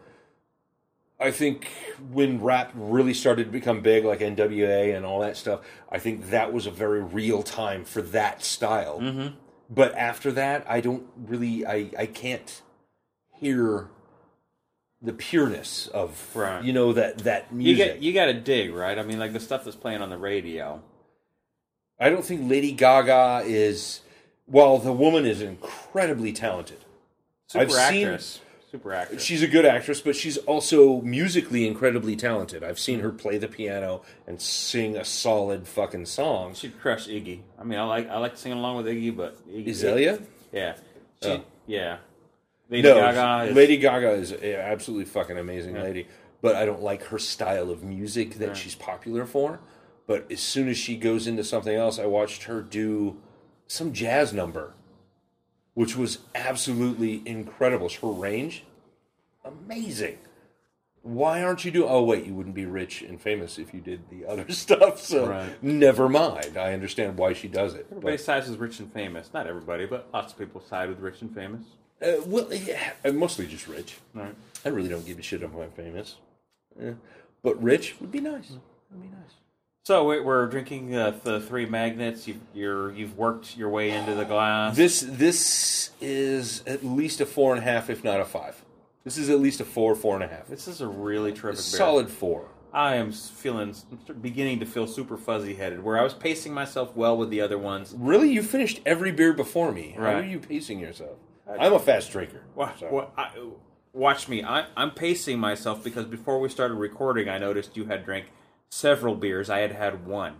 I 1.19 1.31
think 1.31 1.67
when 2.11 2.41
rap 2.41 2.71
really 2.75 3.13
started 3.13 3.45
to 3.45 3.51
become 3.51 3.81
big, 3.81 4.05
like 4.05 4.19
NWA 4.19 4.95
and 4.95 5.05
all 5.05 5.21
that 5.21 5.35
stuff, 5.37 5.61
I 5.91 5.97
think 5.99 6.29
that 6.29 6.53
was 6.53 6.67
a 6.67 6.71
very 6.71 7.01
real 7.01 7.41
time 7.41 7.85
for 7.85 8.01
that 8.01 8.43
style. 8.43 8.99
Mm-hmm. 8.99 9.35
But 9.69 9.95
after 9.95 10.31
that, 10.33 10.65
I 10.69 10.79
don't 10.81 11.07
really, 11.17 11.65
I, 11.65 11.89
I 11.97 12.05
can't 12.05 12.61
hear 13.39 13.87
the 15.01 15.13
pureness 15.13 15.87
of, 15.87 16.35
Right. 16.35 16.63
you 16.63 16.73
know, 16.73 16.91
that 16.93 17.19
that 17.19 17.47
You 17.51 17.57
music. 17.57 17.85
get 17.93 18.01
you 18.03 18.13
got 18.13 18.25
to 18.25 18.33
dig, 18.33 18.73
right? 18.73 18.97
I 18.99 19.03
mean, 19.03 19.19
like 19.19 19.33
the 19.33 19.39
stuff 19.39 19.63
that's 19.63 19.75
playing 19.75 20.01
on 20.01 20.09
the 20.09 20.17
radio. 20.17 20.81
I 21.99 22.09
don't 22.09 22.23
think 22.25 22.49
Lady 22.49 22.71
Gaga 22.73 23.43
is, 23.45 24.01
while 24.47 24.77
the 24.79 24.91
woman 24.93 25.25
is 25.25 25.41
incredibly 25.41 26.33
talented. 26.33 26.79
Super 27.47 27.61
I've 27.63 27.71
seen- 27.71 28.07
actress. 28.07 28.41
Super 28.69 28.91
actress. 28.91 29.23
She's 29.23 29.41
a 29.41 29.47
good 29.47 29.65
actress, 29.65 30.01
but 30.01 30.13
she's 30.13 30.35
also 30.39 30.99
musically 31.01 31.65
incredibly 31.65 32.17
talented. 32.17 32.65
I've 32.65 32.79
seen 32.79 32.99
her 32.99 33.11
play 33.11 33.37
the 33.37 33.47
piano 33.47 34.01
and 34.27 34.41
sing 34.41 34.97
a 34.97 35.05
solid 35.05 35.65
fucking 35.69 36.05
song. 36.05 36.53
She'd 36.53 36.77
crush 36.81 37.07
Iggy. 37.07 37.39
I 37.57 37.63
mean, 37.63 37.79
I 37.79 37.83
like 37.85 38.09
I 38.09 38.17
like 38.17 38.35
singing 38.35 38.57
along 38.57 38.75
with 38.77 38.87
Iggy, 38.87 39.15
but 39.15 39.37
Iggy, 39.49 39.69
Azalea? 39.69 40.19
Yeah. 40.51 40.75
She, 41.23 41.29
Oh. 41.29 41.43
Yeah. 41.65 41.97
Lady 42.69 42.89
no, 42.89 42.95
Gaga. 42.95 43.49
Is, 43.51 43.55
Lady 43.55 43.77
Gaga 43.77 44.11
is 44.11 44.31
an 44.33 44.43
absolutely 44.43 45.05
fucking 45.05 45.37
amazing 45.37 45.75
Yeah. 45.77 45.83
lady, 45.83 46.07
but 46.41 46.55
I 46.57 46.65
don't 46.65 46.81
like 46.83 47.03
her 47.03 47.17
style 47.19 47.71
of 47.71 47.83
music 47.83 48.35
that 48.35 48.49
Right. 48.49 48.57
she's 48.57 48.75
popular 48.75 49.25
for. 49.25 49.61
But 50.07 50.29
as 50.29 50.41
soon 50.41 50.67
as 50.67 50.77
she 50.77 50.97
goes 50.97 51.25
into 51.25 51.45
something 51.45 51.73
else, 51.75 51.99
I 51.99 52.05
watched 52.05 52.43
her 52.43 52.61
do 52.61 53.15
some 53.67 53.93
jazz 53.93 54.33
number, 54.33 54.73
which 55.73 55.95
was 55.95 56.19
absolutely 56.35 57.21
incredible. 57.25 57.89
Her 57.89 58.07
range, 58.07 58.63
amazing. 59.45 60.17
Why 61.03 61.41
aren't 61.41 61.63
you 61.63 61.71
doing? 61.71 61.89
Oh 61.89 62.03
wait, 62.03 62.25
you 62.25 62.33
wouldn't 62.33 62.55
be 62.55 62.65
rich 62.65 63.01
and 63.01 63.21
famous 63.21 63.57
if 63.57 63.73
you 63.73 63.79
did 63.79 64.09
the 64.09 64.25
other 64.25 64.49
stuff. 64.51 64.99
So 64.99 65.27
Right. 65.27 65.63
never 65.63 66.09
mind. 66.09 66.57
I 66.57 66.73
understand 66.73 67.17
why 67.17 67.33
she 67.33 67.47
does 67.47 67.75
it. 67.75 67.85
Everybody 67.89 68.17
But, 68.17 68.23
sides 68.23 68.49
with 68.49 68.59
rich 68.59 68.79
and 68.79 68.91
famous. 68.91 69.29
Not 69.33 69.47
everybody, 69.47 69.85
but 69.85 70.09
lots 70.13 70.33
of 70.33 70.39
people 70.39 70.59
side 70.61 70.89
with 70.89 70.99
rich 70.99 71.21
and 71.21 71.33
famous. 71.33 71.61
uh, 72.01 72.13
well, 72.25 72.53
yeah, 72.53 72.91
mostly 73.13 73.47
just 73.47 73.67
rich. 73.69 73.95
Right. 74.13 74.35
I 74.65 74.69
really 74.69 74.89
don't 74.89 75.05
give 75.05 75.17
a 75.17 75.21
shit 75.21 75.43
if 75.43 75.55
I'm 75.55 75.71
famous. 75.71 76.17
Eh. 76.81 76.91
But 77.41 77.61
rich 77.63 77.95
would 78.01 78.11
be 78.11 78.19
nice. 78.19 78.49
Would 78.91 79.01
be 79.01 79.07
nice. 79.07 79.33
So 79.87 80.03
we- 80.03 80.19
we're 80.19 80.47
drinking 80.47 80.93
uh, 80.97 81.17
the 81.23 81.39
three 81.39 81.65
magnets. 81.65 82.27
You've, 82.27 82.41
you're 82.53 82.91
you've 82.91 83.17
worked 83.17 83.55
your 83.55 83.69
way 83.69 83.91
into 83.91 84.15
the 84.15 84.25
glass. 84.25 84.75
This 84.75 84.99
this 84.99 85.91
is 86.01 86.61
at 86.67 86.83
least 86.83 87.21
a 87.21 87.25
four 87.25 87.53
and 87.55 87.61
a 87.61 87.63
half, 87.63 87.89
if 87.89 88.03
not 88.03 88.19
a 88.19 88.25
five. 88.25 88.61
This 89.05 89.17
is 89.17 89.29
at 89.29 89.39
least 89.39 89.61
a 89.61 89.63
four, 89.63 89.95
four 89.95 90.15
and 90.15 90.25
a 90.25 90.27
half. 90.27 90.47
This 90.47 90.67
is 90.67 90.81
a 90.81 90.87
really 90.89 91.31
terrific 91.31 91.59
beer. 91.59 91.77
Solid 91.77 92.09
four. 92.09 92.49
I 92.73 92.95
am 92.95 93.13
feeling, 93.13 93.73
beginning 94.19 94.59
to 94.59 94.65
feel 94.65 94.87
super 94.87 95.15
fuzzy 95.15 95.55
headed. 95.55 95.81
Where 95.81 95.97
I 95.97 96.03
was 96.03 96.13
pacing 96.13 96.53
myself 96.53 96.93
well 96.93 97.15
with 97.17 97.29
the 97.29 97.39
other 97.39 97.57
ones. 97.57 97.95
Really, 97.97 98.29
you 98.29 98.43
finished 98.43 98.81
every 98.85 99.13
beer 99.13 99.31
before 99.31 99.71
me. 99.71 99.93
How 99.95 100.03
Right. 100.03 100.15
are 100.15 100.27
you 100.27 100.39
pacing 100.39 100.79
yourself? 100.81 101.17
I'm 101.57 101.71
a 101.71 101.79
fast 101.79 102.11
drinker. 102.11 102.41
Wa- 102.55 102.75
so- 102.77 102.89
wa- 102.91 103.07
I, 103.17 103.29
watch 103.93 104.27
me. 104.27 104.43
I, 104.43 104.65
I'm 104.75 104.91
pacing 104.91 105.39
myself 105.39 105.81
because 105.81 106.03
before 106.03 106.41
we 106.41 106.49
started 106.49 106.75
recording, 106.75 107.29
I 107.29 107.37
noticed 107.37 107.77
you 107.77 107.85
had 107.85 108.03
drank 108.03 108.25
several 108.71 109.15
beers. 109.15 109.49
I 109.49 109.59
had 109.59 109.71
had 109.71 110.05
one. 110.05 110.35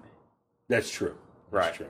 That's 0.70 0.90
true. 0.90 1.16
That's 1.52 1.66
Right. 1.68 1.74
true. 1.74 1.88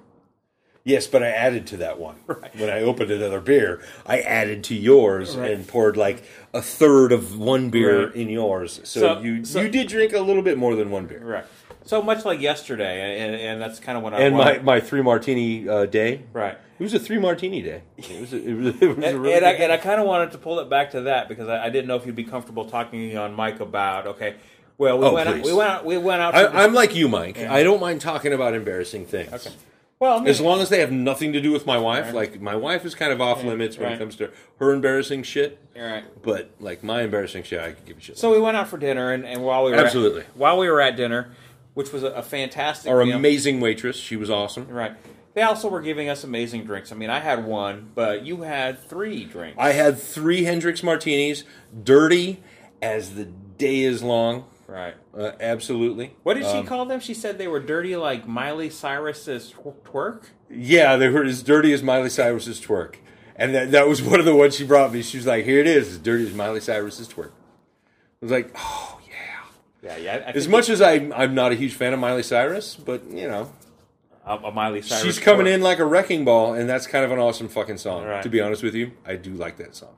Yes, 0.84 1.06
but 1.06 1.22
I 1.22 1.28
added 1.28 1.68
to 1.68 1.78
that 1.78 2.00
one. 2.00 2.16
Right. 2.28 2.56
When 2.56 2.70
I 2.70 2.82
opened 2.82 3.12
another 3.12 3.42
beer, 3.42 3.82
I 4.06 4.20
added 4.20 4.64
to 4.66 4.76
yours 4.76 5.36
Right. 5.36 5.52
and 5.52 5.68
poured 5.68 5.98
like 5.98 6.24
a 6.54 6.62
third 6.62 7.12
of 7.12 7.38
one 7.38 7.70
beer 7.70 8.06
Right. 8.08 8.16
in 8.16 8.30
yours. 8.30 8.80
So, 8.84 9.00
So- 9.00 9.20
you 9.22 9.44
so- 9.44 9.62
you 9.62 9.70
did 9.70 9.88
drink 9.88 10.14
a 10.14 10.22
little 10.22 10.44
bit 10.44 10.58
more 10.58 10.76
than 10.76 10.90
one 10.92 11.06
beer. 11.06 11.22
Right. 11.24 11.46
So 11.84 12.02
much 12.02 12.26
like 12.26 12.42
yesterday, 12.42 13.18
and, 13.22 13.36
and 13.36 13.62
that's 13.62 13.80
kind 13.80 13.98
of 13.98 14.04
what 14.04 14.14
I 14.14 14.20
And 14.22 14.36
my, 14.36 14.46
wanted- 14.46 14.64
my 14.66 14.80
three 14.82 15.02
martini 15.02 15.68
uh, 15.68 15.86
day. 15.86 16.22
right. 16.34 16.58
It 16.80 16.84
was 16.84 16.94
a 16.94 17.00
three 17.00 17.18
martini 17.18 17.64
day. 17.64 17.82
It 17.98 18.22
was 18.22 18.34
a, 18.34 18.38
it 18.38 18.54
was, 18.54 18.68
it 18.82 18.88
was 18.88 18.98
a 19.04 19.08
And, 19.08 19.20
really 19.22 19.34
and 19.36 19.46
I, 19.46 19.52
and 19.54 19.72
I 19.72 19.78
kind 19.78 20.00
of 20.00 20.06
wanted 20.06 20.32
to 20.34 20.38
pull 20.38 20.60
it 20.60 20.70
back 20.70 20.92
to 20.92 21.02
that 21.02 21.28
because 21.28 21.48
I, 21.50 21.66
I 21.66 21.70
didn't 21.72 21.88
know 21.88 21.96
if 21.96 22.06
you'd 22.06 22.16
be 22.16 22.24
comfortable 22.24 22.66
talking 22.66 23.18
on 23.18 23.36
mic 23.36 23.60
about 23.60 24.06
okay. 24.08 24.36
Well, 24.78 25.00
we 25.00 25.06
Oh, 25.06 25.14
went 25.14 25.30
out, 25.30 25.42
we 25.42 25.54
went 25.54 25.70
out, 25.70 25.86
we 25.86 25.98
went 25.98 26.22
out. 26.22 26.34
for 26.34 26.56
I, 26.58 26.64
I'm 26.64 26.74
like 26.74 26.96
you, 26.96 27.08
Mike. 27.08 27.38
Yeah. 27.38 27.54
I 27.54 27.64
don't 27.64 27.82
mind 27.82 28.02
talking 28.02 28.34
about 28.34 28.54
embarrassing 28.54 29.06
things. 29.08 29.34
Okay. 29.34 29.56
well, 30.00 30.20
mean, 30.20 30.28
As 30.30 30.40
long 30.40 30.62
as 30.62 30.70
they 30.70 30.80
have 30.82 30.92
nothing 30.92 31.34
to 31.34 31.42
do 31.42 31.52
with 31.52 31.66
my 31.66 31.78
wife, 31.80 32.06
Right. 32.06 32.14
like 32.14 32.42
my 32.42 32.56
wife 32.56 32.86
is 32.86 32.94
kind 32.94 33.12
of 33.12 33.20
off 33.20 33.42
Yeah, 33.44 33.50
limits 33.50 33.78
when 33.78 33.88
right. 33.88 33.96
it 33.96 34.00
comes 34.00 34.16
to 34.18 34.30
her 34.60 34.72
embarrassing 34.74 35.24
shit. 35.24 35.58
all 35.76 35.82
right. 35.84 36.04
But 36.22 36.52
like 36.60 36.84
my 36.84 37.02
embarrassing 37.02 37.44
shit, 37.44 37.60
I 37.60 37.72
could 37.72 37.86
give 37.86 37.98
a 37.98 38.02
shit. 38.02 38.18
So 38.20 38.32
we 38.32 38.40
went 38.40 38.56
out 38.56 38.68
for 38.68 38.78
dinner, 38.78 39.12
and, 39.12 39.26
and 39.26 39.44
while 39.44 39.64
we 39.64 39.72
were 39.72 39.78
Absolutely. 39.78 40.22
at, 40.22 40.38
while 40.38 40.58
we 40.60 40.70
were 40.70 40.80
at 40.82 40.96
dinner, 40.96 41.30
which 41.74 41.92
was 41.92 42.04
a, 42.04 42.08
a 42.08 42.22
fantastic 42.24 42.92
Our 42.92 43.04
meal. 43.06 43.16
amazing 43.18 43.60
waitress, 43.60 43.96
she 43.96 44.16
was 44.16 44.30
awesome. 44.30 44.68
right. 44.68 44.94
They 45.34 45.44
also 45.44 45.70
were 45.70 45.82
giving 45.82 46.10
us 46.10 46.24
amazing 46.24 46.64
drinks. 46.66 46.92
I 46.92 46.96
mean, 46.96 47.12
I 47.12 47.20
had 47.20 47.46
one, 47.46 47.92
but 47.94 48.26
you 48.26 48.42
had 48.42 48.80
three 48.90 49.24
drinks. 49.26 49.56
I 49.60 49.72
had 49.72 50.00
three 50.00 50.44
Hendrix 50.46 50.82
martinis, 50.82 51.44
dirty 51.84 52.42
as 52.82 53.14
the 53.14 53.26
day 53.26 53.82
is 53.82 54.02
long. 54.02 54.46
Right. 54.68 54.96
Uh, 55.18 55.32
absolutely. 55.40 56.14
What 56.24 56.36
did 56.36 56.44
she 56.46 56.50
Um, 56.60 56.66
call 56.66 56.86
them? 56.86 57.00
She 57.00 57.14
said 57.14 57.38
they 57.38 57.48
were 57.48 57.60
dirty 57.60 57.96
like 57.96 58.28
Miley 58.28 58.70
Cyrus's 58.70 59.54
twerk. 59.86 60.26
Yeah, 60.50 60.96
they 60.98 61.10
were 61.10 61.24
as 61.24 61.44
dirty 61.44 61.74
as 61.74 61.82
Miley 61.84 62.10
Cyrus's 62.10 62.60
twerk, 62.62 62.96
and 63.36 63.54
that 63.56 63.72
that 63.72 63.88
was 63.88 64.02
one 64.12 64.20
of 64.20 64.26
the 64.26 64.36
ones 64.36 64.56
she 64.56 64.66
brought 64.66 64.94
me. 64.94 65.02
She 65.02 65.18
was 65.18 65.26
like, 65.26 65.46
"Here 65.46 65.60
it 65.60 65.68
is, 65.68 65.90
as 65.94 65.98
dirty 65.98 66.26
as 66.28 66.34
Miley 66.34 66.60
Cyrus's 66.62 67.08
twerk." 67.08 67.32
I 67.32 68.22
was 68.22 68.32
like, 68.32 68.52
"Oh 68.56 69.00
yeah." 69.08 69.14
Yeah, 69.84 69.98
yeah. 69.98 70.24
I 70.28 70.32
As 70.32 70.48
much 70.48 70.70
as 70.70 70.82
I, 70.82 70.94
I'm 71.16 71.34
not 71.36 71.52
a 71.52 71.56
huge 71.56 71.74
fan 71.76 71.94
of 71.94 72.00
Miley 72.00 72.24
Cyrus, 72.24 72.76
but 72.76 73.04
you 73.10 73.28
know, 73.28 73.52
a, 74.26 74.52
Miley 74.52 74.82
Cyrus. 74.82 75.04
she's 75.04 75.20
coming 75.20 75.46
twerk. 75.46 75.54
in 75.54 75.62
like 75.62 75.80
a 75.80 75.86
wrecking 75.86 76.26
ball, 76.26 76.54
and 76.54 76.68
that's 76.70 76.88
kind 76.88 77.06
of 77.06 77.12
an 77.12 77.20
awesome 77.20 77.48
fucking 77.48 77.78
song. 77.78 78.04
Right. 78.06 78.24
To 78.24 78.30
be 78.30 78.42
honest 78.42 78.64
with 78.64 78.74
you, 78.76 78.92
I 79.06 79.16
do 79.16 79.32
like 79.34 79.58
that 79.58 79.76
song. 79.76 79.96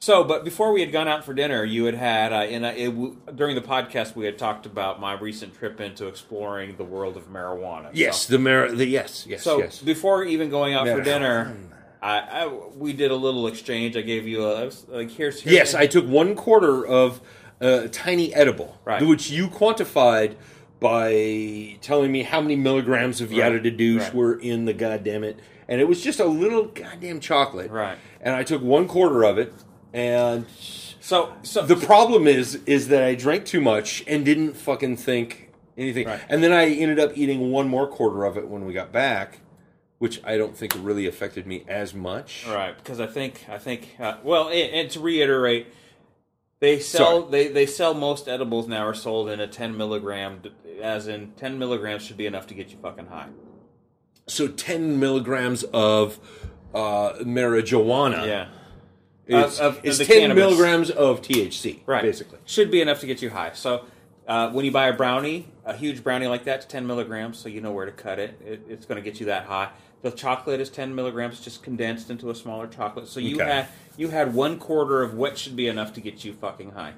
So, 0.00 0.22
but 0.22 0.44
before 0.44 0.72
we 0.72 0.80
had 0.80 0.92
gone 0.92 1.08
out 1.08 1.24
for 1.24 1.34
dinner, 1.34 1.64
you 1.64 1.84
had 1.86 1.94
had 1.96 2.32
uh, 2.32 2.44
in 2.48 2.64
a, 2.64 2.68
it, 2.70 2.86
w- 2.90 3.16
during 3.34 3.56
the 3.56 3.60
podcast 3.60 4.14
we 4.14 4.26
had 4.26 4.38
talked 4.38 4.64
about 4.64 5.00
my 5.00 5.14
recent 5.14 5.54
trip 5.58 5.80
into 5.80 6.06
exploring 6.06 6.76
the 6.76 6.84
world 6.84 7.16
of 7.16 7.28
marijuana. 7.28 7.90
Yes, 7.92 8.26
So, 8.26 8.34
the 8.34 8.38
mar- 8.38 8.70
the 8.70 8.86
yes, 8.86 9.26
yes, 9.28 9.42
so 9.42 9.58
yes. 9.58 9.80
before 9.82 10.24
even 10.24 10.50
going 10.50 10.74
out 10.74 10.86
for 10.86 11.00
dinner, 11.02 11.56
I, 12.00 12.18
I 12.20 12.46
we 12.76 12.92
did 12.92 13.10
a 13.10 13.16
little 13.16 13.48
exchange. 13.48 13.96
I 13.96 14.02
gave 14.02 14.24
you 14.28 14.44
a 14.46 14.70
like 14.88 15.10
here's, 15.10 15.40
here's 15.42 15.46
Yes, 15.46 15.74
I 15.74 15.88
took 15.88 16.06
one 16.06 16.36
quarter 16.36 16.86
of 16.86 17.20
a 17.60 17.88
tiny 17.88 18.32
edible, 18.32 18.78
Right. 18.84 19.02
which 19.04 19.30
you 19.30 19.48
quantified 19.48 20.36
by 20.78 21.76
telling 21.80 22.12
me 22.12 22.22
how 22.22 22.40
many 22.40 22.54
milligrams 22.54 23.20
of 23.20 23.32
yada 23.32 23.58
de 23.58 23.70
douche 23.72 24.02
Right. 24.04 24.14
were 24.14 24.38
in 24.38 24.64
the 24.64 24.72
goddamn 24.72 25.24
it, 25.24 25.40
and 25.66 25.80
it 25.80 25.88
was 25.88 26.00
just 26.02 26.20
a 26.20 26.24
little 26.24 26.66
goddamn 26.66 27.18
chocolate. 27.18 27.70
Right. 27.72 27.98
And 28.20 28.36
I 28.36 28.44
took 28.44 28.62
one 28.62 28.86
quarter 28.86 29.24
of 29.24 29.38
it, 29.38 29.52
and 29.92 30.46
so 31.00 31.34
so 31.42 31.62
the 31.64 31.76
problem 31.76 32.26
is 32.26 32.56
is 32.66 32.88
that 32.88 33.02
I 33.02 33.14
drank 33.14 33.44
too 33.44 33.60
much 33.60 34.04
and 34.06 34.24
didn't 34.24 34.54
fucking 34.54 34.96
think 34.96 35.48
anything. 35.78 36.06
Right. 36.06 36.20
And 36.28 36.42
then 36.42 36.52
I 36.52 36.68
ended 36.68 36.98
up 36.98 37.16
eating 37.16 37.50
one 37.50 37.68
more 37.68 37.86
quarter 37.86 38.24
of 38.24 38.36
it 38.36 38.48
when 38.48 38.64
we 38.64 38.72
got 38.72 38.92
back, 38.92 39.40
which 39.98 40.20
I 40.24 40.36
don't 40.36 40.56
think 40.56 40.74
really 40.78 41.06
affected 41.06 41.46
me 41.46 41.64
as 41.68 41.94
much. 41.94 42.46
Right, 42.46 42.76
because 42.76 43.00
I 43.00 43.06
think 43.06 43.46
I 43.48 43.58
think 43.58 43.96
uh, 43.98 44.16
well, 44.22 44.48
and, 44.48 44.74
and 44.74 44.90
to 44.90 45.00
reiterate, 45.00 45.68
they 46.60 46.80
sell 46.80 47.22
Sorry. 47.22 47.30
they 47.30 47.48
they 47.52 47.66
sell 47.66 47.94
most 47.94 48.28
edibles 48.28 48.66
now 48.66 48.86
are 48.86 48.94
sold 48.94 49.28
in 49.28 49.40
a 49.40 49.46
ten 49.46 49.76
milligram, 49.76 50.42
as 50.82 51.08
in 51.08 51.32
ten 51.36 51.58
milligrams 51.58 52.02
should 52.02 52.16
be 52.16 52.26
enough 52.26 52.46
to 52.48 52.54
get 52.54 52.70
you 52.70 52.78
fucking 52.82 53.06
high. 53.06 53.28
So 54.26 54.48
ten 54.48 55.00
milligrams 55.00 55.62
of 55.64 56.18
uh, 56.74 57.12
marijuana. 57.20 58.26
Yeah, 58.26 58.48
It's, 59.28 59.60
Of- 59.60 59.76
of 59.76 59.80
it's 59.84 59.98
the 59.98 60.04
10 60.04 60.20
cannabis. 60.20 60.42
milligrams 60.42 60.90
of 60.90 61.22
THC, 61.22 61.80
right. 61.86 62.02
basically. 62.02 62.38
should 62.46 62.70
be 62.70 62.80
enough 62.80 63.00
to 63.00 63.06
get 63.06 63.22
you 63.22 63.30
high. 63.30 63.52
So. 63.52 63.84
Uh, 64.26 64.50
when 64.50 64.62
you 64.66 64.70
buy 64.70 64.88
a 64.88 64.92
brownie, 64.92 65.48
a 65.64 65.74
huge 65.74 66.04
brownie 66.04 66.26
like 66.26 66.44
that, 66.44 66.68
10 66.68 66.86
milligrams, 66.86 67.38
so 67.38 67.48
you 67.48 67.62
know 67.62 67.72
where 67.72 67.86
to 67.86 67.92
cut 67.92 68.18
it. 68.18 68.38
it 68.44 68.60
it's 68.68 68.84
going 68.84 69.02
to 69.02 69.10
get 69.10 69.18
you 69.20 69.24
that 69.24 69.44
high. 69.46 69.70
The 70.02 70.10
chocolate 70.10 70.60
is 70.60 70.68
10 70.68 70.94
milligrams, 70.94 71.40
just 71.40 71.62
condensed 71.62 72.10
into 72.10 72.28
a 72.28 72.34
smaller 72.34 72.66
chocolate. 72.66 73.08
So 73.08 73.20
you 73.20 73.36
Okay. 73.36 73.46
had 73.50 73.68
you 73.96 74.08
had 74.08 74.34
one 74.34 74.58
quarter 74.58 75.02
of 75.02 75.14
what 75.14 75.38
should 75.38 75.56
be 75.56 75.66
enough 75.66 75.94
to 75.94 76.02
get 76.02 76.26
you 76.26 76.34
fucking 76.34 76.72
high. 76.72 76.92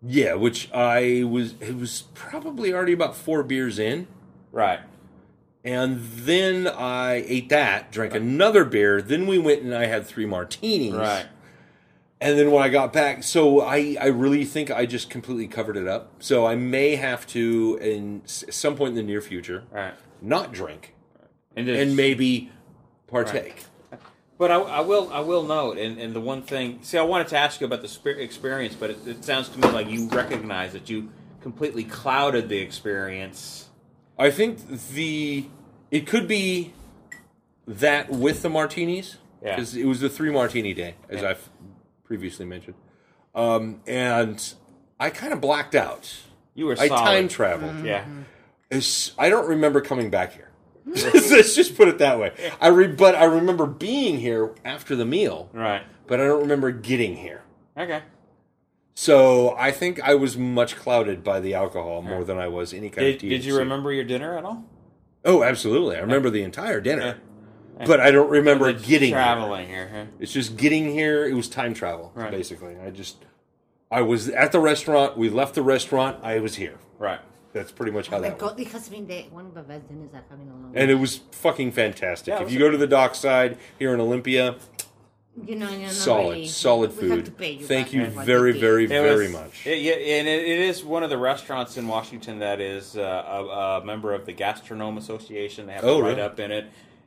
Yeah, 0.00 0.34
which 0.34 0.70
I 0.72 1.24
was, 1.24 1.54
it 1.60 1.74
was 1.76 2.04
probably 2.14 2.72
already 2.72 2.92
about 2.92 3.16
four 3.16 3.42
beers 3.42 3.80
in. 3.80 4.06
Right. 4.52 4.78
And 5.64 5.98
then 6.00 6.68
I 6.68 7.24
ate 7.26 7.48
that, 7.48 7.90
drank 7.90 8.14
another 8.14 8.64
beer. 8.64 9.02
Then 9.02 9.26
we 9.26 9.38
went 9.38 9.62
and 9.62 9.74
I 9.74 9.86
had 9.86 10.06
three 10.06 10.24
martinis. 10.24 10.94
Right. 10.94 11.26
And 12.20 12.38
then 12.38 12.50
when 12.50 12.62
I 12.62 12.68
got 12.70 12.92
back, 12.94 13.22
so 13.22 13.60
I, 13.60 13.96
I 14.00 14.06
really 14.06 14.44
think 14.46 14.70
I 14.70 14.86
just 14.86 15.10
completely 15.10 15.46
covered 15.48 15.76
it 15.76 15.86
up. 15.86 16.12
So 16.20 16.46
I 16.46 16.54
may 16.54 16.96
have 16.96 17.26
to, 17.28 17.78
in 17.80 18.22
s- 18.24 18.44
some 18.50 18.74
point 18.74 18.90
in 18.90 18.94
the 18.96 19.02
near 19.02 19.20
future, 19.20 19.64
Right. 19.70 19.92
not 20.22 20.50
drink 20.52 20.94
And, 21.54 21.68
and 21.68 21.94
maybe 21.94 22.50
partake. 23.06 23.64
But 24.38 24.50
I, 24.50 24.56
I 24.56 24.80
will 24.80 25.10
I 25.12 25.20
will 25.20 25.44
note, 25.44 25.78
and, 25.78 25.98
and 25.98 26.14
the 26.14 26.20
one 26.20 26.42
thing, 26.42 26.80
see, 26.82 26.98
I 26.98 27.02
wanted 27.02 27.28
to 27.28 27.38
ask 27.38 27.58
you 27.60 27.66
about 27.66 27.80
the 27.80 27.88
spe- 27.88 28.18
experience, 28.18 28.74
but 28.74 28.90
it, 28.90 28.98
it 29.06 29.24
sounds 29.24 29.48
to 29.50 29.58
me 29.58 29.68
like 29.70 29.88
you 29.88 30.08
recognize 30.10 30.72
that 30.74 30.90
you 30.90 31.10
completely 31.40 31.84
clouded 31.84 32.50
the 32.50 32.58
experience. 32.58 33.68
I 34.18 34.30
think 34.30 34.58
the 34.92 35.46
it 35.90 36.06
could 36.06 36.28
be 36.28 36.74
that 37.66 38.10
with 38.10 38.42
the 38.42 38.50
martinis 38.50 39.16
Yeah. 39.42 39.54
because 39.56 39.74
it 39.74 39.86
was 39.86 40.00
the 40.00 40.10
three 40.10 40.30
martini 40.30 40.74
day 40.74 40.96
as 41.08 41.22
Yeah. 41.22 41.30
I've 41.30 41.48
previously 42.06 42.46
mentioned, 42.46 42.76
um, 43.34 43.80
and 43.86 44.54
I 44.98 45.10
kind 45.10 45.32
of 45.32 45.40
blacked 45.40 45.74
out. 45.74 46.14
You 46.54 46.66
were 46.66 46.76
I 46.78 46.88
solid. 46.88 47.04
time 47.04 47.28
traveled. 47.28 47.84
Yeah. 47.84 48.04
It's- 48.70 49.12
I 49.18 49.28
don't 49.28 49.48
remember 49.48 49.80
coming 49.80 50.08
back 50.10 50.32
here. 50.32 50.50
Let's 50.86 51.54
just 51.54 51.76
put 51.76 51.88
it 51.88 51.98
that 51.98 52.18
way. 52.18 52.32
I 52.60 52.68
re- 52.68 52.86
but 52.86 53.14
I 53.16 53.24
remember 53.24 53.66
being 53.66 54.18
here 54.18 54.54
after 54.64 54.94
the 54.96 55.04
meal, 55.04 55.50
Right. 55.52 55.82
but 56.06 56.20
I 56.20 56.24
don't 56.24 56.40
remember 56.42 56.70
getting 56.70 57.16
here. 57.16 57.42
Okay. 57.76 58.02
So 58.94 59.54
I 59.58 59.72
think 59.72 60.00
I 60.00 60.14
was 60.14 60.36
much 60.38 60.76
clouded 60.76 61.22
by 61.22 61.40
the 61.40 61.54
alcohol 61.54 62.00
more 62.02 62.24
than 62.24 62.38
I 62.38 62.48
was 62.48 62.72
any 62.72 62.88
kind 62.88 63.04
Did, 63.06 63.16
of 63.16 63.20
THC. 63.22 63.28
did 63.28 63.44
you 63.44 63.58
remember 63.58 63.92
your 63.92 64.04
dinner 64.04 64.38
at 64.38 64.44
all? 64.44 64.64
Oh, 65.24 65.42
absolutely. 65.42 65.96
I 65.96 66.00
remember 66.00 66.30
the 66.30 66.42
entire 66.42 66.80
dinner, 66.80 67.02
Yeah. 67.02 67.14
But 67.84 68.00
I 68.00 68.10
don't 68.10 68.30
remember 68.30 68.72
Just 68.72 68.86
getting 68.86 69.08
here. 69.08 69.16
traveling 69.16 69.68
here. 69.68 69.90
huh? 69.92 70.04
It's 70.18 70.32
just 70.32 70.56
getting 70.56 70.90
here. 70.92 71.26
It 71.26 71.34
was 71.34 71.48
time 71.48 71.74
travel, 71.74 72.12
Right. 72.14 72.30
basically. 72.30 72.76
I 72.78 72.90
just, 72.90 73.16
I 73.90 74.02
was 74.02 74.28
at 74.30 74.52
the 74.52 74.60
restaurant. 74.60 75.16
We 75.18 75.28
left 75.28 75.54
the 75.54 75.62
restaurant. 75.62 76.18
I 76.22 76.38
was 76.40 76.56
here. 76.56 76.78
Right. 76.98 77.20
That's 77.52 77.72
pretty 77.72 77.92
much 77.92 78.08
how 78.08 78.16
Oh 78.18 78.20
my 78.20 78.28
that 78.28 78.40
went. 78.42 78.56
God, 78.56 78.60
it 78.60 78.68
has 78.68 78.88
been 78.88 79.06
the, 79.06 79.22
one 79.30 79.46
of 79.46 79.54
the 79.54 79.62
best 79.62 79.88
dinners 79.88 80.10
I've 80.14 80.28
had 80.30 80.38
in 80.40 80.48
a 80.48 80.52
long 80.52 80.72
And 80.74 80.90
it 80.90 80.96
was 80.96 81.20
fucking 81.32 81.72
fantastic. 81.72 82.28
Yeah, 82.28 82.40
it 82.40 82.46
if 82.46 82.52
you 82.52 82.58
a- 82.58 82.60
go 82.60 82.70
to 82.70 82.76
the 82.76 82.86
dockside 82.86 83.56
here 83.78 83.94
in 83.94 84.00
Olympia, 84.00 84.56
You 85.42 85.56
know, 85.56 85.68
you're 85.70 85.80
not 85.82 85.90
solid, 85.92 86.30
really, 86.32 86.46
solid 86.48 86.96
we 87.00 87.08
have 87.10 87.18
to 87.20 87.24
food. 87.26 87.38
pay 87.38 87.52
you 87.52 87.66
Thank 87.66 87.92
you 87.94 88.06
for 88.06 88.10
what 88.12 88.26
very, 88.26 88.58
very, 88.58 88.86
very 88.86 89.28
much. 89.28 89.66
it- 89.66 89.78
yeah, 89.82 89.92
and 89.92 90.26
it, 90.28 90.44
it 90.44 90.58
is 90.60 90.82
one 90.84 91.02
of 91.02 91.08
the 91.10 91.16
restaurants 91.18 91.76
in 91.78 91.86
Washington 91.88 92.38
that 92.40 92.60
is 92.60 92.96
uh, 92.96 93.00
a, 93.00 93.80
a 93.80 93.84
member 93.84 94.12
of 94.14 94.26
the 94.26 94.32
Gastronome 94.34 94.96
Association. 94.98 95.66
They 95.66 95.74
have 95.74 95.84
Oh, 95.84 95.98
a 95.98 96.02
write 96.02 96.08
really? 96.10 96.22
up 96.22 96.40
in 96.40 96.50
it. 96.50 96.66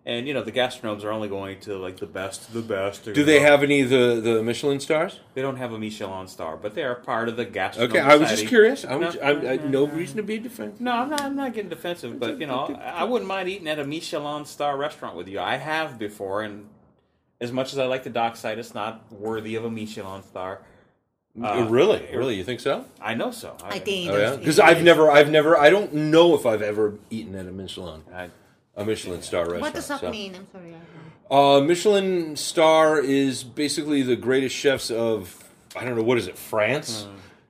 And, 0.10 0.28
you 0.28 0.34
know, 0.34 0.42
the 0.42 0.52
gastronomes 0.52 1.04
are 1.04 1.12
only 1.12 1.28
going 1.28 1.60
to, 1.62 1.78
like, 1.78 1.98
the 1.98 2.08
best 2.08 2.48
of 2.48 2.54
the 2.56 2.64
best. 2.64 3.06
Do 3.06 3.24
they 3.24 3.42
have 3.42 3.62
any 3.62 3.82
of 3.82 3.90
the, 3.92 4.20
the 4.20 4.42
Michelin 4.42 4.80
stars? 4.80 5.20
They 5.36 5.44
don't 5.44 5.58
have 5.58 5.72
a 5.72 5.78
Michelin 5.78 6.28
star, 6.28 6.58
but 6.58 6.74
they 6.74 6.84
are 6.84 6.96
part 6.96 7.30
of 7.30 7.38
the 7.38 7.46
gastronome 7.46 7.90
Okay, 7.90 8.00
I 8.00 8.16
was 8.16 8.22
just 8.22 8.42
society. 8.42 8.48
curious. 8.48 8.86
I'm, 8.86 9.02
No, 9.02 9.14
I, 9.22 9.30
I, 9.30 9.56
no, 9.58 9.68
no 9.68 9.86
no, 9.86 9.88
reason 9.94 10.18
to 10.18 10.24
be 10.24 10.40
defensive. 10.40 10.82
No, 10.82 10.94
I'm 10.94 11.12
not. 11.12 11.22
I'm 11.22 11.36
not 11.36 11.54
getting 11.54 11.70
defensive, 11.70 12.20
but 12.20 12.40
you 12.40 12.48
know, 12.48 12.76
I 12.82 13.02
I 13.02 13.04
wouldn't 13.04 13.28
mind 13.28 13.50
eating 13.50 13.68
at 13.68 13.78
a 13.78 13.86
Michelin 13.86 14.46
star 14.46 14.76
restaurant 14.78 15.16
with 15.16 15.28
you. 15.28 15.40
I 15.40 15.58
have 15.58 16.00
before, 16.00 16.42
and 16.42 16.70
as 17.40 17.52
much 17.52 17.72
as 17.74 17.78
I 17.78 17.86
like 17.86 18.04
the 18.04 18.10
dockside, 18.10 18.58
it's 18.58 18.74
not 18.74 19.12
worthy 19.12 19.54
of 19.56 19.64
a 19.64 19.70
Michelin 19.70 20.24
star. 20.24 20.62
Uh, 21.40 21.68
really, 21.70 22.04
really, 22.14 22.36
you 22.36 22.44
think 22.44 22.60
so? 22.60 22.84
I 23.00 23.14
know 23.14 23.30
so. 23.30 23.56
I 23.64 23.78
think 23.78 24.10
Oh 24.10 24.18
yeah, 24.18 24.36
because 24.36 24.60
I've 24.60 24.82
never, 24.84 25.12
I've 25.12 25.30
never, 25.30 25.56
I 25.56 25.70
don't 25.70 25.94
know 25.94 26.34
if 26.36 26.48
I've 26.48 26.64
ever 26.64 26.96
eaten 27.12 27.36
at 27.36 27.46
a 27.46 27.52
Michelin, 27.52 28.04
I, 28.12 28.30
a 28.80 28.86
Michelin 28.86 29.22
star 29.22 29.42
restaurant. 29.42 29.62
What 29.62 29.74
does 29.74 29.88
that 29.88 30.02
so. 30.02 30.10
mean? 30.12 30.36
I'm 30.36 30.48
sorry. 30.52 30.70
I 30.70 30.72
don't 30.72 31.32
know. 31.32 31.58
Uh, 31.58 31.62
Michelin 31.62 32.36
star 32.36 33.00
is 33.00 33.44
basically 33.44 34.02
the 34.02 34.16
greatest 34.16 34.56
chefs 34.56 34.90
of 34.90 35.44
I 35.76 35.86
don't 35.86 35.96
know 35.96 36.04
what 36.04 36.18
is 36.18 36.28
it 36.28 36.38
France 36.38 37.08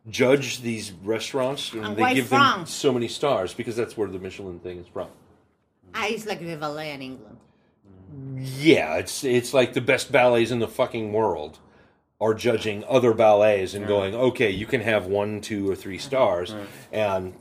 judge 0.10 0.62
these 0.62 0.92
restaurants 0.92 1.72
and, 1.74 1.86
And 1.86 1.96
they 1.96 2.02
why 2.02 2.14
give 2.14 2.30
them 2.30 2.66
so 2.66 2.92
many 2.92 3.08
stars 3.08 3.54
because 3.54 3.76
that's 3.76 3.98
where 3.98 4.08
the 4.08 4.20
Michelin 4.20 4.60
thing 4.60 4.80
is 4.80 4.88
from. 4.88 5.08
Ah, 5.94 6.08
it's 6.08 6.26
like 6.26 6.40
the 6.40 6.56
Valet 6.56 6.92
in 6.92 7.02
England. 7.02 7.38
yeah, 8.38 8.96
it's 8.96 9.24
it's 9.24 9.54
like 9.54 9.74
the 9.74 9.82
best 9.82 10.12
ballets 10.12 10.52
in 10.52 10.60
the 10.60 10.68
fucking 10.68 11.14
world 11.14 11.60
are 12.22 12.34
judging 12.34 12.84
other 12.88 13.14
ballets 13.14 13.74
and 13.74 13.88
going, 13.88 14.14
okay, 14.14 14.50
you 14.50 14.66
can 14.66 14.82
have 14.82 15.06
one, 15.06 15.40
two, 15.40 15.70
or 15.70 15.76
three 15.76 15.98
stars, 15.98 16.54
and 16.92 17.34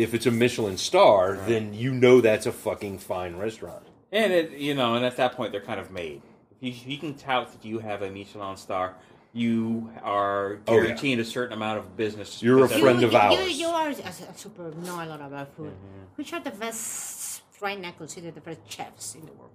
if 0.00 0.14
it's 0.14 0.26
a 0.26 0.30
Michelin 0.30 0.78
star, 0.78 1.36
then 1.46 1.74
you 1.74 1.92
know 1.92 2.20
that's 2.20 2.46
a 2.46 2.52
fucking 2.52 2.98
fine 2.98 3.36
restaurant. 3.36 3.84
And 4.10 4.32
it, 4.32 4.52
you 4.52 4.74
know, 4.74 4.94
and 4.94 5.04
at 5.04 5.16
that 5.18 5.32
point 5.36 5.52
they're 5.52 5.60
kind 5.60 5.78
of 5.78 5.90
made. 5.90 6.22
If 6.50 6.58
you, 6.62 6.92
you 6.92 6.98
can 6.98 7.14
tout 7.14 7.52
that 7.52 7.64
you 7.64 7.78
have 7.80 8.00
a 8.02 8.10
Michelin 8.10 8.56
star, 8.56 8.94
you 9.32 9.90
are 10.02 10.58
Oh, 10.66 10.80
yeah. 10.80 11.20
a 11.20 11.24
certain 11.24 11.52
amount 11.52 11.78
of 11.78 11.96
business. 11.96 12.42
You're 12.42 12.64
a 12.64 12.68
friend 12.68 13.00
you, 13.00 13.06
of 13.08 13.12
you, 13.12 13.18
ours. 13.18 13.60
you 13.60 13.66
are 13.68 13.88
a, 13.88 13.92
a 13.92 14.34
super 14.34 14.70
know 14.86 14.96
a 15.04 15.06
lot 15.06 15.20
about 15.20 15.54
food. 15.54 15.74
Which 16.16 16.32
are 16.32 16.40
the 16.40 16.50
best 16.50 17.42
right 17.60 17.78
now 17.78 17.92
considered 17.92 18.34
the 18.34 18.40
best 18.40 18.60
chefs 18.68 19.14
in 19.14 19.26
the 19.26 19.32
world? 19.32 19.52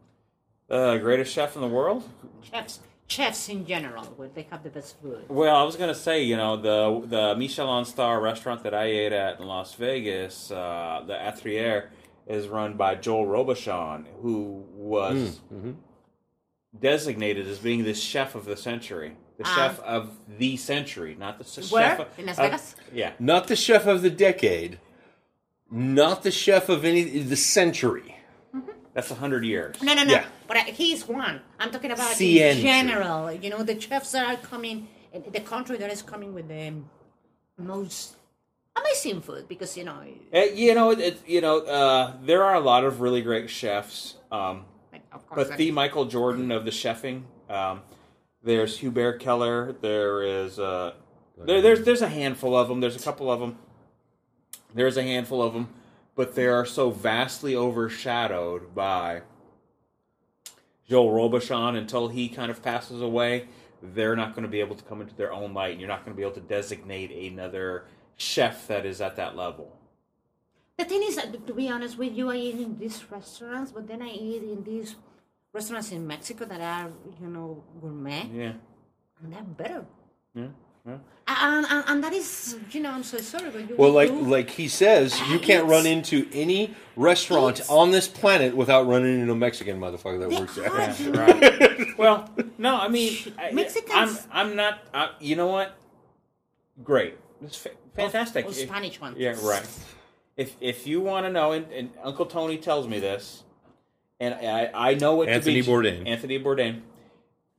Uh, 0.69 0.97
greatest 0.97 1.33
chef 1.33 1.55
in 1.55 1.61
the 1.61 1.67
world? 1.67 2.03
Chefs, 2.41 2.79
chefs 3.07 3.49
in 3.49 3.65
general, 3.65 4.03
where 4.17 4.27
they 4.29 4.47
have 4.51 4.63
the 4.63 4.69
best 4.69 4.99
food. 5.01 5.25
Well, 5.29 5.55
I 5.55 5.63
was 5.63 5.75
gonna 5.75 5.95
say, 5.95 6.23
you 6.23 6.35
know, 6.37 6.57
the 6.57 7.05
the 7.07 7.35
Michelin 7.35 7.85
star 7.85 8.19
restaurant 8.21 8.63
that 8.63 8.73
I 8.73 8.85
ate 8.85 9.13
at 9.13 9.39
in 9.39 9.45
Las 9.47 9.73
Vegas, 9.75 10.51
uh, 10.51 11.03
the 11.05 11.13
Atelier, 11.13 11.91
is 12.27 12.47
run 12.47 12.75
by 12.75 12.95
Joel 12.95 13.25
Robuchon, 13.27 14.05
who 14.21 14.63
was 14.73 15.39
designated 16.79 17.47
as 17.47 17.59
being 17.59 17.83
the 17.83 17.93
chef 17.93 18.35
of 18.35 18.45
the 18.45 18.57
century, 18.57 19.15
the 19.37 19.43
Ah. 19.45 19.55
chef 19.55 19.79
of 19.81 20.17
the 20.37 20.57
century, 20.57 21.15
not 21.17 21.37
the 21.37 21.67
Where? 21.69 21.89
chef 21.91 21.99
of, 21.99 22.19
In 22.19 22.25
Las 22.25 22.37
of- 22.37 22.43
Vegas? 22.45 22.75
yeah, 22.93 23.11
Not 23.19 23.47
the 23.47 23.55
chef 23.55 23.85
of 23.85 24.01
the 24.01 24.09
decade, 24.09 24.79
not 25.71 26.23
the 26.23 26.31
chef 26.31 26.67
of 26.69 26.83
any 26.83 27.03
the 27.03 27.37
century. 27.37 28.17
That's 28.95 29.11
a 29.11 29.15
hundred 29.15 29.43
years. 29.45 29.75
No, 29.83 29.93
no, 29.93 30.03
no. 30.03 30.13
Yeah. 30.13 30.25
But 30.47 30.57
I, 30.57 30.61
he's 30.61 31.07
one. 31.07 31.41
I'm 31.59 31.69
talking 31.69 31.91
about 31.91 32.15
Century. 32.15 32.41
in 32.41 32.57
general. 32.61 33.31
You 33.31 33.49
know, 33.51 33.61
the 33.61 33.79
chefs 33.79 34.13
that 34.13 34.25
are 34.25 34.37
coming, 34.37 34.87
the 35.37 35.41
country 35.41 35.77
that 35.77 35.91
is 35.91 36.01
coming 36.01 36.33
with 36.33 36.47
the 36.47 36.73
most 37.57 38.15
amazing 38.75 39.21
food 39.21 39.47
because 39.47 39.77
you 39.77 39.83
know, 39.83 40.01
Uh, 40.33 40.39
you 40.53 40.73
know, 40.73 40.91
it, 40.91 40.99
it, 40.99 41.27
you 41.27 41.41
know, 41.41 41.59
uh, 41.59 42.13
there 42.23 42.43
are 42.43 42.55
a 42.55 42.59
lot 42.59 42.83
of 42.85 43.01
really 43.01 43.21
great 43.21 43.49
chefs. 43.49 44.15
Um, 44.31 44.63
like, 44.91 45.03
of 45.11 45.27
course, 45.27 45.49
But 45.49 45.57
the 45.57 45.71
Michael 45.71 46.05
Jordan 46.05 46.51
of 46.51 46.63
the 46.65 46.71
chefing, 46.71 47.23
um, 47.49 47.81
there's 48.43 48.77
Hubert 48.79 49.19
Keller. 49.19 49.75
There 49.81 50.23
is 50.23 50.57
uh, 50.57 50.93
there, 51.37 51.61
there's 51.61 51.83
there's 51.83 52.01
a 52.01 52.09
handful 52.09 52.55
of 52.57 52.69
them. 52.69 52.79
There's 52.79 52.95
a 52.95 53.03
couple 53.03 53.29
of 53.29 53.41
them. 53.41 53.57
There's 54.73 54.97
a 54.97 55.03
handful 55.03 55.41
of 55.41 55.53
them, 55.53 55.69
but 56.15 56.35
they 56.35 56.47
are 56.47 56.65
so 56.65 56.89
vastly 56.91 57.55
overshadowed 57.55 58.73
by 58.73 59.21
Joel 60.87 61.11
Robuchon 61.11 61.77
until 61.77 62.07
he 62.07 62.29
kind 62.29 62.49
of 62.51 62.61
passes 62.63 63.01
away. 63.01 63.47
They're 63.81 64.15
not 64.15 64.33
going 64.33 64.43
to 64.43 64.49
be 64.49 64.59
able 64.61 64.75
to 64.75 64.83
come 64.83 65.01
into 65.01 65.15
their 65.15 65.33
own 65.33 65.53
light, 65.53 65.71
and 65.71 65.79
you're 65.79 65.89
not 65.89 66.05
going 66.05 66.15
to 66.15 66.17
be 66.17 66.23
able 66.23 66.35
to 66.35 66.41
designate 66.41 67.11
another 67.31 67.85
chef 68.15 68.67
that 68.67 68.85
is 68.85 69.01
at 69.01 69.15
that 69.17 69.35
level. 69.35 69.77
The 70.77 70.85
thing 70.85 71.03
is, 71.03 71.15
that, 71.17 71.45
to 71.47 71.53
be 71.53 71.69
honest 71.69 71.97
with 71.97 72.13
you, 72.15 72.29
I 72.31 72.35
eat 72.37 72.55
in 72.55 72.77
these 72.77 73.03
restaurants, 73.11 73.71
but 73.71 73.87
then 73.87 74.01
I 74.01 74.09
eat 74.09 74.43
in 74.43 74.63
these 74.63 74.95
restaurants 75.53 75.91
in 75.91 76.05
Mexico 76.05 76.45
that 76.45 76.61
are, 76.61 76.91
you 77.21 77.27
know, 77.27 77.63
gourmet, 77.79 78.29
Yeah, 78.33 78.53
and 79.23 79.33
they're 79.33 79.43
better. 79.43 79.85
yeah, 80.33 80.47
yeah. 80.85 80.97
And, 81.27 81.65
and, 81.65 81.83
and 81.87 82.03
that 82.03 82.13
is, 82.13 82.55
you 82.71 82.81
know, 82.81 82.91
I'm 82.91 83.01
so 83.03 83.17
sorry, 83.17 83.49
but 83.49 83.67
you 83.67 83.75
Well, 83.77 83.91
like 83.91 84.09
do- 84.09 84.21
like 84.21 84.49
he 84.51 84.67
says, 84.67 85.19
you 85.21 85.39
can't 85.39 85.65
It's- 85.65 85.69
run 85.71 85.85
into 85.87 86.27
any 86.31 86.75
restaurant 86.95 87.55
It's- 87.61 87.69
on 87.69 87.89
this 87.91 88.07
planet 88.07 88.55
without 88.55 88.85
running 88.87 89.19
into 89.21 89.33
a 89.33 89.35
Mexican 89.35 89.79
motherfucker 89.79 90.19
that 90.19 90.29
works 90.39 90.55
there. 90.55 90.93
dude. 90.95 91.15
right. 91.17 91.97
well, 91.97 92.29
no, 92.59 92.75
I 92.75 92.89
mean, 92.89 93.17
I, 93.39 93.51
Mexicans- 93.51 94.27
I'm, 94.31 94.49
I'm 94.49 94.55
not. 94.55 94.79
I, 94.93 95.09
you 95.19 95.35
know 95.35 95.47
what? 95.47 95.75
Great, 96.83 97.15
it's 97.43 97.55
fa- 97.57 97.71
fantastic. 97.95 98.45
Or 98.45 98.49
If- 98.49 98.57
Spanish 98.57 99.01
one. 99.01 99.15
yeah, 99.17 99.35
right. 99.41 99.65
If 100.37 100.55
if 100.61 100.85
you 100.85 100.99
want 101.01 101.25
to 101.25 101.31
know, 101.31 101.53
and, 101.53 101.71
and 101.71 101.89
Uncle 102.03 102.25
Tony 102.27 102.57
tells 102.57 102.87
me 102.87 102.99
this, 102.99 103.43
and 104.19 104.33
I 104.35 104.69
I 104.73 104.93
know 104.93 105.21
it 105.23 105.29
Anthony 105.29 105.61
to 105.61 105.65
be 105.65 105.71
Bourdain. 105.71 106.07
Anthony 106.07 106.37
Bourdain. 106.37 106.81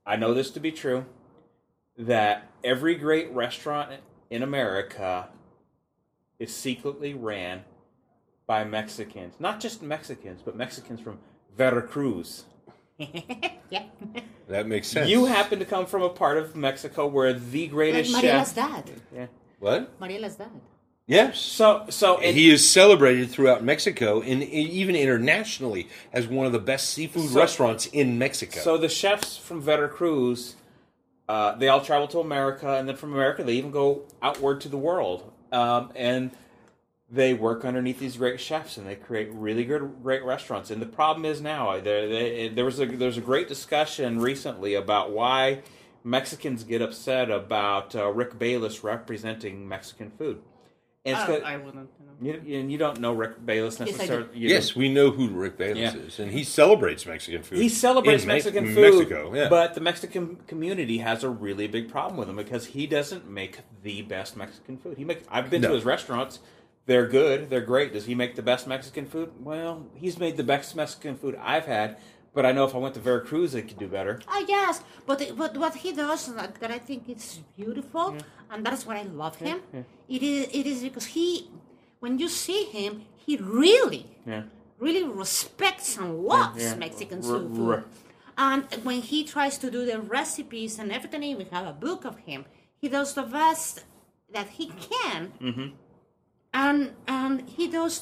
I 0.05 0.15
know 0.17 0.35
this 0.35 0.51
to 0.53 0.61
be 0.61 0.71
true. 0.71 1.07
That 1.99 2.51
every 2.63 2.95
great 2.97 3.33
restaurant 3.33 3.91
in 4.31 4.43
America 4.43 5.29
is 6.39 6.55
secretly 6.55 7.15
ran 7.15 7.65
by 8.47 8.65
Mexicans, 8.65 9.35
not 9.39 9.61
just 9.61 9.83
Mexicans, 9.83 10.43
but 10.45 10.57
Mexicans 10.57 11.01
from 11.01 11.19
Veracruz. 11.57 12.45
yeah. 12.99 13.85
That 14.49 14.67
makes 14.69 14.89
sense. 14.89 15.09
You 15.09 15.25
happen 15.27 15.59
to 15.59 15.65
come 15.65 15.87
from 15.87 16.03
a 16.03 16.09
part 16.11 16.39
of 16.39 16.55
Mexico 16.55 17.07
where 17.07 17.33
the 17.33 17.63
Like 17.63 17.71
greatest 17.71 18.13
Mariela's 18.13 18.53
chef. 18.53 18.55
dad. 18.55 18.91
Yeah. 19.15 19.27
what? 19.59 19.99
Mariela's 19.99 20.37
dad. 20.37 20.51
Yes. 21.07 21.39
So, 21.39 21.87
so 21.89 22.19
and, 22.19 22.37
he 22.37 22.51
is 22.51 22.69
celebrated 22.69 23.31
throughout 23.31 23.63
Mexico 23.65 24.21
and 24.23 24.43
even 24.43 24.95
internationally 24.97 25.89
as 26.13 26.27
one 26.27 26.47
of 26.47 26.53
the 26.53 26.59
best 26.59 26.91
seafood 26.91 27.31
So- 27.31 27.39
restaurants 27.41 27.87
in 27.87 28.19
Mexico. 28.19 28.61
so 28.61 28.77
the 28.77 28.89
chefs 28.89 29.37
from 29.37 29.61
Veracruz, 29.61 30.57
uh, 31.29 31.57
they 31.57 31.69
all 31.69 31.81
travel 31.81 32.07
to 32.09 32.21
America, 32.21 32.77
and 32.77 32.89
then 32.89 32.97
from 32.97 33.13
America 33.13 33.43
they 33.43 33.55
even 33.55 33.71
go 33.71 34.05
outward 34.23 34.61
to 34.63 34.69
the 34.69 34.79
world, 34.79 35.33
um, 35.53 35.93
and 35.95 36.31
they 37.11 37.35
work 37.35 37.65
underneath 37.65 37.99
these 37.99 38.17
great 38.17 38.41
chefs, 38.41 38.77
and 38.77 38.87
they 38.87 38.97
create 38.97 39.29
really 39.33 39.65
good, 39.65 40.03
great 40.03 40.25
restaurants. 40.25 40.71
And 40.71 40.83
the 40.83 40.87
problem 40.87 41.25
is 41.25 41.41
now 41.41 41.79
there, 41.81 42.09
there, 42.09 42.49
there 42.51 42.65
was 42.65 42.81
a 42.81 42.87
there's 42.87 43.19
a 43.19 43.23
great 43.23 43.49
discussion 43.49 44.21
recently 44.21 44.75
about 44.75 45.13
why 45.13 45.63
Mexicans 46.05 46.63
get 46.63 46.83
upset 46.83 47.31
about 47.31 47.95
uh, 47.97 48.11
Rick 48.13 48.39
Bayless 48.39 48.85
representing 48.85 49.69
Mexican 49.69 50.11
food. 50.11 50.41
And 51.07 51.17
it's 51.17 51.23
oh, 51.29 51.35
'cause- 51.35 51.43
I 51.45 51.57
wouldn't. 51.57 51.89
You, 52.19 52.33
and 52.33 52.73
you 52.73 52.79
don't 52.79 52.99
know 52.99 53.13
Rick 53.13 53.45
Bayless 53.45 53.79
necessarily. 53.79 54.27
you 54.33 54.49
yes, 54.49 54.75
we 54.75 54.91
know 54.91 55.11
who 55.11 55.29
Rick 55.29 55.59
Bayless 55.59 55.95
Yeah. 55.95 56.01
is, 56.01 56.19
and 56.19 56.33
he 56.33 56.45
celebrates 56.45 57.05
Mexican 57.05 57.43
food. 57.43 57.59
he 57.59 57.69
celebrates 57.69 58.23
in 58.23 58.29
Mex- 58.29 58.47
Mexican 58.47 58.75
food, 58.75 58.93
Mexico, 58.95 59.35
yeah. 59.35 59.49
but 59.51 59.75
the 59.75 59.83
Mexican 59.83 60.37
community 60.47 60.97
has 60.99 61.23
a 61.25 61.29
really 61.29 61.67
big 61.67 61.91
problem 61.91 62.17
with 62.19 62.27
him 62.31 62.37
because 62.37 62.67
he 62.69 62.87
doesn't 62.87 63.29
make 63.29 63.59
the 63.83 64.01
best 64.01 64.35
Mexican 64.35 64.79
food. 64.79 64.97
He 64.97 65.05
makes. 65.05 65.25
I've 65.31 65.51
been 65.51 65.61
No. 65.61 65.69
to 65.69 65.75
his 65.75 65.85
restaurants; 65.85 66.39
they're 66.87 67.07
good, 67.07 67.51
they're 67.51 67.61
great. 67.61 67.93
Does 67.93 68.07
he 68.07 68.15
make 68.15 68.35
the 68.35 68.43
best 68.43 68.67
Mexican 68.67 69.05
food? 69.05 69.33
Well, 69.39 69.85
he's 69.95 70.19
made 70.19 70.39
the 70.39 70.43
best 70.45 70.75
Mexican 70.75 71.17
food 71.17 71.39
I've 71.43 71.67
had, 71.67 71.99
but 72.37 72.45
I 72.49 72.53
know 72.57 72.65
if 72.69 72.75
I 72.79 72.81
went 72.85 72.95
to 72.99 73.03
Veracruz, 73.11 73.49
they 73.55 73.63
could 73.69 73.81
do 73.85 73.89
better. 73.99 74.15
Ah, 74.33 74.43
yes, 74.57 74.75
but 75.09 75.19
but 75.43 75.53
what 75.63 75.75
he 75.85 75.91
does 76.05 76.21
that, 76.39 76.51
that 76.63 76.71
I 76.79 76.81
think 76.89 77.01
it's 77.15 77.29
beautiful, 77.61 78.07
and 78.51 78.59
that's 78.67 78.83
why 78.87 78.97
I 79.03 79.07
love 79.25 79.37
him. 79.47 79.59
It 80.17 80.23
is 80.33 80.41
it 80.61 80.67
is 80.73 80.79
because 80.89 81.07
he, 81.17 81.29
when 82.03 82.13
you 82.23 82.29
see 82.45 82.63
him, 82.79 82.93
he 83.25 83.33
really, 83.63 84.05
Yeah, 84.33 84.43
really 84.87 85.05
respects 85.25 85.89
and 86.01 86.09
loves 86.33 86.63
yeah. 86.63 86.75
Mexican 86.87 87.19
R- 87.25 87.31
food. 87.31 87.49
r- 87.73 87.85
And 88.39 88.63
when 88.89 89.01
he 89.13 89.19
tries 89.35 89.55
to 89.65 89.67
do 89.77 89.81
the 89.91 89.99
recipes 90.19 90.73
and 90.81 90.89
everything, 90.97 91.23
we 91.41 91.47
have 91.57 91.67
a 91.75 91.77
book 91.87 92.03
of 92.11 92.15
him. 92.29 92.41
He 92.83 92.87
does 92.97 93.11
the 93.21 93.27
best 93.41 93.73
that 94.37 94.49
he 94.59 94.67
can, 94.91 95.21
Mm-hmm. 95.49 95.69
and 96.65 96.79
and 97.19 97.35
he 97.57 97.65
does. 97.79 97.97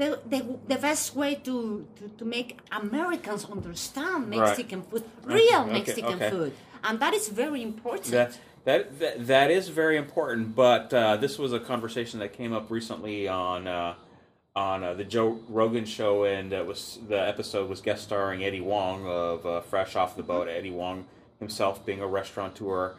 The, 0.00 0.18
the, 0.32 0.40
the 0.66 0.78
best 0.88 1.14
way 1.14 1.34
to, 1.46 1.86
to, 1.96 2.08
to 2.18 2.24
make 2.24 2.58
Americans 2.72 3.44
understand 3.44 4.30
Right. 4.30 4.40
Mexican 4.40 4.80
food, 4.82 5.04
real 5.24 5.60
okay, 5.60 5.72
Mexican 5.72 6.14
okay. 6.14 6.30
food, 6.30 6.52
and 6.82 6.98
that 7.00 7.12
is 7.12 7.28
very 7.28 7.62
important. 7.62 8.10
that 8.12 8.38
that 8.64 8.98
that, 9.00 9.26
that 9.26 9.50
is 9.50 9.68
very 9.68 9.96
important. 10.04 10.56
But 10.56 10.94
uh, 10.94 11.16
this 11.18 11.38
was 11.38 11.52
a 11.52 11.60
conversation 11.60 12.20
that 12.20 12.32
came 12.32 12.52
up 12.54 12.70
recently 12.70 13.28
on 13.28 13.66
uh, 13.66 13.94
on 14.56 14.82
uh, 14.82 14.94
the 14.94 15.04
Joe 15.04 15.38
Rogan 15.48 15.84
show, 15.84 16.24
and 16.24 16.52
it 16.52 16.66
was 16.66 16.98
the 17.06 17.20
episode 17.20 17.68
was 17.68 17.80
guest 17.82 18.02
starring 18.04 18.42
Eddie 18.42 18.64
Huang 18.68 19.06
of 19.06 19.44
uh, 19.44 19.60
Fresh 19.60 19.96
Off 19.96 20.16
the 20.16 20.22
Boat. 20.22 20.48
Eddie 20.48 20.70
Huang 20.70 21.04
himself 21.38 21.84
being 21.84 22.00
a 22.00 22.06
restaurateur, 22.06 22.94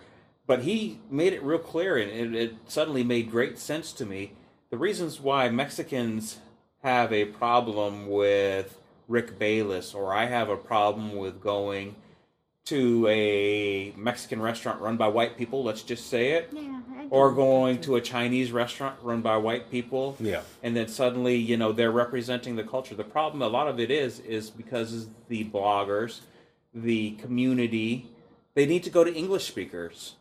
but 0.46 0.62
he 0.64 1.00
made 1.10 1.34
it 1.34 1.42
real 1.42 1.60
clear, 1.60 1.98
and 1.98 2.12
it, 2.12 2.36
it 2.36 2.56
suddenly 2.68 3.04
made 3.04 3.32
great 3.32 3.58
sense 3.58 3.92
to 3.94 4.06
me. 4.06 4.34
The 4.70 4.78
reasons 4.78 5.20
why 5.20 5.50
Mexicans 5.50 6.38
have 6.84 7.14
a 7.14 7.26
problem 7.26 8.10
with 8.10 8.78
Rick 9.08 9.38
Bayless, 9.38 9.94
or 9.94 10.14
I 10.14 10.26
have 10.26 10.50
a 10.50 10.58
problem 10.58 11.16
with 11.16 11.42
going 11.42 11.96
to 12.66 13.08
a 13.08 13.92
Mexican 13.98 14.42
restaurant 14.42 14.80
run 14.82 14.96
by 14.96 15.08
white 15.08 15.38
people, 15.38 15.64
let's 15.64 15.82
just 15.84 16.08
say 16.08 16.32
it, 16.32 16.50
Yeah, 16.52 16.80
or 17.10 17.32
going 17.32 17.82
to 17.82 17.96
a 17.96 18.02
Chinese 18.02 18.52
restaurant 18.52 18.96
run 19.02 19.22
by 19.22 19.38
white 19.38 19.72
people. 19.72 20.16
Yeah. 20.20 20.42
And 20.62 20.76
then 20.76 20.88
suddenly, 20.88 21.36
you 21.36 21.58
know, 21.58 21.72
they're 21.72 21.92
representing 21.92 22.56
the 22.56 22.64
culture. 22.64 22.96
The 22.96 23.04
problem, 23.04 23.42
a 23.42 23.48
lot 23.48 23.68
of 23.68 23.80
it 23.80 23.92
is, 23.92 24.20
is 24.20 24.50
because 24.50 25.08
the 25.28 25.44
bloggers, 25.46 26.22
the 26.74 27.12
community, 27.12 28.08
they 28.54 28.66
need 28.66 28.84
to 28.84 28.90
go 28.90 29.04
to 29.04 29.14
English 29.14 29.48
speakers. 29.48 30.16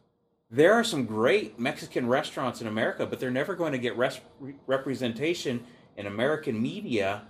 There 0.51 0.73
are 0.73 0.83
some 0.83 1.05
great 1.05 1.59
Mexican 1.59 2.09
restaurants 2.09 2.61
in 2.61 2.67
America, 2.67 3.07
but 3.07 3.21
they're 3.21 3.31
never 3.31 3.55
going 3.55 3.73
to 3.73 3.79
get 3.79 3.97
res- 3.97 4.21
representation 4.67 5.65
in 5.97 6.07
American 6.07 6.61
media 6.61 7.23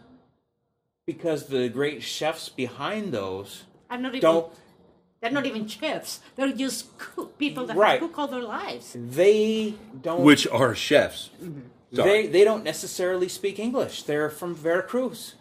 because 1.07 1.47
the 1.47 1.69
great 1.69 2.03
chefs 2.03 2.49
behind 2.49 3.13
those 3.13 3.65
are 3.91 3.99
not 3.99 4.11
even 4.15 4.21
don't 4.21 4.53
they're 5.21 5.31
not 5.31 5.45
even 5.45 5.67
chefs. 5.69 6.21
They're 6.37 6.51
just 6.53 6.97
cook, 6.97 7.37
people 7.37 7.67
that 7.67 7.77
Right. 7.77 8.01
cook 8.01 8.19
all 8.19 8.27
their 8.29 8.43
lives. 8.43 8.97
they 8.99 9.75
don't 10.01 10.23
Which 10.23 10.47
are 10.49 10.75
chefs. 10.75 11.31
Mhm. 11.43 11.63
Sorry. 11.95 12.09
they 12.09 12.27
they 12.29 12.45
don't 12.45 12.65
necessarily 12.65 13.29
speak 13.29 13.59
English. 13.59 14.05
They're 14.05 14.31
from 14.31 14.55
Veracruz. 14.55 15.35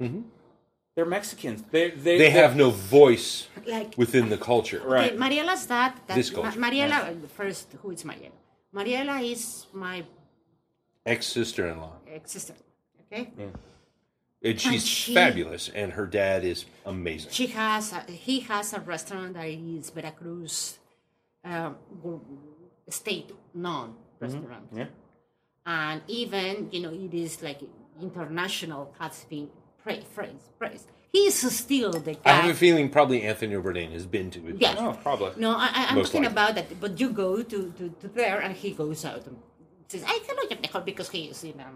Mm-hmm. 0.00 0.22
They're 0.94 1.04
Mexicans. 1.18 1.58
They 1.70 1.90
they, 1.90 2.16
they 2.18 2.30
have 2.30 2.56
no 2.56 2.70
voice 2.70 3.48
Like 3.66 3.92
within 3.98 4.28
the 4.30 4.38
culture. 4.38 4.80
Right. 4.84 5.12
okay, 5.12 5.16
Mariela's 5.24 5.66
dad. 5.66 5.92
That, 6.06 6.14
This 6.16 6.30
Ma- 6.32 6.42
culture. 6.42 6.60
Mariela 6.60 6.98
uh, 7.10 7.28
first. 7.36 7.66
Who 7.82 7.90
is 7.90 8.02
Mariela? 8.04 8.38
Mariela 8.74 9.16
is 9.32 9.66
my 9.72 10.04
Ex 11.04 11.26
sister 11.26 11.68
in 11.68 11.76
law. 11.84 11.92
ex 12.08 12.32
sister. 12.32 12.54
Okay. 13.12 13.30
And 14.42 14.60
she's 14.60 14.86
she- 14.86 15.14
fabulous, 15.14 15.68
and 15.74 15.92
her 15.92 16.06
dad 16.06 16.44
is 16.44 16.66
amazing. 16.84 17.30
She 17.32 17.46
has 17.48 17.92
a, 17.92 18.00
he 18.10 18.40
has 18.40 18.72
a 18.72 18.80
restaurant 18.80 19.34
that 19.34 19.48
is 19.48 19.90
Veracruz 19.90 20.78
um, 21.44 21.76
state 22.88 23.30
known 23.54 23.94
restaurant. 24.20 24.68
Yeah. 24.72 24.86
and 25.64 26.02
even 26.06 26.68
you 26.70 26.80
know 26.82 26.90
it 26.92 27.14
is 27.14 27.42
like 27.42 27.60
international 28.00 28.94
has 28.98 29.24
been 29.28 29.48
praised. 29.82 30.12
praised, 30.14 30.58
praised. 30.58 30.86
He 31.12 31.20
is 31.26 31.34
still 31.56 31.92
the 31.92 32.12
guy. 32.14 32.20
I 32.26 32.32
have 32.32 32.50
a 32.50 32.54
feeling 32.54 32.90
probably 32.90 33.22
Anthony 33.22 33.54
Bourdain 33.54 33.90
has 33.92 34.04
been 34.06 34.30
to 34.32 34.48
it. 34.48 34.56
Yeah. 34.58 34.74
Oh, 34.78 34.92
probably. 35.02 35.32
No, 35.38 35.52
I, 35.56 35.70
I- 35.72 35.86
I'm 35.88 35.96
talking 36.04 36.22
likely. 36.22 36.26
about 36.26 36.54
that. 36.56 36.78
But 36.78 37.00
you 37.00 37.08
go 37.10 37.42
to, 37.42 37.72
to, 37.78 37.88
to 38.00 38.08
there, 38.08 38.38
and 38.40 38.54
he 38.54 38.72
goes 38.72 39.04
out 39.04 39.26
and 39.26 39.36
says, 39.88 40.04
"I 40.06 40.18
cannot 40.26 40.48
get 40.50 40.60
the 40.62 40.68
call 40.68 40.82
because 40.82 41.08
he 41.08 41.24
is 41.26 41.42
in 41.42 41.58
a 41.58 41.70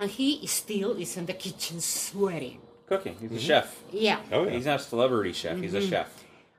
and 0.00 0.10
he 0.10 0.46
still 0.46 0.92
is 0.96 1.16
in 1.16 1.26
the 1.26 1.34
kitchen 1.34 1.80
sweating. 1.80 2.60
Cooking. 2.86 3.16
He's 3.20 3.32
a 3.32 3.38
chef. 3.38 3.68
Yeah, 3.92 4.18
Oh 4.32 4.44
yeah. 4.44 4.50
He's 4.50 4.66
not 4.66 4.80
a 4.80 4.82
celebrity 4.82 5.32
chef. 5.32 5.58
He's 5.60 5.74
a 5.74 5.86
chef. 5.86 6.08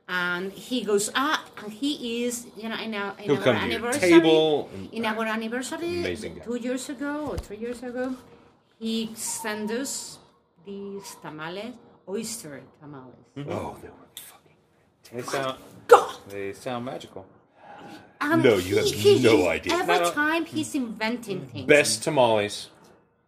and 0.07 0.51
he 0.53 0.84
goes 0.84 1.09
ah, 1.15 1.43
and 1.63 1.72
he 1.73 2.23
is 2.23 2.45
you 2.55 2.68
know 2.69 2.77
in 2.77 2.93
our, 2.95 3.11
in 3.18 3.23
He'll 3.26 3.38
our 3.38 3.43
come 3.43 3.55
to 3.55 3.61
your 3.61 3.72
anniversary. 3.72 4.09
table 4.09 4.69
in 4.91 5.05
our 5.05 5.26
anniversary, 5.26 5.99
Amazing 5.99 6.41
two 6.45 6.55
years 6.55 6.89
ago 6.89 7.27
or 7.31 7.38
three 7.38 7.57
years 7.57 7.81
ago, 7.84 8.15
he 8.80 9.11
sent 9.15 9.72
us 9.72 10.19
these 10.65 11.15
tamales, 11.22 11.73
oyster 12.07 12.61
tamales. 12.80 13.26
Oh, 13.38 13.76
they 13.81 13.89
were 13.89 14.09
fucking. 14.15 14.57
They 15.11 15.22
sound 15.23 15.57
God. 15.88 16.15
they 16.30 16.53
sound 16.53 16.85
magical. 16.85 17.26
And 18.22 18.43
No, 18.43 18.55
you 18.57 18.77
have 18.77 19.23
no 19.23 19.47
idea. 19.49 19.73
Every 19.73 20.11
time 20.11 20.45
he's 20.45 20.76
inventing 20.76 21.39
things. 21.47 21.65
Best 21.68 22.03
tamales 22.03 22.69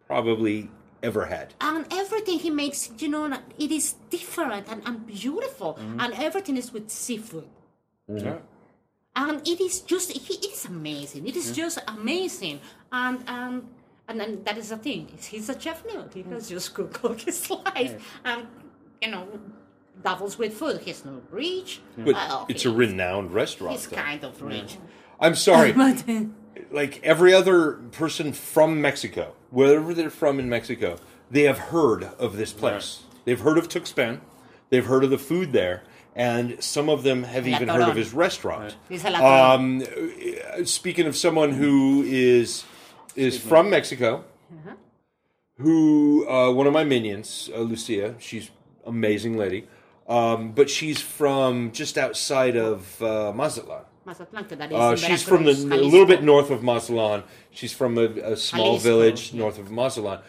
probably 0.06 0.70
ever 1.02 1.26
had. 1.26 1.52
and 1.60 1.86
everything 1.92 2.38
he 2.38 2.50
makes, 2.50 2.90
you 2.98 3.08
know, 3.08 3.24
it 3.58 3.70
is 3.70 3.94
different 4.10 4.66
and, 4.68 4.82
and 4.86 5.06
beautiful, 5.06 5.74
Mm-hmm. 5.74 6.00
and 6.00 6.14
everything 6.14 6.56
is 6.56 6.72
with 6.72 6.90
seafood. 6.90 7.48
Yeah. 8.08 8.38
And 9.16 9.46
it 9.46 9.60
is 9.60 9.80
just, 9.80 10.10
he, 10.12 10.34
it 10.34 10.44
is 10.52 10.64
amazing. 10.64 11.26
It 11.28 11.36
is 11.36 11.52
just 11.52 11.78
amazing. 11.86 12.60
And, 12.90 13.22
and, 13.28 13.68
and 14.08 14.18
then 14.20 14.42
that 14.44 14.58
is 14.58 14.70
the 14.70 14.76
thing. 14.76 15.08
He's 15.20 15.48
a 15.48 15.60
chef 15.60 15.84
now. 15.86 16.06
He 16.12 16.22
can 16.22 16.40
just 16.40 16.74
cook 16.74 17.00
all 17.04 17.12
his 17.12 17.48
life. 17.50 17.94
And, 18.24 18.46
you 19.00 19.10
know, 19.10 19.28
doubles 20.02 20.36
with 20.38 20.54
food. 20.54 20.80
He's 20.80 21.04
not 21.04 21.22
rich. 21.30 21.80
But 21.96 22.14
Well, 22.14 22.46
it's 22.48 22.64
a 22.64 22.70
renowned 22.72 23.32
restaurant. 23.32 23.76
He's 23.76 23.86
though. 23.86 23.96
kind 23.96 24.24
of 24.24 24.40
rich. 24.42 24.78
I'm 25.20 25.34
sorry. 25.36 25.72
But, 25.84 26.08
uh, 26.08 26.22
like 26.72 27.00
every 27.04 27.32
other 27.34 27.72
person 27.92 28.32
from 28.32 28.80
Mexico, 28.80 29.34
wherever 29.54 29.94
they're 29.94 30.10
from 30.10 30.38
in 30.38 30.48
Mexico, 30.48 30.98
they 31.30 31.42
have 31.42 31.58
heard 31.58 32.04
of 32.18 32.36
this 32.36 32.52
place. 32.52 33.04
They've 33.24 33.40
heard 33.40 33.56
of 33.56 33.68
Tuxpan. 33.68 34.20
They've 34.70 34.84
heard 34.84 35.04
of 35.04 35.10
the 35.10 35.18
food 35.18 35.52
there. 35.52 35.82
And 36.16 36.62
some 36.62 36.88
of 36.88 37.02
them 37.02 37.24
have 37.24 37.46
La 37.46 37.56
even 37.56 37.68
heard 37.68 37.88
of 37.88 37.96
his 37.96 38.12
restaurant. 38.12 38.76
He's 38.88 39.04
a 39.04 39.10
Latino. 39.10 39.26
Um, 39.26 40.64
speaking 40.66 41.06
of 41.06 41.16
someone 41.16 41.52
who 41.52 42.04
is 42.06 42.64
is 43.16 43.38
from 43.38 43.70
Mexico, 43.70 44.24
who 45.58 46.28
uh, 46.28 46.52
one 46.52 46.66
of 46.66 46.72
my 46.72 46.84
minions, 46.84 47.50
uh, 47.54 47.60
Lucia, 47.60 48.14
she's 48.20 48.50
amazing 48.86 49.36
lady, 49.36 49.66
um, 50.08 50.52
but 50.52 50.70
she's 50.70 51.00
from 51.00 51.72
just 51.72 51.98
outside 51.98 52.56
of 52.56 53.02
uh, 53.02 53.32
Mazatlan. 53.34 53.82
Mazatlan, 54.06 54.46
that 54.58 54.72
is 54.72 54.78
Uh, 54.78 54.90
in 54.90 54.96
she's 54.96 55.22
from 55.22 55.44
the 55.44 55.52
Veracruz, 55.54 55.80
a 55.80 55.84
little 55.84 56.06
bit 56.06 56.22
north 56.22 56.50
of 56.50 56.62
Mazatlan. 56.62 57.22
She's 57.50 57.72
from 57.72 57.96
a, 57.98 58.04
a 58.04 58.36
small 58.36 58.78
Jalisco, 58.78 58.88
village 58.88 59.32
yeah. 59.32 59.40
north 59.40 59.58
of 59.58 59.70
Mazatlan, 59.70 60.20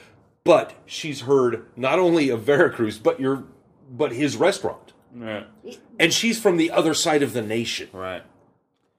but 0.43 0.73
she's 0.85 1.21
heard 1.21 1.65
not 1.75 1.99
only 1.99 2.29
of 2.29 2.41
Veracruz, 2.43 2.97
but 2.99 3.19
your 3.19 3.43
but 3.91 4.13
his 4.13 4.35
restaurant, 4.37 4.93
Right. 5.13 5.45
and 5.99 6.11
she's 6.13 6.39
from 6.39 6.57
the 6.57 6.71
other 6.71 6.93
side 6.93 7.21
of 7.21 7.33
the 7.33 7.41
nation, 7.41 7.89
Right. 7.93 8.23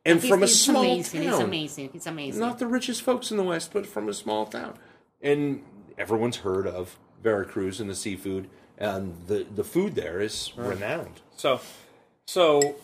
and 0.04 0.20
He's- 0.20 0.30
from 0.30 0.42
a 0.42 0.48
small 0.48 0.82
amazing. 0.84 1.22
town. 1.24 1.32
It's 1.34 1.42
amazing. 1.42 1.90
It's 1.94 2.06
amazing. 2.06 2.40
Not 2.40 2.58
the 2.58 2.66
richest 2.68 3.02
folks 3.02 3.30
in 3.30 3.36
the 3.36 3.42
West, 3.42 3.72
but 3.72 3.86
from 3.86 4.08
a 4.08 4.14
small 4.14 4.46
town, 4.46 4.74
and 5.20 5.62
everyone's 5.98 6.38
heard 6.38 6.66
of 6.66 6.98
Veracruz 7.22 7.80
and 7.80 7.90
the 7.90 7.94
seafood, 7.96 8.48
and 8.78 9.16
the 9.26 9.44
the 9.54 9.64
food 9.64 9.94
there 9.96 10.20
is 10.20 10.52
renowned. 10.56 11.20
So, 11.36 11.60
so 12.26 12.76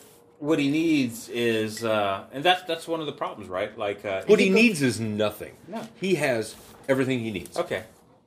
what 0.43 0.59
he 0.59 0.69
needs 0.69 1.29
is, 1.29 1.85
uh, 1.85 2.25
and 2.33 2.43
that's 2.43 2.63
that's 2.63 2.85
one 2.85 2.99
of 2.99 3.05
the 3.05 3.13
problems, 3.13 3.49
right? 3.49 3.75
Like, 3.77 4.03
uh, 4.03 4.23
What 4.25 4.41
he 4.41 4.49
needs 4.49 4.81
is 4.81 4.99
nothing. 4.99 5.53
No. 5.69 5.87
He 6.01 6.15
has 6.15 6.55
everything 6.89 7.19
he 7.19 7.31
needs. 7.31 7.57
okay, 7.57 7.83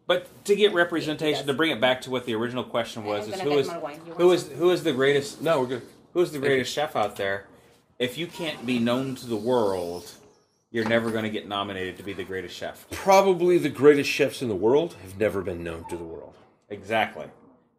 but 0.07 0.27
to 0.47 0.57
get 0.57 0.73
representation, 0.73 1.47
to 1.47 1.53
bring 1.53 1.71
it 1.71 1.81
back 1.81 2.01
to 2.03 2.11
what 2.11 2.25
the 2.25 2.35
original 2.35 2.65
question 2.65 3.05
was, 3.05 3.27
I'm 3.27 3.35
is 3.35 3.39
gonna 3.41 3.51
who 3.51 3.57
get 3.57 3.61
is 3.61 3.69
more 3.69 3.81
wine. 3.81 4.01
You 4.07 4.15
who 4.15 4.27
want 4.29 4.41
is 4.41 4.49
who 4.49 4.71
is 4.71 4.83
the 4.83 4.93
greatest? 4.95 5.43
No, 5.43 5.61
we're 5.61 5.67
good. 5.67 5.83
Who 6.15 6.23
is 6.23 6.33
the 6.33 6.39
greatest 6.39 6.73
chef 6.73 6.97
out 6.97 7.17
there? 7.17 7.45
If 7.99 8.17
you 8.17 8.27
can't 8.27 8.65
be 8.65 8.79
known 8.79 9.15
to 9.17 9.27
the 9.27 9.37
world, 9.37 10.11
you're 10.71 10.89
never 10.89 11.11
going 11.11 11.25
to 11.25 11.31
get 11.31 11.47
nominated 11.47 11.99
to 11.99 12.03
be 12.03 12.15
the 12.15 12.25
greatest 12.25 12.57
chef. 12.57 12.87
Probably 12.91 13.59
the 13.59 13.69
greatest 13.69 14.09
chefs 14.09 14.41
in 14.41 14.49
the 14.49 14.55
world 14.55 14.95
have 15.03 15.19
never 15.19 15.43
been 15.43 15.63
known 15.63 15.87
to 15.91 15.97
the 15.97 16.05
world. 16.05 16.35
Exactly, 16.71 17.27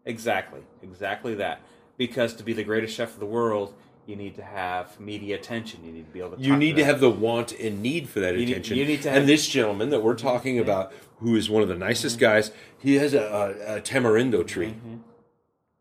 exactly, 0.06 0.62
exactly 0.84 1.34
that. 1.36 1.62
Because 1.98 2.36
to 2.36 2.44
be 2.44 2.54
the 2.54 2.64
greatest 2.64 2.96
chef 2.96 3.16
of 3.16 3.20
the 3.20 3.26
world, 3.26 3.74
you 4.08 4.16
need 4.16 4.36
to 4.36 4.44
have 4.44 5.00
media 5.00 5.36
attention. 5.36 5.84
You 5.84 5.92
need 5.92 6.08
to 6.08 6.14
be 6.14 6.20
able 6.20 6.38
to. 6.38 6.42
You 6.42 6.56
need 6.56 6.78
to 6.78 6.82
them. 6.82 6.86
have 6.86 7.00
the 7.02 7.10
want 7.10 7.52
and 7.52 7.82
need 7.82 8.08
for 8.08 8.22
that 8.22 8.36
You 8.36 8.46
need- 8.46 8.52
attention. 8.52 8.78
you 8.78 8.86
need 8.86 9.02
to 9.04 9.10
have- 9.10 9.20
and 9.20 9.30
this 9.30 9.48
gentleman 9.48 9.90
that 9.90 10.02
we're 10.02 10.16
talking 10.16 10.56
mm-hmm. 10.56 10.64
about, 10.64 10.94
who 11.20 11.36
is 11.36 11.50
one 11.50 11.62
of 11.62 11.68
the 11.68 11.76
nicest 11.76 12.16
mm-hmm. 12.16 12.26
guys, 12.26 12.52
he 12.80 12.96
has 12.96 13.14
a, 13.14 13.20
a, 13.68 13.76
a 13.78 13.82
tamarindo 13.82 14.48
tree 14.48 14.70
mm-hmm. 14.70 14.98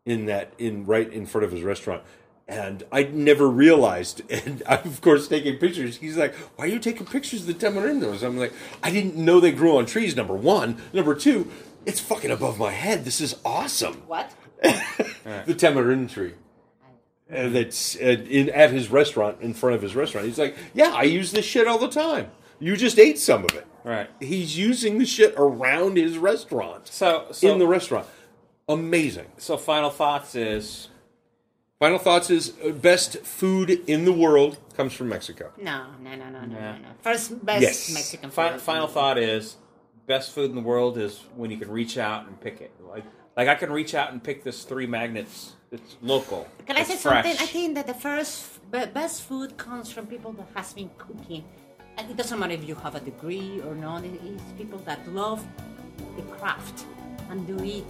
in 0.05 0.25
that 0.25 0.53
in 0.57 0.85
right 0.85 1.11
in 1.11 1.25
front 1.25 1.45
of 1.45 1.51
his 1.51 1.63
restaurant. 1.63 2.03
And 2.49 2.83
I 2.93 3.03
never 3.03 3.47
realized, 3.47 4.21
and 4.29 4.61
I'm 4.67 4.85
of 4.85 5.01
course 5.01 5.27
taking 5.27 5.57
pictures. 5.57 5.97
He's 5.97 6.17
like, 6.17 6.35
"Why 6.35 6.65
are 6.65 6.67
you 6.67 6.79
taking 6.79 7.05
pictures 7.05 7.41
of 7.41 7.47
the 7.47 7.53
tamarindos?" 7.53 8.23
I'm 8.23 8.37
like, 8.37 8.53
"I 8.83 8.91
didn't 8.91 9.15
know 9.15 9.39
they 9.39 9.51
grew 9.51 9.77
on 9.77 9.85
trees." 9.85 10.17
Number 10.17 10.35
one, 10.35 10.81
number 10.91 11.15
two, 11.15 11.49
it's 11.85 12.01
fucking 12.01 12.31
above 12.31 12.59
my 12.59 12.71
head. 12.71 13.05
This 13.05 13.21
is 13.21 13.37
awesome. 13.45 14.03
What? 14.07 14.33
the 14.61 15.55
tamarind 15.57 16.09
tree. 16.09 16.33
And 17.29 17.53
that's 17.55 17.95
uh, 17.97 17.99
in 18.29 18.49
at 18.51 18.71
his 18.71 18.89
restaurant 18.89 19.41
in 19.41 19.53
front 19.53 19.75
of 19.75 19.81
his 19.81 19.95
restaurant. 19.95 20.27
He's 20.27 20.37
like, 20.39 20.55
"Yeah, 20.73 20.91
I 20.95 21.03
use 21.03 21.31
this 21.31 21.43
shit 21.45 21.67
all 21.67 21.77
the 21.77 21.89
time. 21.89 22.31
You 22.59 22.77
just 22.77 22.97
ate 22.97 23.19
some 23.19 23.43
of 23.43 23.53
it." 23.53 23.67
right. 23.83 24.09
He's 24.19 24.57
using 24.57 24.97
the 24.97 25.05
shit 25.05 25.33
around 25.37 25.95
his 25.97 26.17
restaurant 26.17 26.87
So, 26.87 27.27
so 27.31 27.51
in 27.51 27.59
the 27.59 27.67
restaurant. 27.67 28.07
Amazing. 28.69 29.27
so 29.37 29.55
final 29.57 29.89
thoughts 29.89 30.35
is 30.35 30.89
Final 31.79 31.99
thoughts 31.99 32.29
is 32.31 32.53
uh, 32.65 32.71
best 32.71 33.19
food 33.19 33.69
in 33.69 34.03
the 34.05 34.11
world 34.11 34.57
comes 34.75 34.93
from 34.93 35.09
Mexico. 35.09 35.51
No, 35.61 35.85
no, 36.01 36.15
no, 36.15 36.29
no, 36.29 36.43
no, 36.45 36.55
Yeah. 36.57 36.71
no, 36.73 36.77
no. 36.79 36.87
First 37.01 37.45
best 37.45 37.61
Yes. 37.61 37.93
Mexican 37.93 38.31
Final, 38.31 38.57
final 38.59 38.87
thought 38.87 39.17
is 39.19 39.57
best 40.07 40.31
food 40.33 40.49
in 40.49 40.55
the 40.55 40.61
world 40.61 40.97
is 40.97 41.19
when 41.35 41.51
you 41.51 41.57
can 41.57 41.69
reach 41.69 41.97
out 41.97 42.25
and 42.27 42.39
pick 42.41 42.61
it. 42.61 42.71
Like 42.79 43.03
like 43.37 43.47
I 43.47 43.55
can 43.55 43.71
reach 43.71 43.93
out 43.93 44.11
and 44.11 44.23
pick 44.23 44.43
this 44.43 44.63
three 44.63 44.87
magnets. 44.87 45.53
It's 45.71 45.97
local. 46.01 46.47
Can 46.65 46.77
I 46.77 46.81
it's 46.81 46.89
say 46.89 46.95
fresh. 46.95 47.25
something? 47.25 47.43
I 47.43 47.45
think 47.45 47.75
that 47.75 47.87
the 47.87 47.93
first 47.93 48.59
best 48.71 49.23
food 49.23 49.57
comes 49.57 49.91
from 49.91 50.07
people 50.07 50.31
that 50.33 50.47
has 50.55 50.73
been 50.73 50.89
cooking. 50.97 51.43
And 51.97 52.09
it 52.09 52.15
doesn't 52.15 52.39
matter 52.39 52.53
if 52.53 52.67
you 52.67 52.75
have 52.75 52.95
a 52.95 52.99
degree 52.99 53.61
or 53.65 53.75
not. 53.75 54.03
It 54.05 54.21
is 54.23 54.41
people 54.57 54.79
that 54.79 55.05
love 55.11 55.45
the 56.15 56.21
craft 56.23 56.85
and 57.29 57.45
do 57.45 57.57
it 57.63 57.83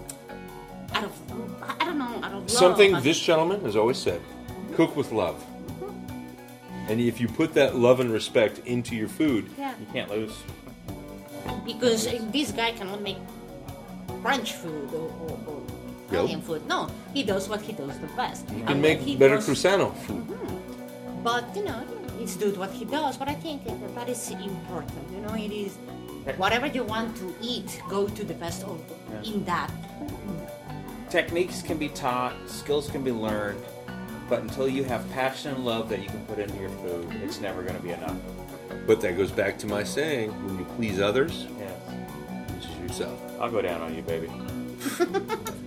out 0.93 1.03
of 1.03 1.11
I 1.79 1.85
don't 1.85 1.99
know 1.99 2.19
out 2.23 2.33
of 2.33 2.39
love. 2.39 2.49
Something 2.49 2.99
this 3.01 3.19
gentleman 3.19 3.61
has 3.61 3.75
always 3.75 3.97
said: 3.97 4.21
mm-hmm. 4.21 4.75
cook 4.75 4.95
with 4.95 5.11
love. 5.11 5.35
Mm-hmm. 5.35 6.89
And 6.89 7.01
if 7.01 7.19
you 7.19 7.27
put 7.27 7.53
that 7.53 7.75
love 7.75 7.99
and 7.99 8.09
respect 8.11 8.59
into 8.65 8.95
your 8.95 9.09
food, 9.09 9.49
yeah, 9.57 9.73
You 9.79 9.87
can't 9.93 10.09
lose. 10.09 10.33
because 11.65 12.07
this 12.31 12.51
guy 12.51 12.71
cannot 12.71 13.01
make 13.01 13.17
French 14.21 14.53
food 14.53 14.93
or, 14.93 15.11
or, 15.21 15.37
or 15.47 15.66
Nope. 16.09 16.23
Italian 16.23 16.41
food. 16.41 16.65
No, 16.67 16.89
he 17.13 17.23
does 17.23 17.49
what 17.49 17.61
he 17.61 17.73
does 17.73 17.97
the 17.99 18.07
best. 18.15 18.49
you 18.51 18.63
can 18.63 18.79
make 18.81 18.99
he 18.99 19.15
better 19.15 19.35
does- 19.35 19.47
cruzano 19.49 19.93
food. 20.05 20.25
Mm-hmm. 20.27 21.23
But 21.23 21.43
you 21.55 21.65
know, 21.65 21.84
he's 22.17 22.35
doing 22.38 22.57
what 22.57 22.71
he 22.71 22.85
does. 22.85 23.17
But 23.17 23.27
I 23.27 23.34
think 23.35 23.65
that, 23.65 23.95
that 23.95 24.07
is 24.09 24.31
important. 24.31 24.93
You 25.11 25.21
know, 25.21 25.34
it 25.35 25.51
is 25.51 25.77
whatever 26.38 26.67
you 26.67 26.84
want 26.84 27.15
to 27.17 27.34
eat, 27.41 27.81
go 27.89 28.07
to 28.07 28.23
the 28.23 28.34
best 28.35 28.63
of 28.63 28.79
in 29.23 29.43
that. 29.45 29.71
techniques 31.09 31.61
can 31.61 31.77
be 31.77 31.89
taught, 31.89 32.34
skills 32.47 32.89
can 32.89 33.03
be 33.03 33.11
learned, 33.11 33.61
but 34.29 34.41
until 34.41 34.67
you 34.67 34.84
have 34.84 35.09
passion 35.11 35.55
and 35.55 35.65
love 35.65 35.88
that 35.89 36.01
you 36.01 36.07
can 36.09 36.19
put 36.25 36.38
into 36.39 36.57
your 36.59 36.69
food, 36.84 37.07
mm-hmm. 37.07 37.23
it's 37.23 37.39
never 37.39 37.61
going 37.63 37.75
to 37.75 37.81
be 37.84 37.91
enough. 37.91 38.17
But 38.85 38.99
that 39.01 39.15
goes 39.17 39.31
back 39.31 39.57
to 39.59 39.67
my 39.67 39.84
saying: 39.84 40.31
when 40.45 40.57
you 40.59 40.65
please 40.75 40.99
others, 40.99 41.47
Yes. 41.59 41.79
please 42.47 42.79
yourself. 42.89 43.19
I'll 43.39 43.51
go 43.51 43.61
down 43.61 43.81
on 43.81 43.95
you, 43.95 44.01
baby. 44.01 44.29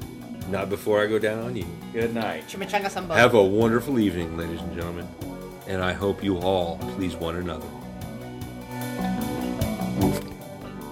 Not 0.50 0.68
before 0.68 1.00
I 1.00 1.06
go 1.06 1.18
down 1.18 1.38
on 1.44 1.54
you. 1.54 1.64
Good 1.92 2.12
night. 2.12 2.48
Chimichanga 2.48 2.86
sambal. 2.90 3.14
Have 3.16 3.34
a 3.34 3.42
wonderful 3.42 4.00
evening, 4.00 4.36
ladies 4.36 4.60
and 4.60 4.74
gentlemen, 4.74 5.06
and 5.68 5.80
I 5.82 5.92
hope 5.92 6.24
you 6.24 6.38
all 6.38 6.78
please 6.96 7.14
one 7.14 7.36
another. 7.36 7.66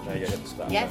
Now 0.07 0.13
you 0.15 0.27
hit 0.27 0.43
the 0.43 0.49
stop. 0.49 0.71
Yes. 0.71 0.91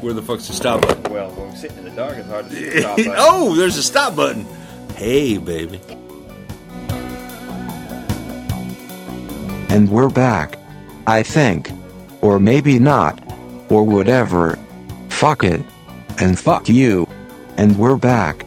Where 0.00 0.12
the 0.12 0.22
fuck's 0.22 0.48
the 0.48 0.52
stop 0.54 0.82
button? 0.82 1.12
Well, 1.12 1.30
when 1.30 1.48
we're 1.50 1.56
sitting 1.56 1.78
in 1.78 1.84
the 1.84 1.90
dark, 1.90 2.16
it's 2.18 2.28
hard 2.28 2.48
to 2.48 2.54
see 2.54 2.64
the 2.68 2.80
stop 2.80 2.96
button. 2.96 3.14
oh, 3.16 3.54
there's 3.54 3.76
a 3.76 3.82
stop 3.82 4.14
button. 4.16 4.44
Hey, 4.96 5.38
baby. 5.38 5.80
And 9.70 9.88
we're 9.90 10.08
back. 10.10 10.58
I 11.06 11.22
think. 11.22 11.70
Or 12.20 12.38
maybe 12.40 12.78
not. 12.78 13.18
Or 13.70 13.84
whatever. 13.84 14.58
Fuck 15.08 15.44
it. 15.44 15.62
And 16.18 16.38
fuck 16.38 16.68
you. 16.68 17.07
And 17.58 17.76
we're 17.76 17.96
back. 17.96 18.46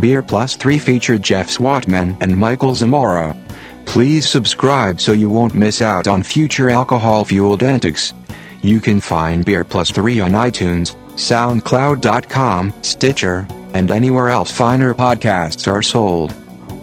Beer 0.00 0.20
Plus 0.20 0.56
3 0.56 0.78
featured 0.78 1.22
Jeff 1.22 1.48
Swatman 1.48 2.20
and 2.20 2.36
Michael 2.36 2.74
Zamora. 2.74 3.36
Please 3.86 4.28
subscribe 4.28 5.00
so 5.00 5.12
you 5.12 5.30
won't 5.30 5.54
miss 5.54 5.80
out 5.80 6.08
on 6.08 6.24
future 6.24 6.68
alcohol 6.68 7.24
fueled 7.24 7.62
antics. 7.62 8.12
You 8.60 8.80
can 8.80 9.00
find 9.00 9.44
Beer 9.44 9.64
Plus 9.64 9.92
3 9.92 10.20
on 10.20 10.32
iTunes, 10.32 10.96
SoundCloud.com, 11.14 12.74
Stitcher, 12.82 13.46
and 13.74 13.90
anywhere 13.92 14.28
else 14.28 14.50
finer 14.50 14.92
podcasts 14.92 15.70
are 15.70 15.82
sold. 15.82 16.34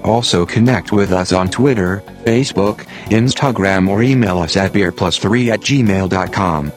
Also 0.02 0.46
connect 0.46 0.94
with 0.94 1.12
us 1.12 1.34
on 1.34 1.50
Twitter, 1.50 2.02
Facebook, 2.24 2.86
Instagram 3.10 3.90
or 3.90 4.02
email 4.02 4.38
us 4.38 4.56
at 4.56 4.72
beerplus3 4.72 5.52
at 5.52 5.60
gmail.com. 5.60 6.72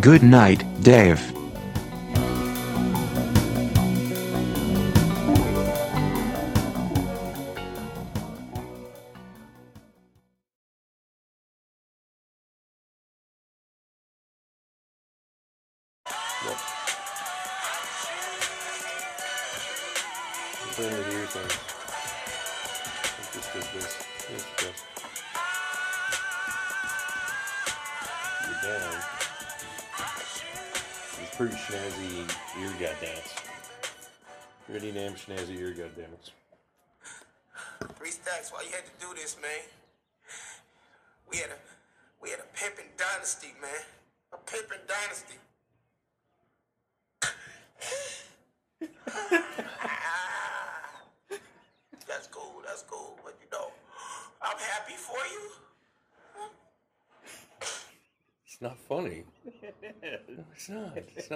Good 0.00 0.22
night, 0.22 0.64
Dave. 0.82 1.32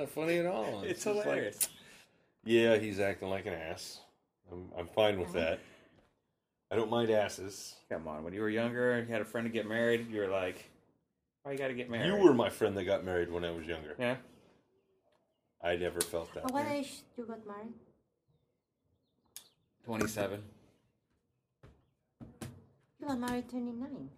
Not. 0.01 0.09
Funny 0.11 0.39
at 0.39 0.47
all. 0.47 0.83
It's 0.83 1.05
just 1.05 1.17
like- 1.17 1.25
hilarious. 1.25 1.69
yeah, 2.45 2.77
he's 2.77 3.01
acting 3.01 3.29
like 3.29 3.47
an 3.47 3.55
ass. 3.55 4.01
I'm, 4.51 4.71
I'm 4.77 4.87
fine 4.87 5.19
with 5.19 5.29
mm-hmm. 5.29 5.39
that. 5.39 5.61
I 6.71 6.77
don't 6.77 6.91
mind 6.91 7.11
asses. 7.11 7.75
Come 7.89 8.07
on, 8.09 8.25
when 8.25 8.35
you 8.35 8.41
were 8.41 8.51
younger 8.51 8.93
and 8.93 9.09
you 9.09 9.13
had 9.13 9.23
a 9.23 9.25
friend 9.25 9.47
to 9.47 9.53
get 9.53 9.67
married, 9.67 10.11
you 10.11 10.21
were 10.21 10.29
like, 10.29 10.69
"Why 11.43 11.53
you 11.53 11.59
got 11.59 11.69
to 11.69 11.75
get 11.75 11.89
married?" 11.89 12.07
You 12.07 12.17
were 12.17 12.35
my 12.35 12.51
friend 12.51 12.77
that 12.77 12.85
got 12.85 13.05
married 13.05 13.31
when 13.33 13.45
I 13.45 13.51
was 13.51 13.67
younger. 13.67 13.95
Yeah. 13.99 14.17
I 15.63 15.77
never 15.77 16.01
felt 16.01 16.33
that. 16.35 16.45
At 16.45 16.53
what 16.53 16.67
age 16.67 17.03
you 17.17 17.25
got 17.25 17.47
married? 17.47 17.73
Twenty-seven. 19.85 20.43
You 23.01 23.07
got 23.07 23.19
married 23.19 23.49
29. 23.49 24.11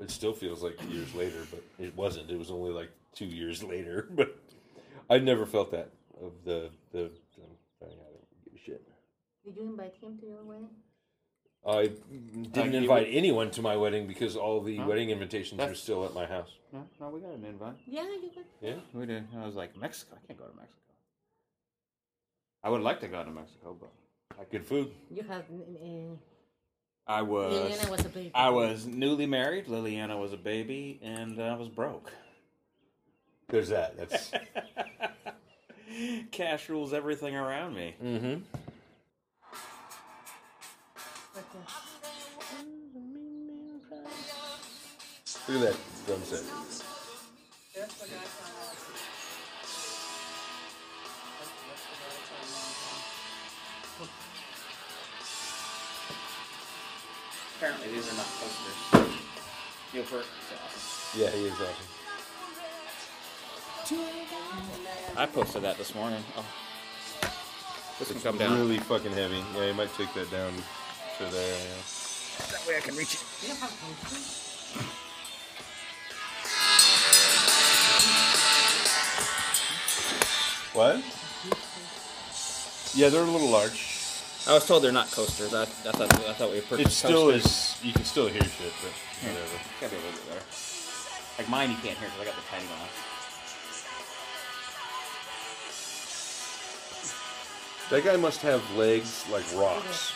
It 0.00 0.10
still 0.10 0.32
feels 0.32 0.62
like 0.62 0.78
years 0.90 1.14
later, 1.14 1.46
but 1.50 1.62
it 1.78 1.96
wasn't. 1.96 2.30
It 2.30 2.38
was 2.38 2.50
only 2.50 2.70
like 2.72 2.90
two 3.14 3.26
years 3.26 3.62
later. 3.62 4.08
But 4.16 4.36
I 5.10 5.18
never 5.18 5.46
felt 5.46 5.70
that 5.72 5.90
of 6.20 6.32
the 6.44 6.70
the. 6.92 7.10
the 7.36 7.42
I 7.82 7.86
don't 7.86 8.44
give 8.44 8.54
a 8.54 8.58
shit. 8.58 8.82
Did 9.44 9.56
you 9.56 9.62
invite 9.68 9.94
him 10.00 10.18
to 10.18 10.26
your 10.26 10.44
wedding? 10.44 10.68
I 11.66 11.90
didn't 12.52 12.72
you 12.72 12.78
invite 12.78 13.06
would- 13.08 13.14
anyone 13.16 13.50
to 13.52 13.62
my 13.62 13.76
wedding 13.76 14.06
because 14.06 14.36
all 14.36 14.60
the 14.60 14.76
Huh? 14.76 14.86
wedding 14.86 15.10
invitations 15.10 15.58
are 15.60 15.64
That's- 15.66 15.80
still 15.80 16.04
at 16.04 16.14
my 16.14 16.26
house. 16.26 16.50
No, 16.72 16.86
no, 17.00 17.08
we 17.08 17.20
got 17.20 17.30
an 17.32 17.44
invite. 17.44 17.76
Yeah, 17.86 18.02
you 18.02 18.30
got. 18.34 18.44
Yeah. 18.60 18.76
We 18.92 19.06
did. 19.06 19.24
I 19.36 19.46
was 19.46 19.54
like, 19.56 19.76
Mexico. 19.76 20.16
I 20.22 20.26
can't 20.26 20.38
go 20.38 20.44
to 20.46 20.54
Mexico. 20.56 20.74
I 22.62 22.68
would 22.70 22.82
like 22.82 23.00
to 23.00 23.08
go 23.08 23.24
to 23.24 23.30
Mexico, 23.30 23.76
but 23.80 23.90
I 24.38 24.44
Good 24.44 24.66
food. 24.66 24.92
You 25.10 25.22
have. 25.22 25.44
Uh, 25.50 26.16
I 27.08 27.22
was. 27.22 27.54
Liliana 27.54 27.90
was 27.90 28.04
a 28.04 28.08
baby. 28.10 28.30
I 28.34 28.50
was 28.50 28.86
newly 28.86 29.24
married. 29.24 29.66
Liliana 29.66 30.20
was 30.20 30.34
a 30.34 30.36
baby, 30.36 31.00
and 31.02 31.40
I 31.40 31.54
was 31.56 31.68
broke. 31.68 32.12
There's 33.48 33.70
that. 33.70 33.96
That's 33.96 34.30
Cash 36.30 36.68
rules 36.68 36.92
everything 36.92 37.34
around 37.34 37.74
me. 37.74 37.94
mm-hmm. 38.02 38.36
Look 45.48 45.62
at 45.62 45.72
that 45.72 45.76
drum 46.06 46.22
set. 46.24 46.44
Apparently, 57.58 57.88
these 57.88 58.12
are 58.12 58.16
not 58.16 58.26
posters. 58.38 59.18
Gilbert 59.92 60.20
is 60.20 60.26
awesome. 60.54 61.20
Yeah, 61.20 61.30
he 61.30 61.46
is 61.46 61.54
awesome. 61.54 61.88
I 65.16 65.26
posted 65.26 65.62
that 65.62 65.76
this 65.76 65.92
morning. 65.92 66.22
Oh. 66.36 66.44
This 67.98 68.12
can 68.12 68.20
come 68.20 68.38
down. 68.38 68.56
Really 68.60 68.78
fucking 68.78 69.10
heavy. 69.10 69.42
Yeah, 69.56 69.66
you 69.66 69.74
might 69.74 69.92
take 69.94 70.14
that 70.14 70.30
down 70.30 70.52
to 71.18 71.24
there. 71.24 71.58
Yeah. 71.58 71.82
That 72.52 72.64
way 72.68 72.76
I 72.76 72.80
can 72.80 72.94
reach 72.94 73.14
it. 73.14 73.24
Don't 73.48 73.58
have 73.58 73.72
posters? 73.80 74.44
What? 80.74 81.02
Yeah, 82.94 83.08
they're 83.08 83.22
a 83.22 83.24
little 83.24 83.50
large. 83.50 83.87
I 84.48 84.54
was 84.54 84.66
told 84.66 84.82
they're 84.82 84.92
not 84.92 85.10
coasters. 85.10 85.52
I, 85.52 85.62
I 85.62 85.64
thought 85.66 86.10
I 86.26 86.32
thought 86.32 86.50
we 86.50 86.60
purchased 86.62 86.88
It 86.88 86.94
still 86.94 87.30
coasters. 87.30 87.44
is. 87.44 87.84
You 87.84 87.92
can 87.92 88.04
still 88.04 88.28
hear 88.28 88.42
shit, 88.42 88.72
but 88.82 88.92
Yeah. 89.22 89.28
whatever. 89.34 89.58
Gotta 89.80 89.92
be 89.94 89.96
a 90.00 90.04
little 90.04 90.12
bit 90.18 90.28
better. 90.28 90.44
Like 91.38 91.48
mine, 91.50 91.70
you 91.70 91.76
can't 91.76 91.98
hear 91.98 92.08
because 92.08 92.20
I 92.20 92.24
got 92.24 92.36
the 92.36 92.48
tiny 92.50 92.64
one. 92.64 92.88
That 97.90 98.04
guy 98.04 98.16
must 98.16 98.40
have 98.42 98.62
legs 98.76 99.24
like 99.30 99.44
rocks. 99.54 100.12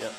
Yep. 0.00 0.12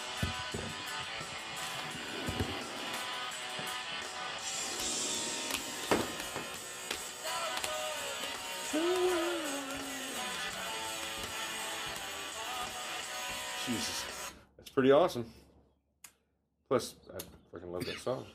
Pretty 14.75 14.91
awesome. 14.91 15.25
Plus, 16.69 16.93
I 17.15 17.19
fucking 17.51 17.71
love 17.71 17.85
that 17.85 17.97
song. 17.99 18.25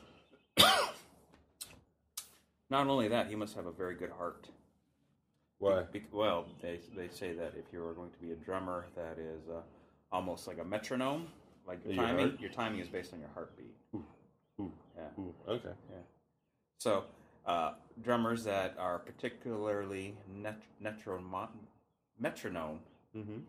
Not 2.69 2.87
only 2.87 3.07
that, 3.09 3.27
he 3.27 3.35
must 3.35 3.55
have 3.55 3.65
a 3.65 3.71
very 3.71 3.95
good 3.95 4.11
heart. 4.11 4.47
Why? 5.59 5.83
Be- 5.91 6.05
well, 6.11 6.45
they, 6.61 6.79
they 6.95 7.09
say 7.09 7.33
that 7.33 7.53
if 7.57 7.65
you 7.71 7.83
are 7.85 7.93
going 7.93 8.09
to 8.11 8.17
be 8.17 8.31
a 8.31 8.35
drummer, 8.35 8.87
that 8.95 9.17
is 9.19 9.47
uh, 9.49 9.61
almost 10.11 10.47
like 10.47 10.57
a 10.59 10.63
metronome. 10.63 11.27
Like 11.67 11.83
your 11.85 11.93
Your 11.93 12.05
timing, 12.05 12.27
heart? 12.29 12.39
your 12.41 12.49
timing 12.49 12.79
is 12.79 12.87
based 12.87 13.13
on 13.13 13.19
your 13.19 13.29
heartbeat. 13.33 13.75
Ooh, 13.93 14.71
Yeah. 14.97 15.03
ooh, 15.19 15.33
okay. 15.47 15.69
So 16.79 17.03
uh, 17.45 17.73
drummers 18.01 18.43
that 18.45 18.75
are 18.79 18.97
particularly 18.99 20.15
net- 20.33 20.63
metronome. 20.79 21.49
Metronome. 22.19 22.79
Mm-hmm. 23.15 23.39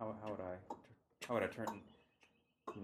How, 0.00 0.14
how 0.22 0.30
would 0.30 0.40
I? 0.40 0.74
How 1.26 1.34
would 1.34 1.42
I 1.44 1.46
turn? 1.46 1.66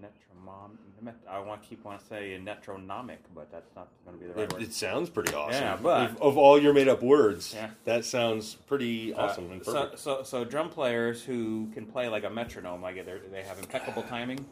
Met, 0.01 1.15
I 1.29 1.39
want 1.39 1.61
to 1.63 1.67
keep 1.69 1.83
want 1.83 1.99
to 1.99 2.05
say 2.05 2.37
metronomic, 2.41 3.19
but 3.35 3.51
that's 3.51 3.75
not 3.75 3.89
going 4.05 4.17
to 4.17 4.21
be 4.25 4.27
the 4.31 4.33
right 4.35 4.43
It, 4.43 4.53
word. 4.53 4.61
it 4.61 4.73
sounds 4.73 5.09
pretty 5.09 5.33
awesome. 5.33 5.61
Yeah, 5.61 5.77
but- 5.81 6.11
of, 6.11 6.21
of 6.21 6.37
all 6.37 6.59
your 6.61 6.73
made 6.73 6.87
up 6.87 7.01
words, 7.03 7.53
Yeah. 7.53 7.69
that 7.85 8.05
sounds 8.05 8.55
pretty 8.55 9.13
awesome 9.13 9.51
and 9.51 9.61
Uh, 9.61 9.65
so, 9.65 9.73
perfect. 9.73 9.99
so, 9.99 10.23
so 10.23 10.45
drum 10.45 10.69
players 10.69 11.23
who 11.23 11.69
can 11.73 11.85
play 11.85 12.07
like 12.07 12.23
a 12.23 12.29
metronome, 12.29 12.81
like 12.81 12.95
they 13.05 13.17
they 13.31 13.43
have 13.43 13.59
impeccable 13.59 14.03
timing. 14.03 14.45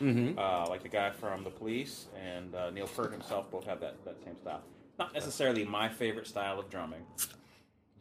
mm-hmm. 0.00 0.38
Uh, 0.38 0.66
like 0.68 0.82
the 0.82 0.88
guy 0.88 1.10
from 1.10 1.44
the 1.44 1.50
Police 1.50 2.06
and 2.20 2.54
uh, 2.54 2.70
Neil 2.70 2.86
Peart 2.88 3.12
himself 3.12 3.50
both 3.50 3.64
have 3.66 3.80
that, 3.80 4.02
that 4.04 4.22
same 4.24 4.36
style. 4.36 4.60
Not 4.98 5.14
necessarily 5.14 5.64
my 5.64 5.88
favorite 5.88 6.26
style 6.26 6.58
of 6.58 6.68
drumming, 6.68 7.02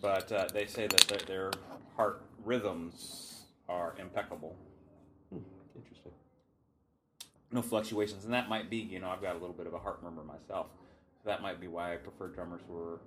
but 0.01 0.31
uh, 0.31 0.47
they 0.53 0.65
say 0.65 0.87
that 0.87 1.01
their, 1.01 1.19
their 1.19 1.51
heart 1.95 2.21
rhythms 2.43 3.43
are 3.69 3.93
impeccable. 3.99 4.55
No 7.51 7.61
fluctuations, 7.61 8.23
and 8.25 8.33
that 8.33 8.47
might 8.49 8.69
be, 8.69 8.77
you 8.77 8.99
know, 8.99 9.09
I've 9.09 9.21
got 9.21 9.31
a 9.35 9.39
little 9.39 9.53
bit 9.55 9.67
of 9.67 9.73
a 9.73 9.79
heart 9.79 10.01
murmur 10.01 10.23
myself. 10.23 10.67
So 11.23 11.29
that 11.29 11.41
might 11.41 11.59
be 11.59 11.67
why 11.67 11.93
I 11.93 11.97
prefer 11.97 12.27
drummers 12.29 12.61
who 12.67 12.77
are 12.77 12.99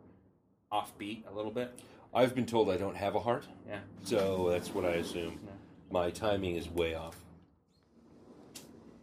offbeat 0.73 1.23
a 1.31 1.35
little 1.35 1.51
bit. 1.51 1.73
I've 2.13 2.35
been 2.35 2.47
told 2.47 2.69
I 2.71 2.77
don't 2.77 2.97
have 2.97 3.15
a 3.15 3.21
heart, 3.21 3.45
Yeah. 3.67 3.81
so 4.05 4.49
that's 4.51 4.73
what 4.75 4.85
I 4.85 4.93
assume. 4.97 5.41
Yeah. 5.45 5.51
My 5.91 6.11
timing 6.11 6.57
is 6.57 6.69
way 6.71 6.95
off. 6.95 7.17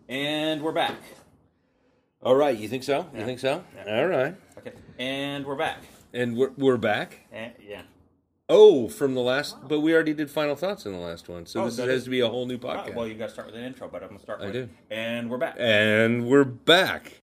And 0.08 0.62
we're 0.62 0.72
back. 0.72 0.98
All 2.22 2.36
right, 2.36 2.56
you 2.58 2.68
think 2.68 2.84
so? 2.84 3.08
You 3.16 3.26
think 3.26 3.40
so? 3.40 3.64
Yeah. 3.86 3.98
All 4.00 4.08
right. 4.08 4.36
Okay. 4.60 4.74
And 5.00 5.46
we're 5.46 5.56
back. 5.56 5.80
And 6.14 6.38
we're, 6.38 6.52
we're 6.58 6.78
back. 6.78 7.18
And, 7.32 7.54
yeah. 7.68 7.82
Oh, 8.54 8.90
from 8.90 9.14
the 9.14 9.22
last, 9.22 9.56
but 9.68 9.80
we 9.80 9.94
already 9.94 10.14
did 10.14 10.30
final 10.30 10.58
thoughts 10.58 10.86
in 10.86 10.92
the 10.92 10.98
last 11.00 11.30
one, 11.30 11.46
so 11.46 11.62
Oh, 11.62 11.66
this 11.66 11.78
that 11.78 11.88
has 11.88 12.00
is- 12.00 12.04
to 12.04 12.10
be 12.10 12.20
a 12.20 12.28
whole 12.28 12.46
new 12.46 12.58
podcast. 12.58 12.94
well, 12.96 13.08
you 13.08 13.14
got 13.14 13.28
to 13.28 13.32
start 13.34 13.48
with 13.48 13.56
an 13.56 13.64
intro, 13.64 13.88
but 13.88 14.04
I'm 14.04 14.10
to 14.18 14.20
start 14.20 14.42
I 14.42 14.46
with. 14.48 14.54
do. 14.54 14.70
And 14.90 15.30
we're 15.30 15.38
back. 15.38 15.56
and 15.58 16.28
we're 16.28 16.44
back. 16.44 17.22